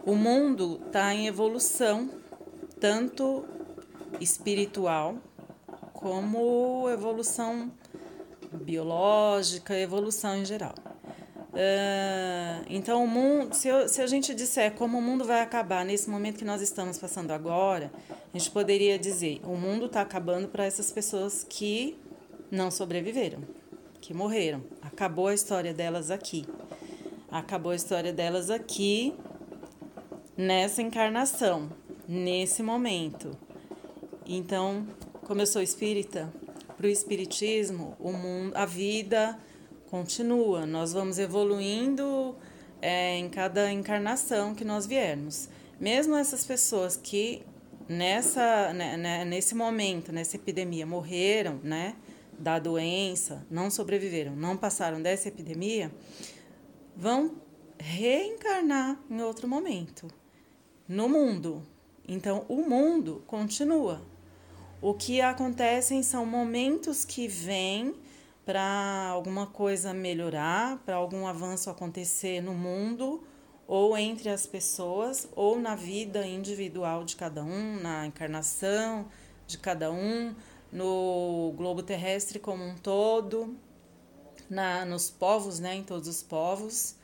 o 0.06 0.16
mundo 0.16 0.82
está 0.86 1.14
em 1.14 1.28
evolução, 1.28 2.10
tanto 2.80 3.46
espiritual 4.20 5.16
como 5.98 6.88
evolução 6.90 7.72
biológica, 8.54 9.78
evolução 9.78 10.38
em 10.38 10.46
geral. 10.46 10.76
É, 11.54 12.62
então, 12.70 13.04
o 13.04 13.08
mundo, 13.08 13.54
se, 13.56 13.68
eu- 13.68 13.90
se 13.90 14.00
a 14.00 14.06
gente 14.06 14.36
disser 14.36 14.74
como 14.76 15.00
o 15.00 15.02
mundo 15.02 15.26
vai 15.26 15.42
acabar 15.42 15.84
nesse 15.84 16.08
momento 16.08 16.38
que 16.38 16.46
nós 16.46 16.62
estamos 16.62 17.00
passando 17.00 17.32
agora, 17.32 17.92
a 18.32 18.38
gente 18.38 18.52
poderia 18.52 19.00
dizer: 19.00 19.42
o 19.44 19.56
mundo 19.56 19.88
está 19.88 20.02
acabando 20.02 20.48
para 20.48 20.66
essas 20.66 20.92
pessoas 20.92 21.44
que 21.50 21.98
não 22.52 22.70
sobreviveram, 22.70 23.40
que 24.00 24.14
morreram. 24.14 24.62
Acabou 24.84 25.28
a 25.28 25.34
história 25.34 25.74
delas 25.74 26.12
aqui. 26.12 26.46
Acabou 27.32 27.72
a 27.72 27.76
história 27.76 28.14
delas 28.14 28.52
aqui, 28.52 29.16
nessa 30.38 30.82
encarnação, 30.82 31.70
nesse 32.08 32.62
momento. 32.62 33.32
Então, 34.30 34.86
como 35.28 35.42
eu 35.42 35.46
sou 35.46 35.62
espírita, 35.62 36.34
para 36.78 36.88
o 36.88 36.90
espiritismo, 36.90 37.98
o 38.00 38.14
mundo, 38.14 38.56
a 38.56 38.66
vida 38.66 39.38
continua. 39.90 40.66
Nós 40.66 40.94
vamos 40.94 41.20
evoluindo 41.20 42.34
é, 42.82 43.18
em 43.18 43.28
cada 43.28 43.70
encarnação 43.70 44.56
que 44.56 44.64
nós 44.64 44.88
viermos. 44.88 45.50
Mesmo 45.78 46.16
essas 46.16 46.46
pessoas 46.46 46.96
que 46.96 47.44
nessa, 47.90 48.72
né, 48.74 48.96
né, 48.96 49.26
nesse 49.26 49.54
momento, 49.54 50.14
nessa 50.14 50.38
epidemia, 50.38 50.86
morreram, 50.86 51.60
né, 51.62 51.98
da 52.40 52.58
doença, 52.58 53.46
não 53.52 53.70
sobreviveram, 53.70 54.34
não 54.34 54.56
passaram 54.56 55.02
dessa 55.02 55.28
epidemia, 55.28 55.92
vão 56.96 57.36
reencarnar 57.78 58.98
em 59.10 59.22
outro 59.22 59.46
momento 59.46 60.08
no 60.88 61.10
mundo. 61.10 61.64
Então, 62.08 62.46
o 62.48 62.62
mundo 62.62 63.22
continua. 63.28 64.02
O 64.82 64.94
que 64.94 65.22
acontecem 65.22 66.04
são 66.04 66.26
momentos 66.26 67.04
que 67.04 67.28
vêm 67.28 67.96
para 68.46 69.08
alguma 69.10 69.48
coisa 69.48 69.94
melhorar, 69.94 70.78
para 70.86 70.96
algum 70.96 71.26
avanço 71.26 71.70
acontecer 71.70 72.42
no 72.42 72.54
mundo, 72.54 73.24
ou 73.68 73.98
entre 73.98 74.30
as 74.30 74.46
pessoas, 74.46 75.28
ou 75.36 75.60
na 75.60 75.76
vida 75.76 76.26
individual 76.26 77.04
de 77.04 77.16
cada 77.16 77.44
um, 77.44 77.82
na 77.82 78.06
encarnação 78.06 79.08
de 79.48 79.58
cada 79.58 79.92
um, 79.92 80.36
no 80.72 81.54
globo 81.56 81.82
terrestre 81.82 82.38
como 82.38 82.64
um 82.64 82.76
todo, 82.76 83.58
na, 84.50 84.86
nos 84.86 85.10
povos, 85.10 85.60
né, 85.60 85.76
em 85.76 85.84
todos 85.84 86.08
os 86.08 86.22
povos. 86.22 86.96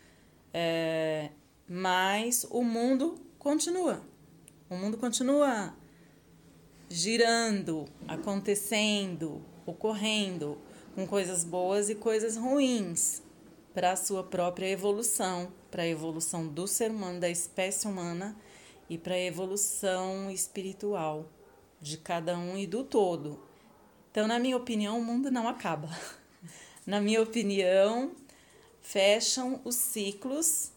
É, 0.54 1.30
mas 1.68 2.46
o 2.50 2.62
mundo 2.62 3.16
continua. 3.40 4.02
O 4.70 4.76
mundo 4.76 4.98
continua 4.98 5.74
girando, 6.94 7.86
acontecendo, 8.08 9.42
ocorrendo 9.66 10.60
com 10.94 11.08
coisas 11.08 11.44
boas 11.44 11.90
e 11.90 11.96
coisas 11.96 12.38
ruins 12.38 13.24
para 13.74 13.94
a 13.94 13.96
sua 13.96 14.24
própria 14.24 14.68
evolução, 14.68 15.52
para 15.72 15.82
a 15.82 15.88
evolução 15.88 16.48
do 16.48 16.68
ser 16.68 16.92
humano, 16.92 17.20
da 17.20 17.28
espécie 17.28 17.88
humana 17.88 18.38
e 18.88 18.96
para 18.96 19.16
a 19.16 19.20
evolução 19.20 20.30
espiritual 20.30 21.26
de 21.82 21.98
cada 21.98 22.38
um 22.38 22.56
e 22.56 22.68
do 22.68 22.84
todo. 22.84 23.40
Então, 24.12 24.28
na 24.28 24.38
minha 24.38 24.56
opinião, 24.56 25.00
o 25.00 25.04
mundo 25.04 25.32
não 25.32 25.48
acaba. 25.48 25.90
na 26.86 27.02
minha 27.02 27.24
opinião, 27.24 28.12
fecham 28.84 29.60
os 29.66 29.74
ciclos, 29.74 30.72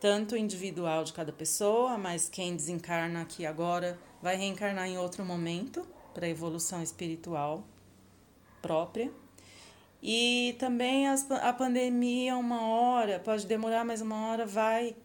tanto 0.00 0.36
individual 0.36 1.04
de 1.04 1.12
cada 1.12 1.30
pessoa, 1.30 1.96
mas 1.96 2.28
quem 2.28 2.56
desencarna 2.56 3.22
aqui 3.22 3.46
agora 3.46 3.96
vai 4.22 4.36
reencarnar 4.36 4.88
em 4.88 4.98
outro 4.98 5.24
momento 5.24 5.86
para 6.12 6.28
evolução 6.28 6.82
espiritual 6.82 7.64
própria. 8.60 9.10
E 10.02 10.56
também 10.58 11.08
as, 11.08 11.30
a 11.30 11.52
pandemia, 11.52 12.36
uma 12.36 12.62
hora, 12.62 13.18
pode 13.18 13.46
demorar, 13.46 13.84
mas 13.84 14.00
uma 14.00 14.28
hora 14.28 14.46
vai 14.46 14.96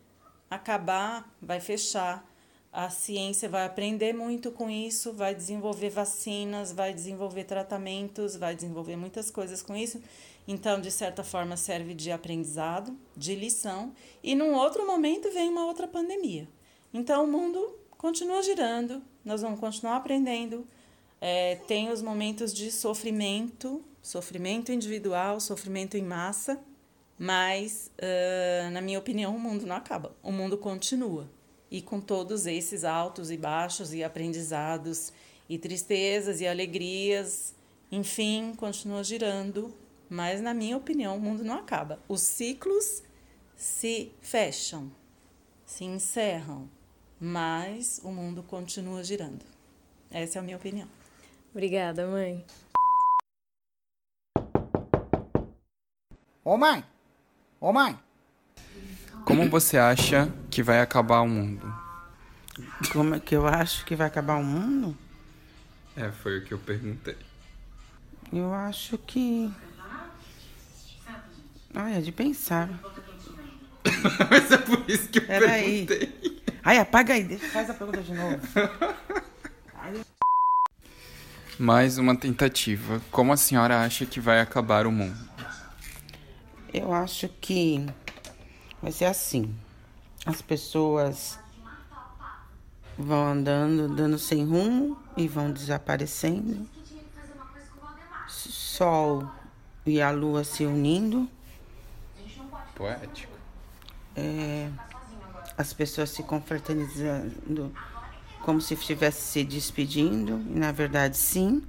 acabar, 0.49 1.33
vai 1.41 1.59
fechar. 1.59 2.25
A 2.71 2.89
ciência 2.89 3.47
vai 3.47 3.65
aprender 3.65 4.13
muito 4.13 4.51
com 4.51 4.69
isso, 4.69 5.13
vai 5.13 5.33
desenvolver 5.33 5.89
vacinas, 5.89 6.73
vai 6.73 6.93
desenvolver 6.93 7.45
tratamentos, 7.45 8.35
vai 8.35 8.53
desenvolver 8.53 8.97
muitas 8.97 9.31
coisas 9.31 9.61
com 9.61 9.75
isso. 9.75 10.01
Então, 10.47 10.79
de 10.79 10.91
certa 10.91 11.23
forma, 11.23 11.57
serve 11.57 11.93
de 11.93 12.11
aprendizado, 12.11 12.95
de 13.15 13.33
lição. 13.33 13.93
E 14.21 14.35
num 14.35 14.53
outro 14.53 14.85
momento 14.85 15.31
vem 15.31 15.49
uma 15.49 15.65
outra 15.65 15.87
pandemia. 15.87 16.47
Então, 16.93 17.23
o 17.23 17.27
mundo 17.27 17.75
continua 17.97 18.41
girando, 18.41 19.01
nós 19.23 19.41
vamos 19.41 19.59
continuar 19.59 19.97
aprendendo. 19.97 20.67
É, 21.19 21.55
tem 21.67 21.89
os 21.89 22.01
momentos 22.01 22.53
de 22.53 22.71
sofrimento, 22.71 23.83
sofrimento 24.01 24.71
individual, 24.71 25.39
sofrimento 25.39 25.97
em 25.97 26.03
massa, 26.03 26.59
mas, 27.17 27.89
uh, 27.97 28.69
na 28.71 28.81
minha 28.81 28.99
opinião, 28.99 29.35
o 29.35 29.39
mundo 29.39 29.65
não 29.65 29.75
acaba, 29.75 30.15
o 30.21 30.31
mundo 30.31 30.57
continua. 30.57 31.29
E 31.71 31.81
com 31.81 31.99
todos 31.99 32.45
esses 32.45 32.83
altos 32.83 33.31
e 33.31 33.37
baixos, 33.37 33.93
e 33.93 34.03
aprendizados, 34.03 35.13
e 35.47 35.57
tristezas 35.57 36.41
e 36.41 36.47
alegrias, 36.47 37.55
enfim, 37.91 38.53
continua 38.55 39.03
girando, 39.03 39.73
mas, 40.09 40.41
na 40.41 40.53
minha 40.53 40.75
opinião, 40.75 41.15
o 41.15 41.19
mundo 41.19 41.43
não 41.43 41.55
acaba. 41.55 41.99
Os 42.07 42.21
ciclos 42.21 43.01
se 43.55 44.11
fecham, 44.21 44.91
se 45.65 45.85
encerram, 45.85 46.69
mas 47.25 47.99
o 48.03 48.11
mundo 48.11 48.43
continua 48.43 49.03
girando. 49.03 49.43
Essa 50.11 50.37
é 50.37 50.39
a 50.39 50.43
minha 50.43 50.57
opinião. 50.57 50.87
Obrigada, 51.51 52.05
mãe. 52.05 52.45
Ô 56.43 56.55
mãe! 56.55 56.85
Ô 57.59 57.73
mãe! 57.73 57.97
Como 59.25 59.49
você 59.49 59.75
acha 59.75 60.31
que 60.51 60.61
vai 60.61 60.79
acabar 60.79 61.21
o 61.21 61.27
mundo? 61.27 61.65
Como 62.93 63.15
é 63.15 63.19
que 63.19 63.35
eu 63.35 63.47
acho 63.47 63.83
que 63.85 63.95
vai 63.95 64.05
acabar 64.05 64.35
o 64.35 64.43
mundo? 64.43 64.95
É, 65.97 66.11
foi 66.11 66.37
o 66.37 66.45
que 66.45 66.53
eu 66.53 66.59
perguntei. 66.59 67.17
Eu 68.31 68.53
acho 68.53 68.99
que. 68.99 69.51
Olha, 71.75 72.01
de 72.03 72.11
pensar. 72.11 72.69
Mas 74.29 74.51
é 74.51 74.57
por 74.57 74.87
isso 74.87 75.09
que 75.09 75.17
eu 75.17 75.25
Pera 75.25 75.51
aí. 75.51 75.87
Ai, 76.67 76.79
apaga 76.79 77.13
aí, 77.13 77.23
deixa, 77.23 77.47
faz 77.49 77.69
a 77.69 77.75
pergunta 77.75 78.01
de 78.01 78.11
novo. 78.11 78.41
Mais 81.59 81.99
uma 81.99 82.17
tentativa. 82.17 82.99
Como 83.11 83.31
a 83.31 83.37
senhora 83.37 83.83
acha 83.85 84.03
que 84.03 84.19
vai 84.19 84.41
acabar 84.41 84.87
o 84.87 84.91
mundo? 84.91 85.15
Eu 86.73 86.91
acho 86.91 87.29
que 87.39 87.85
vai 88.81 88.91
ser 88.91 89.05
assim. 89.05 89.55
As 90.25 90.41
pessoas 90.41 91.37
vão 92.97 93.27
andando, 93.27 93.95
dando 93.95 94.17
sem 94.17 94.43
rumo 94.43 94.97
e 95.15 95.27
vão 95.27 95.51
desaparecendo. 95.51 96.67
Sol 98.27 99.31
e 99.85 100.01
a 100.01 100.09
lua 100.09 100.43
se 100.43 100.65
unindo. 100.65 101.29
Poético. 102.73 103.37
É, 104.15 104.67
as 105.57 105.73
pessoas 105.73 106.09
se 106.09 106.23
confraternizando 106.23 107.73
como 108.41 108.61
se 108.61 108.75
estivesse 108.75 109.21
se 109.21 109.43
despedindo, 109.43 110.39
e 110.49 110.59
na 110.59 110.71
verdade 110.71 111.17
sim. 111.17 111.63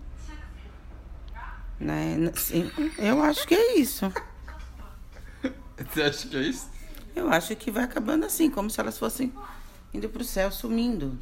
Né? 1.80 2.32
Sim, 2.36 2.70
eu 2.98 3.22
acho 3.22 3.46
que 3.46 3.54
é 3.54 3.78
isso. 3.78 4.12
Você 5.78 6.02
acha 6.02 6.28
que 6.28 6.36
é 6.36 6.42
isso? 6.42 6.70
Eu 7.14 7.30
acho 7.30 7.56
que 7.56 7.70
vai 7.70 7.84
acabando 7.84 8.26
assim, 8.26 8.50
como 8.50 8.68
se 8.68 8.78
elas 8.78 8.98
fossem 8.98 9.32
indo 9.92 10.08
pro 10.08 10.22
céu, 10.24 10.50
sumindo. 10.50 11.18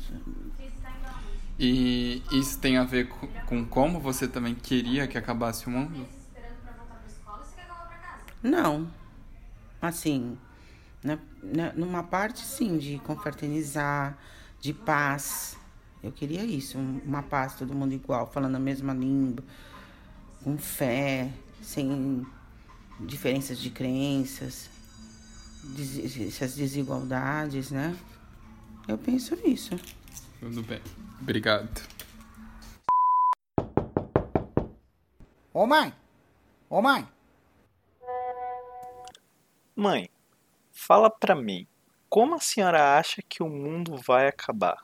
E 1.59 2.23
isso 2.33 2.59
tem 2.59 2.77
a 2.77 2.85
ver 2.85 3.09
com, 3.09 3.29
com 3.47 3.65
como 3.65 4.01
você 4.01 4.27
também 4.27 4.55
queria 4.55 5.07
que 5.07 5.17
acabasse 5.17 5.69
o 5.69 5.71
mundo? 5.71 6.07
Não. 8.43 8.91
Assim, 9.81 10.37
né, 11.05 11.19
né, 11.43 11.73
numa 11.77 12.03
parte 12.03 12.41
sim, 12.41 12.79
de 12.79 12.99
confraternizar, 13.01 14.19
de 14.61 14.73
paz. 14.73 15.57
Eu 16.03 16.11
queria 16.11 16.43
isso, 16.45 16.79
um- 16.79 17.01
uma 17.05 17.23
paz, 17.23 17.55
todo 17.55 17.75
mundo 17.75 17.93
igual, 17.93 18.27
falando 18.33 18.57
a 18.57 18.59
mesma 18.59 18.95
língua, 18.95 19.45
com 20.43 20.57
fé, 20.59 21.31
sem 21.63 22.27
diferenças 23.01 23.59
de 23.59 23.71
crenças, 23.71 24.71
des- 25.63 26.19
essas 26.21 26.55
desigualdades, 26.55 27.71
né? 27.71 27.95
Eu 28.89 28.97
penso 28.99 29.37
nisso. 29.37 29.79
Tudo 30.41 30.63
bem. 30.63 30.81
Obrigado. 31.21 31.83
Ô 35.53 35.67
mãe! 35.67 35.93
Ô 36.69 36.83
mãe! 36.83 37.07
Mãe, 39.77 40.09
fala 40.75 41.09
pra 41.09 41.35
mim, 41.35 41.67
como 42.11 42.35
a 42.35 42.41
senhora 42.41 42.99
acha 42.99 43.23
que 43.27 43.43
o 43.43 43.49
mundo 43.49 43.97
vai 43.97 44.27
acabar? 44.27 44.77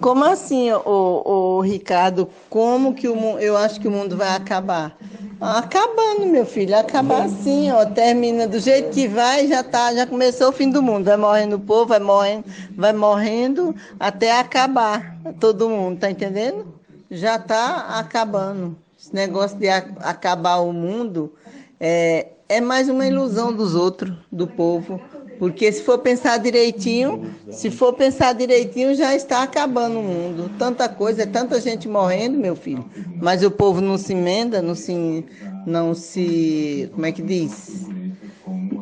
Como 0.00 0.24
assim, 0.24 0.72
o, 0.72 1.22
o 1.24 1.60
Ricardo? 1.60 2.28
Como 2.48 2.94
que 2.94 3.08
o 3.08 3.38
eu 3.38 3.56
acho 3.56 3.80
que 3.80 3.86
o 3.88 3.90
mundo 3.90 4.16
vai 4.16 4.34
acabar? 4.34 4.96
Acabando, 5.40 6.26
meu 6.26 6.44
filho, 6.44 6.76
acabar 6.76 7.22
assim, 7.22 7.70
ó, 7.70 7.86
termina 7.86 8.46
do 8.46 8.58
jeito 8.58 8.90
que 8.90 9.08
vai, 9.08 9.46
já 9.46 9.62
tá, 9.62 9.94
já 9.94 10.06
começou 10.06 10.50
o 10.50 10.52
fim 10.52 10.70
do 10.70 10.82
mundo. 10.82 11.04
Vai 11.04 11.16
morrendo 11.16 11.56
o 11.56 11.60
povo, 11.60 11.86
vai 11.86 11.98
morrendo, 11.98 12.44
vai 12.76 12.92
morrendo 12.92 13.74
até 13.98 14.38
acabar 14.38 15.16
todo 15.38 15.70
mundo, 15.70 16.00
tá 16.00 16.10
entendendo? 16.10 16.66
Já 17.10 17.38
tá 17.38 17.98
acabando. 17.98 18.76
Esse 18.98 19.14
negócio 19.14 19.56
de 19.56 19.68
acabar 19.68 20.58
o 20.58 20.72
mundo 20.72 21.32
é, 21.78 22.28
é 22.50 22.60
mais 22.60 22.88
uma 22.88 23.06
ilusão 23.06 23.52
dos 23.52 23.76
outros, 23.76 24.12
do 24.30 24.44
povo. 24.44 25.00
Porque 25.38 25.70
se 25.70 25.84
for 25.84 25.98
pensar 25.98 26.36
direitinho, 26.38 27.32
se 27.48 27.70
for 27.70 27.92
pensar 27.92 28.34
direitinho, 28.34 28.92
já 28.96 29.14
está 29.14 29.44
acabando 29.44 30.00
o 30.00 30.02
mundo. 30.02 30.50
Tanta 30.58 30.88
coisa, 30.88 31.22
é 31.22 31.26
tanta 31.26 31.60
gente 31.60 31.88
morrendo, 31.88 32.36
meu 32.36 32.56
filho. 32.56 32.84
Mas 33.22 33.44
o 33.44 33.52
povo 33.52 33.80
não 33.80 33.96
se 33.96 34.12
emenda, 34.14 34.60
não 34.60 34.74
se, 34.74 35.24
não 35.64 35.94
se, 35.94 36.90
como 36.92 37.06
é 37.06 37.12
que 37.12 37.22
diz? 37.22 37.86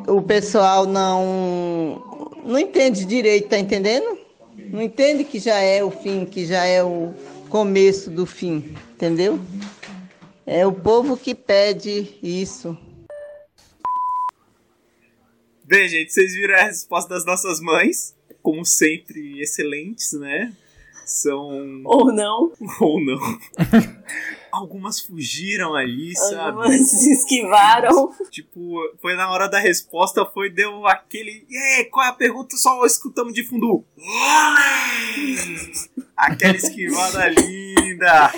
O 0.07 0.21
pessoal 0.23 0.87
não, 0.87 2.03
não 2.43 2.57
entende 2.57 3.05
direito, 3.05 3.49
tá 3.49 3.59
entendendo? 3.59 4.17
Não 4.71 4.81
entende 4.81 5.23
que 5.23 5.39
já 5.39 5.59
é 5.59 5.83
o 5.83 5.91
fim, 5.91 6.25
que 6.25 6.43
já 6.43 6.65
é 6.65 6.83
o 6.83 7.13
começo 7.49 8.09
do 8.09 8.25
fim, 8.25 8.73
entendeu? 8.95 9.39
É 10.43 10.65
o 10.65 10.73
povo 10.73 11.15
que 11.15 11.35
pede 11.35 12.17
isso. 12.23 12.75
Bem, 15.69 15.87
gente, 15.87 16.11
vocês 16.11 16.33
viram 16.33 16.55
a 16.55 16.63
resposta 16.63 17.13
das 17.13 17.23
nossas 17.23 17.59
mães, 17.59 18.15
como 18.41 18.65
sempre, 18.65 19.39
excelentes, 19.39 20.13
né? 20.13 20.51
São. 21.05 21.83
Ou 21.85 22.11
não. 22.11 22.51
Ou 22.81 22.99
não. 22.99 23.19
Algumas 24.51 24.99
fugiram 24.99 25.75
ali, 25.75 26.17
sabe? 26.17 26.57
Algumas 26.57 26.89
se 26.89 27.11
esquivaram. 27.11 28.11
Tipo, 28.31 28.79
foi 28.99 29.15
na 29.15 29.29
hora 29.29 29.47
da 29.47 29.59
resposta, 29.59 30.25
foi, 30.25 30.49
deu 30.49 30.87
aquele. 30.87 31.45
E 31.47 31.55
aí, 31.55 31.85
qual 31.85 32.03
é 32.03 32.09
a 32.09 32.13
pergunta? 32.13 32.57
Só 32.57 32.83
escutamos 32.83 33.31
de 33.31 33.43
fundo. 33.43 33.85
Aquela 36.17 36.55
esquivada 36.55 37.27
linda! 37.29 38.33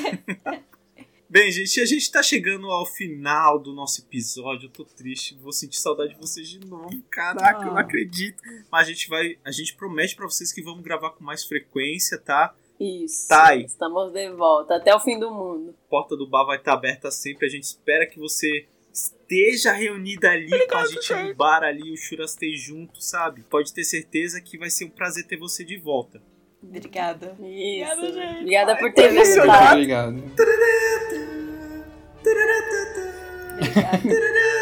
Bem, 1.31 1.49
gente, 1.49 1.79
a 1.79 1.85
gente 1.85 2.11
tá 2.11 2.21
chegando 2.21 2.69
ao 2.69 2.85
final 2.85 3.57
do 3.57 3.71
nosso 3.71 4.01
episódio. 4.01 4.65
Eu 4.67 4.69
tô 4.69 4.83
triste, 4.83 5.33
vou 5.41 5.53
sentir 5.53 5.79
saudade 5.79 6.13
de 6.13 6.19
vocês 6.19 6.45
de 6.49 6.59
novo. 6.59 6.89
Caraca, 7.09 7.61
eu 7.61 7.67
não 7.67 7.77
Ah. 7.77 7.81
acredito. 7.81 8.43
Mas 8.69 8.87
a 8.89 8.91
gente 8.91 9.07
vai. 9.07 9.37
A 9.45 9.49
gente 9.49 9.73
promete 9.75 10.13
pra 10.13 10.25
vocês 10.25 10.51
que 10.51 10.61
vamos 10.61 10.83
gravar 10.83 11.11
com 11.11 11.23
mais 11.23 11.45
frequência, 11.45 12.17
tá? 12.17 12.53
Isso. 12.77 13.29
Thay. 13.29 13.63
Estamos 13.63 14.11
de 14.11 14.29
volta. 14.31 14.75
Até 14.75 14.93
o 14.93 14.99
fim 14.99 15.17
do 15.17 15.31
mundo. 15.31 15.73
A 15.85 15.89
porta 15.89 16.17
do 16.17 16.27
bar 16.27 16.43
vai 16.43 16.57
estar 16.57 16.73
aberta 16.73 17.09
sempre. 17.09 17.45
A 17.45 17.49
gente 17.49 17.63
espera 17.63 18.05
que 18.05 18.19
você 18.19 18.67
esteja 18.91 19.71
reunida 19.71 20.31
ali 20.31 20.67
com 20.67 20.77
a 20.77 20.85
gente 20.85 21.13
no 21.13 21.33
bar 21.33 21.63
ali, 21.63 21.93
o 21.93 21.95
Churastei 21.95 22.57
junto, 22.57 23.01
sabe? 23.01 23.41
Pode 23.43 23.73
ter 23.73 23.85
certeza 23.85 24.41
que 24.41 24.57
vai 24.57 24.69
ser 24.69 24.83
um 24.83 24.89
prazer 24.89 25.25
ter 25.25 25.37
você 25.37 25.63
de 25.63 25.77
volta. 25.77 26.21
Obrigada. 26.63 27.35
Isso. 27.39 27.91
Obrigada, 27.93 28.13
gente. 28.13 28.39
Obrigada 28.41 28.75
por 28.77 28.93
ter 28.93 29.09
vindo? 29.09 29.41
Obrigado. 29.71 30.21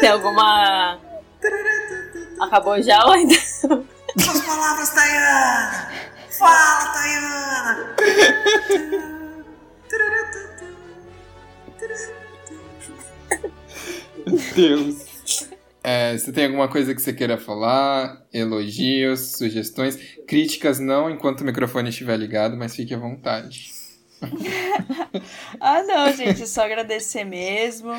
Tem 0.00 0.08
alguma. 0.08 0.98
Acabou 2.40 2.82
já 2.82 3.04
ou 3.04 3.12
ainda? 3.12 3.34
Suas 3.34 4.40
palavras, 4.44 4.90
Tayana! 4.90 5.90
Fala, 6.30 6.92
Tayana! 6.92 7.96
Deus. 14.54 15.09
É, 15.82 16.16
você 16.16 16.30
tem 16.30 16.46
alguma 16.46 16.68
coisa 16.68 16.94
que 16.94 17.00
você 17.00 17.12
queira 17.12 17.38
falar? 17.38 18.26
Elogios, 18.32 19.36
sugestões? 19.36 19.96
Críticas 20.26 20.78
não 20.78 21.10
enquanto 21.10 21.40
o 21.40 21.44
microfone 21.44 21.88
estiver 21.88 22.16
ligado, 22.16 22.56
mas 22.56 22.76
fique 22.76 22.94
à 22.94 22.98
vontade. 22.98 23.72
Ah, 25.58 25.82
não, 25.82 26.12
gente, 26.12 26.46
só 26.46 26.64
agradecer 26.64 27.24
mesmo. 27.24 27.92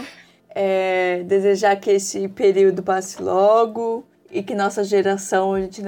É, 0.50 1.24
desejar 1.24 1.76
que 1.78 1.92
esse 1.92 2.28
período 2.28 2.84
passe 2.84 3.22
logo 3.22 4.06
e 4.30 4.44
que 4.44 4.56
nossa 4.56 4.84
geração 4.84 5.54
a 5.54 5.62
gente 5.62 5.82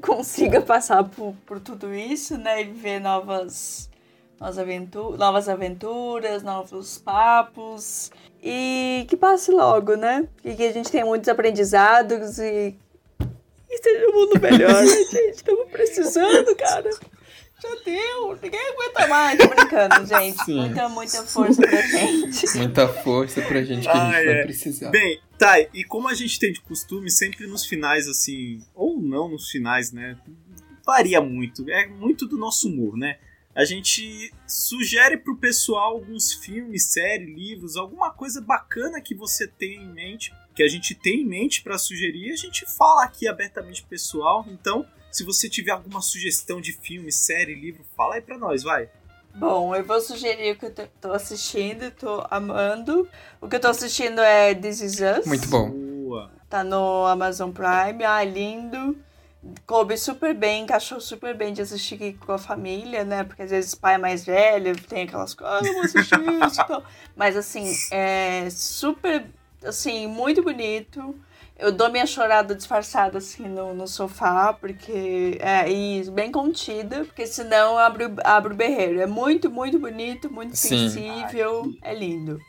consiga 0.00 0.60
passar 0.60 1.04
por, 1.04 1.34
por 1.46 1.60
tudo 1.60 1.94
isso, 1.94 2.36
né? 2.38 2.62
E 2.62 2.64
viver 2.64 3.00
novas, 3.00 3.90
novas, 4.40 4.58
aventu 4.58 5.16
novas 5.16 5.48
aventuras, 5.48 6.42
novos 6.42 6.98
papos. 6.98 8.10
E 8.46 9.06
que 9.08 9.16
passe 9.16 9.50
logo, 9.50 9.96
né? 9.96 10.28
E 10.44 10.54
que 10.54 10.64
a 10.64 10.72
gente 10.72 10.92
tenha 10.92 11.06
muitos 11.06 11.26
aprendizados 11.30 12.38
e, 12.38 12.74
e 13.70 13.78
seja 13.78 14.06
um 14.06 14.12
mundo 14.12 14.38
melhor, 14.38 14.84
né, 14.84 14.86
gente? 15.10 15.36
Estamos 15.36 15.70
precisando, 15.70 16.54
cara. 16.54 16.90
Já 17.62 17.74
deu, 17.82 18.38
ninguém 18.42 18.60
aguenta 18.60 19.06
mais. 19.06 19.38
Tô 19.38 19.48
brincando, 19.48 20.06
gente. 20.06 20.44
Sim. 20.44 20.60
Muita, 20.60 20.88
muita 20.90 21.22
força 21.22 21.62
pra 21.62 21.80
gente. 21.80 22.58
Muita 22.58 22.88
força 22.88 23.40
pra 23.40 23.62
gente 23.62 23.88
que 23.88 23.88
a 23.88 24.04
gente 24.04 24.14
Ai, 24.14 24.24
vai 24.26 24.34
é. 24.34 24.42
precisar. 24.42 24.90
Bem, 24.90 25.18
Thay, 25.38 25.68
e 25.72 25.82
como 25.82 26.08
a 26.08 26.14
gente 26.14 26.38
tem 26.38 26.52
de 26.52 26.60
costume, 26.60 27.10
sempre 27.10 27.46
nos 27.46 27.64
finais, 27.64 28.06
assim, 28.06 28.62
ou 28.74 29.00
não 29.00 29.30
nos 29.30 29.48
finais, 29.48 29.90
né? 29.90 30.18
Varia 30.84 31.22
muito. 31.22 31.64
É 31.70 31.86
muito 31.86 32.26
do 32.26 32.36
nosso 32.36 32.68
humor, 32.68 32.94
né? 32.94 33.16
A 33.54 33.64
gente 33.64 34.32
sugere 34.46 35.16
pro 35.16 35.36
pessoal 35.36 35.92
alguns 35.92 36.32
filmes, 36.32 36.84
séries, 36.86 37.28
livros, 37.28 37.76
alguma 37.76 38.10
coisa 38.10 38.40
bacana 38.40 39.00
que 39.00 39.14
você 39.14 39.46
tem 39.46 39.76
em 39.82 39.88
mente, 39.92 40.34
que 40.54 40.62
a 40.62 40.68
gente 40.68 40.94
tem 40.94 41.20
em 41.20 41.24
mente 41.24 41.62
pra 41.62 41.78
sugerir, 41.78 42.32
a 42.32 42.36
gente 42.36 42.66
fala 42.66 43.04
aqui 43.04 43.28
abertamente 43.28 43.80
pro 43.82 43.90
pessoal. 43.90 44.44
Então, 44.48 44.84
se 45.10 45.22
você 45.22 45.48
tiver 45.48 45.70
alguma 45.70 46.00
sugestão 46.02 46.60
de 46.60 46.72
filme, 46.72 47.12
série, 47.12 47.54
livro, 47.54 47.84
fala 47.96 48.16
aí 48.16 48.20
pra 48.20 48.36
nós, 48.36 48.62
vai. 48.64 48.88
Bom, 49.36 49.74
eu 49.74 49.84
vou 49.84 50.00
sugerir 50.00 50.52
o 50.52 50.56
que 50.58 50.66
eu 50.66 50.74
tô- 50.74 50.86
tô 51.00 51.12
assistindo, 51.12 51.90
tô 51.92 52.24
amando. 52.30 53.08
O 53.40 53.48
que 53.48 53.56
eu 53.56 53.60
tô 53.60 53.68
assistindo 53.68 54.20
é 54.20 54.54
This 54.54 54.80
Is 54.80 54.94
Us. 55.00 55.26
Muito 55.26 55.48
bom. 55.48 55.70
Boa. 55.70 56.30
Tá 56.48 56.62
no 56.62 57.04
Amazon 57.06 57.50
Prime. 57.50 58.04
Ah, 58.04 58.22
lindo. 58.22 58.96
Coube 59.66 59.96
super 59.98 60.34
bem, 60.34 60.62
encaixou 60.62 61.00
super 61.00 61.34
bem 61.36 61.52
de 61.52 61.60
assistir 61.62 62.16
com 62.24 62.32
a 62.32 62.38
família, 62.38 63.04
né? 63.04 63.24
Porque 63.24 63.42
às 63.42 63.50
vezes 63.50 63.72
o 63.74 63.78
pai 63.78 63.94
é 63.94 63.98
mais 63.98 64.24
velho, 64.24 64.74
tem 64.82 65.02
aquelas 65.04 65.34
coisas, 65.34 65.54
ah, 65.54 65.64
eu 65.66 65.72
vou 65.74 65.82
assistir 65.82 66.20
isso 66.46 66.60
e 66.62 66.64
tal. 66.66 66.82
Mas 67.14 67.36
assim, 67.36 67.74
é 67.90 68.48
super, 68.50 69.26
assim, 69.64 70.06
muito 70.06 70.42
bonito. 70.42 71.14
Eu 71.56 71.70
dou 71.70 71.90
minha 71.90 72.06
chorada 72.06 72.54
disfarçada 72.54 73.18
assim 73.18 73.46
no, 73.46 73.72
no 73.74 73.86
sofá, 73.86 74.52
porque 74.52 75.38
é 75.40 75.70
isso, 75.70 76.10
bem 76.10 76.32
contida, 76.32 77.04
porque 77.04 77.26
senão 77.26 77.78
abre, 77.78 78.06
o- 78.06 78.16
abre 78.24 78.52
o 78.52 78.56
berreiro. 78.56 79.00
É 79.00 79.06
muito, 79.06 79.50
muito 79.50 79.78
bonito, 79.78 80.30
muito 80.32 80.56
Sim. 80.56 80.88
sensível, 80.88 81.72
é 81.82 81.94
lindo. 81.94 82.40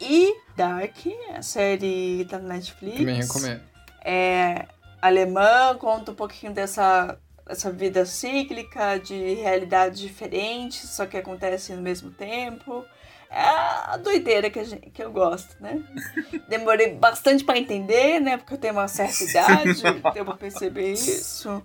E 0.00 0.34
Dark, 0.56 0.96
a 1.34 1.42
série 1.42 2.24
da 2.24 2.38
Netflix 2.38 2.96
Também 2.98 3.16
recomendo. 3.16 3.62
é 4.04 4.66
alemã, 5.00 5.76
conta 5.78 6.12
um 6.12 6.14
pouquinho 6.14 6.52
dessa, 6.52 7.18
dessa 7.46 7.70
vida 7.70 8.04
cíclica, 8.04 8.98
de 8.98 9.34
realidades 9.34 10.00
diferentes, 10.00 10.90
só 10.90 11.06
que 11.06 11.16
acontecem 11.16 11.76
no 11.76 11.82
mesmo 11.82 12.10
tempo. 12.10 12.84
É 13.30 13.40
a 13.40 13.96
doideira 13.96 14.50
que, 14.50 14.58
a 14.58 14.64
gente, 14.64 14.90
que 14.90 15.02
eu 15.02 15.12
gosto, 15.12 15.54
né? 15.60 15.80
Demorei 16.48 16.94
bastante 16.94 17.44
para 17.44 17.58
entender, 17.58 18.20
né? 18.20 18.36
Porque 18.36 18.54
eu 18.54 18.58
tenho 18.58 18.74
uma 18.74 18.88
certa 18.88 19.22
idade, 19.22 19.82
deu 20.12 20.24
pra 20.24 20.36
perceber 20.36 20.92
isso. 20.92 21.62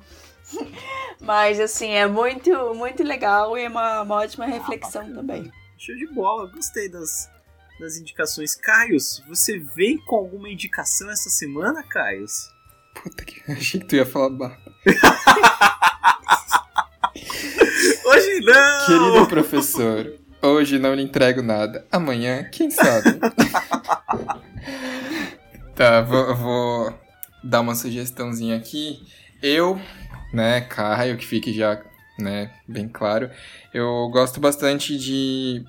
Mas, 1.19 1.59
assim, 1.59 1.89
é 1.89 2.05
muito, 2.05 2.51
muito 2.75 3.03
legal 3.03 3.57
e 3.57 3.63
é 3.63 3.67
uma, 3.67 4.01
uma 4.01 4.15
ótima 4.15 4.45
reflexão 4.45 5.11
também. 5.11 5.51
Show 5.75 5.95
de 5.95 6.05
bola, 6.13 6.47
gostei 6.51 6.87
das, 6.87 7.31
das 7.79 7.97
indicações. 7.97 8.53
Caios, 8.55 9.23
você 9.27 9.57
vem 9.57 9.97
com 9.97 10.17
alguma 10.17 10.49
indicação 10.49 11.09
essa 11.09 11.31
semana, 11.31 11.81
Caios? 11.81 12.54
Achei 13.47 13.79
que 13.79 13.85
tu 13.85 13.95
ia 13.95 14.05
falar 14.05 14.29
barra. 14.29 14.57
Hoje 18.05 18.39
não! 18.41 18.85
Querido 18.85 19.27
professor, 19.27 20.13
hoje 20.41 20.77
não 20.79 20.93
lhe 20.93 21.01
entrego 21.01 21.41
nada. 21.41 21.85
Amanhã, 21.91 22.43
quem 22.51 22.69
sabe? 22.69 23.19
tá, 25.75 26.01
vou, 26.01 26.35
vou 26.35 26.99
dar 27.43 27.61
uma 27.61 27.75
sugestãozinha 27.75 28.55
aqui. 28.55 28.99
Eu, 29.41 29.79
né, 30.33 30.61
Caio, 30.61 31.17
que 31.17 31.25
fique 31.25 31.53
já, 31.53 31.81
né, 32.19 32.51
bem 32.67 32.87
claro. 32.87 33.29
Eu 33.73 34.09
gosto 34.11 34.39
bastante 34.39 34.97
de, 34.97 35.63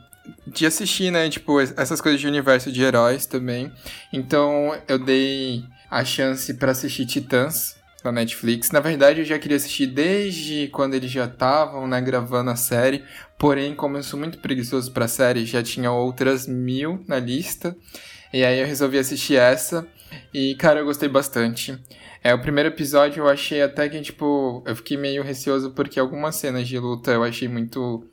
de 0.47 0.67
assistir, 0.67 1.11
né, 1.11 1.29
tipo, 1.29 1.61
essas 1.61 2.01
coisas 2.01 2.21
de 2.21 2.27
universo 2.27 2.71
de 2.71 2.83
heróis 2.83 3.27
também. 3.27 3.73
Então, 4.13 4.77
eu 4.89 4.99
dei 4.99 5.65
a 5.91 6.05
chance 6.05 6.53
pra 6.55 6.73
assistir 6.73 7.07
Titãs 7.07 7.77
na 8.05 8.13
Netflix. 8.13 8.71
Na 8.71 8.81
verdade, 8.81 9.21
eu 9.21 9.25
já 9.25 9.39
queria 9.39 9.57
assistir 9.57 9.87
desde 9.87 10.69
quando 10.69 10.95
eles 10.95 11.11
já 11.11 11.27
estavam, 11.27 11.87
né, 11.87 12.01
gravando 12.01 12.51
a 12.51 12.57
série. 12.57 13.05
Porém, 13.39 13.75
como 13.75 13.97
eu 13.97 14.03
sou 14.03 14.19
muito 14.19 14.39
preguiçoso 14.39 14.93
pra 14.93 15.09
série, 15.09 15.45
já 15.45 15.63
tinha 15.63 15.91
outras 15.91 16.47
mil 16.47 17.05
na 17.07 17.19
lista. 17.19 17.77
E 18.33 18.45
aí 18.45 18.61
eu 18.61 18.67
resolvi 18.67 18.99
assistir 18.99 19.37
essa. 19.37 19.87
E, 20.33 20.55
cara, 20.57 20.81
eu 20.81 20.85
gostei 20.85 21.09
bastante. 21.09 21.79
É, 22.23 22.35
o 22.35 22.41
primeiro 22.41 22.69
episódio 22.69 23.23
eu 23.23 23.29
achei 23.29 23.63
até 23.63 23.89
que, 23.89 24.01
tipo, 24.01 24.63
eu 24.67 24.75
fiquei 24.75 24.97
meio 24.97 25.23
receoso 25.23 25.71
porque 25.71 26.01
algumas 26.01 26.37
cenas 26.37 26.67
de 26.67 26.79
luta 26.79 27.13
eu 27.13 27.23
achei 27.23 27.49
muito. 27.49 28.05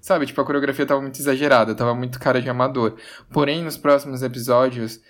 Sabe, 0.00 0.26
tipo, 0.26 0.40
a 0.40 0.44
coreografia 0.44 0.84
tava 0.84 1.00
muito 1.00 1.18
exagerada, 1.20 1.74
tava 1.74 1.94
muito 1.94 2.18
cara 2.18 2.42
de 2.42 2.50
amador. 2.50 2.96
Porém, 3.32 3.62
nos 3.62 3.76
próximos 3.76 4.22
episódios, 4.22 5.00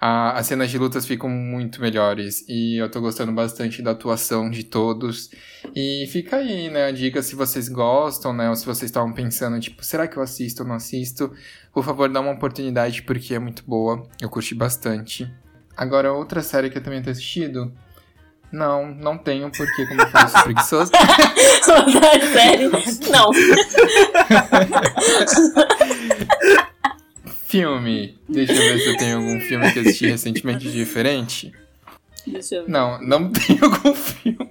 a, 0.00 0.38
as 0.38 0.46
cenas 0.46 0.70
de 0.70 0.78
lutas 0.78 1.04
ficam 1.04 1.28
muito 1.28 1.78
melhores 1.80 2.42
e 2.48 2.78
eu 2.78 2.90
tô 2.90 3.02
gostando 3.02 3.32
bastante 3.32 3.82
da 3.82 3.90
atuação 3.90 4.48
de 4.48 4.64
todos. 4.64 5.30
E 5.76 6.08
fica 6.10 6.36
aí, 6.36 6.70
né, 6.70 6.86
a 6.86 6.90
dica 6.90 7.20
se 7.22 7.36
vocês 7.36 7.68
gostam, 7.68 8.32
né, 8.32 8.48
ou 8.48 8.56
se 8.56 8.64
vocês 8.64 8.90
estavam 8.90 9.12
pensando, 9.12 9.60
tipo, 9.60 9.84
será 9.84 10.08
que 10.08 10.16
eu 10.16 10.22
assisto 10.22 10.62
ou 10.62 10.68
não 10.68 10.76
assisto? 10.76 11.30
Por 11.72 11.84
favor, 11.84 12.08
dá 12.08 12.20
uma 12.20 12.32
oportunidade 12.32 13.02
porque 13.02 13.34
é 13.34 13.38
muito 13.38 13.62
boa, 13.66 14.08
eu 14.22 14.30
curti 14.30 14.54
bastante. 14.54 15.30
Agora, 15.76 16.12
outra 16.12 16.42
série 16.42 16.70
que 16.70 16.78
eu 16.78 16.82
também 16.82 17.02
tô 17.02 17.10
assistindo, 17.10 17.70
não, 18.50 18.94
não 18.94 19.18
tenho, 19.18 19.52
porque 19.52 19.86
como 19.86 20.00
eu 20.00 20.08
falei, 20.08 20.28
sou 20.28 20.42
preguiçoso. 20.42 20.92
Outra 21.70 22.20
série, 22.32 22.68
não. 23.10 23.30
Filme. 27.50 28.18
Deixa 28.28 28.52
eu 28.52 28.58
ver 28.58 28.78
se 28.80 28.88
eu 28.88 28.96
tenho 28.96 29.16
algum 29.18 29.40
filme 29.40 29.72
que 29.72 29.78
eu 29.78 29.82
assisti 29.82 30.06
recentemente 30.06 30.70
diferente. 30.70 31.52
Deixa 32.26 32.56
eu 32.56 32.64
ver. 32.64 32.70
Não, 32.70 33.00
não 33.02 33.30
tem 33.32 33.58
algum 33.60 33.94
filme 33.94 34.50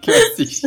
que 0.00 0.10
eu 0.10 0.32
assisti. 0.32 0.66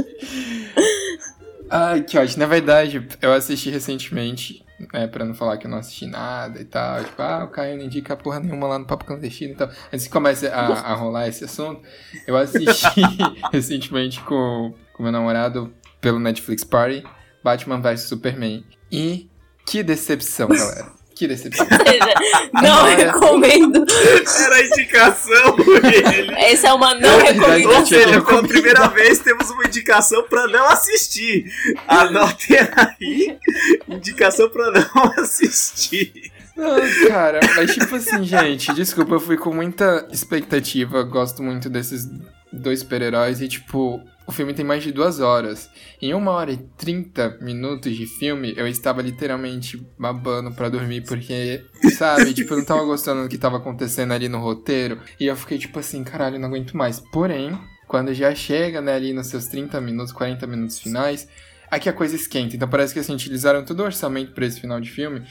Ai, 1.70 2.04
que 2.04 2.18
ótimo. 2.18 2.40
Na 2.40 2.46
verdade, 2.46 3.08
eu 3.22 3.34
assisti 3.34 3.70
recentemente, 3.70 4.64
né, 4.94 5.08
pra 5.08 5.26
não 5.26 5.34
falar 5.34 5.58
que 5.58 5.66
eu 5.66 5.72
não 5.72 5.80
assisti 5.80 6.06
nada 6.06 6.62
e 6.62 6.66
tal. 6.66 7.04
Tipo, 7.04 7.22
ah, 7.22 7.46
o 7.46 7.48
Caio 7.48 7.78
não 7.78 7.86
indica 7.86 8.16
porra 8.16 8.40
nenhuma 8.40 8.68
lá 8.68 8.78
no 8.78 8.86
Papo 8.86 9.06
Clandestino 9.06 9.54
e 9.54 9.56
tal. 9.56 9.70
Antes 9.92 10.06
que 10.06 10.14
comece 10.14 10.48
a, 10.48 10.60
a 10.60 10.94
rolar 10.94 11.28
esse 11.28 11.44
assunto, 11.44 11.82
eu 12.28 12.38
assisti 12.38 13.02
recentemente 13.52 14.22
com 14.22 14.74
com 14.94 15.04
meu 15.04 15.12
namorado 15.12 15.74
pelo 16.00 16.20
Netflix 16.20 16.64
Party, 16.64 17.04
Batman 17.44 17.82
vs 17.82 18.02
Superman. 18.02 18.64
E 18.92 19.30
que 19.66 19.82
decepção, 19.82 20.48
galera. 20.48 21.03
Que 21.16 21.28
decepção. 21.28 21.66
Ou 21.70 21.86
seja, 21.92 22.14
não 22.54 22.84
Olha. 22.84 22.96
recomendo. 23.12 23.86
Era 24.46 24.56
a 24.56 24.62
indicação 24.66 25.56
dele. 25.56 26.34
Essa 26.38 26.68
é 26.70 26.74
uma 26.74 26.96
não 26.96 27.14
Ou 27.14 27.20
recomendação. 27.22 27.86
seja, 27.86 28.22
pela 28.22 28.44
primeira 28.44 28.88
vez 28.88 29.20
temos 29.20 29.50
uma 29.50 29.64
indicação 29.66 30.24
pra 30.24 30.48
não 30.48 30.66
assistir. 30.70 31.46
Anotem 31.88 32.58
aí, 32.76 33.38
indicação 33.88 34.50
pra 34.50 34.72
não 34.72 35.14
assistir. 35.24 36.32
Não, 36.56 36.76
cara, 37.08 37.40
mas 37.56 37.74
tipo 37.74 37.96
assim, 37.96 38.24
gente, 38.24 38.72
desculpa, 38.74 39.16
eu 39.16 39.20
fui 39.20 39.38
com 39.38 39.52
muita 39.54 40.08
expectativa, 40.12 41.02
gosto 41.02 41.42
muito 41.42 41.68
desses 41.68 42.08
dois 42.54 42.80
super-heróis 42.80 43.42
e, 43.42 43.48
tipo, 43.48 44.02
o 44.26 44.32
filme 44.32 44.54
tem 44.54 44.64
mais 44.64 44.84
de 44.84 44.92
duas 44.92 45.20
horas. 45.20 45.70
Em 46.02 46.14
uma 46.14 46.32
hora 46.32 46.52
e 46.52 46.58
trinta 46.58 47.38
minutos 47.42 47.96
de 47.96 48.06
filme, 48.06 48.54
eu 48.56 48.68
estava 48.68 49.02
literalmente 49.02 49.86
babando 49.98 50.52
pra 50.52 50.70
dormir, 50.70 51.02
porque, 51.02 51.66
sabe, 51.98 52.34
tipo, 52.34 52.54
eu 52.54 52.60
não 52.60 52.66
tava 52.66 52.84
gostando 52.84 53.24
do 53.24 53.30
que 53.30 53.38
tava 53.38 53.58
acontecendo 53.58 54.14
ali 54.14 54.30
no 54.30 54.40
roteiro, 54.40 55.00
e 55.20 55.26
eu 55.26 55.36
fiquei 55.36 55.58
tipo 55.58 55.80
assim, 55.80 56.04
caralho, 56.04 56.40
não 56.40 56.48
aguento 56.48 56.78
mais. 56.78 57.00
Porém, 57.12 57.58
quando 57.88 58.14
já 58.14 58.34
chega, 58.34 58.82
né, 58.82 58.96
ali 58.96 59.14
nos 59.14 59.28
seus 59.28 59.48
30 59.48 59.80
minutos, 59.82 60.14
40 60.14 60.48
minutos 60.48 60.80
finais, 60.80 61.28
aqui 61.70 61.90
a 61.90 61.94
coisa 61.94 62.16
esquenta. 62.16 62.56
Então 62.56 62.68
parece 62.68 62.94
que 62.94 63.00
assim, 63.00 63.14
utilizaram 63.14 63.64
todo 63.64 63.80
o 63.80 63.84
orçamento 63.84 64.32
pra 64.32 64.46
esse 64.46 64.60
final 64.62 64.80
de 64.80 64.90
filme. 64.90 65.24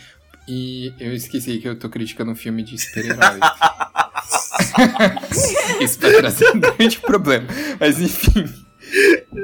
E 0.48 0.92
eu 0.98 1.12
esqueci 1.12 1.58
que 1.58 1.68
eu 1.68 1.78
tô 1.78 1.88
criticando 1.88 2.32
um 2.32 2.34
filme 2.34 2.62
de 2.62 2.76
super-herói. 2.76 3.38
Isso 5.80 5.98
vai 6.00 6.12
trazer 6.12 6.50
um 6.50 6.60
grande 6.60 6.98
problema. 7.00 7.46
Mas 7.80 8.00
enfim. 8.00 8.44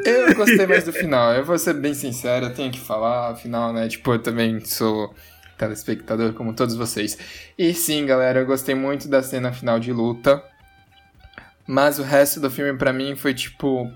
Eu 0.05 0.35
gostei 0.35 0.67
mais 0.67 0.85
do 0.85 0.93
final. 0.93 1.33
Eu 1.33 1.45
vou 1.45 1.59
ser 1.59 1.75
bem 1.75 1.95
sincero, 1.95 2.47
eu 2.47 2.55
tenho 2.55 2.71
que 2.71 2.81
falar. 2.81 3.31
Afinal, 3.31 3.73
né? 3.73 3.89
Tipo, 3.89 4.15
eu 4.15 4.19
também 4.19 4.61
sou 4.65 5.15
telespectador 5.57 6.33
como 6.35 6.55
todos 6.55 6.77
vocês. 6.77 7.19
E 7.59 7.75
sim, 7.75 8.07
galera, 8.07 8.41
eu 8.41 8.47
gostei 8.47 8.75
muito 8.75 9.09
da 9.09 9.23
cena 9.23 9.53
final 9.53 9.81
de 9.81 9.93
luta. 9.93 10.43
Mas 11.67 11.99
o 11.99 12.03
resto 12.03 12.41
do 12.41 12.51
filme 12.51 12.79
pra 12.79 12.93
mim 12.93 13.17
foi 13.17 13.35
tipo. 13.35 13.91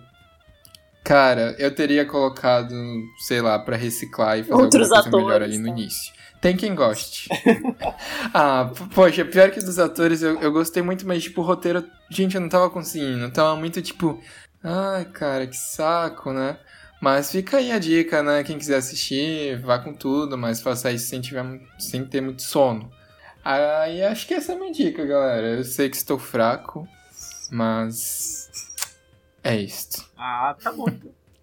Cara, 1.05 1.57
eu 1.59 1.75
teria 1.75 2.05
colocado, 2.07 2.75
sei 3.27 3.41
lá, 3.41 3.59
pra 3.59 3.77
reciclar 3.77 4.39
e 4.39 4.45
fazer 4.45 4.55
Outros 4.55 4.93
alguma 4.93 5.03
coisa 5.03 5.17
melhor 5.17 5.37
atores, 5.37 5.49
ali 5.49 5.59
no 5.59 5.69
tá? 5.69 5.71
início. 5.71 6.13
Tem 6.43 6.57
quem 6.57 6.75
goste. 6.75 7.29
ah, 8.35 8.69
poxa, 8.93 9.25
pior 9.25 9.53
que 9.53 9.61
dos 9.61 9.79
atores, 9.79 10.23
eu, 10.23 10.41
eu 10.41 10.51
gostei 10.51 10.83
muito, 10.83 11.07
mas 11.07 11.23
tipo, 11.23 11.41
o 11.41 11.45
roteiro, 11.45 11.89
gente, 12.11 12.35
eu 12.35 12.41
não 12.41 12.49
tava 12.49 12.69
conseguindo. 12.69 13.31
Tava 13.31 13.55
muito 13.55 13.81
tipo, 13.81 14.21
ai, 14.61 15.05
cara, 15.05 15.47
que 15.47 15.57
saco, 15.57 16.33
né? 16.33 16.59
Mas 17.01 17.31
fica 17.31 17.59
aí 17.59 17.71
a 17.71 17.79
dica, 17.79 18.25
né? 18.25 18.43
Quem 18.43 18.59
quiser 18.59 18.79
assistir, 18.79 19.57
vá 19.61 19.79
com 19.79 19.95
tudo, 19.95 20.37
mas 20.37 20.61
faça 20.61 20.91
isso 20.91 21.07
sem, 21.07 21.21
tiver, 21.21 21.45
sem 21.79 22.05
ter 22.05 22.21
muito 22.21 22.43
sono. 22.43 22.91
Aí 23.45 24.03
acho 24.03 24.27
que 24.27 24.35
essa 24.35 24.53
é 24.53 24.57
a 24.57 24.59
minha 24.59 24.73
dica, 24.73 25.07
galera. 25.07 25.47
Eu 25.47 25.65
sei 25.65 25.89
que 25.89 25.97
estou 25.97 26.19
fraco, 26.19 26.89
mas. 27.53 28.51
É 29.45 29.55
isto. 29.55 30.11
Ah, 30.19 30.57
tá 30.61 30.73
bom. 30.73 30.87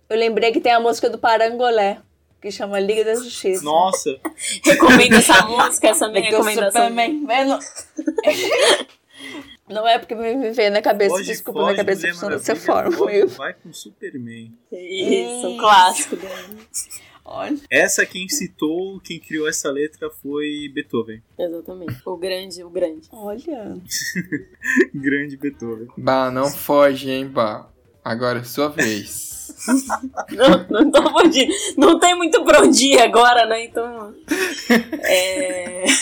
Eu 0.10 0.18
lembrei 0.18 0.52
que 0.52 0.60
tem 0.60 0.74
a 0.74 0.80
música 0.82 1.10
do 1.10 1.18
Parangolé, 1.18 2.02
que 2.41 2.52
chama 2.52 2.80
Liga 2.80 3.03
da 3.03 3.16
Justiça. 3.16 3.64
Nossa. 3.64 4.20
Recomendo 4.64 5.14
essa 5.16 5.45
música, 5.45 5.88
essa 5.90 6.07
minha 6.07 6.28
É 6.28 6.30
recomendação. 6.32 6.82
Superman- 6.90 7.26
não... 7.48 7.60
não 9.70 9.88
é 9.88 9.99
porque 9.99 10.16
me 10.16 10.36
me 10.36 10.52
veio 10.52 10.72
na 10.72 10.82
cabeça, 10.82 11.11
Foge, 11.16 11.26
desculpa, 11.26 11.60
foge, 11.60 11.74
minha 11.74 11.78
cabeça 11.86 12.07
funciona 12.07 12.36
dessa 12.38 12.56
forma. 12.56 12.91
foge, 12.91 13.26
Vai 13.28 13.53
com 13.53 13.72
Superman. 13.74 14.53
Isso, 14.72 15.48
um 15.48 15.57
clássico. 15.57 16.16
dele. 16.16 16.34
Olha. 17.32 17.60
Essa 17.70 18.06
quem 18.07 18.28
citou, 18.28 18.99
quem 19.02 19.20
criou 19.20 19.48
essa 19.48 19.70
letra 19.70 20.10
foi 20.10 20.68
Beethoven. 20.74 21.22
Exatamente. 21.38 22.02
O 22.03 22.18
grande, 22.18 22.64
o 22.64 22.70
grande. 22.72 23.07
Olha. 23.11 23.78
Grande 24.95 25.38
Beethoven. 25.38 25.88
Bah, 25.95 26.32
não 26.32 26.49
foge, 26.49 27.11
hein, 27.11 27.28
bah. 27.28 27.70
Agora 28.03 28.40
é 28.40 28.44
sua 28.44 28.70
vez. 28.70 29.39
Não, 30.32 30.66
não 30.70 30.92
tô. 30.92 31.02
Não 31.78 32.00
tem 32.00 32.16
muito 32.16 32.44
pra 32.44 32.62
onde 32.62 32.94
ir 32.94 33.00
agora, 33.00 33.46
né? 33.46 33.66
Então. 33.66 34.14
É. 35.04 35.84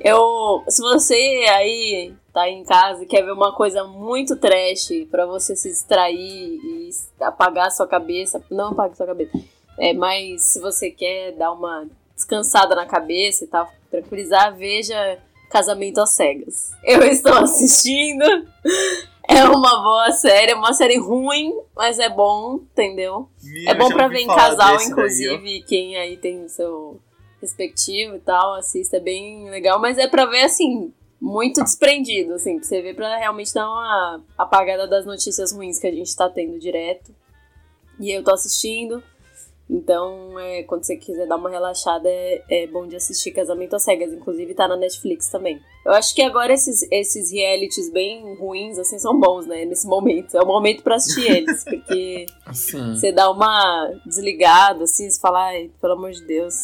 Eu. 0.00 0.64
Se 0.68 0.80
você 0.80 1.14
aí 1.14 2.14
tá 2.32 2.48
em 2.48 2.64
casa 2.64 3.02
e 3.02 3.06
quer 3.06 3.22
ver 3.22 3.32
uma 3.32 3.54
coisa 3.54 3.84
muito 3.84 4.36
trash 4.36 4.90
pra 5.10 5.24
você 5.24 5.56
se 5.56 5.70
distrair 5.70 6.18
e 6.18 6.90
apagar 7.20 7.70
sua 7.70 7.86
cabeça. 7.86 8.42
Não 8.50 8.68
apague 8.68 8.96
sua 8.96 9.06
cabeça. 9.06 9.32
É, 9.78 9.92
mas 9.92 10.42
se 10.42 10.60
você 10.60 10.90
quer 10.90 11.32
dar 11.32 11.52
uma 11.52 11.86
descansada 12.14 12.74
na 12.74 12.86
cabeça 12.86 13.44
e 13.44 13.46
tal, 13.46 13.70
tranquilizar, 13.90 14.54
veja 14.54 15.18
Casamento 15.50 16.00
às 16.00 16.10
Cegas. 16.10 16.72
Eu 16.82 17.02
estou 17.04 17.32
assistindo. 17.32 18.24
É 19.36 19.44
uma 19.44 19.82
boa 19.82 20.12
série, 20.12 20.52
é 20.52 20.54
uma 20.54 20.72
série 20.72 20.98
ruim, 20.98 21.52
mas 21.74 21.98
é 21.98 22.08
bom, 22.08 22.60
entendeu? 22.72 23.28
Ih, 23.42 23.68
é 23.68 23.74
bom 23.74 23.88
pra 23.88 24.08
ver 24.08 24.20
em 24.20 24.26
casal, 24.26 24.76
desse 24.76 24.84
daí, 24.84 24.92
inclusive, 24.92 25.62
quem 25.62 25.96
aí 25.96 26.16
tem 26.16 26.44
o 26.44 26.48
seu 26.48 27.00
respectivo 27.40 28.16
e 28.16 28.20
tal, 28.20 28.54
assista, 28.54 28.96
é 28.96 29.00
bem 29.00 29.50
legal, 29.50 29.80
mas 29.80 29.98
é 29.98 30.06
pra 30.06 30.26
ver 30.26 30.42
assim, 30.42 30.92
muito 31.20 31.62
desprendido, 31.62 32.34
assim, 32.34 32.58
pra 32.58 32.64
você 32.66 32.80
ver 32.80 32.94
pra 32.94 33.16
realmente 33.16 33.52
dar 33.52 33.68
uma 33.68 34.22
apagada 34.38 34.86
das 34.86 35.04
notícias 35.04 35.52
ruins 35.52 35.78
que 35.78 35.86
a 35.86 35.92
gente 35.92 36.14
tá 36.14 36.28
tendo 36.28 36.58
direto. 36.58 37.14
E 37.98 38.10
eu 38.12 38.22
tô 38.22 38.32
assistindo. 38.32 39.02
Então, 39.68 40.38
é, 40.38 40.62
quando 40.62 40.84
você 40.84 40.96
quiser 40.96 41.26
dar 41.26 41.36
uma 41.36 41.50
relaxada, 41.50 42.08
é, 42.08 42.42
é 42.48 42.66
bom 42.68 42.86
de 42.86 42.94
assistir 42.94 43.32
Casamento 43.32 43.74
às 43.74 43.82
Cegas. 43.82 44.12
Inclusive, 44.12 44.54
tá 44.54 44.68
na 44.68 44.76
Netflix 44.76 45.28
também. 45.28 45.60
Eu 45.84 45.92
acho 45.92 46.14
que 46.14 46.22
agora 46.22 46.52
esses, 46.52 46.86
esses 46.90 47.32
realities 47.32 47.92
bem 47.92 48.36
ruins, 48.36 48.78
assim, 48.78 48.98
são 48.98 49.18
bons, 49.18 49.46
né? 49.46 49.64
Nesse 49.64 49.86
momento. 49.88 50.36
É 50.36 50.42
o 50.42 50.46
momento 50.46 50.82
pra 50.84 50.94
assistir 50.94 51.30
eles. 51.30 51.64
Porque 51.64 52.26
Sim. 52.54 52.94
você 52.94 53.10
dá 53.10 53.28
uma 53.28 53.90
desligada, 54.06 54.84
assim, 54.84 55.10
você 55.10 55.20
fala, 55.20 55.46
ai, 55.46 55.70
pelo 55.80 55.94
amor 55.94 56.12
de 56.12 56.24
Deus. 56.24 56.54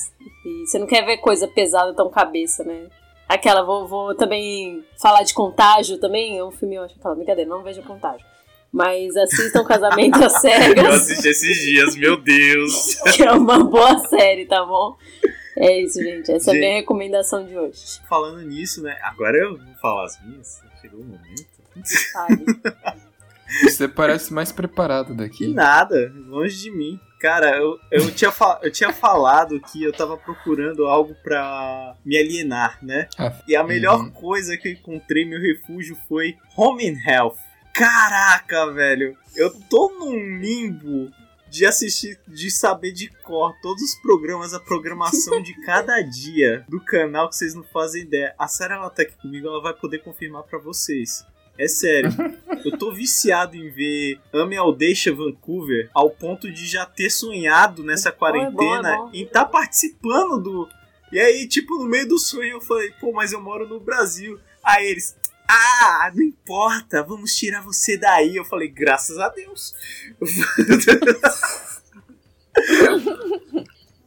E 0.46 0.66
você 0.66 0.78
não 0.78 0.86
quer 0.86 1.04
ver 1.04 1.18
coisa 1.18 1.48
pesada 1.48 1.92
tão 1.94 2.08
cabeça, 2.08 2.62
né? 2.62 2.88
Aquela, 3.28 3.64
vou, 3.64 3.88
vou 3.88 4.14
também 4.14 4.84
falar 5.00 5.24
de 5.24 5.34
Contágio 5.34 5.98
também. 5.98 6.38
É 6.38 6.44
um 6.44 6.52
filme, 6.52 6.76
eu 6.76 6.82
acho. 6.84 6.98
Fala, 7.00 7.16
brincadeira, 7.16 7.50
não 7.50 7.64
vejo 7.64 7.82
Contágio. 7.82 8.31
Mas 8.73 9.15
assistam 9.16 9.65
Casamento 9.65 10.16
às 10.24 10.32
Cegas. 10.40 10.85
Eu 10.85 10.93
assisti 10.93 11.28
esses 11.28 11.57
dias, 11.59 11.94
meu 11.97 12.16
Deus. 12.16 12.94
que 13.15 13.23
é 13.23 13.31
uma 13.32 13.62
boa 13.62 13.99
série, 14.09 14.47
tá 14.47 14.65
bom? 14.65 14.97
É 15.57 15.81
isso, 15.82 16.03
gente. 16.03 16.32
Essa 16.32 16.51
é 16.51 16.55
a 16.55 16.59
minha 16.59 16.69
Gente. 16.70 16.81
recomendação 16.81 17.44
de 17.47 17.57
hoje. 17.57 18.01
Falando 18.09 18.40
nisso, 18.40 18.82
né? 18.82 18.97
Agora 19.03 19.36
eu 19.36 19.59
vou 19.59 19.74
falar 19.81 20.07
as 20.07 20.19
minhas. 20.24 20.61
Chegou 20.81 21.01
o 21.01 21.05
momento. 21.05 21.47
Sabe? 21.85 22.44
Você 23.65 23.86
parece 23.86 24.32
mais 24.32 24.51
preparado 24.51 25.09
Que 25.09 25.15
daqui. 25.15 25.49
nada, 25.49 26.11
longe 26.27 26.57
de 26.59 26.70
mim. 26.70 26.99
Cara, 27.20 27.55
eu, 27.59 27.78
eu, 27.90 28.11
tinha 28.11 28.32
eu 28.62 28.73
tinha 28.73 28.93
falado 28.93 29.61
que 29.61 29.85
eu 29.85 29.93
tava 29.93 30.16
procurando 30.16 30.86
algo 30.86 31.15
pra 31.23 31.94
me 32.05 32.16
alienar, 32.16 32.78
né? 32.82 33.07
Ah, 33.19 33.32
E 33.47 33.55
a 33.55 33.62
melhor 33.62 34.01
uhum. 34.01 34.11
coisa 34.11 34.57
que 34.57 34.69
eu 34.69 34.73
encontrei, 34.73 35.27
meu 35.27 35.39
refúgio, 35.39 35.97
foi 36.09 36.35
Home 36.57 36.89
and 36.89 36.99
Health. 37.07 37.36
Caraca, 37.73 38.70
velho. 38.73 39.16
Eu 39.35 39.51
tô 39.69 39.90
num 39.99 40.39
limbo 40.39 41.11
de 41.53 41.66
assistir, 41.66 42.19
de 42.27 42.51
saber 42.51 42.93
de 42.93 43.09
cor 43.23 43.55
todos 43.61 43.82
os 43.82 43.94
programas, 43.97 44.55
a 44.55 44.61
programação 44.61 45.43
de 45.43 45.53
cada 45.65 46.01
dia 46.01 46.65
do 46.66 46.81
canal 46.81 47.28
que 47.28 47.36
vocês 47.36 47.55
não 47.55 47.62
fazem 47.62 48.03
ideia. 48.03 48.35
A 48.39 48.49
Sarah 48.49 48.77
ela 48.77 48.89
tá 48.89 49.03
aqui 49.03 49.15
comigo, 49.20 49.47
ela 49.47 49.61
vai 49.61 49.74
poder 49.74 49.99
confirmar 49.99 50.44
pra 50.44 50.59
vocês. 50.59 51.27
É 51.59 51.69
sério, 51.69 52.11
eu 52.65 52.78
tô 52.78 52.90
viciado 52.90 53.55
em 53.55 53.69
ver 53.69 54.19
Ame 54.32 54.57
ao 54.57 54.74
Deixa 54.74 55.15
Vancouver 55.15 55.90
ao 55.93 56.09
ponto 56.09 56.51
de 56.51 56.66
já 56.66 56.86
ter 56.86 57.11
sonhado 57.11 57.85
nessa 57.85 58.11
quarentena 58.11 58.89
é 58.89 58.97
bom, 58.97 58.97
é 58.97 58.97
bom. 58.97 59.11
em 59.12 59.24
estar 59.24 59.44
participando 59.44 60.40
do. 60.43 60.69
E 61.12 61.20
aí, 61.20 61.47
tipo, 61.47 61.77
no 61.77 61.85
meio 61.85 62.09
do 62.09 62.19
sonho 62.19 62.53
eu 62.53 62.61
falei, 62.62 62.90
pô, 62.99 63.12
mas 63.12 63.32
eu 63.32 63.43
moro 63.43 63.69
no 63.69 63.78
Brasil. 63.78 64.40
Aí 64.65 64.86
eles, 64.86 65.15
ah, 65.48 66.10
não 66.14 66.23
importa, 66.23 67.02
vamos 67.02 67.35
tirar 67.35 67.62
você 67.62 67.97
daí. 67.98 68.36
Eu 68.36 68.44
falei, 68.44 68.69
graças 68.69 69.19
a 69.19 69.28
Deus. 69.28 69.74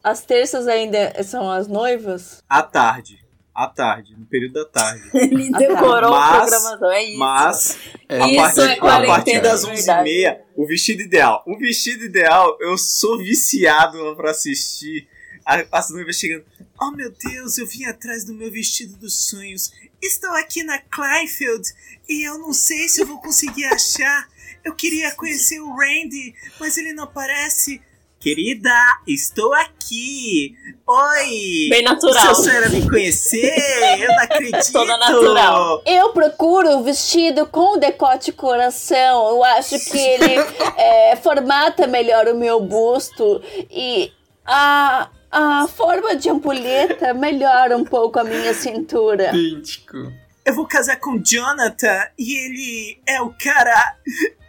As 0.02 0.24
terças 0.24 0.66
ainda 0.68 1.20
são 1.24 1.50
as 1.50 1.66
noivas? 1.66 2.42
à 2.48 2.62
tarde. 2.62 3.24
À 3.52 3.66
tarde, 3.68 4.14
no 4.14 4.26
período 4.26 4.52
da 4.52 4.66
tarde. 4.66 5.02
Ele 5.16 5.50
decorou 5.50 6.12
a 6.14 6.20
Mas- 6.20 6.50
programação, 6.50 6.92
é 6.92 7.04
isso. 7.04 7.18
Mas, 7.18 7.78
É, 8.06 8.20
a 8.22 8.26
Isso 8.28 8.36
partir, 8.36 8.60
é 8.60 8.74
a 8.74 9.06
partir 9.06 9.40
das 9.40 9.62
de 9.62 9.70
11h30, 9.72 10.38
o 10.54 10.66
vestido 10.66 11.00
ideal. 11.02 11.42
O 11.46 11.58
vestido 11.58 12.04
ideal, 12.04 12.56
eu 12.60 12.76
sou 12.76 13.16
viciado 13.18 14.14
pra 14.14 14.30
assistir 14.32 15.08
a- 15.46 15.64
as 15.72 15.90
noivas 15.90 16.16
chegando. 16.16 16.44
Oh 16.80 16.90
meu 16.90 17.10
Deus, 17.10 17.56
eu 17.58 17.66
vim 17.66 17.84
atrás 17.84 18.24
do 18.24 18.34
meu 18.34 18.50
vestido 18.50 18.96
dos 18.96 19.28
sonhos. 19.28 19.72
Estou 20.02 20.30
aqui 20.32 20.62
na 20.62 20.78
Kleinfeld 20.78 21.66
e 22.08 22.26
eu 22.28 22.38
não 22.38 22.52
sei 22.52 22.88
se 22.88 23.00
eu 23.00 23.06
vou 23.06 23.20
conseguir 23.20 23.64
achar. 23.66 24.28
Eu 24.64 24.74
queria 24.74 25.12
conhecer 25.12 25.60
o 25.60 25.70
Randy, 25.74 26.34
mas 26.60 26.76
ele 26.76 26.92
não 26.92 27.04
aparece. 27.04 27.80
Querida, 28.18 28.72
estou 29.06 29.54
aqui. 29.54 30.56
Oi! 30.86 31.68
Bem 31.70 31.82
natural. 31.82 32.34
Se 32.34 32.40
a 32.40 32.44
senhora 32.44 32.68
me 32.70 32.88
conhecer, 32.88 33.54
eu 34.00 34.08
não 34.08 34.18
acredito. 34.20 34.72
Toda 34.72 34.96
natural. 34.98 35.82
Eu 35.86 36.12
procuro 36.12 36.70
o 36.78 36.82
vestido 36.82 37.46
com 37.46 37.78
decote 37.78 38.32
coração. 38.32 39.28
Eu 39.28 39.44
acho 39.44 39.78
que 39.78 39.96
ele 39.98 40.34
é, 40.76 41.16
formata 41.16 41.86
melhor 41.86 42.26
o 42.28 42.34
meu 42.36 42.60
busto 42.60 43.40
e 43.70 44.10
a, 44.44 45.08
a 45.38 45.68
forma 45.68 46.16
de 46.16 46.30
ampulheta 46.30 47.12
melhora 47.12 47.76
um 47.76 47.84
pouco 47.84 48.18
a 48.18 48.24
minha 48.24 48.54
cintura. 48.54 49.34
idêntico. 49.36 49.96
eu 50.44 50.54
vou 50.54 50.66
casar 50.66 50.96
com 50.96 51.10
o 51.16 51.22
Jonathan 51.22 52.06
e 52.18 52.36
ele 52.36 52.98
é 53.06 53.20
o 53.20 53.30
cara. 53.34 53.96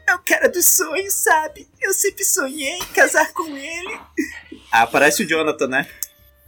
É 0.08 0.16
o 0.16 0.20
cara 0.20 0.48
dos 0.48 0.64
sonhos, 0.64 1.14
sabe? 1.14 1.68
Eu 1.82 1.92
sempre 1.94 2.24
sonhei 2.24 2.76
em 2.78 2.86
casar 2.94 3.34
com 3.34 3.46
ele. 3.58 4.00
Ah, 4.72 4.88
parece 4.88 5.24
o 5.24 5.28
Jonathan, 5.28 5.68
né? 5.68 5.86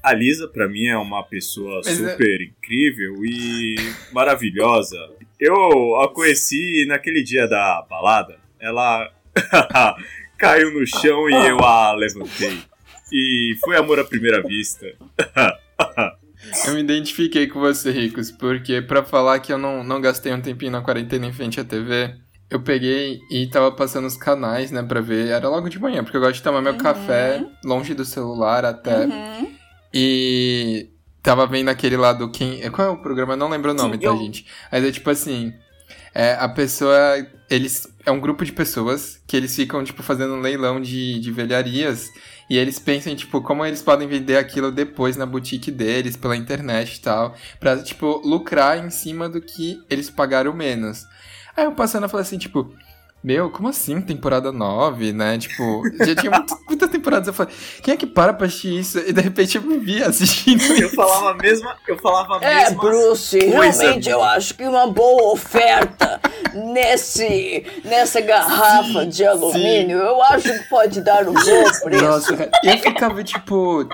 A 0.02 0.14
Lisa, 0.14 0.48
pra 0.48 0.70
mim, 0.70 0.88
é 0.88 0.98
uma 0.98 1.22
pessoa 1.24 1.82
Mas 1.84 2.00
é- 2.02 2.12
super 2.12 2.42
incrível 2.42 3.26
e 3.26 3.76
maravilhosa. 4.14 4.98
Eu 5.38 5.98
a 6.00 6.08
conheci 6.14 6.86
naquele 6.88 7.22
dia 7.22 7.46
da 7.50 7.86
balada. 7.90 8.40
Ela 8.62 9.12
caiu 10.38 10.72
no 10.74 10.88
chão 10.88 11.30
e 11.30 11.34
eu 11.50 11.60
a 11.60 11.94
levantei. 11.94 12.64
E 13.12 13.56
foi 13.64 13.78
amor 13.78 14.00
à 14.00 14.04
primeira 14.04 14.42
vista. 14.42 14.86
Eu 16.66 16.74
me 16.74 16.80
identifiquei 16.80 17.48
com 17.48 17.60
você, 17.60 17.92
Ricos, 17.92 18.32
porque 18.32 18.82
pra 18.82 19.04
falar 19.04 19.40
que 19.40 19.52
eu 19.52 19.58
não, 19.58 19.84
não 19.84 20.00
gastei 20.00 20.34
um 20.34 20.42
tempinho 20.42 20.72
na 20.72 20.82
quarentena 20.82 21.26
em 21.26 21.34
frente 21.34 21.60
à 21.60 21.66
TV, 21.66 22.16
eu 22.50 22.62
peguei 22.62 23.20
e 23.30 23.46
tava 23.48 23.72
passando 23.72 24.08
os 24.08 24.18
canais, 24.18 24.72
né, 24.72 24.82
pra 24.82 25.02
ver. 25.02 25.28
Era 25.28 25.48
logo 25.48 25.70
de 25.70 25.80
manhã, 25.80 26.04
porque 26.04 26.18
eu 26.18 26.22
gosto 26.22 26.36
de 26.36 26.44
tomar 26.44 26.62
meu 26.62 26.76
café 26.78 27.46
longe 27.64 27.94
do 27.94 28.04
celular 28.04 28.66
até. 28.66 29.06
Uhum. 29.06 29.52
E 29.94 30.90
tava 31.22 31.46
vendo 31.46 31.70
aquele 31.70 31.98
lá 31.98 32.14
do 32.14 32.32
quem. 32.32 32.70
Qual 32.72 32.88
é 32.88 32.92
o 32.92 33.02
programa? 33.02 33.34
Eu 33.34 33.38
não 33.38 33.50
lembro 33.50 33.72
o 33.72 33.76
nome, 33.76 33.98
tá, 33.98 34.16
gente? 34.16 34.46
Mas 34.72 34.84
é 34.84 34.92
tipo 34.92 35.10
assim. 35.10 35.54
É, 36.14 36.34
a 36.34 36.50
pessoa. 36.50 36.98
Eles. 37.50 37.88
É 38.06 38.12
um 38.12 38.20
grupo 38.20 38.44
de 38.44 38.52
pessoas 38.52 39.22
que 39.28 39.38
eles 39.38 39.56
ficam, 39.56 39.84
tipo, 39.84 40.02
fazendo 40.02 40.34
um 40.34 40.42
leilão 40.42 40.82
de, 40.82 41.20
de 41.20 41.32
velharias. 41.32 42.10
E 42.50 42.58
eles 42.58 42.80
pensam, 42.80 43.16
tipo, 43.16 43.42
como 43.42 43.64
eles 43.66 43.82
podem 43.82 44.08
vender 44.08 44.38
aquilo 44.38 44.72
depois 44.72 45.16
na 45.16 45.26
boutique 45.26 45.70
deles, 45.70 46.18
pela 46.18 46.36
internet 46.36 46.96
e 46.96 47.02
tal. 47.02 47.36
Pra, 47.60 47.78
tipo, 47.78 48.22
lucrar 48.26 48.84
em 48.84 48.90
cima 48.90 49.30
do 49.30 49.40
que 49.40 49.80
eles 49.90 50.10
pagaram 50.10 50.52
menos. 50.54 51.06
Aí 51.56 51.66
eu 51.66 51.74
passando, 51.74 52.04
eu 52.04 52.10
falei 52.10 52.26
assim, 52.26 52.38
tipo. 52.38 52.74
Meu, 53.22 53.50
como 53.50 53.68
assim 53.68 54.00
temporada 54.00 54.50
9, 54.50 55.12
né? 55.12 55.38
Tipo, 55.38 55.82
já 56.06 56.16
tinha 56.16 56.32
muito, 56.32 56.58
muitas 56.68 56.90
temporadas. 56.90 57.28
Eu 57.28 57.34
falei, 57.34 57.54
quem 57.84 57.94
é 57.94 57.98
que 57.98 58.08
para 58.08 58.32
pra 58.34 58.48
assistir 58.48 58.80
isso? 58.80 58.98
E 59.00 59.12
de 59.12 59.20
repente 59.22 59.58
eu 59.58 59.62
me 59.62 59.78
vi 59.78 60.02
assistindo 60.02 60.64
Eu 60.64 60.88
isso. 60.88 60.96
falava 60.96 61.32
a 61.32 61.34
mesma. 61.34 61.76
Eu 61.86 61.98
falava 61.98 62.38
a 62.38 62.44
É, 62.46 62.56
mesma. 62.66 62.82
Bruce, 62.82 63.38
coisa. 63.38 63.82
realmente 63.84 64.10
eu 64.10 64.24
acho 64.24 64.54
que 64.54 64.64
uma 64.64 64.88
boa 64.88 65.34
oferta 65.34 66.22
nesse, 66.54 67.66
nessa 67.84 68.22
garrafa 68.22 69.06
de 69.06 69.26
alumínio, 69.26 69.98
eu 69.98 70.22
acho 70.24 70.54
que 70.54 70.70
pode 70.70 71.02
dar 71.02 71.28
um 71.28 71.34
bom 71.34 71.42
preço. 71.84 72.02
Nossa, 72.04 72.50
eu 72.64 72.78
ficava 72.78 73.22
tipo. 73.24 73.86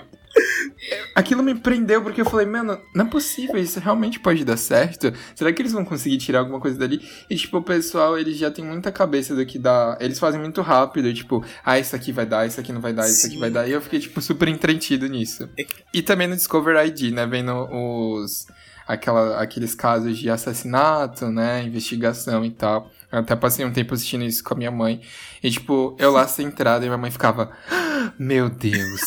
Aquilo 1.15 1.41
me 1.41 1.55
prendeu 1.55 2.01
porque 2.01 2.21
eu 2.21 2.25
falei, 2.25 2.45
mano, 2.45 2.79
não 2.93 3.05
é 3.05 3.09
possível, 3.09 3.57
isso 3.57 3.79
realmente 3.79 4.19
pode 4.19 4.43
dar 4.43 4.57
certo? 4.57 5.13
Será 5.33 5.51
que 5.51 5.61
eles 5.61 5.71
vão 5.71 5.85
conseguir 5.85 6.17
tirar 6.17 6.39
alguma 6.39 6.59
coisa 6.59 6.77
dali? 6.77 7.01
E, 7.29 7.35
tipo, 7.35 7.57
o 7.57 7.63
pessoal, 7.63 8.17
eles 8.17 8.37
já 8.37 8.51
tem 8.51 8.63
muita 8.63 8.91
cabeça 8.91 9.35
do 9.35 9.45
que 9.45 9.57
dá. 9.57 9.97
Eles 9.99 10.19
fazem 10.19 10.39
muito 10.39 10.61
rápido, 10.61 11.13
tipo, 11.13 11.43
ah, 11.63 11.79
isso 11.79 11.95
aqui 11.95 12.11
vai 12.11 12.25
dar, 12.25 12.45
isso 12.45 12.59
aqui 12.59 12.71
não 12.71 12.81
vai 12.81 12.93
dar, 12.93 13.07
isso 13.07 13.25
aqui 13.25 13.35
Sim. 13.35 13.39
vai 13.39 13.49
dar. 13.49 13.67
E 13.67 13.71
eu 13.71 13.81
fiquei, 13.81 13.99
tipo, 13.99 14.21
super 14.21 14.47
entretido 14.47 15.07
nisso. 15.07 15.49
E 15.93 16.01
também 16.01 16.27
no 16.27 16.35
Discover 16.35 16.85
ID, 16.85 17.13
né? 17.13 17.25
Vendo 17.25 17.53
os. 17.71 18.45
Aquela, 18.87 19.41
aqueles 19.41 19.73
casos 19.73 20.15
de 20.15 20.29
assassinato, 20.29 21.27
né? 21.31 21.63
Investigação 21.63 22.45
e 22.45 22.51
tal. 22.51 22.91
Até 23.19 23.35
passei 23.35 23.65
um 23.65 23.71
tempo 23.73 23.93
assistindo 23.93 24.23
isso 24.23 24.43
com 24.43 24.53
a 24.53 24.57
minha 24.57 24.71
mãe. 24.71 25.01
E, 25.43 25.49
tipo, 25.51 25.95
eu 25.99 26.11
lá 26.11 26.27
centrado 26.27 26.85
e 26.85 26.87
minha 26.87 26.97
mãe 26.97 27.11
ficava. 27.11 27.51
"Ah, 27.69 28.13
Meu 28.19 28.49
Deus! 28.49 29.01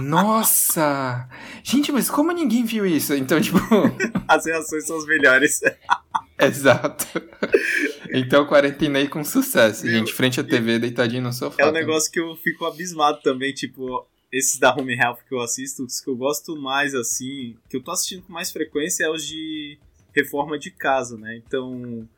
Nossa! 0.00 1.28
Gente, 1.62 1.92
mas 1.92 2.10
como 2.10 2.32
ninguém 2.32 2.64
viu 2.64 2.84
isso? 2.86 3.14
Então, 3.14 3.40
tipo. 3.40 3.58
As 4.26 4.46
reações 4.46 4.86
são 4.86 4.96
as 4.96 5.06
melhores. 5.06 5.60
Exato. 6.38 7.06
Então, 8.12 8.46
quarentenei 8.46 9.08
com 9.08 9.22
sucesso, 9.22 9.88
gente. 9.88 10.12
Frente 10.12 10.40
à 10.40 10.44
TV, 10.44 10.78
deitadinho 10.78 11.22
no 11.22 11.32
sofá. 11.32 11.62
É 11.62 11.66
um 11.68 11.72
negócio 11.72 12.10
que 12.10 12.18
eu 12.18 12.34
fico 12.36 12.64
abismado 12.64 13.20
também, 13.22 13.52
tipo, 13.52 14.06
esses 14.32 14.58
da 14.58 14.74
Home 14.74 14.94
Health 14.94 15.18
que 15.28 15.34
eu 15.34 15.40
assisto, 15.40 15.84
os 15.84 16.00
que 16.00 16.08
eu 16.08 16.16
gosto 16.16 16.56
mais, 16.56 16.94
assim, 16.94 17.56
que 17.68 17.76
eu 17.76 17.82
tô 17.82 17.90
assistindo 17.90 18.22
com 18.22 18.32
mais 18.32 18.50
frequência 18.50 19.04
é 19.04 19.10
os 19.10 19.26
de 19.26 19.78
reforma 20.14 20.58
de 20.58 20.70
casa, 20.70 21.16
né? 21.18 21.36
Então, 21.46 22.08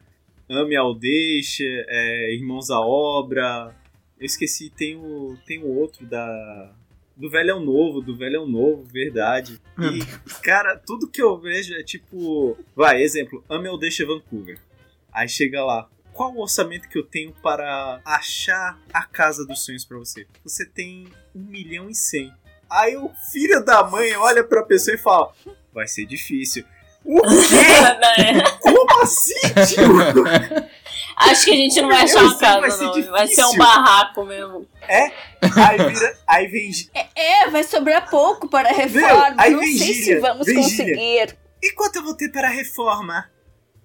Ame 0.48 0.76
ao 0.76 0.94
Deixa, 0.94 1.64
é, 1.64 2.34
Irmãos 2.34 2.70
à 2.70 2.80
Obra. 2.80 3.74
Eu 4.18 4.26
esqueci, 4.26 4.70
tem 4.70 4.96
o, 4.96 5.36
tem 5.46 5.62
o 5.62 5.68
outro 5.68 6.06
da. 6.06 6.72
Do 7.16 7.28
Velho 7.28 7.50
é 7.50 7.54
o 7.54 7.60
Novo, 7.60 8.00
do 8.00 8.16
Velho 8.16 8.36
é 8.36 8.40
o 8.40 8.46
Novo, 8.46 8.84
verdade. 8.84 9.60
E, 9.78 10.40
cara, 10.42 10.76
tudo 10.76 11.08
que 11.08 11.20
eu 11.22 11.38
vejo 11.38 11.74
é 11.74 11.82
tipo. 11.82 12.56
Vai, 12.74 13.02
exemplo, 13.02 13.44
Ame 13.48 13.68
ao 13.68 13.78
Deixa 13.78 14.06
Vancouver. 14.06 14.58
Aí 15.12 15.28
chega 15.28 15.64
lá. 15.64 15.88
Qual 16.12 16.34
o 16.34 16.40
orçamento 16.40 16.88
que 16.88 16.98
eu 16.98 17.02
tenho 17.02 17.32
para 17.42 18.00
achar 18.04 18.78
a 18.92 19.04
casa 19.04 19.46
dos 19.46 19.64
sonhos 19.64 19.84
pra 19.84 19.98
você? 19.98 20.26
Você 20.44 20.66
tem 20.66 21.08
um 21.34 21.42
milhão 21.42 21.88
e 21.88 21.94
cem. 21.94 22.32
Aí 22.70 22.96
o 22.96 23.10
filho 23.30 23.64
da 23.64 23.82
mãe 23.84 24.14
olha 24.16 24.44
pra 24.44 24.62
pessoa 24.62 24.94
e 24.94 24.98
fala: 24.98 25.32
Vai 25.72 25.86
ser 25.86 26.06
difícil. 26.06 26.64
O 27.04 27.20
quê? 27.20 28.60
Como 28.60 29.02
assim, 29.02 29.34
tio? 29.66 30.24
Acho 31.16 31.44
que 31.44 31.50
a 31.50 31.56
gente 31.56 31.80
não 31.80 31.88
vai 31.88 32.02
achar 32.02 32.22
uma 32.22 32.30
sei, 32.34 32.48
vai 32.48 32.60
casa, 32.60 32.78
ser 32.78 32.84
não. 32.84 33.10
Vai 33.10 33.28
ser 33.28 33.44
um 33.44 33.56
barraco 33.56 34.24
mesmo. 34.24 34.66
Aí, 34.88 35.78
vira, 35.92 36.18
aí 36.26 36.46
vem. 36.48 36.70
É, 37.14 37.48
vai 37.50 37.62
sobrar 37.64 38.08
pouco 38.08 38.48
para 38.48 38.70
a 38.70 38.72
reforma. 38.72 39.34
aí 39.38 39.50
Não 39.52 39.60
vem 39.60 39.76
sei 39.76 39.94
gíria, 39.94 40.14
se 40.16 40.20
vamos 40.20 40.46
vem 40.46 40.56
conseguir. 40.56 41.36
E 41.62 41.72
quanto 41.72 41.96
eu 41.96 42.02
vou 42.02 42.14
ter 42.14 42.30
para 42.30 42.48
a 42.48 42.50
reforma? 42.50 43.30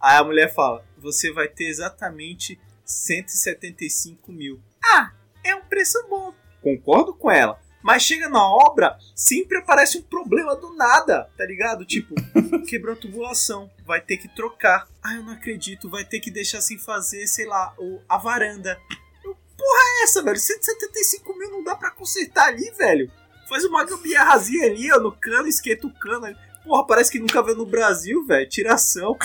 Aí 0.02 0.18
a 0.18 0.24
mulher 0.24 0.54
fala: 0.54 0.84
Você 0.98 1.32
vai 1.32 1.48
ter 1.48 1.66
exatamente 1.66 2.60
175 2.86 4.32
mil. 4.32 4.60
Ah, 4.84 5.12
é 5.44 5.56
um 5.56 5.62
preço 5.62 6.04
bom. 6.10 6.34
Concordo 6.62 7.14
com 7.14 7.30
ela. 7.30 7.60
Mas 7.82 8.04
chega 8.04 8.28
na 8.28 8.44
obra, 8.44 8.98
sempre 9.16 9.58
aparece 9.60 9.98
um 9.98 10.02
problema 10.02 10.56
do 10.56 10.76
nada, 10.76 11.30
tá 11.38 11.46
ligado? 11.46 11.86
Tipo, 11.86 12.16
quebrou 12.68 12.94
a 12.94 12.98
tubulação, 12.98 13.70
vai 13.86 14.02
ter 14.02 14.18
que 14.18 14.28
trocar. 14.28 14.88
Ah, 15.04 15.16
eu 15.16 15.24
não 15.24 15.34
acredito, 15.34 15.90
vai 15.90 16.04
ter 16.04 16.20
que 16.20 16.32
deixar 16.32 16.62
sem 16.62 16.78
fazer, 16.78 17.26
sei 17.28 17.46
lá, 17.46 17.74
a 18.10 18.18
varanda. 18.18 18.78
Eu, 19.24 19.36
porra 19.58 19.82
é 20.00 20.04
essa, 20.04 20.22
velho? 20.24 20.38
175 20.38 21.38
mil 21.38 21.52
não 21.52 21.64
dá 21.64 21.76
pra 21.76 21.92
consertar 21.92 22.48
ali, 22.48 22.70
velho. 22.72 23.12
Faz 23.48 23.64
uma 23.64 23.86
gambiarrazinha 23.86 24.66
ali, 24.66 24.92
ó, 24.92 25.00
no 25.00 25.12
cano, 25.12 25.48
esquenta 25.48 25.88
o 25.88 25.94
cano. 25.94 26.26
ali. 26.26 26.36
Porra, 26.66 26.86
parece 26.86 27.12
que 27.12 27.20
nunca 27.20 27.42
veio 27.42 27.58
no 27.58 27.66
Brasil, 27.66 28.26
velho. 28.26 28.50
Tiração. 28.50 29.18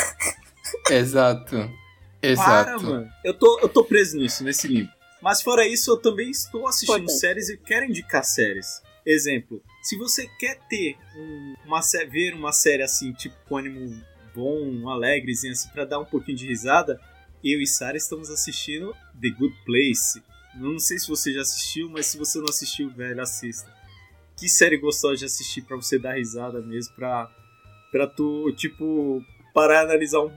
Exato. 0.88 1.56
Para, 1.56 2.30
Exato. 2.30 2.84
mano. 2.84 3.10
Eu 3.24 3.34
tô, 3.34 3.58
eu 3.60 3.68
tô 3.68 3.84
preso 3.84 4.16
nisso, 4.16 4.44
nesse 4.44 4.68
limbo. 4.68 4.92
Mas 5.22 5.40
fora 5.40 5.66
isso, 5.66 5.90
eu 5.90 5.96
também 5.96 6.30
estou 6.30 6.66
assistindo 6.66 6.96
Importante. 6.98 7.18
séries 7.20 7.48
e 7.48 7.56
quero 7.56 7.86
indicar 7.86 8.24
séries. 8.24 8.82
Exemplo, 9.06 9.62
se 9.82 9.96
você 9.96 10.26
quer 10.38 10.58
ter 10.68 10.96
um- 11.16 11.54
uma 11.66 11.80
ver 12.10 12.34
uma 12.34 12.52
série 12.52 12.82
assim, 12.82 13.12
tipo 13.12 13.34
com 13.48 13.56
ânimo 13.56 14.02
bom, 14.34 14.88
alegrezinho 14.88 15.52
assim, 15.52 15.68
pra 15.70 15.84
dar 15.84 15.98
um 16.00 16.04
pouquinho 16.04 16.36
de 16.36 16.46
risada, 16.46 17.00
eu 17.44 17.60
e 17.60 17.66
Sara 17.66 17.96
estamos 17.96 18.30
assistindo 18.30 18.94
The 19.20 19.28
Good 19.30 19.54
Place. 19.64 20.22
Não 20.54 20.78
sei 20.78 20.98
se 20.98 21.08
você 21.08 21.32
já 21.32 21.42
assistiu, 21.42 21.88
mas 21.88 22.06
se 22.06 22.18
você 22.18 22.38
não 22.38 22.48
assistiu, 22.48 22.90
velho, 22.90 23.20
assista. 23.22 23.72
Que 24.36 24.48
série 24.48 24.76
gostosa 24.76 25.16
de 25.16 25.24
assistir 25.24 25.62
pra 25.62 25.76
você 25.76 25.98
dar 25.98 26.14
risada 26.14 26.60
mesmo, 26.60 26.94
pra, 26.94 27.30
pra 27.90 28.06
tu, 28.06 28.52
tipo, 28.56 29.24
parar 29.54 29.82
e 29.82 29.84
analisar 29.84 30.20
um- 30.20 30.32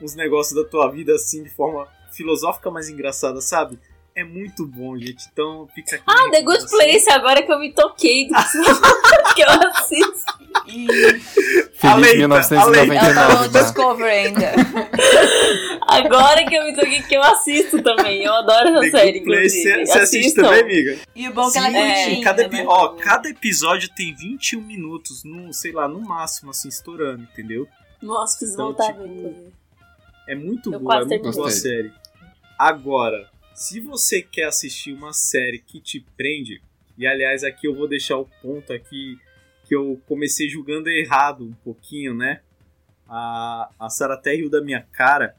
uns 0.00 0.14
negócios 0.14 0.54
da 0.54 0.68
tua 0.68 0.90
vida 0.90 1.14
assim 1.14 1.42
de 1.42 1.50
forma 1.50 1.86
filosófica, 2.12 2.70
mas 2.70 2.88
engraçada, 2.88 3.40
sabe? 3.40 3.78
É 4.20 4.24
muito 4.24 4.66
bom, 4.66 4.98
gente. 4.98 5.28
Então 5.32 5.68
fica 5.72 5.94
aqui. 5.94 6.04
Ah, 6.06 6.28
The 6.32 6.42
Good. 6.42 6.68
Place, 6.68 7.08
agora 7.10 7.40
que 7.42 7.52
eu 7.52 7.58
me 7.60 7.72
toquei 7.72 8.26
do 8.26 8.34
que 9.34 9.42
eu 9.42 9.48
assisto. 9.70 10.38
Feliz 10.66 11.84
Aleita, 11.84 12.24
Ela 12.24 12.42
tá 12.42 12.48
1999, 12.48 13.46
no 13.46 13.52
tá? 13.52 13.62
Discover 13.62 14.06
ainda. 14.10 14.52
Agora 15.86 16.44
que 16.44 16.54
eu 16.54 16.64
me 16.64 16.74
toquei 16.74 17.02
que 17.02 17.14
eu 17.14 17.22
assisto 17.22 17.82
também. 17.82 18.24
Eu 18.24 18.34
adoro 18.34 18.68
essa 18.70 18.80
The 18.80 18.90
série, 18.90 19.20
Good 19.20 19.24
Place, 19.24 19.62
você 19.62 19.86
você 19.86 19.98
assiste 20.00 20.24
Assistam. 20.26 20.42
também, 20.42 20.60
amiga? 20.62 20.98
E 21.14 21.28
o 21.28 21.32
bom 21.32 21.48
é 21.48 21.52
que 21.52 21.58
ela 21.58 21.68
é 21.68 21.94
curtinha. 22.04 22.24
cada, 22.24 22.42
epi- 22.42 22.56
né? 22.56 22.64
ó, 22.66 22.88
cada 22.88 23.28
episódio 23.28 23.88
tem 23.94 24.14
21 24.14 24.60
minutos, 24.60 25.22
no, 25.24 25.52
sei 25.52 25.72
lá, 25.72 25.86
no 25.88 26.00
máximo, 26.00 26.50
assim, 26.50 26.68
estourando, 26.68 27.22
entendeu? 27.22 27.66
Nossa, 28.02 28.36
preciso 28.38 28.54
Então, 28.54 28.66
voltar 28.66 28.84
a 28.90 28.92
tipo. 28.92 29.52
É 30.26 30.34
muito 30.34 30.72
Eu 30.72 30.80
boa, 30.80 31.00
é 31.00 31.04
muito 31.04 31.30
boa 31.30 31.48
a 31.48 31.50
série. 31.50 31.92
Agora, 32.58 33.28
se 33.58 33.80
você 33.80 34.22
quer 34.22 34.44
assistir 34.44 34.92
uma 34.92 35.12
série 35.12 35.58
que 35.58 35.80
te 35.80 36.00
prende, 36.16 36.62
e 36.96 37.06
aliás 37.06 37.42
aqui 37.44 37.66
eu 37.66 37.74
vou 37.74 37.88
deixar 37.88 38.16
o 38.16 38.24
ponto 38.40 38.72
aqui 38.72 39.18
que 39.66 39.74
eu 39.74 40.00
comecei 40.06 40.48
julgando 40.48 40.88
errado 40.88 41.44
um 41.44 41.52
pouquinho, 41.52 42.14
né? 42.14 42.40
A, 43.06 43.70
a 43.78 43.90
Sarah 43.90 44.14
até 44.14 44.34
riu 44.34 44.48
da 44.48 44.62
minha 44.62 44.82
cara. 44.82 45.36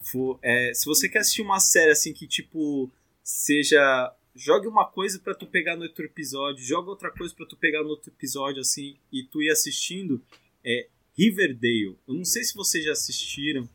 Fo- 0.00 0.38
é, 0.42 0.72
se 0.74 0.86
você 0.86 1.08
quer 1.08 1.20
assistir 1.20 1.42
uma 1.42 1.60
série 1.60 1.90
assim 1.90 2.12
que 2.12 2.26
tipo 2.26 2.90
seja 3.22 4.14
jogue 4.34 4.66
uma 4.68 4.86
coisa 4.86 5.18
pra 5.18 5.34
tu 5.34 5.46
pegar 5.46 5.76
no 5.76 5.82
outro 5.82 6.04
episódio, 6.04 6.64
joga 6.64 6.90
outra 6.90 7.10
coisa 7.10 7.34
pra 7.34 7.44
tu 7.46 7.56
pegar 7.56 7.82
no 7.82 7.88
outro 7.88 8.10
episódio 8.10 8.60
assim 8.60 8.96
e 9.12 9.24
tu 9.24 9.42
ir 9.42 9.50
assistindo, 9.50 10.22
é 10.64 10.88
Riverdale. 11.16 11.98
Eu 12.06 12.14
não 12.14 12.24
sei 12.24 12.44
se 12.44 12.54
vocês 12.54 12.84
já 12.84 12.92
assistiram. 12.92 13.68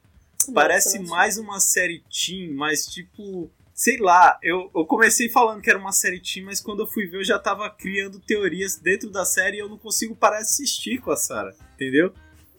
Parece 0.53 0.98
Nossa, 0.99 1.11
mais 1.11 1.38
uma 1.38 1.60
série 1.60 2.02
teen, 2.10 2.53
mas 2.53 2.86
tipo, 2.88 3.52
sei 3.84 3.97
lá, 3.97 4.39
eu, 4.41 4.72
eu 4.73 4.85
comecei 4.85 5.27
falando 5.27 5.61
que 5.61 5.69
era 5.69 5.77
uma 5.77 5.91
série 5.91 6.18
teen, 6.18 6.45
mas 6.45 6.61
quando 6.61 6.84
eu 6.84 6.88
fui 6.88 7.05
ver 7.05 7.18
eu 7.18 7.23
já 7.26 7.38
tava 7.38 7.69
criando 7.69 8.18
teorias 8.18 8.77
dentro 8.77 9.10
da 9.10 9.26
série 9.26 9.57
e 9.57 9.60
eu 9.60 9.68
não 9.68 9.77
consigo 9.77 10.15
parar 10.15 10.38
de 10.38 10.43
assistir 10.43 11.01
com 11.01 11.11
a 11.11 11.18
Sarah, 11.18 11.53
entendeu? 11.76 12.14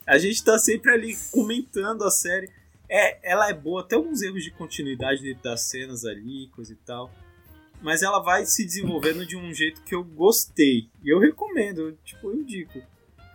A 0.07 0.19
gente 0.19 0.45
tá 0.45 0.59
sempre 0.59 0.93
ali 0.93 1.17
comentando 1.31 2.05
a 2.05 2.11
série. 2.11 2.51
É, 2.87 3.33
ela 3.33 3.49
é 3.49 3.55
boa, 3.55 3.81
até 3.81 3.97
alguns 3.97 4.21
erros 4.21 4.45
de 4.45 4.51
continuidade 4.51 5.23
dentro 5.23 5.43
das 5.43 5.63
cenas 5.63 6.05
ali, 6.05 6.49
coisa 6.49 6.75
e 6.75 6.77
tal. 6.85 7.11
Mas 7.81 8.03
ela 8.03 8.19
vai 8.19 8.45
se 8.45 8.63
desenvolvendo 8.63 9.25
de 9.25 9.35
um 9.35 9.51
jeito 9.55 9.81
que 9.81 9.95
eu 9.95 10.05
gostei. 10.05 10.91
E 11.03 11.09
eu 11.09 11.19
recomendo, 11.19 11.89
eu, 11.89 11.97
tipo, 12.05 12.29
eu 12.29 12.35
indico. 12.35 12.83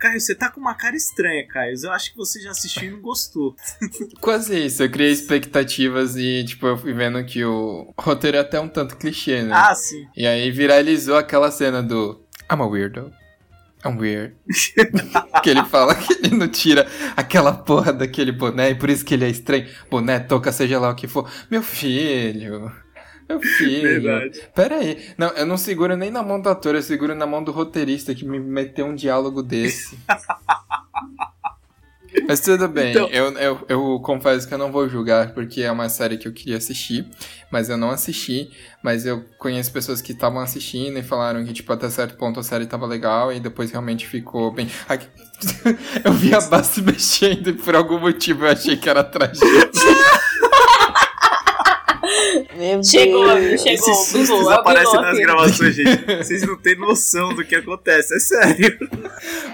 Caio, 0.00 0.18
você 0.18 0.34
tá 0.34 0.48
com 0.48 0.58
uma 0.58 0.74
cara 0.74 0.96
estranha, 0.96 1.46
Caio. 1.46 1.76
Eu 1.84 1.92
acho 1.92 2.10
que 2.10 2.16
você 2.16 2.40
já 2.40 2.50
assistiu 2.50 2.88
e 2.88 2.90
não 2.92 3.02
gostou. 3.02 3.54
Quase 4.18 4.66
isso, 4.66 4.82
eu 4.82 4.90
criei 4.90 5.12
expectativas 5.12 6.16
e, 6.16 6.42
tipo, 6.44 6.66
eu 6.66 6.78
fui 6.78 6.94
vendo 6.94 7.22
que 7.22 7.44
o 7.44 7.92
roteiro 7.98 8.38
é 8.38 8.40
até 8.40 8.58
um 8.58 8.68
tanto 8.68 8.96
clichê, 8.96 9.42
né? 9.42 9.54
Ah, 9.54 9.74
sim. 9.74 10.08
E 10.16 10.26
aí 10.26 10.50
viralizou 10.50 11.18
aquela 11.18 11.50
cena 11.50 11.82
do 11.82 12.24
I'm 12.50 12.62
a 12.62 12.66
weirdo. 12.66 13.12
I'm 13.84 13.98
weird. 13.98 14.34
que 15.42 15.50
ele 15.50 15.64
fala 15.64 15.94
que 15.94 16.14
ele 16.14 16.34
não 16.34 16.48
tira 16.48 16.86
aquela 17.14 17.52
porra 17.52 17.92
daquele 17.92 18.32
boné 18.32 18.70
e 18.70 18.74
por 18.74 18.88
isso 18.88 19.04
que 19.04 19.12
ele 19.12 19.26
é 19.26 19.28
estranho. 19.28 19.68
Boné, 19.90 20.18
toca, 20.18 20.50
seja 20.50 20.80
lá 20.80 20.90
o 20.90 20.94
que 20.94 21.08
for. 21.08 21.30
Meu 21.50 21.62
filho. 21.62 22.72
Meu 23.30 23.40
filho. 23.40 24.02
Verdade. 24.02 24.40
Pera 24.54 24.76
aí. 24.76 24.98
Não, 25.16 25.28
eu 25.28 25.46
não 25.46 25.56
seguro 25.56 25.96
nem 25.96 26.10
na 26.10 26.22
mão 26.22 26.40
do 26.40 26.48
ator, 26.48 26.74
eu 26.74 26.82
seguro 26.82 27.14
na 27.14 27.26
mão 27.26 27.42
do 27.44 27.52
roteirista 27.52 28.14
que 28.14 28.24
me 28.24 28.40
meteu 28.40 28.86
um 28.86 28.94
diálogo 28.94 29.42
desse. 29.42 29.96
Mas 32.26 32.40
tudo 32.40 32.66
bem, 32.66 32.90
Então- 32.90 33.08
eu, 33.08 33.32
eu, 33.38 33.64
eu 33.68 34.00
confesso 34.00 34.46
que 34.46 34.52
eu 34.52 34.58
não 34.58 34.72
vou 34.72 34.88
julgar, 34.88 35.32
porque 35.32 35.62
é 35.62 35.70
uma 35.70 35.88
série 35.88 36.18
que 36.18 36.26
eu 36.26 36.32
queria 36.32 36.56
assistir, 36.56 37.08
mas 37.52 37.68
eu 37.68 37.76
não 37.76 37.90
assisti. 37.90 38.50
Mas 38.82 39.06
eu 39.06 39.24
conheço 39.38 39.72
pessoas 39.72 40.02
que 40.02 40.10
estavam 40.10 40.40
assistindo 40.40 40.98
e 40.98 41.02
falaram 41.04 41.44
que, 41.44 41.52
tipo, 41.52 41.72
até 41.72 41.88
certo 41.88 42.16
ponto 42.16 42.40
a 42.40 42.42
série 42.42 42.66
tava 42.66 42.84
legal 42.84 43.32
e 43.32 43.38
depois 43.38 43.70
realmente 43.70 44.08
ficou 44.08 44.52
bem. 44.52 44.68
Eu 46.04 46.12
vi 46.12 46.34
a 46.34 46.40
Bá 46.42 46.62
se 46.64 46.82
mexendo 46.82 47.48
e 47.50 47.52
por 47.52 47.74
algum 47.76 47.98
motivo 47.98 48.44
eu 48.44 48.50
achei 48.50 48.76
que 48.76 48.88
era 48.90 49.02
tragédia. 49.04 49.40
Meu 52.56 52.82
Chegou, 52.82 53.24
Deus. 53.34 53.60
chegou. 53.62 53.74
Esses 53.74 53.96
sustos 54.08 54.30
o 54.30 54.50
aparecem 54.50 55.00
nas 55.00 55.18
gravações, 55.18 55.74
gente. 55.76 56.16
Vocês 56.16 56.42
não 56.46 56.56
têm 56.56 56.76
noção 56.76 57.34
do 57.34 57.44
que 57.44 57.54
acontece, 57.54 58.14
é 58.14 58.18
sério. 58.18 58.78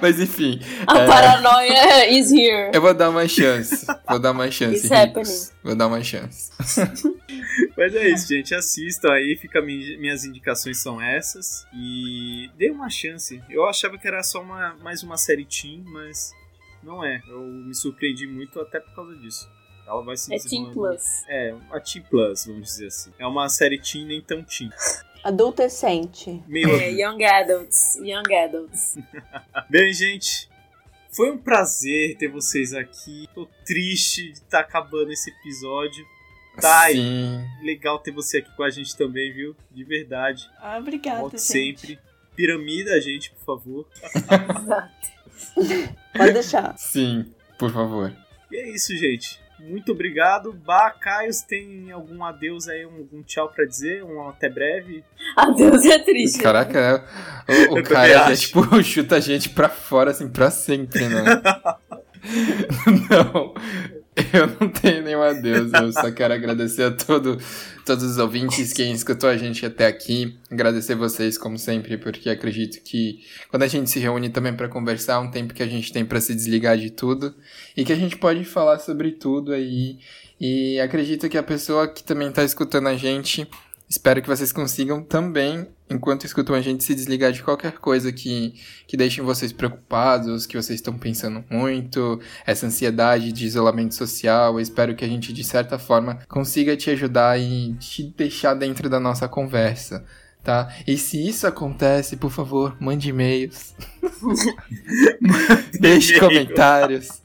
Mas 0.00 0.18
enfim. 0.18 0.60
A 0.86 0.98
é, 1.00 1.06
paranoia 1.06 2.08
is 2.10 2.30
here. 2.32 2.70
Eu 2.72 2.80
vou 2.80 2.94
dar 2.94 3.10
uma 3.10 3.28
chance. 3.28 3.86
Vou 4.08 4.18
dar 4.18 4.32
uma 4.32 4.50
chance. 4.50 4.76
It's 4.76 4.90
Ricos. 4.90 5.02
happening. 5.28 5.56
Vou 5.62 5.74
dar 5.74 5.86
uma 5.88 6.02
chance. 6.02 6.50
Mas 7.76 7.94
é 7.94 8.08
isso, 8.08 8.28
gente. 8.28 8.54
Assistam 8.54 9.12
aí, 9.12 9.36
fica, 9.40 9.60
mi- 9.60 9.96
minhas 9.98 10.24
indicações 10.24 10.78
são 10.78 11.00
essas. 11.00 11.66
E 11.74 12.48
dê 12.56 12.70
uma 12.70 12.88
chance. 12.88 13.42
Eu 13.50 13.66
achava 13.66 13.98
que 13.98 14.06
era 14.08 14.22
só 14.22 14.40
uma, 14.40 14.74
mais 14.82 15.02
uma 15.02 15.16
série 15.16 15.44
teen, 15.44 15.84
mas 15.86 16.30
não 16.82 17.04
é. 17.04 17.20
Eu 17.28 17.40
me 17.40 17.74
surpreendi 17.74 18.26
muito 18.26 18.58
até 18.60 18.80
por 18.80 18.94
causa 18.94 19.14
disso. 19.16 19.48
Ela 19.86 20.02
vai 20.04 20.16
se 20.16 20.34
É 20.34 20.38
Teen. 20.38 20.72
Plus. 20.72 21.24
É, 21.28 21.54
a 21.70 21.80
Teen 21.80 22.02
Plus, 22.02 22.46
vamos 22.46 22.66
dizer 22.66 22.88
assim. 22.88 23.12
É 23.18 23.26
uma 23.26 23.48
série 23.48 23.78
teen, 23.78 24.04
nem 24.06 24.20
tão 24.20 24.42
teen. 24.42 24.70
Adultescente. 25.22 26.42
Meio 26.46 26.70
É, 26.80 26.90
Young 26.90 27.24
Adults. 27.24 27.96
Young 27.96 28.34
Adults. 28.44 28.96
Bem, 29.70 29.92
gente, 29.92 30.48
foi 31.10 31.30
um 31.30 31.38
prazer 31.38 32.16
ter 32.16 32.28
vocês 32.28 32.72
aqui. 32.72 33.28
Tô 33.34 33.46
triste 33.64 34.32
de 34.32 34.38
estar 34.38 34.60
acabando 34.60 35.12
esse 35.12 35.30
episódio. 35.30 36.04
Tá, 36.60 36.90
e 36.90 36.94
Sim. 36.94 37.44
legal 37.62 37.98
ter 37.98 38.12
você 38.12 38.38
aqui 38.38 38.50
com 38.56 38.62
a 38.62 38.70
gente 38.70 38.96
também, 38.96 39.32
viu? 39.32 39.54
De 39.70 39.84
verdade. 39.84 40.48
Ah, 40.58 40.78
obrigada, 40.78 41.20
Volte 41.20 41.36
gente. 41.38 41.42
sempre. 41.42 41.98
Piramida 42.34 42.94
a 42.94 43.00
gente, 43.00 43.30
por 43.32 43.44
favor. 43.44 43.86
Pode 46.16 46.32
deixar. 46.32 46.76
Sim, 46.78 47.32
por 47.58 47.70
favor. 47.72 48.12
E 48.50 48.56
é 48.56 48.70
isso, 48.70 48.96
gente. 48.96 49.40
Muito 49.68 49.92
obrigado. 49.92 50.52
Bah, 50.52 50.90
Caios, 50.90 51.40
tem 51.42 51.90
algum 51.90 52.22
adeus 52.24 52.68
aí, 52.68 52.86
um, 52.86 53.08
um 53.12 53.22
tchau 53.22 53.48
pra 53.48 53.64
dizer? 53.64 54.04
Um 54.04 54.28
até 54.28 54.48
breve? 54.48 55.04
Adeus 55.36 55.84
é 55.84 55.98
triste. 55.98 56.40
Caraca, 56.40 56.78
é- 57.48 57.68
o, 57.70 57.78
o 57.80 57.82
cara 57.82 58.26
acho. 58.26 58.42
tipo, 58.46 58.62
chuta 58.82 59.16
a 59.16 59.20
gente 59.20 59.48
pra 59.48 59.68
fora, 59.68 60.12
assim, 60.12 60.28
pra 60.28 60.50
sempre, 60.50 61.08
né? 61.08 61.24
não, 63.10 63.54
eu 64.32 64.46
não 64.58 64.68
tenho 64.68 65.02
nenhum 65.02 65.22
adeus. 65.22 65.70
Eu 65.72 65.92
só 65.92 66.10
quero 66.10 66.32
agradecer 66.32 66.84
a 66.84 66.90
todo, 66.90 67.38
todos 67.84 68.02
os 68.02 68.18
ouvintes, 68.18 68.72
quem 68.72 68.92
escutou 68.92 69.28
a 69.28 69.36
gente 69.36 69.64
até 69.66 69.86
aqui. 69.86 70.38
Agradecer 70.50 70.94
vocês, 70.94 71.36
como 71.36 71.58
sempre, 71.58 71.98
porque 71.98 72.30
acredito 72.30 72.82
que 72.82 73.20
quando 73.50 73.64
a 73.64 73.68
gente 73.68 73.90
se 73.90 73.98
reúne 73.98 74.30
também 74.30 74.54
pra 74.54 74.68
conversar, 74.68 75.14
é 75.14 75.18
um 75.18 75.30
tempo 75.30 75.52
que 75.52 75.62
a 75.62 75.66
gente 75.66 75.92
tem 75.92 76.04
pra 76.04 76.20
se 76.20 76.34
desligar 76.34 76.78
de 76.78 76.90
tudo 76.90 77.34
e 77.76 77.84
que 77.84 77.92
a 77.92 77.96
gente 77.96 78.16
pode 78.16 78.42
falar 78.44 78.78
sobre 78.78 79.12
tudo 79.12 79.52
aí. 79.52 79.98
E 80.40 80.80
acredito 80.80 81.28
que 81.28 81.36
a 81.36 81.42
pessoa 81.42 81.86
que 81.86 82.02
também 82.02 82.30
tá 82.32 82.42
escutando 82.42 82.88
a 82.88 82.96
gente 82.96 83.46
Espero 83.88 84.20
que 84.20 84.28
vocês 84.28 84.50
consigam 84.50 85.00
também, 85.00 85.68
enquanto 85.88 86.24
escutam 86.24 86.56
a 86.56 86.60
gente, 86.60 86.82
se 86.82 86.92
desligar 86.92 87.30
de 87.30 87.40
qualquer 87.40 87.78
coisa 87.78 88.12
que, 88.12 88.54
que 88.84 88.96
deixem 88.96 89.22
vocês 89.22 89.52
preocupados, 89.52 90.44
que 90.44 90.56
vocês 90.56 90.80
estão 90.80 90.98
pensando 90.98 91.44
muito, 91.48 92.20
essa 92.44 92.66
ansiedade 92.66 93.30
de 93.30 93.46
isolamento 93.46 93.94
social. 93.94 94.54
Eu 94.54 94.60
espero 94.60 94.96
que 94.96 95.04
a 95.04 95.08
gente, 95.08 95.32
de 95.32 95.44
certa 95.44 95.78
forma, 95.78 96.18
consiga 96.28 96.76
te 96.76 96.90
ajudar 96.90 97.38
e 97.38 97.74
te 97.74 98.12
deixar 98.16 98.54
dentro 98.54 98.90
da 98.90 98.98
nossa 98.98 99.28
conversa. 99.28 100.04
Tá? 100.42 100.72
E 100.86 100.96
se 100.96 101.24
isso 101.24 101.46
acontece, 101.46 102.16
por 102.16 102.30
favor, 102.30 102.76
mande 102.80 103.08
e-mails. 103.08 103.74
Deixe 105.80 106.20
comentários. 106.20 107.20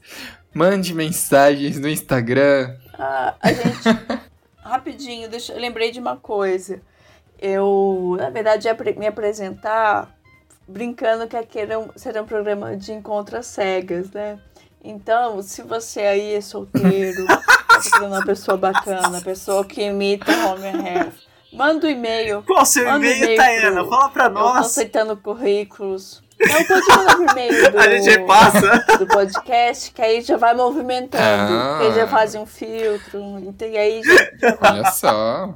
Mande 0.54 0.92
mensagens 0.94 1.78
no 1.78 1.88
Instagram. 1.88 2.74
Ah, 2.94 3.36
a 3.40 3.52
gente. 3.52 4.31
Rapidinho, 4.72 5.28
deixa, 5.28 5.52
eu 5.52 5.60
lembrei 5.60 5.90
de 5.90 6.00
uma 6.00 6.16
coisa. 6.16 6.80
Eu, 7.38 8.16
na 8.18 8.30
verdade, 8.30 8.66
ia 8.68 8.76
me 8.96 9.06
apresentar 9.06 10.10
brincando 10.66 11.26
que 11.26 11.36
aqui 11.36 11.58
era 11.58 11.78
um, 11.78 11.88
será 11.96 12.22
um 12.22 12.26
programa 12.26 12.76
de 12.76 12.92
encontro 12.92 13.36
às 13.36 13.46
cegas, 13.46 14.10
né? 14.12 14.38
Então, 14.82 15.42
se 15.42 15.62
você 15.62 16.00
aí 16.00 16.34
é 16.34 16.40
solteiro, 16.40 17.26
tá 17.26 17.42
procurando 17.68 18.12
uma 18.14 18.24
pessoa 18.24 18.56
bacana, 18.56 19.20
pessoa 19.20 19.64
que 19.64 19.82
imita 19.82 20.30
Homer 20.46 20.74
Half, 20.76 21.14
Manda 21.52 21.86
o 21.86 21.90
e-mail. 21.90 22.42
Qual 22.46 22.64
seu 22.64 22.88
e-mail, 22.88 23.36
Tayana? 23.36 23.82
pro- 23.82 23.90
Fala 23.90 24.08
pra 24.08 24.24
Eu 24.24 24.32
tô 24.32 24.38
nós. 24.40 24.66
aceitando 24.66 25.16
currículos. 25.18 26.22
Não, 26.48 26.64
pode 26.64 26.88
mandar 26.88 27.16
por 27.16 27.30
e-mail 27.30 27.70
do, 27.72 27.78
A 27.78 27.88
gente 27.90 28.10
repassa. 28.10 28.84
do 28.98 29.06
podcast, 29.06 29.92
que 29.92 30.02
aí 30.02 30.20
já 30.22 30.36
vai 30.36 30.54
movimentando. 30.54 31.22
Ah. 31.22 31.78
Que 31.80 31.86
aí 31.86 31.94
já 31.94 32.06
fazem 32.08 32.40
um 32.40 32.46
filtro. 32.46 33.20
ent- 33.38 33.62
E 33.62 33.76
aí 33.78 34.02
já, 34.02 34.58
Olha 34.60 34.84
só. 34.90 35.54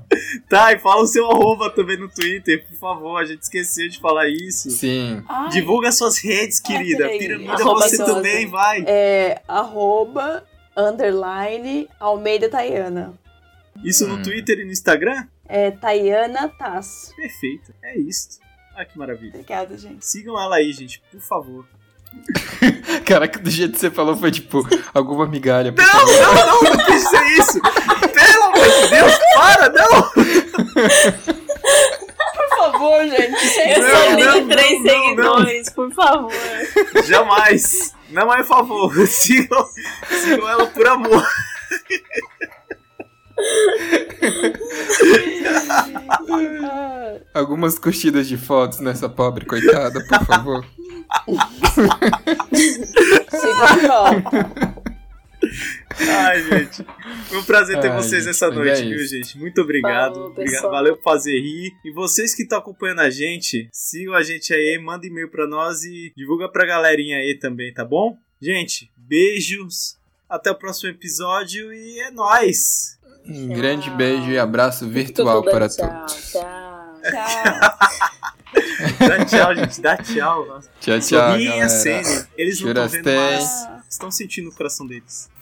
Tá, 0.48 0.72
e 0.72 0.78
fala 0.78 1.02
o 1.02 1.06
seu 1.06 1.30
arroba 1.30 1.70
também 1.70 1.96
no 1.98 2.08
Twitter, 2.08 2.64
por 2.66 2.76
favor. 2.76 3.16
A 3.20 3.24
gente 3.24 3.42
esqueceu 3.42 3.88
de 3.88 3.98
falar 4.00 4.28
isso. 4.28 4.70
Sim. 4.70 5.22
Ai, 5.28 5.48
Divulga 5.50 5.90
suas 5.92 6.18
redes, 6.18 6.60
querida. 6.60 7.04
peraí. 7.04 7.18
Piramida, 7.18 7.52
Arroba 7.54 7.80
você 7.88 8.04
também, 8.04 8.46
vai. 8.46 8.84
é 8.86 9.40
arroba, 9.48 10.44
underline, 10.76 11.88
Almeida 12.00 12.48
Tayana. 12.48 13.14
Isso 13.84 14.06
no 14.06 14.16
Hum. 14.16 14.22
Twitter 14.22 14.58
e 14.60 14.64
no 14.64 14.72
Instagram? 14.72 15.26
É 15.48 15.70
Tayana 15.70 16.48
Tass. 16.48 17.12
Perfeito. 17.16 17.72
É 17.82 17.98
isso. 17.98 18.38
Olha 18.76 18.84
que 18.84 18.98
maravilha. 18.98 19.30
Obrigada, 19.30 19.76
gente. 19.78 20.04
Sigam 20.06 20.38
ela 20.38 20.56
aí, 20.56 20.72
gente, 20.72 21.02
por 21.10 21.20
favor. 21.20 21.64
Caraca, 23.04 23.38
do 23.38 23.50
jeito 23.50 23.72
que 23.72 23.78
você 23.78 23.90
falou 23.90 24.16
foi 24.16 24.30
tipo 24.30 24.66
alguma 24.94 25.26
migalha. 25.26 25.72
Não, 25.72 25.84
favor. 25.84 26.20
não, 26.20 26.34
não, 26.34 26.62
não 26.62 26.84
quis 26.84 27.02
dizer 27.02 27.26
isso. 27.38 27.60
Pelo 27.60 28.44
amor 28.44 28.68
de 28.68 28.88
Deus, 28.88 29.18
para, 29.34 29.68
não. 29.70 30.02
Por 32.34 32.56
favor, 32.56 33.02
gente. 33.08 33.58
Eu 33.70 33.82
Não, 33.82 33.90
só 33.90 34.10
não, 34.10 34.16
tenho 34.32 34.48
três 34.48 34.72
não, 34.72 34.84
não, 34.84 34.90
seguidores, 35.04 35.70
por 35.70 35.92
favor. 35.92 36.32
Jamais. 37.06 37.94
Não 38.10 38.32
é 38.32 38.44
favor. 38.44 38.94
Sigam, 39.06 39.68
sigam 40.22 40.48
ela 40.48 40.66
por 40.66 40.86
amor. 40.86 41.26
Algumas 47.34 47.78
curtidas 47.78 48.26
de 48.28 48.36
fotos 48.36 48.80
nessa 48.80 49.08
pobre 49.08 49.44
coitada, 49.44 50.04
por 50.06 50.24
favor. 50.26 50.64
Ai, 55.98 56.42
gente. 56.42 56.84
Foi 57.28 57.38
um 57.38 57.44
prazer 57.44 57.80
ter 57.80 57.90
Ai, 57.90 57.96
vocês 57.96 58.24
gente, 58.24 58.30
essa 58.30 58.48
mas 58.48 58.56
noite, 58.56 58.82
é 58.82 58.84
viu, 58.84 59.06
gente? 59.06 59.38
Muito 59.38 59.60
obrigado. 59.60 60.14
Falou, 60.14 60.30
Obrigado-. 60.30 60.70
Valeu 60.70 60.96
por 60.96 61.02
fazer 61.02 61.38
rir. 61.40 61.72
E 61.84 61.90
vocês 61.92 62.34
que 62.34 62.42
estão 62.42 62.58
acompanhando 62.58 63.00
a 63.00 63.10
gente, 63.10 63.68
sigam 63.72 64.14
a 64.14 64.22
gente 64.22 64.52
aí, 64.52 64.78
manda 64.78 65.06
e-mail 65.06 65.30
pra 65.30 65.46
nós 65.46 65.84
e 65.84 66.12
divulga 66.16 66.48
pra 66.48 66.66
galerinha 66.66 67.18
aí 67.18 67.38
também, 67.38 67.72
tá 67.72 67.84
bom? 67.84 68.18
Gente, 68.40 68.90
beijos. 68.96 69.96
Até 70.28 70.50
o 70.50 70.56
próximo 70.56 70.90
episódio 70.90 71.72
e 71.72 72.00
é 72.00 72.10
nóis. 72.10 72.98
Um 73.28 73.48
grande 73.48 73.90
beijo 73.90 74.30
e 74.30 74.38
abraço 74.38 74.88
virtual 74.88 75.42
para 75.42 75.68
tchau, 75.68 75.88
todos. 75.88 76.30
Tchau. 76.32 77.00
Tchau. 77.02 77.78
Dá 79.08 79.24
tchau, 79.24 79.56
gente. 79.56 79.80
Dá 79.80 79.96
tchau. 79.96 80.46
Nossa. 80.46 80.70
Tchau, 80.80 81.00
tchau, 81.00 81.30
Sorriem 81.32 81.48
galera. 81.48 81.66
acenem. 81.66 82.24
Eles 82.36 82.60
não 82.60 82.68
estão 82.70 82.88
vendo, 82.88 83.04
mas 83.04 83.68
estão 83.88 84.10
sentindo 84.10 84.50
o 84.50 84.54
coração 84.54 84.86
deles. 84.86 85.28